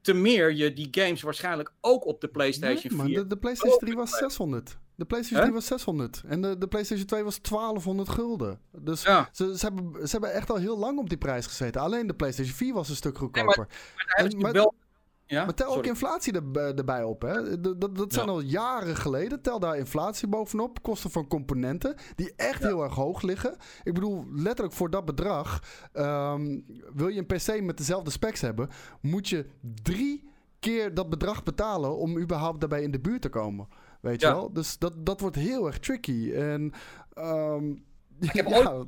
Te 0.02 0.14
meer 0.14 0.54
je 0.54 0.74
die 0.74 0.88
games 0.92 1.22
waarschijnlijk 1.22 1.74
ook 1.82 2.06
op 2.06 2.22
de 2.22 2.28
PlayStation 2.28 2.98
nee, 2.98 3.06
4. 3.06 3.14
Maar 3.14 3.24
de, 3.24 3.28
de 3.28 3.38
PlayStation 3.38 3.80
3 3.80 3.96
was 3.96 4.18
600. 4.18 4.78
De 4.96 5.06
PlayStation 5.06 5.42
3 5.42 5.54
was 5.54 5.66
600 5.66 6.24
en 6.28 6.42
de, 6.42 6.58
de 6.58 6.68
PlayStation 6.68 7.06
2 7.06 7.24
was 7.24 7.42
1200 7.42 8.10
gulden. 8.10 8.60
Dus 8.72 9.04
ja. 9.04 9.30
ze, 9.32 9.58
ze, 9.58 9.66
hebben, 9.66 10.08
ze 10.08 10.12
hebben 10.12 10.34
echt 10.34 10.50
al 10.50 10.56
heel 10.56 10.78
lang 10.78 11.00
op 11.00 11.10
die 11.10 11.18
prijs 11.18 11.46
gezeten. 11.46 11.82
Alleen 11.82 12.08
de 12.08 12.14
PlayStation 12.14 12.56
4 12.56 12.74
was 12.74 12.90
een 12.90 12.96
stuk 12.96 13.18
goedkoper. 13.18 13.68
Nee, 14.18 14.30
maar, 14.30 14.42
maar, 14.42 14.52
wel 14.52 14.76
ja? 15.30 15.46
Maar 15.46 15.54
tel 15.54 15.76
ook 15.76 15.86
inflatie 15.86 16.34
er, 16.34 16.76
erbij 16.76 17.04
op. 17.04 17.22
Hè? 17.22 17.60
Dat, 17.60 17.96
dat, 17.96 18.14
zijn 18.14 18.30
al 18.30 18.40
jaren 18.40 18.96
geleden. 18.96 19.42
Tel 19.42 19.60
daar 19.60 19.78
inflatie 19.78 20.28
bovenop. 20.28 20.82
Kosten 20.82 21.12
van 21.12 21.28
componenten 21.28 21.96
die 22.16 22.34
echt 22.36 22.64
heel 22.64 22.84
erg 22.84 22.94
hoog 22.96 23.22
liggen. 23.22 23.56
Ik 23.84 23.94
bedoel, 23.94 24.26
letterlijk 24.32 24.76
voor 24.76 24.90
dat 24.90 25.06
bedrag. 25.06 25.64
Um, 25.94 26.66
wil 26.94 27.08
je 27.08 27.20
een 27.20 27.26
PC 27.26 27.62
met 27.62 27.78
dezelfde 27.78 28.12
specs 28.12 28.42
hebben, 28.42 28.70
moet 29.02 29.30
je 29.30 29.46
drie 29.84 30.30
keer 30.60 30.94
dat 30.94 31.10
bedrag 31.10 31.44
betalen 31.44 31.98
om 31.98 32.20
überhaupt 32.20 32.60
daarbij 32.60 32.82
in 32.82 32.92
de 32.92 33.00
buurt 33.00 33.22
te 33.22 33.30
komen. 33.30 33.68
Weet 34.02 34.22
je 34.22 34.28
wel? 34.28 34.54
Dus 34.54 34.78
dat, 34.78 35.06
dat 35.06 35.20
wordt 35.20 35.36
heel 35.36 35.68
erg 35.68 35.80
tricky. 35.80 36.32
En 36.32 36.74
um, 37.18 37.86
ik 38.20 38.32
heb 38.34 38.48
ooit, 38.54 38.88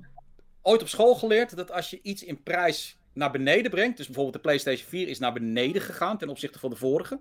ooit 0.62 0.82
op 0.82 0.88
school 0.88 1.16
geleerd 1.16 1.56
dat 1.56 1.72
als 1.72 1.90
je 1.90 2.02
iets 2.02 2.24
in 2.24 2.44
prijs 2.44 3.01
naar 3.14 3.32
beneden 3.32 3.72
brengt. 3.72 3.98
Dus 3.98 4.06
bijvoorbeeld 4.06 4.36
de 4.36 4.42
PlayStation 4.42 4.90
4 4.90 5.08
is 5.08 5.20
naar 5.20 5.34
beneden 5.34 5.82
gegaan 5.82 6.18
ten 6.18 6.30
opzichte 6.30 6.60
van 6.60 6.70
de 6.70 6.76
vorige. 6.76 7.20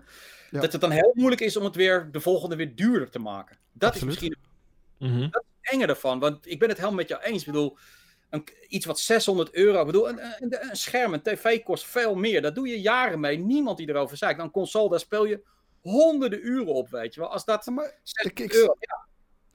Dat 0.51 0.71
het 0.71 0.81
dan 0.81 0.91
heel 0.91 1.11
moeilijk 1.13 1.41
is 1.41 1.57
om 1.57 1.63
het 1.63 1.75
weer 1.75 2.09
de 2.11 2.19
volgende 2.19 2.55
weer 2.55 2.75
duurder 2.75 3.09
te 3.09 3.19
maken. 3.19 3.57
Dat 3.71 3.95
is 3.95 4.03
misschien 4.03 4.37
mm 4.97 5.11
-hmm. 5.11 5.31
dat 5.31 5.43
is 5.61 5.71
enger 5.71 5.89
ervan. 5.89 6.19
Want 6.19 6.47
ik 6.47 6.59
ben 6.59 6.69
het 6.69 6.77
helemaal 6.77 6.99
met 6.99 7.07
jou 7.07 7.21
eens. 7.21 7.39
Ik 7.39 7.45
bedoel, 7.45 7.77
een, 8.29 8.47
iets 8.67 8.85
wat 8.85 8.99
600 8.99 9.53
euro. 9.53 9.79
Ik 9.79 9.85
bedoel, 9.85 10.09
een, 10.09 10.19
een, 10.39 10.69
een, 10.69 10.75
scherm, 10.75 11.13
een 11.13 11.21
tv 11.21 11.63
kost 11.63 11.85
veel 11.85 12.15
meer. 12.15 12.41
Dat 12.41 12.55
doe 12.55 12.67
je 12.67 12.81
jaren 12.81 13.19
mee. 13.19 13.37
Niemand 13.37 13.77
die 13.77 13.89
erover 13.89 14.17
zei. 14.17 14.35
Dan 14.35 14.51
console, 14.51 14.89
daar 14.89 14.99
speel 14.99 15.25
je 15.25 15.41
honderden 15.81 16.47
uren 16.47 16.73
op, 16.73 16.89
weet 16.89 17.13
je 17.13 17.19
wel. 17.19 17.31
Als 17.31 17.45
dat 17.45 17.65
maar, 17.65 17.99
ik, 18.23 18.39
ik, 18.39 18.53
euro, 18.53 18.75
ja. 18.79 19.05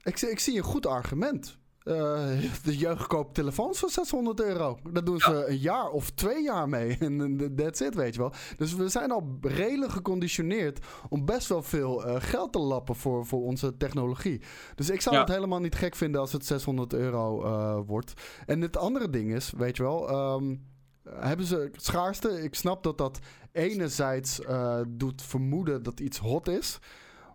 ik, 0.03 0.21
ik, 0.21 0.39
zie 0.39 0.57
een 0.57 0.63
goed 0.63 0.85
argument. 0.85 1.57
Uh, 1.87 2.29
de 2.63 2.77
jeugd 2.77 3.07
koopt 3.07 3.33
telefoons 3.33 3.79
van 3.79 3.89
600 3.89 4.41
euro. 4.41 4.77
Daar 4.91 5.03
doen 5.03 5.19
ze 5.19 5.45
een 5.47 5.57
jaar 5.57 5.89
of 5.89 6.09
twee 6.09 6.43
jaar 6.43 6.69
mee. 6.69 6.97
En 7.07 7.53
that's 7.55 7.79
it, 7.79 7.95
weet 7.95 8.13
je 8.13 8.19
wel. 8.19 8.33
Dus 8.57 8.75
we 8.75 8.89
zijn 8.89 9.11
al 9.11 9.37
redelijk 9.41 9.91
geconditioneerd 9.91 10.85
om 11.09 11.25
best 11.25 11.47
wel 11.47 11.63
veel 11.63 12.07
uh, 12.07 12.15
geld 12.19 12.51
te 12.51 12.59
lappen 12.59 12.95
voor, 12.95 13.25
voor 13.25 13.43
onze 13.43 13.77
technologie. 13.77 14.41
Dus 14.75 14.89
ik 14.89 15.01
zou 15.01 15.15
ja. 15.15 15.21
het 15.21 15.31
helemaal 15.31 15.59
niet 15.59 15.75
gek 15.75 15.95
vinden 15.95 16.21
als 16.21 16.31
het 16.31 16.45
600 16.45 16.93
euro 16.93 17.43
uh, 17.43 17.79
wordt. 17.85 18.13
En 18.45 18.61
het 18.61 18.77
andere 18.77 19.09
ding 19.09 19.33
is, 19.33 19.53
weet 19.57 19.77
je 19.77 19.83
wel, 19.83 20.33
um, 20.35 20.65
hebben 21.09 21.45
ze 21.45 21.71
schaarste. 21.71 22.43
Ik 22.43 22.55
snap 22.55 22.83
dat 22.83 22.97
dat 22.97 23.19
enerzijds 23.51 24.41
doet 24.87 25.21
vermoeden 25.21 25.83
dat 25.83 25.99
iets 25.99 26.17
hot 26.17 26.47
is. 26.47 26.79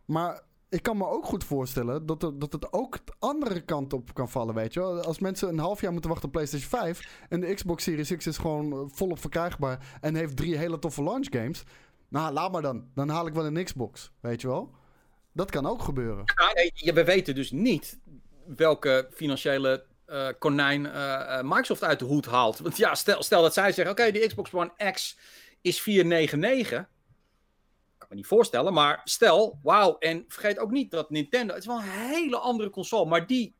Maar 0.04 0.42
ik 0.72 0.82
kan 0.82 0.96
me 0.96 1.06
ook 1.06 1.24
goed 1.24 1.44
voorstellen 1.44 2.06
dat, 2.06 2.20
dat 2.20 2.52
het 2.52 2.72
ook 2.72 3.06
de 3.06 3.12
andere 3.18 3.60
kant 3.60 3.92
op 3.92 4.14
kan 4.14 4.30
vallen, 4.30 4.54
weet 4.54 4.74
je 4.74 4.80
wel. 4.80 5.02
Als 5.02 5.18
mensen 5.18 5.48
een 5.48 5.58
half 5.58 5.80
jaar 5.80 5.92
moeten 5.92 6.10
wachten 6.10 6.28
op 6.28 6.34
PlayStation 6.34 6.70
5... 6.70 7.26
en 7.28 7.40
de 7.40 7.54
Xbox 7.54 7.84
Series 7.84 8.16
X 8.16 8.26
is 8.26 8.38
gewoon 8.38 8.72
eh, 8.72 8.78
volop 8.86 9.20
verkrijgbaar... 9.20 9.98
en 10.00 10.14
heeft 10.14 10.36
drie 10.36 10.56
hele 10.56 10.78
toffe 10.78 11.02
launch 11.02 11.26
games... 11.30 11.62
nou, 12.08 12.32
laat 12.32 12.52
maar 12.52 12.62
dan. 12.62 12.90
Dan 12.94 13.08
haal 13.08 13.26
ik 13.26 13.34
wel 13.34 13.46
een 13.46 13.64
Xbox, 13.64 14.12
weet 14.20 14.40
je 14.40 14.48
wel. 14.48 14.74
Dat 15.32 15.50
kan 15.50 15.66
ook 15.66 15.82
gebeuren. 15.82 16.24
Ja, 16.74 16.92
we 16.92 17.04
weten 17.04 17.34
dus 17.34 17.50
niet 17.50 17.98
welke 18.46 19.08
financiële 19.10 19.84
uh, 20.06 20.28
konijn 20.38 20.84
uh, 20.84 21.40
Microsoft 21.42 21.84
uit 21.84 21.98
de 21.98 22.04
hoed 22.04 22.26
haalt. 22.26 22.58
Want 22.58 22.76
ja, 22.76 22.94
stel, 22.94 23.22
stel 23.22 23.42
dat 23.42 23.52
zij 23.52 23.72
zeggen... 23.72 23.94
oké, 23.94 24.10
die 24.10 24.26
Xbox 24.26 24.54
One 24.54 24.90
X 24.92 25.18
is 25.60 25.80
499 25.80 26.88
niet 28.14 28.26
voorstellen. 28.26 28.72
Maar 28.72 29.00
stel, 29.04 29.58
wauw. 29.62 29.98
En 29.98 30.24
vergeet 30.28 30.58
ook 30.58 30.70
niet 30.70 30.90
dat 30.90 31.10
Nintendo. 31.10 31.54
Het 31.54 31.62
is 31.62 31.68
wel 31.68 31.78
een 31.78 31.82
hele 31.82 32.36
andere 32.36 32.70
console. 32.70 33.08
Maar 33.08 33.26
die 33.26 33.54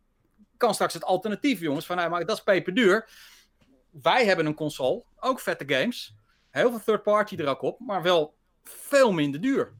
kan 0.57 0.74
straks 0.74 0.95
het 0.95 1.05
alternatief, 1.05 1.61
jongens. 1.61 1.87
Van, 1.87 1.97
nou, 1.97 2.11
maar 2.11 2.27
dat 2.27 2.37
is 2.37 2.43
peperduur. 2.43 3.11
Wij 3.91 4.24
hebben 4.27 4.47
een 4.47 4.55
console. 4.55 5.03
Ook 5.20 5.41
vette 5.41 5.74
games. 5.74 6.15
Heel 6.51 6.70
veel 6.70 6.83
third 6.85 7.03
party 7.03 7.37
er 7.37 7.47
ook 7.47 7.62
op. 7.62 7.81
Maar 7.81 8.03
wel 8.03 8.35
veel 8.65 9.12
minder 9.12 9.41
duur. 9.41 9.73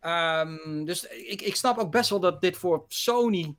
Um, 0.00 0.84
dus 0.84 1.06
ik, 1.06 1.42
ik 1.42 1.56
snap 1.56 1.78
ook 1.78 1.90
best 1.90 2.10
wel 2.10 2.20
dat 2.20 2.40
dit 2.40 2.56
voor 2.56 2.84
Sony. 2.88 3.56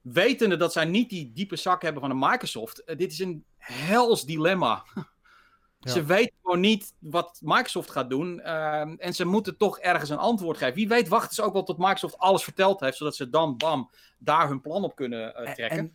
Wetende 0.00 0.56
dat 0.56 0.72
zij 0.72 0.84
niet 0.84 1.10
die 1.10 1.32
diepe 1.32 1.56
zak 1.56 1.82
hebben 1.82 2.00
van 2.00 2.10
een 2.10 2.30
Microsoft. 2.30 2.82
Uh, 2.86 2.96
dit 2.96 3.12
is 3.12 3.18
een 3.18 3.44
hels 3.56 4.24
dilemma. 4.24 4.84
Ze 5.80 6.04
weten 6.04 6.34
gewoon 6.42 6.60
niet 6.60 6.94
wat 6.98 7.38
Microsoft 7.42 7.90
gaat 7.90 8.10
doen. 8.10 8.40
Ehm, 8.40 8.94
en 8.98 9.14
ze 9.14 9.24
moeten 9.24 9.56
toch 9.56 9.78
ergens 9.78 10.10
een 10.10 10.18
antwoord 10.18 10.56
geven. 10.56 10.74
Wie 10.74 10.88
weet 10.88 11.08
wachten 11.08 11.34
ze 11.34 11.42
ook 11.42 11.52
wel 11.52 11.62
tot 11.62 11.78
Microsoft 11.78 12.18
alles 12.18 12.44
verteld 12.44 12.80
heeft. 12.80 12.96
Zodat 12.96 13.16
ze 13.16 13.30
dan, 13.30 13.56
bam, 13.56 13.90
daar 14.18 14.48
hun 14.48 14.60
plan 14.60 14.84
op 14.84 14.96
kunnen 14.96 15.34
uh, 15.40 15.52
trekken. 15.52 15.78
En, 15.78 15.92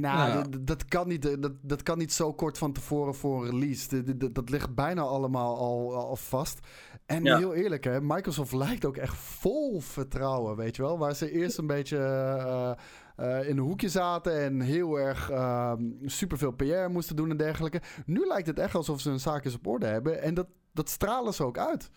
nou, 0.00 0.44
Dat, 0.60 0.84
kan 0.84 1.08
niet, 1.08 1.42
dat, 1.42 1.52
dat 1.62 1.82
kan 1.82 1.98
niet 1.98 2.12
zo 2.12 2.32
kort 2.32 2.58
van 2.58 2.72
tevoren 2.72 3.14
voor 3.14 3.44
een 3.44 3.50
release. 3.50 4.16
Dat, 4.16 4.34
dat, 4.34 4.50
ligt 4.50 4.74
bijna 4.74 5.02
allemaal 5.02 5.56
al, 5.56 5.94
al 5.94 6.16
vast. 6.16 6.58
En 7.06 7.36
heel 7.36 7.54
eerlijk, 7.54 7.84
hè, 7.84 8.00
Microsoft 8.00 8.52
lijkt 8.52 8.84
ook 8.84 8.96
echt 8.96 9.16
vol 9.16 9.80
vertrouwen, 9.80 10.56
weet 10.56 10.76
je 10.76 10.82
wel. 10.82 10.98
Waar 10.98 11.14
ze 11.14 11.30
eerst 11.30 11.58
een 11.58 11.66
beetje... 11.66 11.96
Uh, 11.96 12.72
uh, 13.20 13.48
in 13.48 13.56
een 13.56 13.64
hoekje 13.64 13.88
zaten 13.88 14.40
en 14.40 14.60
heel 14.60 14.98
erg 14.98 15.30
uh, 15.30 15.72
superveel 16.04 16.52
PR 16.52 16.90
moesten 16.90 17.16
doen 17.16 17.30
en 17.30 17.36
dergelijke. 17.36 17.80
Nu 18.06 18.26
lijkt 18.26 18.46
het 18.46 18.58
echt 18.58 18.74
alsof 18.74 19.00
ze 19.00 19.08
hun 19.08 19.20
zaakjes 19.20 19.54
op 19.54 19.66
orde 19.66 19.86
hebben 19.86 20.22
en 20.22 20.34
dat, 20.34 20.46
dat 20.72 20.88
stralen 20.88 21.34
ze 21.34 21.44
ook 21.44 21.58
uit. 21.58 21.90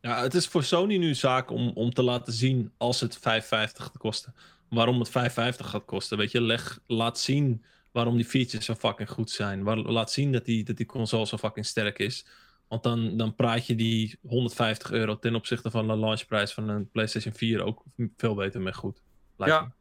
Ja, 0.00 0.22
het 0.22 0.34
is 0.34 0.46
voor 0.46 0.62
Sony 0.62 0.96
nu 0.96 1.14
zaak 1.14 1.50
om, 1.50 1.70
om 1.74 1.92
te 1.92 2.02
laten 2.02 2.32
zien 2.32 2.72
als 2.76 3.00
het 3.00 3.18
5,50 3.18 3.22
gaat 3.50 3.98
kosten. 3.98 4.34
Waarom 4.68 5.00
het 5.00 5.08
5,50 5.08 5.14
gaat 5.56 5.84
kosten. 5.84 6.18
Weet 6.18 6.30
je, 6.30 6.40
leg, 6.40 6.80
laat 6.86 7.18
zien 7.18 7.64
waarom 7.92 8.16
die 8.16 8.24
features 8.24 8.64
zo 8.64 8.74
fucking 8.74 9.10
goed 9.10 9.30
zijn. 9.30 9.62
Waar, 9.62 9.76
laat 9.76 10.12
zien 10.12 10.32
dat 10.32 10.44
die, 10.44 10.64
dat 10.64 10.76
die 10.76 10.86
console 10.86 11.26
zo 11.26 11.36
fucking 11.36 11.66
sterk 11.66 11.98
is. 11.98 12.26
Want 12.68 12.82
dan, 12.82 13.16
dan 13.16 13.34
praat 13.34 13.66
je 13.66 13.74
die 13.74 14.18
150 14.22 14.90
euro 14.90 15.18
ten 15.18 15.34
opzichte 15.34 15.70
van 15.70 15.86
de 15.86 15.96
launchprijs 15.96 16.52
van 16.52 16.68
een 16.68 16.90
PlayStation 16.90 17.34
4 17.34 17.62
ook 17.62 17.82
veel 18.16 18.34
beter 18.34 18.60
mee 18.60 18.72
goed. 18.72 19.02
Ja, 19.36 19.72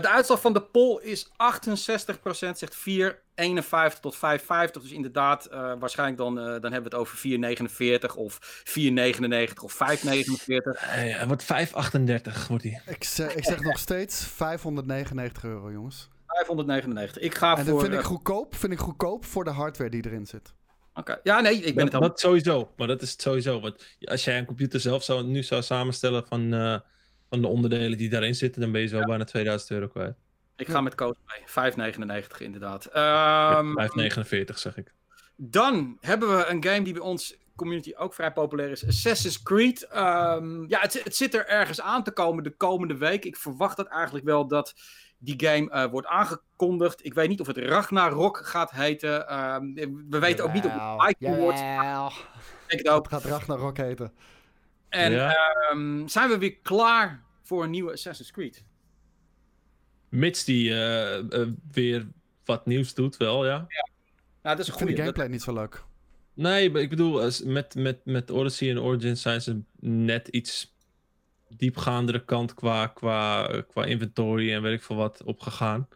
de 0.00 0.08
uitslag 0.08 0.40
van 0.40 0.52
de 0.52 0.62
poll 0.62 1.00
is 1.02 1.28
68% 1.28 1.30
zegt 2.56 2.76
4, 2.76 3.22
51 3.34 4.00
tot 4.00 4.16
5,50. 4.16 4.82
Dus 4.82 4.90
inderdaad, 4.90 5.48
uh, 5.52 5.72
waarschijnlijk 5.78 6.18
dan, 6.18 6.38
uh, 6.38 6.44
dan 6.44 6.72
hebben 6.72 6.82
we 6.82 6.82
het 6.82 6.94
over 6.94 7.16
4,49 7.16 8.16
of 8.16 8.62
4,99 8.64 9.62
of 9.62 9.72
5,49. 9.72 10.80
Hij 10.80 11.26
wordt 11.26 11.42
5,38 11.42 12.46
wordt 12.48 12.62
hij. 12.62 12.80
Ik, 12.86 13.04
zeg, 13.04 13.34
ik 13.34 13.44
zeg 13.44 13.60
nog 13.60 13.78
steeds 13.78 14.24
599 14.24 15.44
euro, 15.44 15.72
jongens. 15.72 16.08
599. 16.26 17.22
Ik 17.22 17.34
ga 17.34 17.56
en 17.56 17.66
voor... 17.66 17.80
vind 17.80 17.92
ik 17.92 17.98
eh, 17.98 18.04
goedkoop, 18.04 18.54
vind 18.54 18.72
ik 18.72 18.78
goedkoop 18.78 19.24
voor 19.24 19.44
de 19.44 19.50
hardware 19.50 19.90
die 19.90 20.06
erin 20.06 20.26
zit. 20.26 20.54
Oké, 20.94 21.20
ja, 21.22 21.40
nee, 21.40 21.54
ik 21.54 21.74
ben 21.74 21.84
dat, 21.84 21.92
het 21.92 21.94
al. 21.94 22.08
Dat 22.08 22.20
sowieso, 22.20 22.72
maar 22.76 22.86
dat 22.86 23.02
is 23.02 23.10
het 23.10 23.22
sowieso. 23.22 23.60
Want 23.60 23.84
als 24.00 24.24
jij 24.24 24.38
een 24.38 24.44
computer 24.44 24.80
zelf 24.80 25.02
zou, 25.02 25.24
nu 25.24 25.42
zou 25.42 25.62
samenstellen 25.62 26.26
van 26.26 26.52
van 27.34 27.42
de 27.42 27.48
onderdelen 27.48 27.98
die 27.98 28.08
daarin 28.08 28.34
zitten, 28.34 28.60
dan 28.60 28.72
ben 28.72 28.80
je 28.80 28.86
zo 28.86 28.98
ja. 28.98 29.04
bijna 29.04 29.24
2000 29.24 29.70
euro 29.70 29.88
kwijt. 29.88 30.16
Ik 30.56 30.68
ga 30.68 30.80
met 30.80 30.94
Koos 30.94 31.16
mee. 31.26 31.92
5,99 31.92 32.38
inderdaad. 32.38 32.86
Um, 32.86 33.78
ehm, 33.78 34.00
5,49 34.50 34.58
zeg 34.58 34.76
ik. 34.76 34.92
Dan 35.36 35.96
hebben 36.00 36.36
we 36.36 36.46
een 36.46 36.64
game 36.64 36.82
die 36.82 36.92
bij 36.92 37.02
ons 37.02 37.36
community 37.56 37.92
ook 37.96 38.14
vrij 38.14 38.32
populair 38.32 38.70
is. 38.70 38.86
Assassin's 38.86 39.42
Creed. 39.42 39.88
Um, 39.96 40.68
ja, 40.68 40.80
het, 40.80 41.04
het, 41.04 41.16
zit 41.16 41.34
er 41.34 41.46
ergens 41.46 41.80
aan 41.80 42.02
te 42.02 42.10
komen 42.10 42.44
de 42.44 42.56
komende 42.56 42.96
week. 42.96 43.24
Ik 43.24 43.36
verwacht 43.36 43.76
dat 43.76 43.86
eigenlijk 43.86 44.24
wel 44.24 44.46
dat 44.46 44.74
die 45.18 45.46
game 45.46 45.70
uh, 45.70 45.90
wordt 45.90 46.06
aangekondigd. 46.06 47.04
Ik 47.04 47.14
weet 47.14 47.28
niet 47.28 47.40
of 47.40 47.46
het 47.46 47.58
Ragnarok 47.58 48.46
gaat 48.46 48.70
heten. 48.70 49.38
Um, 49.38 49.74
we 50.10 50.18
weten 50.18 50.28
Jawel. 50.28 50.46
ook 50.46 50.52
niet 50.52 50.64
of 50.64 50.72
het 50.72 51.16
Icon 51.18 51.36
wordt. 51.36 51.60
Ik 52.68 52.78
het 52.78 52.88
ook. 52.88 53.10
Het 53.10 53.12
gaat 53.12 53.24
Ragnarok 53.24 53.76
heten. 53.76 54.12
En 54.88 55.12
ja. 55.12 55.36
um, 55.72 56.08
zijn 56.08 56.28
we 56.28 56.38
weer 56.38 56.56
klaar 56.56 57.23
voor 57.44 57.64
een 57.64 57.70
nieuwe 57.70 57.92
Assassin's 57.92 58.30
Creed? 58.30 58.64
Mits 60.08 60.44
die 60.44 60.70
uh, 60.70 61.22
uh, 61.30 61.48
weer 61.72 62.06
wat 62.44 62.66
nieuws 62.66 62.94
doet 62.94 63.16
wel, 63.16 63.46
ja. 63.46 63.56
Nou, 64.42 64.56
dat 64.56 64.58
is 64.58 64.66
een 64.66 64.72
Ik 64.72 64.78
vind 64.78 64.78
de 64.78 64.84
goede. 64.84 65.02
gameplay 65.02 65.28
niet 65.28 65.42
zo 65.42 65.52
leuk. 65.52 65.84
Nee, 66.34 66.70
maar 66.70 66.80
ik 66.80 66.90
bedoel, 66.90 67.30
met, 67.44 67.74
met, 67.74 68.04
met 68.04 68.30
Odyssey 68.30 68.70
en 68.70 68.80
Origins 68.80 69.22
zijn 69.22 69.40
ze 69.40 69.60
net 69.80 70.28
iets 70.28 70.76
diepgaandere 71.48 72.24
kant 72.24 72.54
qua, 72.54 72.86
qua, 72.86 73.46
qua 73.68 73.84
inventory 73.84 74.52
en 74.52 74.62
weet 74.62 74.74
ik 74.78 74.82
veel 74.82 74.96
wat 74.96 75.22
opgegaan. 75.22 75.88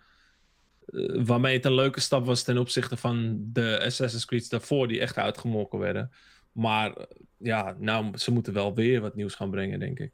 Eh, 0.86 1.24
waarmee 1.24 1.56
het 1.56 1.64
een 1.64 1.74
leuke 1.74 2.00
stap 2.00 2.26
was 2.26 2.42
ten 2.42 2.58
opzichte 2.58 2.96
van 2.96 3.38
de 3.52 3.80
Assassin's 3.82 4.24
Creed 4.24 4.50
daarvoor, 4.50 4.88
die 4.88 5.00
echt 5.00 5.16
uitgemolken 5.16 5.78
werden. 5.78 6.10
Maar 6.52 6.92
eh, 6.92 7.04
ja, 7.36 7.76
nou, 7.78 8.16
ze 8.18 8.30
moeten 8.30 8.52
wel 8.52 8.74
weer 8.74 9.00
wat 9.00 9.14
nieuws 9.14 9.34
gaan 9.34 9.50
brengen, 9.50 9.78
denk 9.78 9.98
ik. 9.98 10.12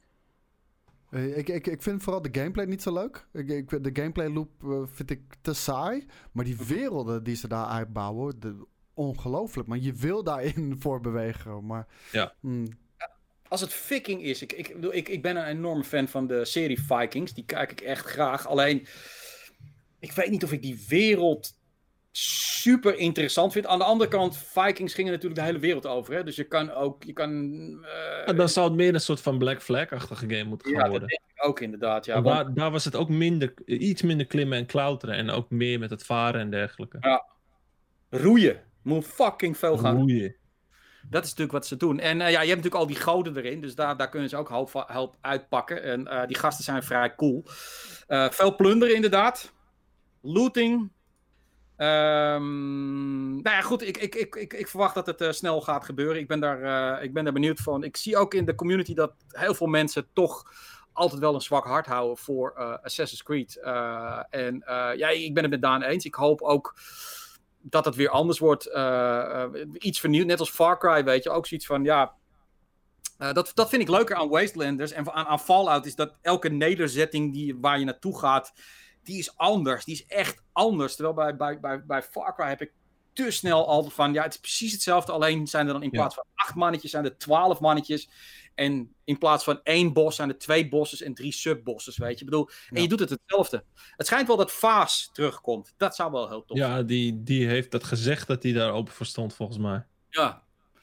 Eh, 1.14 1.36
Ik, 1.36 1.48
ik, 1.48 1.66
ik 1.66 1.82
vind 1.82 2.02
vooral 2.02 2.22
de 2.22 2.40
gameplay 2.40 2.64
niet 2.64 2.82
zo 2.82 2.92
leuk. 2.92 3.26
Ik, 3.32 3.48
ik, 3.48 3.68
de 3.84 3.90
gameplay 3.92 4.28
loop 4.28 4.50
eh, 4.64 4.82
vind 4.86 5.10
ik 5.10 5.20
te 5.40 5.54
saai. 5.54 6.06
Maar 6.32 6.44
die 6.44 6.56
werelden 6.66 7.24
die 7.24 7.36
ze 7.36 7.48
daar 7.48 7.66
uitbouwen, 7.66 8.40
de, 8.40 8.66
ongelooflijk. 8.94 9.68
Maar 9.68 9.78
je 9.78 9.92
wil 9.92 10.22
daarin 10.24 10.76
voor 10.82 11.00
bewegen. 11.00 11.66
Maar, 11.66 11.86
Ja. 12.12 12.34
hmm, 12.40 12.68
Als 13.48 13.60
het 13.60 13.72
viking 13.72 14.22
is, 14.22 14.42
ik, 14.42 14.52
ik, 14.52 14.72
bedoel, 14.74 14.94
ik, 14.94 15.08
ik 15.08 15.22
ben 15.22 15.36
een 15.36 15.46
enorme 15.46 15.84
fan 15.84 16.08
van 16.08 16.26
de 16.26 16.44
serie 16.44 16.82
Vikings. 16.82 17.34
Die 17.34 17.44
kijk 17.44 17.70
ik 17.70 17.80
echt 17.80 18.06
graag. 18.06 18.46
Alleen, 18.46 18.86
ik 19.98 20.12
weet 20.12 20.30
niet 20.30 20.44
of 20.44 20.52
ik 20.52 20.62
die 20.62 20.84
wereld 20.88 21.52
super 22.16 22.96
interessant 22.98 23.52
vind. 23.52 23.66
Aan 23.66 23.78
de 23.78 23.84
andere 23.84 24.10
kant, 24.10 24.36
Vikings 24.36 24.94
gingen 24.94 25.12
natuurlijk 25.12 25.40
de 25.40 25.46
hele 25.46 25.58
wereld 25.58 25.86
over. 25.86 26.14
Hè? 26.14 26.24
Dus 26.24 26.36
je 26.36 26.44
kan 26.44 26.70
ook, 26.72 27.02
je 27.04 27.12
kan... 27.12 27.30
eh, 27.84 28.26
Ja, 28.26 28.32
dan 28.32 28.48
zou 28.48 28.66
het 28.66 28.76
meer 28.76 28.94
een 28.94 29.00
soort 29.00 29.20
van 29.20 29.38
Black 29.38 29.62
Flag-achtige 29.62 30.28
game 30.28 30.44
moeten 30.44 30.66
gaan 30.66 30.76
ja, 30.76 30.82
dat 30.82 30.90
worden. 30.90 31.08
denk 31.08 31.20
ik 31.34 31.46
ook 31.46 31.60
inderdaad. 31.60 32.04
Ja, 32.04 32.14
Maar 32.14 32.22
want- 32.22 32.36
daar, 32.46 32.54
daar 32.54 32.70
was 32.70 32.84
het 32.84 32.96
ook 32.96 33.08
minder, 33.08 33.52
iets 33.64 34.02
minder 34.02 34.26
klimmen 34.26 34.58
en 34.58 34.66
klauteren. 34.66 35.14
En 35.14 35.30
ook 35.30 35.50
meer 35.50 35.78
met 35.78 35.90
het 35.90 36.04
varen 36.04 36.40
en 36.40 36.50
dergelijke. 36.50 37.20
roeien. 38.10 38.62
Moet 38.82 39.04
fucking 39.06 39.56
veel 39.58 39.76
gaan 39.78 39.96
Roeien. 39.96 40.36
Dat 41.10 41.22
is 41.24 41.28
natuurlijk 41.28 41.52
wat 41.58 41.66
ze 41.66 41.76
doen. 41.76 41.98
En 42.00 42.20
eh, 42.20 42.30
ja, 42.30 42.40
je 42.40 42.48
hebt 42.48 42.62
natuurlijk 42.62 42.74
al 42.74 42.86
die 42.86 42.96
goden 42.96 43.36
erin. 43.36 43.60
Dus 43.60 43.74
daar, 43.74 43.96
daar 43.96 44.08
kunnen 44.08 44.28
ze 44.28 44.36
ook 44.36 44.48
hoop, 44.48 44.70
va- 44.70 44.84
help 44.88 45.16
uitpakken. 45.20 45.82
En 45.82 46.06
eh, 46.06 46.26
die 46.26 46.36
gasten 46.38 46.64
zijn 46.64 46.82
vrij 46.82 47.14
cool. 47.14 47.44
Eh, 48.06 48.30
veel 48.30 48.54
plunderen 48.56 48.94
inderdaad. 48.94 49.52
Looting. 50.22 50.90
Ehm, 51.76 53.30
nou 53.30 53.56
ja, 53.56 53.60
goed. 53.60 53.82
Ik, 53.82 53.96
ik, 53.96 54.14
ik, 54.14 54.34
ik, 54.34 54.52
ik 54.52 54.68
verwacht 54.68 54.94
dat 54.94 55.06
het 55.06 55.20
eh, 55.20 55.30
snel 55.30 55.60
gaat 55.60 55.84
gebeuren. 55.84 56.20
Ik 56.20 56.28
ben, 56.28 56.40
daar, 56.40 56.62
eh, 56.96 57.04
ik 57.04 57.12
ben 57.12 57.24
daar 57.24 57.32
benieuwd 57.32 57.60
van. 57.60 57.84
Ik 57.84 57.96
zie 57.96 58.16
ook 58.16 58.34
in 58.34 58.44
de 58.44 58.54
community 58.54 58.94
dat 58.94 59.12
heel 59.28 59.54
veel 59.54 59.66
mensen 59.66 60.06
toch 60.12 60.52
altijd 60.92 61.20
wel 61.20 61.34
een 61.34 61.40
zwak 61.40 61.64
hart 61.64 61.86
houden 61.86 62.16
voor 62.16 62.52
eh, 62.56 62.76
Assassin's 62.82 63.22
Creed. 63.22 63.56
En 64.30 64.62
ja, 64.96 65.08
ik 65.08 65.34
ben 65.34 65.42
het 65.42 65.52
met 65.52 65.62
Daan 65.62 65.82
eens. 65.82 66.04
Ik 66.04 66.14
hoop 66.14 66.42
ook 66.42 66.74
dat 67.60 67.84
het 67.84 67.94
weer 67.94 68.08
anders 68.08 68.38
wordt. 68.38 68.70
iets 69.72 70.00
vernieuwd, 70.00 70.26
net 70.26 70.40
als 70.40 70.50
Far 70.50 70.78
Cry, 70.78 71.04
weet 71.04 71.24
je. 71.24 71.30
Ook 71.30 71.46
zoiets 71.46 71.66
van, 71.66 71.84
ja... 71.84 72.14
dat, 73.18 73.50
dat 73.54 73.68
vind 73.68 73.82
ik 73.82 73.88
leuker 73.88 74.16
aan 74.16 74.28
Wastelanders 74.28 74.92
en 74.92 75.12
aan, 75.12 75.26
aan 75.26 75.40
Fallout... 75.40 75.86
is 75.86 75.94
dat 75.94 76.14
elke 76.22 76.48
nederzetting 76.48 77.32
die, 77.32 77.56
waar 77.60 77.78
je 77.78 77.84
naartoe 77.84 78.18
gaat... 78.18 78.52
die 79.04 79.18
is 79.18 79.36
anders. 79.36 79.84
Die 79.84 79.94
is 79.94 80.06
echt 80.06 80.42
anders. 80.52 80.94
Terwijl 80.94 81.14
bij, 81.16 81.36
bij, 81.36 81.60
bij, 81.60 81.84
bij 81.84 82.02
Far 82.02 82.34
Cry 82.34 82.48
heb 82.48 82.60
ik 82.60 82.72
te 83.12 83.30
snel 83.30 83.66
altijd 83.68 83.94
van... 83.94 84.12
ja, 84.12 84.22
het 84.22 84.34
is 84.34 84.40
precies 84.40 84.72
hetzelfde. 84.72 85.12
Alleen 85.12 85.46
zijn 85.46 85.66
er 85.66 85.72
dan 85.72 85.82
in 85.82 85.88
Ja. 85.92 85.98
plaats 85.98 86.14
van 86.14 86.24
acht 86.34 86.54
mannetjes... 86.54 86.90
zijn 86.90 87.04
er 87.04 87.18
twaalf 87.18 87.60
mannetjes. 87.60 88.08
En 88.54 88.94
in 89.04 89.18
plaats 89.18 89.44
van 89.44 89.60
één 89.62 89.92
bos 89.92 90.16
zijn 90.16 90.28
er 90.28 90.38
twee 90.38 90.68
bosses 90.68 91.02
en 91.02 91.14
drie 91.14 91.32
subbosses, 91.32 91.96
weet 91.96 92.18
je. 92.18 92.24
Ik 92.24 92.30
bedoel, 92.30 92.48
en 92.70 92.82
je 92.82 92.88
doet 92.88 93.00
het 93.00 93.10
hetzelfde. 93.10 93.64
Het 93.96 94.06
schijnt 94.06 94.26
wel 94.26 94.36
dat 94.36 94.52
Vaas 94.52 95.10
terugkomt. 95.12 95.74
Dat 95.76 95.94
zou 95.94 96.12
wel 96.12 96.28
heel 96.28 96.44
tof 96.44 96.58
zijn. 96.58 96.70
Ja, 96.70 96.82
die, 96.82 97.22
die 97.22 97.46
heeft 97.46 97.70
dat 97.70 97.84
gezegd 97.84 98.26
dat 98.26 98.42
hij 98.42 98.52
daar 98.52 98.72
open 98.72 98.92
voor 98.92 99.06
stond, 99.06 99.34
volgens 99.34 99.58
mij. 99.58 99.84
Ja, 100.10 100.42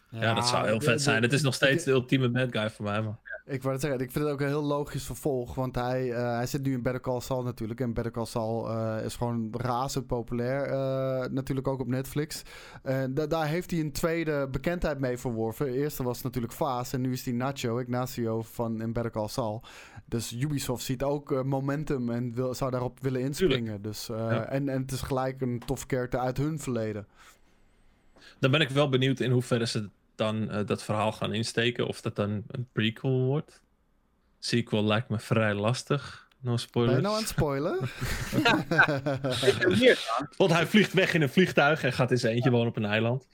Ja, 0.09 0.33
dat 0.33 0.47
zou 0.47 0.65
heel 0.67 0.79
de- 0.79 0.85
vet 0.85 0.97
de- 0.97 1.03
zijn. 1.03 1.21
Het 1.21 1.33
is 1.33 1.41
nog 1.41 1.53
steeds 1.53 1.83
de 1.83 1.91
ultieme 1.91 2.29
bad 2.29 2.47
guy 2.51 2.69
voor 2.69 2.85
mij, 2.85 3.01
man. 3.01 3.19
Ik 3.51 3.61
wou 3.61 3.73
het 3.73 3.81
zeggen, 3.81 3.99
ik 4.01 4.11
vind 4.11 4.23
het 4.25 4.33
ook 4.33 4.41
een 4.41 4.47
heel 4.47 4.63
logisch 4.63 5.03
vervolg. 5.05 5.55
Want 5.55 5.75
hij, 5.75 6.11
eh, 6.11 6.35
hij 6.35 6.45
zit 6.45 6.63
nu 6.63 6.73
in 6.73 6.81
Better 6.81 7.01
Call 7.01 7.19
Saul 7.19 7.43
natuurlijk. 7.43 7.79
En 7.79 7.93
Better 7.93 8.11
Call 8.13 8.25
Saul 8.25 8.69
eh, 8.69 9.05
is 9.05 9.15
gewoon 9.15 9.49
razend 9.51 10.07
populair. 10.07 10.65
eh, 10.65 11.29
natuurlijk 11.31 11.67
ook 11.67 11.79
op 11.79 11.87
Netflix. 11.87 12.41
Da- 13.09 13.27
daar 13.27 13.47
heeft 13.47 13.71
hij 13.71 13.79
een 13.79 13.91
tweede 13.91 14.47
bekendheid 14.51 14.99
mee 14.99 15.17
verworven. 15.17 15.65
De 15.65 15.71
eerste 15.77 16.03
was 16.03 16.21
natuurlijk 16.21 16.53
Vaas. 16.53 16.93
En 16.93 17.01
nu 17.01 17.11
is 17.11 17.25
hij 17.25 17.33
Nacho, 17.33 17.77
Ignacio 17.79 18.41
van 18.41 18.81
in 18.81 18.93
Better 18.93 19.11
Call 19.11 19.27
Saul. 19.27 19.61
Dus 20.05 20.31
Ubisoft 20.33 20.83
ziet 20.83 21.03
ook 21.03 21.43
momentum 21.45 22.09
en 22.09 22.33
wil, 22.33 22.53
zou 22.53 22.71
daarop 22.71 22.99
willen 22.99 23.21
inspringen. 23.21 23.81
Dus, 23.81 24.07
Ja. 24.07 24.45
en, 24.45 24.69
en 24.69 24.81
het 24.81 24.91
is 24.91 25.01
gelijk 25.01 25.41
een 25.41 25.61
tof 25.65 25.85
karakter 25.85 26.19
uit 26.19 26.37
hun 26.37 26.59
verleden. 26.59 27.07
Dan 28.39 28.51
ben 28.51 28.61
ik 28.61 28.69
wel 28.69 28.89
benieuwd 28.89 29.19
in 29.19 29.31
hoeverre 29.31 29.67
ze 29.67 29.89
dan 30.21 30.49
eh, 30.49 30.65
dat 30.65 30.83
verhaal 30.83 31.11
gaan 31.11 31.33
insteken. 31.33 31.87
Of 31.87 32.01
dat 32.01 32.15
dan 32.15 32.43
een 32.47 32.67
prequel 32.71 33.19
wordt. 33.19 33.61
Sequel 34.39 34.83
lijkt 34.83 35.09
me 35.09 35.19
vrij 35.19 35.53
lastig. 35.53 36.29
No 36.39 36.49
Ben 36.49 36.59
spoilers. 36.59 36.95
je 36.95 37.01
nou 37.01 37.13
aan 37.13 37.21
het 37.21 37.29
spoilen? 37.29 37.79
ik 39.49 39.57
ben 39.59 39.73
hier 39.73 40.13
aan. 40.17 40.29
Want 40.37 40.51
hij 40.51 40.67
vliegt 40.67 40.93
weg 40.93 41.13
in 41.13 41.21
een 41.21 41.29
vliegtuig 41.29 41.83
en 41.83 41.93
gaat 41.93 42.11
in 42.11 42.17
zijn 42.17 42.33
eentje 42.33 42.51
wonen 42.51 42.67
op 42.67 42.75
een 42.75 42.85
eiland. 42.85 43.27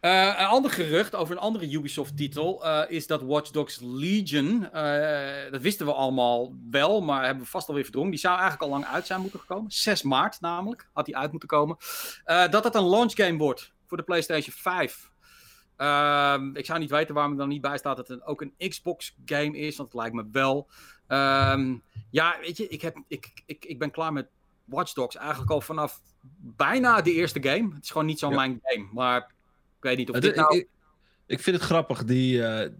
Eh, 0.00 0.34
een 0.38 0.46
ander 0.46 0.70
gerucht 0.70 1.14
over 1.14 1.34
een 1.34 1.40
andere 1.40 1.70
Ubisoft-titel 1.70 2.64
eh, 2.64 2.82
is 2.88 3.06
dat 3.06 3.22
Watch 3.22 3.50
Dogs 3.50 3.78
Legion, 3.82 4.72
eh, 4.72 5.50
dat 5.50 5.60
wisten 5.60 5.86
we 5.86 5.92
allemaal 5.92 6.54
wel, 6.70 7.00
maar 7.00 7.24
hebben 7.24 7.44
we 7.44 7.50
vast 7.50 7.68
alweer 7.68 7.82
verdrongen. 7.82 8.10
Die 8.10 8.20
zou 8.20 8.38
eigenlijk 8.38 8.62
al 8.62 8.78
lang 8.78 8.92
uit 8.92 9.06
zijn 9.06 9.20
moeten 9.20 9.40
komen. 9.46 9.70
6 9.70 10.02
maart 10.02 10.40
namelijk, 10.40 10.88
had 10.92 11.04
die 11.04 11.16
uit 11.16 11.30
moeten 11.30 11.48
komen. 11.48 11.76
Eh, 12.24 12.48
dat 12.50 12.64
het 12.64 12.74
een 12.74 12.88
launch 12.88 13.12
game 13.14 13.38
wordt 13.38 13.72
voor 13.86 13.96
de 13.96 14.02
PlayStation 14.02 14.54
5. 14.56 15.10
Ehm, 15.76 16.56
ik 16.56 16.66
zou 16.66 16.78
niet 16.78 16.90
weten 16.90 17.14
waarom 17.14 17.32
er 17.32 17.38
dan 17.38 17.48
niet 17.48 17.60
bij 17.60 17.78
staat 17.78 17.96
dat 17.96 18.08
het 18.08 18.22
ook 18.26 18.40
een 18.40 18.68
Xbox 18.68 19.16
game 19.24 19.58
is, 19.58 19.76
want 19.76 19.88
het 19.92 19.98
lijkt 20.00 20.14
me 20.14 20.24
wel. 20.32 20.68
Ehm, 21.06 21.74
ja, 22.10 22.36
weet 22.40 22.56
je, 22.56 22.68
ik, 22.68 22.80
heb, 22.82 22.96
ik, 23.08 23.42
ik, 23.46 23.64
ik 23.64 23.78
ben 23.78 23.90
klaar 23.90 24.12
met 24.12 24.28
Watch 24.64 24.92
Dogs 24.92 25.16
eigenlijk 25.16 25.50
al 25.50 25.60
vanaf 25.60 26.00
bijna 26.38 27.00
de 27.00 27.12
eerste 27.12 27.42
game. 27.42 27.74
Het 27.74 27.82
is 27.84 27.90
gewoon 27.90 28.06
niet 28.06 28.18
zo 28.18 28.28
Ja. 28.30 28.36
mijn 28.36 28.60
game, 28.62 28.88
maar 28.92 29.18
ik 29.76 29.82
weet 29.82 29.96
niet 29.96 30.08
of 30.08 30.14
Het- 30.14 30.24
dit 30.24 30.34
nou... 30.36 30.56
ik, 30.56 30.62
ik, 30.62 30.68
ik 31.26 31.40
vind 31.40 31.56
het 31.56 31.64
grappig. 31.64 32.04
Die, 32.04 32.46
eh, 32.46 32.70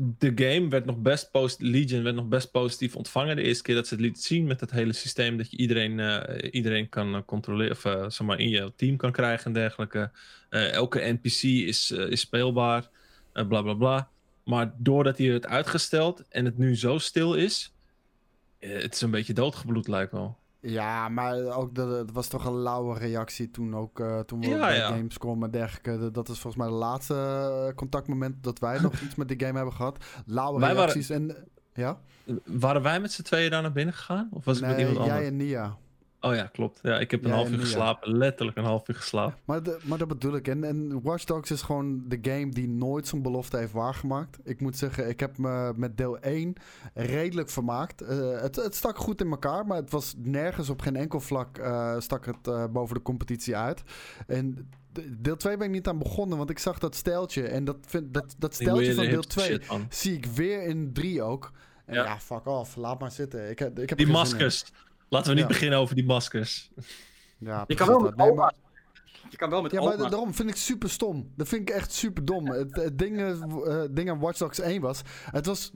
de 0.00 0.32
game 0.34 0.68
werd 0.68 0.84
nog 0.84 0.96
best 0.96 1.30
post 1.30 1.60
Legion 1.60 2.02
werd 2.02 2.14
nog 2.16 2.28
best 2.28 2.50
positief 2.50 2.96
ontvangen 2.96 3.36
de 3.36 3.42
eerste 3.42 3.62
keer 3.62 3.74
dat 3.74 3.86
ze 3.86 3.94
het 3.94 4.02
lieten 4.02 4.22
zien 4.22 4.46
met 4.46 4.60
het 4.60 4.70
hele 4.70 4.92
systeem 4.92 5.36
dat 5.36 5.50
je 5.50 5.56
iedereen, 5.56 6.00
eh, 6.00 6.48
iedereen 6.52 6.88
kan 6.88 7.14
eh, 7.14 7.20
controleren 7.26 7.72
of 7.72 7.84
eh, 7.84 8.08
zeg 8.08 8.26
maar 8.26 8.38
in 8.38 8.48
je 8.48 8.72
team 8.76 8.96
kan 8.96 9.12
krijgen 9.12 9.46
en 9.46 9.52
dergelijke. 9.52 10.10
Elke 10.50 11.18
NPC 11.20 11.42
is, 11.42 11.90
is 11.90 12.20
speelbaar, 12.20 12.88
bla 13.32 13.62
bla 13.62 13.74
bla. 13.74 14.08
Maar 14.44 14.72
doordat 14.76 15.18
hij 15.18 15.26
het 15.26 15.46
uitgesteld 15.46 16.28
en 16.28 16.44
het 16.44 16.58
nu 16.58 16.76
zo 16.76 16.98
stil 16.98 17.34
is, 17.34 17.72
het 18.58 18.94
is 18.94 19.00
een 19.00 19.10
beetje 19.10 19.32
doodgebloed 19.32 19.88
lijkt 19.88 20.12
wel. 20.12 20.38
Ja, 20.60 21.08
maar 21.08 21.44
ook 21.56 21.74
de, 21.74 21.80
het 21.82 22.12
was 22.12 22.28
toch 22.28 22.44
een 22.44 22.56
lauwe 22.58 22.98
reactie 22.98 23.50
toen 23.50 23.76
ook 23.76 24.00
eh, 24.00 24.18
toen 24.20 24.40
we 24.40 24.46
Ja, 24.48 24.58
bij 24.58 24.76
ja. 24.76 24.86
Gamescom 24.88 25.42
en 25.42 25.50
dergelijke. 25.50 25.98
Dat- 25.98 26.14
Dat 26.14 26.28
is 26.28 26.38
volgens 26.38 26.62
mij 26.62 26.72
de 26.72 26.78
laatste 26.78 27.14
eh, 27.68 27.74
contactmoment 27.74 28.42
dat 28.42 28.58
wij 28.58 28.80
nog 28.82 29.00
iets 29.00 29.14
met 29.14 29.28
die 29.28 29.40
game 29.40 29.56
hebben 29.56 29.74
gehad. 29.74 30.04
Lauwe 30.26 30.58
Wij 30.60 30.68
waren- 30.68 30.80
reacties 30.82 31.10
en 31.10 31.36
ja. 31.72 32.00
Waren 32.44 32.82
wij 32.82 33.00
met 33.00 33.12
z'n 33.12 33.22
tweeën 33.22 33.50
daar 33.50 33.62
naar 33.62 33.72
binnen 33.72 33.94
gegaan? 33.94 34.28
Of 34.32 34.44
was 34.44 34.56
ik 34.60 34.66
met 34.66 34.76
Nee, 34.76 34.86
iemand 34.88 35.06
jij 35.06 35.14
anders? 35.14 35.30
en 35.30 35.36
Nia. 35.36 35.76
Oh 36.20 36.34
ja, 36.34 36.44
klopt. 36.46 36.78
Ja, 36.82 36.98
ik 36.98 37.10
heb 37.10 37.24
een 37.24 37.30
half 37.30 37.50
uur 37.50 37.58
geslapen. 37.58 38.16
Letterlijk 38.16 38.56
een 38.58 38.64
half 38.64 38.88
uur 38.88 38.94
geslapen. 38.94 39.38
Maar, 39.44 39.62
de, 39.62 39.78
maar 39.82 39.98
dat 39.98 40.08
bedoel 40.08 40.34
ik. 40.34 40.48
En, 40.48 40.64
en 40.64 41.02
Watch 41.02 41.24
Dogs 41.24 41.50
is 41.50 41.62
gewoon 41.62 42.02
de 42.08 42.18
game 42.22 42.48
die 42.48 42.68
nooit 42.68 43.06
zijn 43.06 43.22
belofte 43.22 43.56
heeft 43.56 43.72
waargemaakt. 43.72 44.38
Ik 44.44 44.60
moet 44.60 44.76
zeggen, 44.76 45.08
ik 45.08 45.20
heb 45.20 45.38
me 45.38 45.72
met 45.76 45.96
deel 45.96 46.18
1 46.18 46.54
redelijk 46.94 47.50
vermaakt. 47.50 48.00
Eh, 48.02 48.40
het, 48.40 48.56
het 48.56 48.74
stak 48.74 48.96
goed 48.96 49.20
in 49.20 49.30
elkaar, 49.30 49.66
maar 49.66 49.76
het 49.76 49.90
was 49.90 50.14
nergens 50.16 50.68
op 50.70 50.80
geen 50.80 50.96
enkel 50.96 51.20
vlak 51.20 51.58
eh, 51.58 51.94
stak 51.98 52.26
het 52.26 52.48
eh, 52.48 52.64
boven 52.66 52.94
de 52.94 53.02
competitie 53.02 53.56
uit. 53.56 53.82
En 54.26 54.68
de- 54.92 55.20
deel 55.20 55.36
2 55.36 55.56
ben 55.56 55.66
ik 55.66 55.72
niet 55.72 55.88
aan 55.88 55.98
begonnen, 55.98 56.38
want 56.38 56.50
ik 56.50 56.58
zag 56.58 56.78
dat 56.78 56.94
steltje. 56.94 57.42
En 57.48 57.64
dat, 57.64 57.76
vind, 57.86 58.14
dat, 58.14 58.34
dat 58.38 58.54
steltje 58.54 58.94
van 58.94 59.04
deel 59.04 59.12
hipster 59.14 59.42
2 59.42 59.46
shit, 59.52 59.68
man. 59.68 59.86
zie 59.90 60.16
ik 60.16 60.26
weer 60.26 60.62
in 60.62 60.92
3 60.92 61.22
ook. 61.22 61.52
En 61.86 61.94
Ja. 61.94 62.04
ja. 62.04 62.18
fuck 62.20 62.46
off. 62.46 62.76
Laat 62.76 63.00
maar 63.00 63.10
zitten. 63.10 63.50
Ik, 63.50 63.60
ik 63.60 63.88
heb 63.88 63.98
Die 63.98 64.06
er 64.06 64.12
maskers. 64.12 64.64
Laten 65.08 65.28
we 65.28 65.34
niet 65.34 65.42
Ja. 65.42 65.48
beginnen 65.52 65.78
over 65.78 65.94
die 65.94 66.04
maskers. 66.04 66.70
Ja, 67.38 67.64
Je 67.66 67.74
kan 67.74 67.86
wel 67.86 67.98
dat. 68.02 68.08
met 68.08 68.16
Nee, 68.18 68.30
oma. 68.30 68.40
maar- 68.42 68.54
Je 69.30 69.36
kan 69.36 69.50
wel 69.50 69.62
met 69.62 69.72
Ja, 69.72 69.82
maar 69.82 69.96
da- 69.96 70.08
daarom 70.08 70.34
vind 70.34 70.48
ik 70.50 70.56
super 70.56 70.90
stom. 70.90 71.32
Dat 71.36 71.48
vind 71.48 71.68
ik 71.68 71.74
echt 71.74 71.92
super 71.92 72.24
dom. 72.24 72.46
Het, 72.58 72.76
het 72.76 72.98
ding, 72.98 73.16
eh, 73.18 73.30
eh, 73.30 73.88
ding 73.90 74.10
aan 74.10 74.18
Watch 74.18 74.38
Dogs 74.38 74.60
1 74.60 74.80
was... 74.80 75.02
Het 75.30 75.46
was 75.46 75.70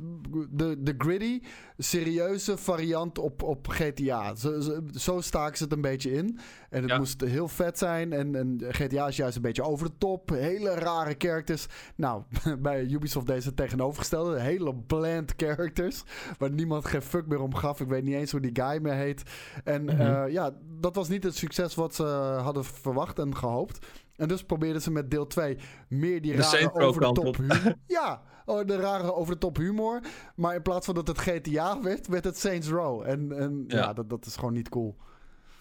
de, 0.50 0.76
de 0.82 0.94
gritty, 0.98 1.40
serieuze 1.78 2.56
variant 2.56 3.18
op, 3.18 3.42
op 3.42 3.68
GTA. 3.68 4.34
Zo, 4.34 4.60
zo, 4.60 4.80
zo 4.92 5.20
staken 5.20 5.56
ze 5.56 5.64
het 5.64 5.72
een 5.72 5.80
beetje 5.80 6.12
in. 6.12 6.38
En 6.70 6.80
het 6.82 6.90
Ja. 6.90 6.98
moest 6.98 7.20
heel 7.20 7.48
vet 7.48 7.78
zijn. 7.78 8.12
En, 8.12 8.34
en 8.34 8.58
GTA 8.68 9.06
is 9.06 9.16
juist 9.16 9.36
een 9.36 9.42
beetje 9.42 9.62
over 9.62 9.86
de 9.86 9.92
top. 9.98 10.28
Hele 10.30 10.74
rare 10.74 11.14
characters. 11.18 11.66
Nou, 11.96 12.22
bij 12.58 12.84
Ubisoft 12.86 13.26
deze 13.26 13.46
het 13.46 13.56
tegenovergestelde. 13.56 14.40
Hele 14.40 14.74
bland 14.74 15.32
characters. 15.36 16.02
Waar 16.38 16.50
niemand 16.50 16.84
geen 16.84 17.02
fuck 17.02 17.26
meer 17.26 17.40
om 17.40 17.54
gaf. 17.54 17.80
Ik 17.80 17.88
weet 17.88 18.04
niet 18.04 18.14
eens 18.14 18.30
hoe 18.30 18.40
die 18.40 18.62
guy 18.62 18.78
meer 18.82 18.94
heet. 18.94 19.22
En 19.64 19.84
Mhm. 19.84 20.00
eh, 20.00 20.32
ja, 20.32 20.50
dat 20.80 20.94
was 20.94 21.08
niet 21.08 21.24
het 21.24 21.36
succes 21.36 21.74
wat 21.74 21.94
ze 21.94 22.04
hadden 22.42 22.64
verwacht 22.64 23.18
en 23.18 23.36
gehoopt. 23.42 23.86
En 24.16 24.28
dus 24.28 24.42
probeerden 24.44 24.82
ze 24.82 24.90
met 24.90 25.10
deel 25.10 25.26
2 25.26 25.58
meer 25.88 26.22
die 26.22 26.36
De 26.36 26.42
rare 26.42 26.72
over 26.72 27.00
de 27.00 27.12
top 27.12 27.26
op. 27.26 27.36
humor. 27.36 27.74
Ja, 27.86 28.22
oh, 28.44 28.66
de 28.66 28.76
rare 28.76 29.14
over 29.14 29.32
de 29.34 29.38
top 29.40 29.56
humor. 29.56 30.00
Maar 30.36 30.54
in 30.54 30.62
plaats 30.62 30.86
van 30.86 30.94
dat 30.94 31.06
het 31.08 31.18
GTA 31.18 31.80
werd, 31.82 32.06
werd 32.06 32.24
het 32.24 32.38
Saints 32.38 32.68
Row. 32.68 33.02
En, 33.02 33.32
en 33.38 33.64
ja, 33.68 33.76
Ja. 33.78 33.92
dat, 33.92 34.10
dat 34.10 34.26
is 34.26 34.34
gewoon 34.36 34.52
niet 34.52 34.68
cool. 34.68 34.96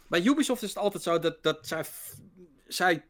Bij 0.08 0.24
Ubisoft 0.24 0.62
is 0.64 0.70
het 0.70 0.78
altijd 0.78 1.04
zo 1.04 1.20
dat, 1.20 1.44
dat 1.44 1.58
zij, 1.68 1.84
zij 2.68 3.06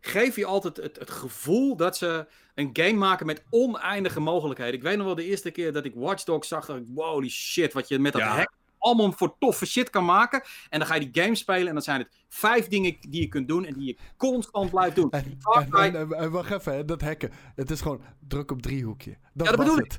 geven 0.00 0.42
je 0.42 0.46
altijd 0.46 0.76
het, 0.76 0.98
het 0.98 1.10
gevoel 1.10 1.76
dat 1.76 1.96
ze 1.96 2.26
een 2.54 2.70
game 2.72 2.92
maken 2.98 3.26
met 3.26 3.44
oneindige 3.50 4.20
mogelijkheden. 4.20 4.74
Ik 4.74 4.82
weet 4.82 4.96
nog 4.96 5.06
wel 5.06 5.14
de 5.14 5.24
eerste 5.24 5.50
keer 5.50 5.72
dat 5.72 5.84
ik 5.84 5.94
Watch 5.94 6.24
Dogs 6.24 6.48
zag, 6.48 6.66
dat 6.66 6.76
ik, 6.76 6.84
holy 6.94 7.28
shit, 7.28 7.72
wat 7.72 7.88
je 7.88 7.98
met 7.98 8.12
dat 8.12 8.22
Ja. 8.22 8.36
hack 8.36 8.52
allemaal 8.82 9.12
voor 9.12 9.36
toffe 9.38 9.66
shit 9.66 9.90
kan 9.90 10.04
maken. 10.04 10.42
En 10.68 10.78
dan 10.78 10.88
ga 10.88 10.94
je 10.94 11.10
die 11.10 11.22
game 11.22 11.34
spelen 11.34 11.66
en 11.66 11.72
dan 11.72 11.82
zijn 11.82 12.00
het 12.00 12.08
vijf 12.28 12.68
dingen 12.68 12.96
die 13.00 13.20
je 13.20 13.28
kunt 13.28 13.48
doen 13.48 13.64
en 13.64 13.74
die 13.74 13.86
je 13.86 13.96
constant 14.16 14.70
blijft 14.70 14.96
doen. 14.96 15.10
En, 15.10 16.12
en, 16.12 16.30
wacht 16.30 16.50
even, 16.50 16.74
hè, 16.74 16.84
dat 16.84 17.00
hacken. 17.00 17.30
Het 17.54 17.70
is 17.70 17.80
gewoon 17.80 18.00
druk 18.28 18.50
op 18.50 18.62
driehoekje. 18.62 19.16
Dat, 19.32 19.46
Ja, 19.46 19.56
dat 19.56 19.64
bedoel 19.64 19.76
het. 19.76 19.98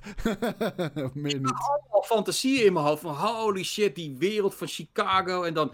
Meer 1.23 1.39
niet. 1.39 1.53
allemaal 1.53 2.03
fantasieën 2.03 2.65
in 2.65 2.73
mijn 2.73 2.85
hoofd. 2.85 3.01
Van 3.01 3.15
holy 3.15 3.63
shit, 3.63 3.95
die 3.95 4.15
wereld 4.17 4.55
van 4.55 4.67
Chicago. 4.67 5.43
En 5.43 5.53
dan 5.53 5.71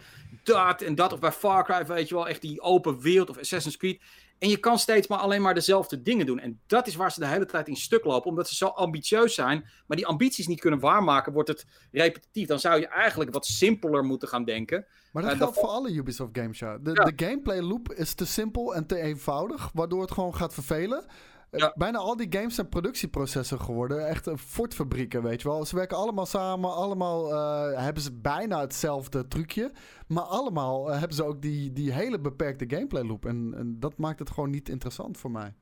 dat 0.53 0.81
en 0.81 0.95
dat. 0.95 1.13
Of 1.13 1.19
bij 1.19 1.31
Far 1.31 1.63
Cry, 1.63 1.85
weet 1.85 2.09
je 2.09 2.15
wel, 2.15 2.27
echt 2.27 2.41
die 2.41 2.61
open 2.61 2.99
wereld. 2.99 3.29
Of 3.29 3.37
Assassin's 3.37 3.77
Creed. 3.77 4.01
En 4.39 4.49
je 4.49 4.57
kan 4.57 4.79
steeds 4.79 5.07
maar 5.07 5.17
alleen 5.19 5.41
maar 5.41 5.53
dezelfde 5.53 6.01
dingen 6.01 6.25
doen. 6.25 6.39
En 6.39 6.59
dat 6.67 6.87
is 6.87 6.95
waar 6.95 7.11
ze 7.11 7.19
de 7.19 7.27
hele 7.27 7.45
tijd 7.45 7.67
in 7.67 7.75
stuk 7.75 8.03
lopen. 8.05 8.29
Omdat 8.29 8.47
ze 8.49 8.55
zo 8.55 8.65
ambitieus 8.65 9.33
zijn. 9.35 9.69
Maar 9.87 9.97
die 9.97 10.07
ambities 10.07 10.47
niet 10.47 10.59
kunnen 10.59 10.79
waarmaken, 10.79 11.33
wordt 11.33 11.49
het 11.49 11.65
repetitief. 11.91 12.47
Dan 12.47 12.59
zou 12.59 12.79
je 12.79 12.87
eigenlijk 12.87 13.33
wat 13.33 13.45
simpeler 13.45 14.03
moeten 14.03 14.27
gaan 14.27 14.43
denken. 14.45 14.85
Maar 15.11 15.23
dat 15.23 15.31
Eh, 15.31 15.37
geldt 15.37 15.53
dat- 15.55 15.63
voor 15.63 15.73
alle 15.73 15.91
Ubisoft 15.91 16.37
games, 16.37 16.59
ja. 16.59 16.77
De, 16.77 16.91
Ja. 16.93 17.03
de 17.03 17.25
gameplay 17.25 17.61
loop 17.61 17.93
is 17.93 18.13
te 18.13 18.25
simpel 18.25 18.75
en 18.75 18.85
te 18.85 18.97
eenvoudig, 18.99 19.69
waardoor 19.73 20.01
het 20.01 20.11
gewoon 20.11 20.35
gaat 20.35 20.53
vervelen. 20.53 21.05
Eh, 21.51 21.59
Ja. 21.59 21.73
Bijna 21.75 21.97
al 21.97 22.15
die 22.15 22.27
games 22.29 22.55
zijn 22.55 22.69
productieprocessen 22.69 23.61
geworden. 23.61 24.07
Echt 24.07 24.25
een 24.25 24.37
Ford-fabrieken, 24.37 25.23
weet 25.23 25.41
je 25.41 25.47
wel. 25.47 25.65
Ze 25.65 25.75
werken 25.75 25.97
allemaal 25.97 26.25
samen. 26.25 26.73
Allemaal 26.73 27.31
eh, 27.33 27.83
hebben 27.83 28.03
ze 28.03 28.11
bijna 28.13 28.59
hetzelfde 28.59 29.27
trucje. 29.27 29.71
Maar 30.07 30.23
allemaal 30.23 30.91
eh, 30.91 30.97
hebben 30.99 31.15
ze 31.15 31.23
ook 31.25 31.41
die, 31.41 31.73
die 31.73 31.93
hele 31.93 32.19
beperkte 32.19 32.65
gameplay 32.67 33.03
loop. 33.03 33.25
En, 33.25 33.53
en 33.57 33.79
dat 33.79 33.97
maakt 33.97 34.19
het 34.19 34.29
gewoon 34.29 34.49
niet 34.49 34.69
interessant 34.69 35.17
voor 35.17 35.31
mij. 35.31 35.53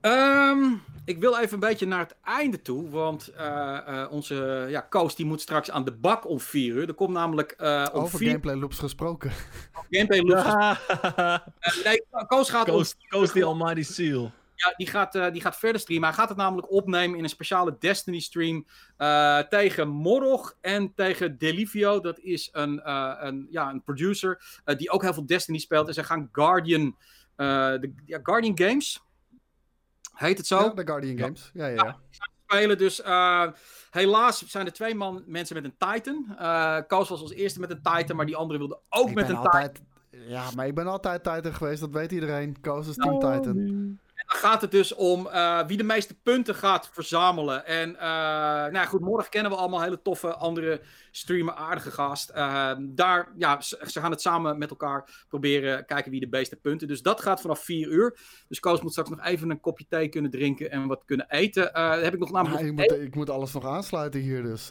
Ehm, 0.00 0.64
ik 1.04 1.18
wil 1.18 1.36
even 1.38 1.54
een 1.54 1.60
beetje 1.68 1.86
naar 1.86 1.98
het 1.98 2.16
einde 2.24 2.62
toe. 2.62 2.90
Want 2.90 3.28
eh, 3.28 4.02
eh, 4.02 4.12
onze 4.12 4.66
ja, 4.70 4.80
Koos 4.80 5.14
die 5.16 5.26
moet 5.26 5.40
straks 5.40 5.70
aan 5.70 5.84
de 5.84 5.92
bak 5.92 6.28
om 6.28 6.40
4 6.40 6.74
uur. 6.74 6.88
Er 6.88 6.94
komt 6.94 7.12
namelijk 7.12 7.50
eh 7.50 7.86
om 7.92 8.00
Over 8.00 8.18
4 8.18 8.28
gameplay 8.28 8.54
loops 8.54 8.78
gesproken. 8.78 9.30
gameplay 9.90 10.20
loops. 10.20 10.42
Ja. 10.48 10.78
Eh, 11.58 11.84
nee, 11.84 12.02
Koos 12.26 12.50
gaat 12.50 12.68
om 12.68 12.74
Coast, 12.74 12.96
Coast 13.08 13.32
the 13.32 13.44
Almighty 13.44 13.82
Seal. 13.82 14.30
Ja, 14.64 14.74
die 14.76 14.86
gaat, 14.86 15.14
eh, 15.14 15.30
die 15.32 15.40
gaat 15.40 15.56
verder 15.56 15.80
streamen. 15.80 16.08
Hij 16.08 16.16
gaat 16.16 16.28
het 16.28 16.38
namelijk 16.38 16.70
opnemen 16.70 17.18
in 17.18 17.24
een 17.24 17.30
speciale 17.30 17.76
Destiny 17.78 18.20
stream 18.20 18.66
eh, 18.96 19.38
tegen 19.38 19.88
Morog 19.88 20.56
en 20.60 20.94
tegen 20.94 21.38
Delivio. 21.38 22.00
Dat 22.00 22.18
is 22.18 22.48
een, 22.52 22.80
eh, 22.80 23.14
een, 23.18 23.46
ja, 23.50 23.70
een 23.70 23.82
producer 23.82 24.60
eh, 24.64 24.76
die 24.76 24.90
ook 24.90 25.02
heel 25.02 25.14
veel 25.14 25.26
Destiny 25.26 25.58
speelt. 25.58 25.88
En 25.88 25.94
zij 25.94 26.04
gaan 26.04 26.28
Guardian, 26.32 26.96
eh, 27.36 27.46
de, 27.46 27.92
ja, 28.04 28.18
Guardian 28.22 28.58
Games, 28.58 29.00
heet 30.14 30.38
het 30.38 30.46
zo, 30.46 30.58
Ja, 30.58 30.68
de 30.68 30.86
Guardian 30.86 31.18
Games. 31.18 31.50
Ja, 31.54 31.66
ja, 31.66 31.74
ja. 31.84 31.98
spelen. 32.46 32.78
Dus 32.78 33.02
eh, 33.02 33.46
helaas 33.90 34.46
zijn 34.46 34.66
er 34.66 34.72
twee 34.72 34.94
man, 34.94 35.22
mensen 35.26 35.62
met 35.62 35.64
een 35.64 35.92
Titan. 35.92 36.34
Eh 36.38 36.78
Koos 36.86 37.08
was 37.08 37.20
als 37.20 37.32
eerste 37.32 37.60
met 37.60 37.70
een 37.70 37.82
Titan, 37.82 38.16
maar 38.16 38.26
die 38.26 38.36
andere 38.36 38.58
wilde 38.58 38.80
ook 38.88 39.08
Ik 39.08 39.14
met 39.14 39.28
een 39.28 39.42
Titan. 39.42 39.86
Ja, 40.10 40.50
maar 40.56 40.66
ik 40.66 40.74
ben 40.74 40.86
altijd 40.86 41.22
Titan 41.24 41.54
geweest. 41.54 41.80
Dat 41.80 41.90
weet 41.90 42.12
iedereen. 42.12 42.60
Koos 42.60 42.88
is 42.88 42.96
Oh, 42.96 43.18
Team 43.18 43.32
Titan. 43.42 43.98
Dan 44.28 44.36
gaat 44.36 44.60
het 44.60 44.70
dus 44.70 44.94
om 44.94 45.26
eh, 45.26 45.66
wie 45.66 45.76
de 45.76 45.84
meeste 45.84 46.20
punten 46.20 46.54
gaat 46.54 46.90
verzamelen. 46.92 47.66
En 47.66 47.96
eh, 47.96 48.00
nou 48.00 48.72
ja, 48.72 48.84
goed, 48.84 49.00
morgen 49.00 49.30
kennen 49.30 49.50
we 49.50 49.56
allemaal 49.58 49.82
hele 49.82 50.02
toffe 50.02 50.34
andere 50.34 50.80
streamer, 51.10 51.54
aardige 51.54 51.90
gast. 51.90 52.28
Eh, 52.28 52.72
daar, 52.80 53.32
ja, 53.36 53.60
ze, 53.60 53.84
ze 53.86 54.00
gaan 54.00 54.10
het 54.10 54.20
samen 54.20 54.58
met 54.58 54.70
elkaar 54.70 55.24
proberen 55.28 55.86
kijken 55.86 56.10
wie 56.10 56.20
de 56.20 56.26
meeste 56.30 56.56
punten. 56.56 56.88
Dus 56.88 57.02
dat 57.02 57.20
gaat 57.20 57.40
vanaf 57.40 57.64
4 57.64 57.88
uur. 57.88 58.18
Dus 58.48 58.60
Koos 58.60 58.80
moet 58.80 58.90
straks 58.90 59.10
nog 59.10 59.24
even 59.24 59.50
een 59.50 59.60
kopje 59.60 59.86
thee 59.88 60.08
kunnen 60.08 60.30
drinken 60.30 60.70
en 60.70 60.86
wat 60.86 61.04
kunnen 61.04 61.30
eten. 61.30 61.70
Heb 62.02 62.14
ik 62.14 62.20
nog 62.20 62.30
namelijk 62.30 62.62
ik, 62.62 62.72
moet, 62.72 62.92
ik 62.92 63.14
moet 63.14 63.30
alles 63.30 63.52
nog 63.52 63.66
aansluiten 63.66 64.20
hier, 64.20 64.42
dus... 64.42 64.70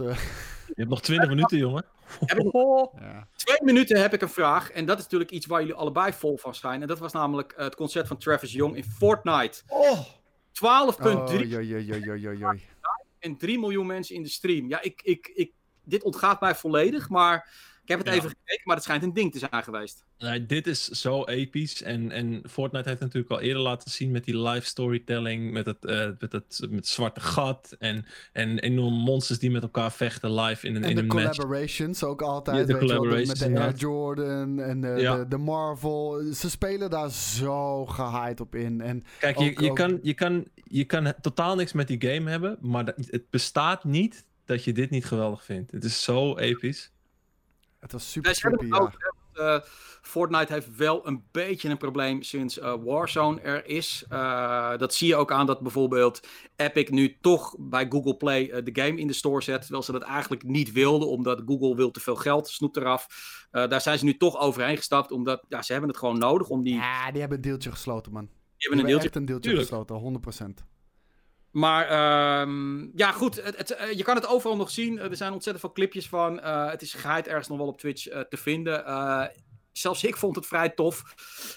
Je 0.68 0.74
hebt 0.76 0.90
nog 0.90 1.02
20 1.02 1.30
minuten, 1.30 1.58
jongen. 1.58 1.86
heb 2.26 2.38
ik 2.38 2.54
nog 2.54 2.92
ja. 3.00 3.28
twee 3.36 3.64
minuten 3.64 4.02
heb 4.02 4.14
ik 4.14 4.22
een 4.22 4.30
vraag. 4.30 4.72
En 4.72 4.86
dat 4.86 4.98
is 4.98 5.04
natuurlijk 5.04 5.32
iets 5.32 5.46
waar 5.46 5.60
jullie 5.60 5.76
allebei 5.76 6.14
vol 6.14 6.38
van 6.38 6.56
schijnen. 6.56 6.82
En 6.82 6.88
dat 6.88 7.00
was 7.00 7.14
namelijk 7.14 7.52
eh, 7.52 7.64
het 7.64 7.76
concert 7.76 8.08
van 8.08 8.18
Travis 8.18 8.52
Young 8.52 8.76
in 8.76 8.84
Fortnite. 8.84 9.62
12,3 9.64 9.72
Oh, 9.72 11.30
joi, 11.30 11.48
joi, 11.48 11.66
joi, 11.68 11.84
joi, 11.84 12.20
joi, 12.20 12.38
joi. 12.38 12.62
en 13.20 13.38
3 13.38 13.60
miljoen 13.60 13.86
mensen 13.86 14.16
in 14.16 14.24
de 14.24 14.30
stream. 14.30 14.70
Ja, 14.70 14.82
ik, 14.82 15.02
ik, 15.04 15.32
ik, 15.34 15.52
dit 15.84 16.04
ontgaat 16.04 16.42
mij 16.42 16.56
volledig, 16.56 17.10
maar 17.10 17.50
ik 17.88 17.94
heb 17.94 18.06
het 18.06 18.08
Ja. 18.08 18.14
even 18.14 18.30
gekeken, 18.30 18.62
maar 18.64 18.76
het 18.76 18.84
schijnt 18.86 19.04
een 19.04 19.14
ding 19.14 19.32
te 19.32 19.40
zijn 19.40 19.64
geweest. 19.64 20.06
Nee, 20.18 20.46
dit 20.46 20.68
is 20.68 20.86
zo 20.88 21.24
episch. 21.24 21.82
En, 21.84 22.12
en 22.12 22.42
Fortnite 22.50 22.90
heeft 22.90 23.02
natuurlijk 23.02 23.32
al 23.32 23.40
eerder 23.40 23.62
laten 23.62 23.92
zien 23.92 24.12
met 24.12 24.24
die 24.24 24.38
live 24.42 24.66
storytelling. 24.66 25.52
Met 25.52 25.66
het, 25.66 25.86
eh, 25.86 26.06
met 26.20 26.32
het, 26.32 26.58
met 26.62 26.76
het 26.76 26.88
zwarte 26.88 27.20
gat. 27.20 27.76
En, 27.80 28.06
en 28.34 28.60
enorme 28.60 28.98
monsters 28.98 29.40
die 29.40 29.52
met 29.52 29.62
elkaar 29.62 29.92
vechten 29.92 30.34
live 30.34 30.68
in 30.68 30.76
een, 30.76 30.84
En 30.84 30.90
in 30.90 30.96
de 30.96 31.02
een 31.02 31.08
match. 31.08 31.36
collaborations 31.36 32.04
ook 32.04 32.22
altijd. 32.22 32.58
Ja, 32.58 32.64
de 32.66 32.80
weet 32.80 32.80
wel, 32.82 32.90
met 32.90 32.98
collaborations 32.98 33.40
de 33.40 33.60
Air. 33.60 33.76
Jordan 33.76 34.60
en 34.60 34.82
de, 34.82 34.88
Ja. 34.88 35.16
de, 35.18 35.28
de 35.28 35.38
Marvel. 35.38 36.24
Ze 36.34 36.50
spelen 36.50 36.90
daar 36.90 37.12
zo 37.12 37.86
gehyped 37.86 38.40
op 38.40 38.56
in. 38.56 38.82
En 38.82 39.04
Kijk, 39.20 39.38
je, 39.38 39.50
Ook- 39.52 39.60
je, 39.60 39.70
ook- 39.70 39.76
kan, 39.76 40.00
je, 40.02 40.14
kan, 40.14 40.46
je 40.64 40.84
kan 40.86 41.14
totaal 41.22 41.56
niks 41.56 41.74
met 41.74 41.88
die 41.88 42.02
game 42.12 42.30
hebben. 42.30 42.58
Maar 42.62 42.86
dat- 42.86 42.96
het 42.98 43.30
bestaat 43.30 43.84
niet 43.84 44.26
dat 44.46 44.64
je 44.64 44.74
dit 44.74 44.90
niet 44.90 45.06
geweldig 45.06 45.44
vindt. 45.44 45.72
Het 45.72 45.84
is 45.84 46.04
zo 46.04 46.38
episch. 46.38 46.92
Het 47.92 48.02
was 48.02 48.12
super 48.12 48.52
het 48.52 48.68
ja. 48.68 48.78
ook, 48.78 48.92
eh, 49.34 49.60
Fortnite 50.02 50.54
heeft 50.54 50.76
wel 50.76 51.08
een 51.08 51.24
beetje 51.32 51.70
een 51.70 51.78
probleem 51.78 52.24
sinds 52.24 52.60
eh, 52.60 52.74
Warzone 52.84 53.42
er 53.42 53.66
is. 53.66 54.06
Eh, 54.10 54.78
dat 54.78 54.94
zie 54.94 55.08
je 55.08 55.16
ook 55.16 55.32
aan 55.32 55.46
dat 55.46 55.62
bijvoorbeeld 55.62 56.28
Epic 56.56 56.90
nu 56.90 57.18
toch 57.22 57.56
bij 57.60 57.86
Google 57.90 58.18
Play 58.18 58.64
de 58.64 58.82
game 58.82 59.00
in 59.00 59.08
de 59.08 59.14
store 59.14 59.42
zet. 59.42 59.62
Terwijl 59.62 59.84
ze 59.84 59.92
dat 59.92 60.02
eigenlijk 60.02 60.44
niet 60.44 60.72
wilden, 60.72 61.08
omdat 61.08 61.42
Google 61.46 61.76
wil 61.76 61.92
te 61.92 62.00
veel 62.00 62.16
geld, 62.16 62.48
snoept 62.48 62.78
eraf. 62.78 63.08
Daar 63.52 63.82
zijn 63.82 63.98
ze 63.98 64.06
nu 64.06 64.18
toch 64.18 64.40
overheen 64.40 64.78
gestapt, 64.78 65.12
omdat 65.12 65.46
ja, 65.50 65.62
ze 65.62 65.72
hebben 65.72 65.90
het 65.90 66.00
gewoon 66.00 66.18
nodig 66.18 66.50
om 66.50 66.64
die... 66.64 66.74
Ja, 66.74 67.12
die 67.12 67.20
hebben 67.20 67.38
een 67.38 67.44
deeltje 67.44 67.72
gesloten, 67.72 68.12
man. 68.12 68.26
Die 68.26 68.70
hebben 68.70 68.80
een 68.80 68.86
deeltje 68.86 69.20
een 69.20 69.26
deeltje 69.26 69.50
Tuurlijk. 69.50 69.70
gesloten, 69.70 70.22
100%. 70.62 70.77
Maar 71.58 71.88
ehm, 71.88 72.88
ja, 72.98 73.12
goed. 73.12 73.44
Het, 73.44 73.58
het, 73.58 73.72
eh, 73.72 73.92
je 73.92 74.04
kan 74.04 74.16
het 74.16 74.28
overal 74.28 74.58
nog 74.58 74.70
zien. 74.70 75.00
Eh, 75.00 75.10
er 75.10 75.16
zijn 75.16 75.34
ontzettend 75.34 75.66
veel 75.66 75.74
clipjes 75.74 76.10
van. 76.10 76.40
Eh, 76.40 76.70
het 76.70 76.82
is 76.82 76.94
geheid 76.94 77.28
ergens 77.28 77.48
nog 77.48 77.58
wel 77.58 77.68
op 77.68 77.80
Twitch 77.80 78.08
eh, 78.08 78.20
te 78.22 78.38
vinden. 78.38 78.86
Eh, 78.86 79.24
zelfs 79.72 80.04
ik 80.04 80.18
vond 80.18 80.36
het 80.36 80.46
vrij 80.46 80.70
tof. 80.70 81.04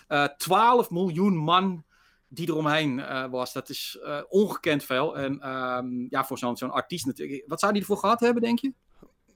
Eh 0.08 0.24
12 0.24 0.90
miljoen 0.90 1.36
man 1.36 1.84
die 2.28 2.48
eromheen 2.48 3.00
eh 3.00 3.24
was. 3.30 3.52
Dat 3.52 3.68
is 3.68 3.98
eh, 4.04 4.18
ongekend 4.28 4.84
veel. 4.84 5.16
En 5.18 5.40
ehm, 5.40 5.86
ja, 6.08 6.24
voor 6.24 6.38
zo'n 6.38 6.56
zo'n 6.56 6.70
artiest 6.70 7.06
natuurlijk. 7.06 7.44
Wat 7.46 7.60
zou 7.60 7.72
die 7.72 7.80
ervoor 7.80 7.96
gehad 7.98 8.20
hebben, 8.20 8.42
denk 8.42 8.58
je? 8.58 8.72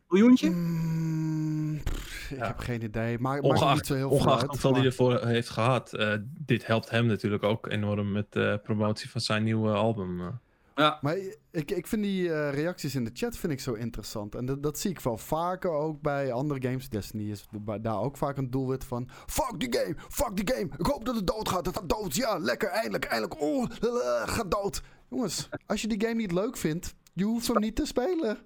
Miljoentje? 0.08 0.50
Mm, 0.50 1.74
ik 1.74 1.82
Ja. 2.38 2.46
heb 2.46 2.58
geen 2.58 2.82
idee. 2.82 3.18
Maar 3.18 3.40
Ongeacht, 3.40 3.88
heel 3.88 3.96
veel 3.96 4.10
ongeacht 4.10 4.46
hoeveel 4.46 4.74
hij 4.74 4.84
ervoor 4.84 5.26
heeft 5.26 5.48
gehad. 5.48 5.92
eh, 5.92 6.14
dit 6.24 6.66
helpt 6.66 6.90
hem 6.90 7.06
natuurlijk 7.06 7.42
ook 7.42 7.66
enorm 7.66 8.12
met 8.12 8.32
de 8.32 8.60
promotie 8.62 9.10
van 9.10 9.20
zijn 9.20 9.42
nieuwe 9.44 9.72
album. 9.72 10.40
Eh. 10.74 11.02
Maar 11.02 11.16
ik, 11.50 11.70
ik 11.70 11.86
vind 11.86 12.02
die 12.02 12.32
eh, 12.32 12.52
reacties 12.52 12.94
in 12.94 13.04
de 13.04 13.10
chat 13.12 13.36
vind 13.36 13.52
ik 13.52 13.60
zo 13.60 13.72
interessant. 13.72 14.34
En 14.34 14.46
dat, 14.46 14.62
dat 14.62 14.78
zie 14.78 14.90
ik 14.90 15.00
wel 15.00 15.18
vaker 15.18 15.70
ook 15.70 16.00
bij 16.00 16.32
andere 16.32 16.68
games. 16.68 16.88
Destiny 16.88 17.30
is 17.30 17.46
daar 17.80 18.00
ook 18.00 18.16
vaak 18.16 18.36
een 18.36 18.50
doelwit 18.50 18.84
van. 18.84 19.08
Fuck 19.26 19.60
die 19.60 19.76
game, 19.78 19.94
fuck 20.08 20.36
die 20.36 20.54
game. 20.54 20.68
Ik 20.78 20.86
hoop 20.86 21.04
dat 21.04 21.14
het 21.14 21.26
dood 21.26 21.48
gaat. 21.48 21.66
Het 21.66 21.76
gaat 21.76 21.88
dood. 21.88 22.14
Ja, 22.14 22.38
lekker, 22.38 22.68
eindelijk, 22.68 23.04
eindelijk. 23.04 23.40
Oh, 23.40 23.66
gaat 24.24 24.50
dood. 24.50 24.82
Jongens, 25.08 25.48
als 25.66 25.80
je 25.80 25.88
die 25.88 26.00
game 26.00 26.14
niet 26.14 26.32
leuk 26.32 26.56
vindt, 26.56 26.94
je 27.12 27.24
hoeft 27.24 27.46
hem 27.46 27.60
niet 27.60 27.76
te 27.76 27.86
spelen. 27.86 28.38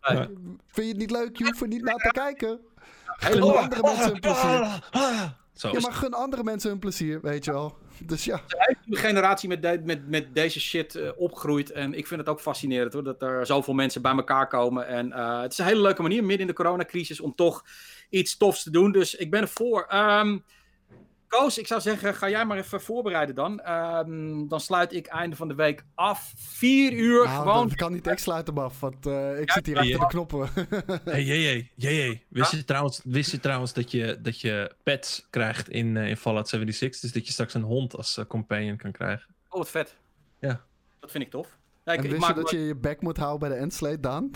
Nee. 0.00 0.16
Ja. 0.16 0.26
Vind 0.66 0.86
je 0.86 0.92
het 0.92 0.96
niet 0.96 1.10
leuk, 1.10 1.36
je 1.36 1.44
hoeft 1.44 1.60
er 1.60 1.68
niet 1.68 1.82
naar 1.82 1.96
te 1.96 2.10
kijken. 2.12 2.60
Helemaal. 3.06 3.50
Gun 3.50 3.62
andere 3.62 3.82
mensen 3.82 4.14
een 4.14 4.20
plezier. 4.20 4.82
Zo. 5.52 5.70
Ja, 5.72 5.80
maar 5.80 5.92
gun 5.92 6.14
andere 6.14 6.42
mensen 6.42 6.70
hun 6.70 6.78
plezier, 6.78 7.20
weet 7.20 7.44
je 7.44 7.52
wel. 7.52 7.78
Dus 8.06 8.24
ja. 8.24 8.40
De 8.84 8.96
generatie 8.96 9.48
met, 9.48 9.84
met, 9.84 10.08
met 10.08 10.34
deze 10.34 10.60
shit 10.60 10.94
eh, 10.94 11.10
opgroeit. 11.16 11.72
En 11.72 11.94
ik 11.94 12.06
vind 12.06 12.20
het 12.20 12.28
ook 12.28 12.40
fascinerend 12.40 12.92
hoor. 12.92 13.04
Dat 13.04 13.22
er 13.22 13.46
zoveel 13.46 13.74
mensen 13.74 14.02
bij 14.02 14.12
elkaar 14.12 14.48
komen. 14.48 14.86
En 14.86 15.12
eh, 15.12 15.40
het 15.40 15.52
is 15.52 15.58
een 15.58 15.64
hele 15.64 15.80
leuke 15.82 16.02
manier 16.02 16.20
midden 16.20 16.40
in 16.40 16.46
de 16.46 16.62
coronacrisis 16.62 17.20
om 17.20 17.34
toch 17.34 17.64
iets 18.08 18.36
tofs 18.36 18.62
te 18.62 18.70
doen. 18.70 18.92
Dus 18.92 19.14
ik 19.14 19.30
ben 19.30 19.40
ervoor. 19.40 19.86
Ehm 19.88 20.38
Koos, 21.28 21.58
ik 21.58 21.66
zou 21.66 21.80
zeggen, 21.80 22.14
ga 22.14 22.28
jij 22.28 22.44
maar 22.44 22.58
even 22.58 22.80
voorbereiden 22.80 23.34
dan. 23.34 23.60
Ehm, 23.60 24.46
dan 24.48 24.60
sluit 24.60 24.92
ik 24.92 25.06
einde 25.06 25.36
van 25.36 25.48
de 25.48 25.54
week 25.54 25.84
af. 25.94 26.32
Vier 26.36 26.92
uur 26.92 27.24
Nou, 27.24 27.48
gewoon. 27.48 27.68
dat 27.68 27.76
kan 27.76 27.92
niet. 27.92 28.06
Ik 28.06 28.18
sluit 28.18 28.46
hem 28.46 28.58
af, 28.58 28.80
want 28.80 29.06
eh, 29.06 29.40
ik 29.40 29.50
zit 29.50 29.66
hier 29.66 29.78
achter 29.78 29.98
de 29.98 30.06
knoppen. 30.06 30.48
Hey, 31.04 31.22
jee, 31.22 31.72
jee, 31.74 32.24
Wist, 32.28 32.50
je 32.50 32.64
trouwens, 32.64 33.00
wist 33.04 33.30
je 33.30 33.40
trouwens 33.40 33.72
dat 33.72 33.90
je, 33.90 34.18
dat 34.20 34.40
je 34.40 34.74
pets 34.82 35.26
krijgt 35.30 35.68
in, 35.68 35.96
eh, 35.96 36.08
in 36.08 36.16
Fallout 36.16 36.48
76? 36.48 37.00
Dus 37.00 37.12
dat 37.12 37.26
je 37.26 37.32
straks 37.32 37.54
een 37.54 37.62
hond 37.62 37.96
als 37.96 38.16
eh, 38.16 38.24
companion 38.24 38.76
kan 38.76 38.92
krijgen. 38.92 39.26
Oh, 39.48 39.58
wat 39.58 39.70
vet. 39.70 39.96
Ja. 40.40 40.64
Dat 41.00 41.10
vind 41.10 41.24
ik 41.24 41.30
tof. 41.30 41.58
Ja, 41.84 41.92
ik, 41.92 41.98
en 41.98 42.04
ik 42.04 42.10
wist 42.10 42.26
je 42.26 42.34
dat 42.34 42.50
je 42.50 42.58
je 42.58 42.74
bek 42.74 43.00
moet 43.00 43.16
houden 43.16 43.48
bij 43.48 43.58
de 43.58 43.62
endslate, 43.62 44.00
Daan? 44.00 44.30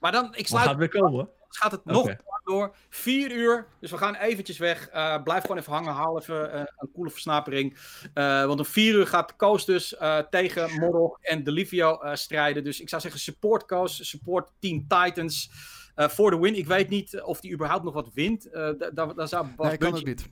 Maar 0.00 0.12
dan, 0.12 0.24
ik 0.24 0.36
Wat 0.36 0.46
sluit 0.46 0.66
gaat 0.66 0.76
weer 0.76 0.88
komen? 0.88 1.28
Gaat 1.56 1.72
het 1.72 1.84
nog 1.84 2.04
door. 2.44 2.76
Vier 2.88 3.32
uur. 3.32 3.66
Dus 3.80 3.90
we 3.90 3.96
gaan 3.96 4.14
eventjes 4.14 4.58
weg. 4.58 4.88
Eh, 4.88 5.22
blijf 5.22 5.40
gewoon 5.42 5.58
even 5.58 5.72
hangen. 5.72 5.92
Haal 5.92 6.18
even 6.20 6.58
een 6.58 6.90
coole 6.92 7.10
versnapering. 7.10 7.76
Eh, 8.14 8.44
want 8.46 8.58
om 8.58 8.64
vier 8.64 8.94
uur 8.94 9.06
gaat 9.06 9.36
Koos 9.36 9.64
dus 9.64 9.96
eh, 9.96 10.18
tegen 10.18 10.78
Morog 10.80 11.18
en 11.20 11.44
Delivio 11.44 12.00
eh 12.00 12.14
strijden. 12.14 12.64
Dus 12.64 12.80
ik 12.80 12.88
zou 12.88 13.02
zeggen 13.02 13.20
support 13.20 13.64
Koos. 13.66 14.08
Support 14.08 14.50
Team 14.58 14.86
Titans. 14.88 15.50
eh, 15.94 16.08
voor 16.08 16.30
de 16.30 16.38
win. 16.38 16.54
Ik 16.54 16.66
weet 16.66 16.88
niet 16.88 17.20
of 17.22 17.40
die 17.40 17.52
überhaupt 17.52 17.84
nog 17.84 17.94
wat 17.94 18.10
wint. 18.14 18.46
Eh 18.50 18.70
da- 18.78 18.90
da- 18.90 19.12
daar 19.12 19.28
zou 19.28 19.46
Bas 19.56 19.68
Nee, 19.68 19.76
kan 19.78 19.94
ook 19.94 20.04
niet. 20.04 20.28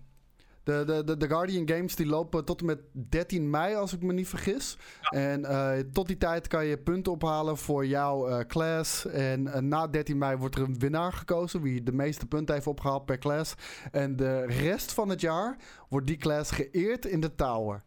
De, 0.69 0.85
de, 0.85 1.05
de, 1.05 1.17
de 1.17 1.27
Guardian 1.27 1.69
Games 1.69 1.97
die 1.97 2.07
lopen 2.07 2.45
tot 2.45 2.61
en 2.61 2.67
met 2.67 2.81
13 2.93 3.51
mei, 3.51 3.75
als 3.75 3.93
ik 3.93 4.03
me 4.03 4.13
niet 4.13 4.29
vergis. 4.29 4.77
En 5.09 5.45
eh, 5.45 5.79
tot 5.93 6.07
die 6.07 6.17
tijd 6.17 6.47
kan 6.47 6.67
je 6.67 6.79
punten 6.79 7.13
ophalen 7.13 7.57
voor 7.57 7.87
jouw 7.87 8.29
eh, 8.29 8.47
class. 8.47 9.07
En 9.07 9.53
eh, 9.53 9.61
na 9.61 9.87
13 9.87 10.19
mei 10.19 10.37
wordt 10.37 10.55
er 10.55 10.63
een 10.63 10.79
winnaar 10.79 11.13
gekozen, 11.13 11.63
wie 11.63 11.83
de 11.83 11.93
meeste 11.93 12.27
punten 12.27 12.55
heeft 12.55 12.67
opgehaald 12.67 13.05
per 13.05 13.19
class. 13.19 13.55
En 13.93 14.17
de 14.17 14.47
rest 14.47 14.93
van 14.93 15.09
het 15.09 15.21
jaar 15.21 15.57
wordt 15.89 16.07
die 16.07 16.17
class 16.17 16.51
geëerd 16.51 17.07
in 17.07 17.21
de 17.21 17.35
tower. 17.35 17.83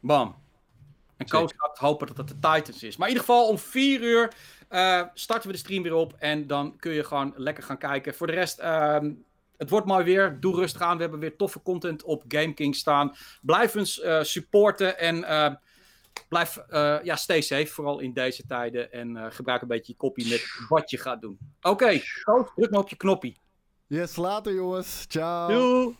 Bam. 0.00 0.34
En 1.16 1.28
Koos 1.28 1.52
gaat 1.56 1.78
hopen 1.78 2.06
dat 2.06 2.16
het 2.16 2.28
de 2.28 2.34
Titans 2.34 2.82
is. 2.82 2.96
Maar 2.96 3.08
in 3.08 3.14
ieder 3.14 3.28
geval 3.28 3.48
om 3.48 3.58
4 3.58 4.02
uur 4.02 4.32
eh, 4.68 5.02
starten 5.14 5.46
we 5.46 5.52
de 5.54 5.62
stream 5.62 5.82
weer 5.82 5.94
op. 5.94 6.14
En 6.18 6.46
dan 6.46 6.76
kun 6.76 6.92
je 6.92 7.04
gewoon 7.04 7.32
lekker 7.36 7.64
gaan 7.64 7.78
kijken. 7.78 8.14
Voor 8.14 8.26
de 8.26 8.32
rest, 8.32 8.58
ehm, 8.58 9.12
het 9.56 9.70
wordt 9.70 9.86
mooi 9.86 10.04
weer. 10.04 10.40
Doe 10.40 10.54
rustig 10.54 10.82
aan. 10.82 10.96
We 10.96 11.02
hebben 11.02 11.20
weer 11.20 11.36
toffe 11.36 11.62
content 11.62 12.02
op 12.02 12.24
GameKing 12.28 12.76
staan. 12.76 13.14
Blijf 13.42 13.76
ons 13.76 14.00
eh, 14.00 14.22
supporten. 14.22 14.98
En 14.98 15.24
eh, 15.24 15.54
blijf, 16.28 16.56
eh, 16.56 16.98
ja, 17.02 17.16
stay 17.16 17.40
safe. 17.40 17.66
Vooral 17.66 17.98
in 17.98 18.12
deze 18.12 18.46
tijden. 18.46 18.92
En 18.92 19.32
gebruik 19.32 19.62
een 19.62 19.68
beetje 19.68 19.92
je 19.92 19.98
kopie 19.98 20.28
met 20.28 20.44
wat 20.68 20.90
je 20.90 20.98
gaat 20.98 21.20
doen. 21.20 21.38
Oké, 21.62 22.00
Koos, 22.22 22.46
druk 22.54 22.70
maar 22.70 22.80
op 22.80 22.88
je 22.88 22.96
knoppie. 22.96 23.40
Yes, 23.86 24.16
later 24.16 24.54
jongens. 24.54 25.04
Ciao. 25.08 25.48
Doei. 25.48 25.96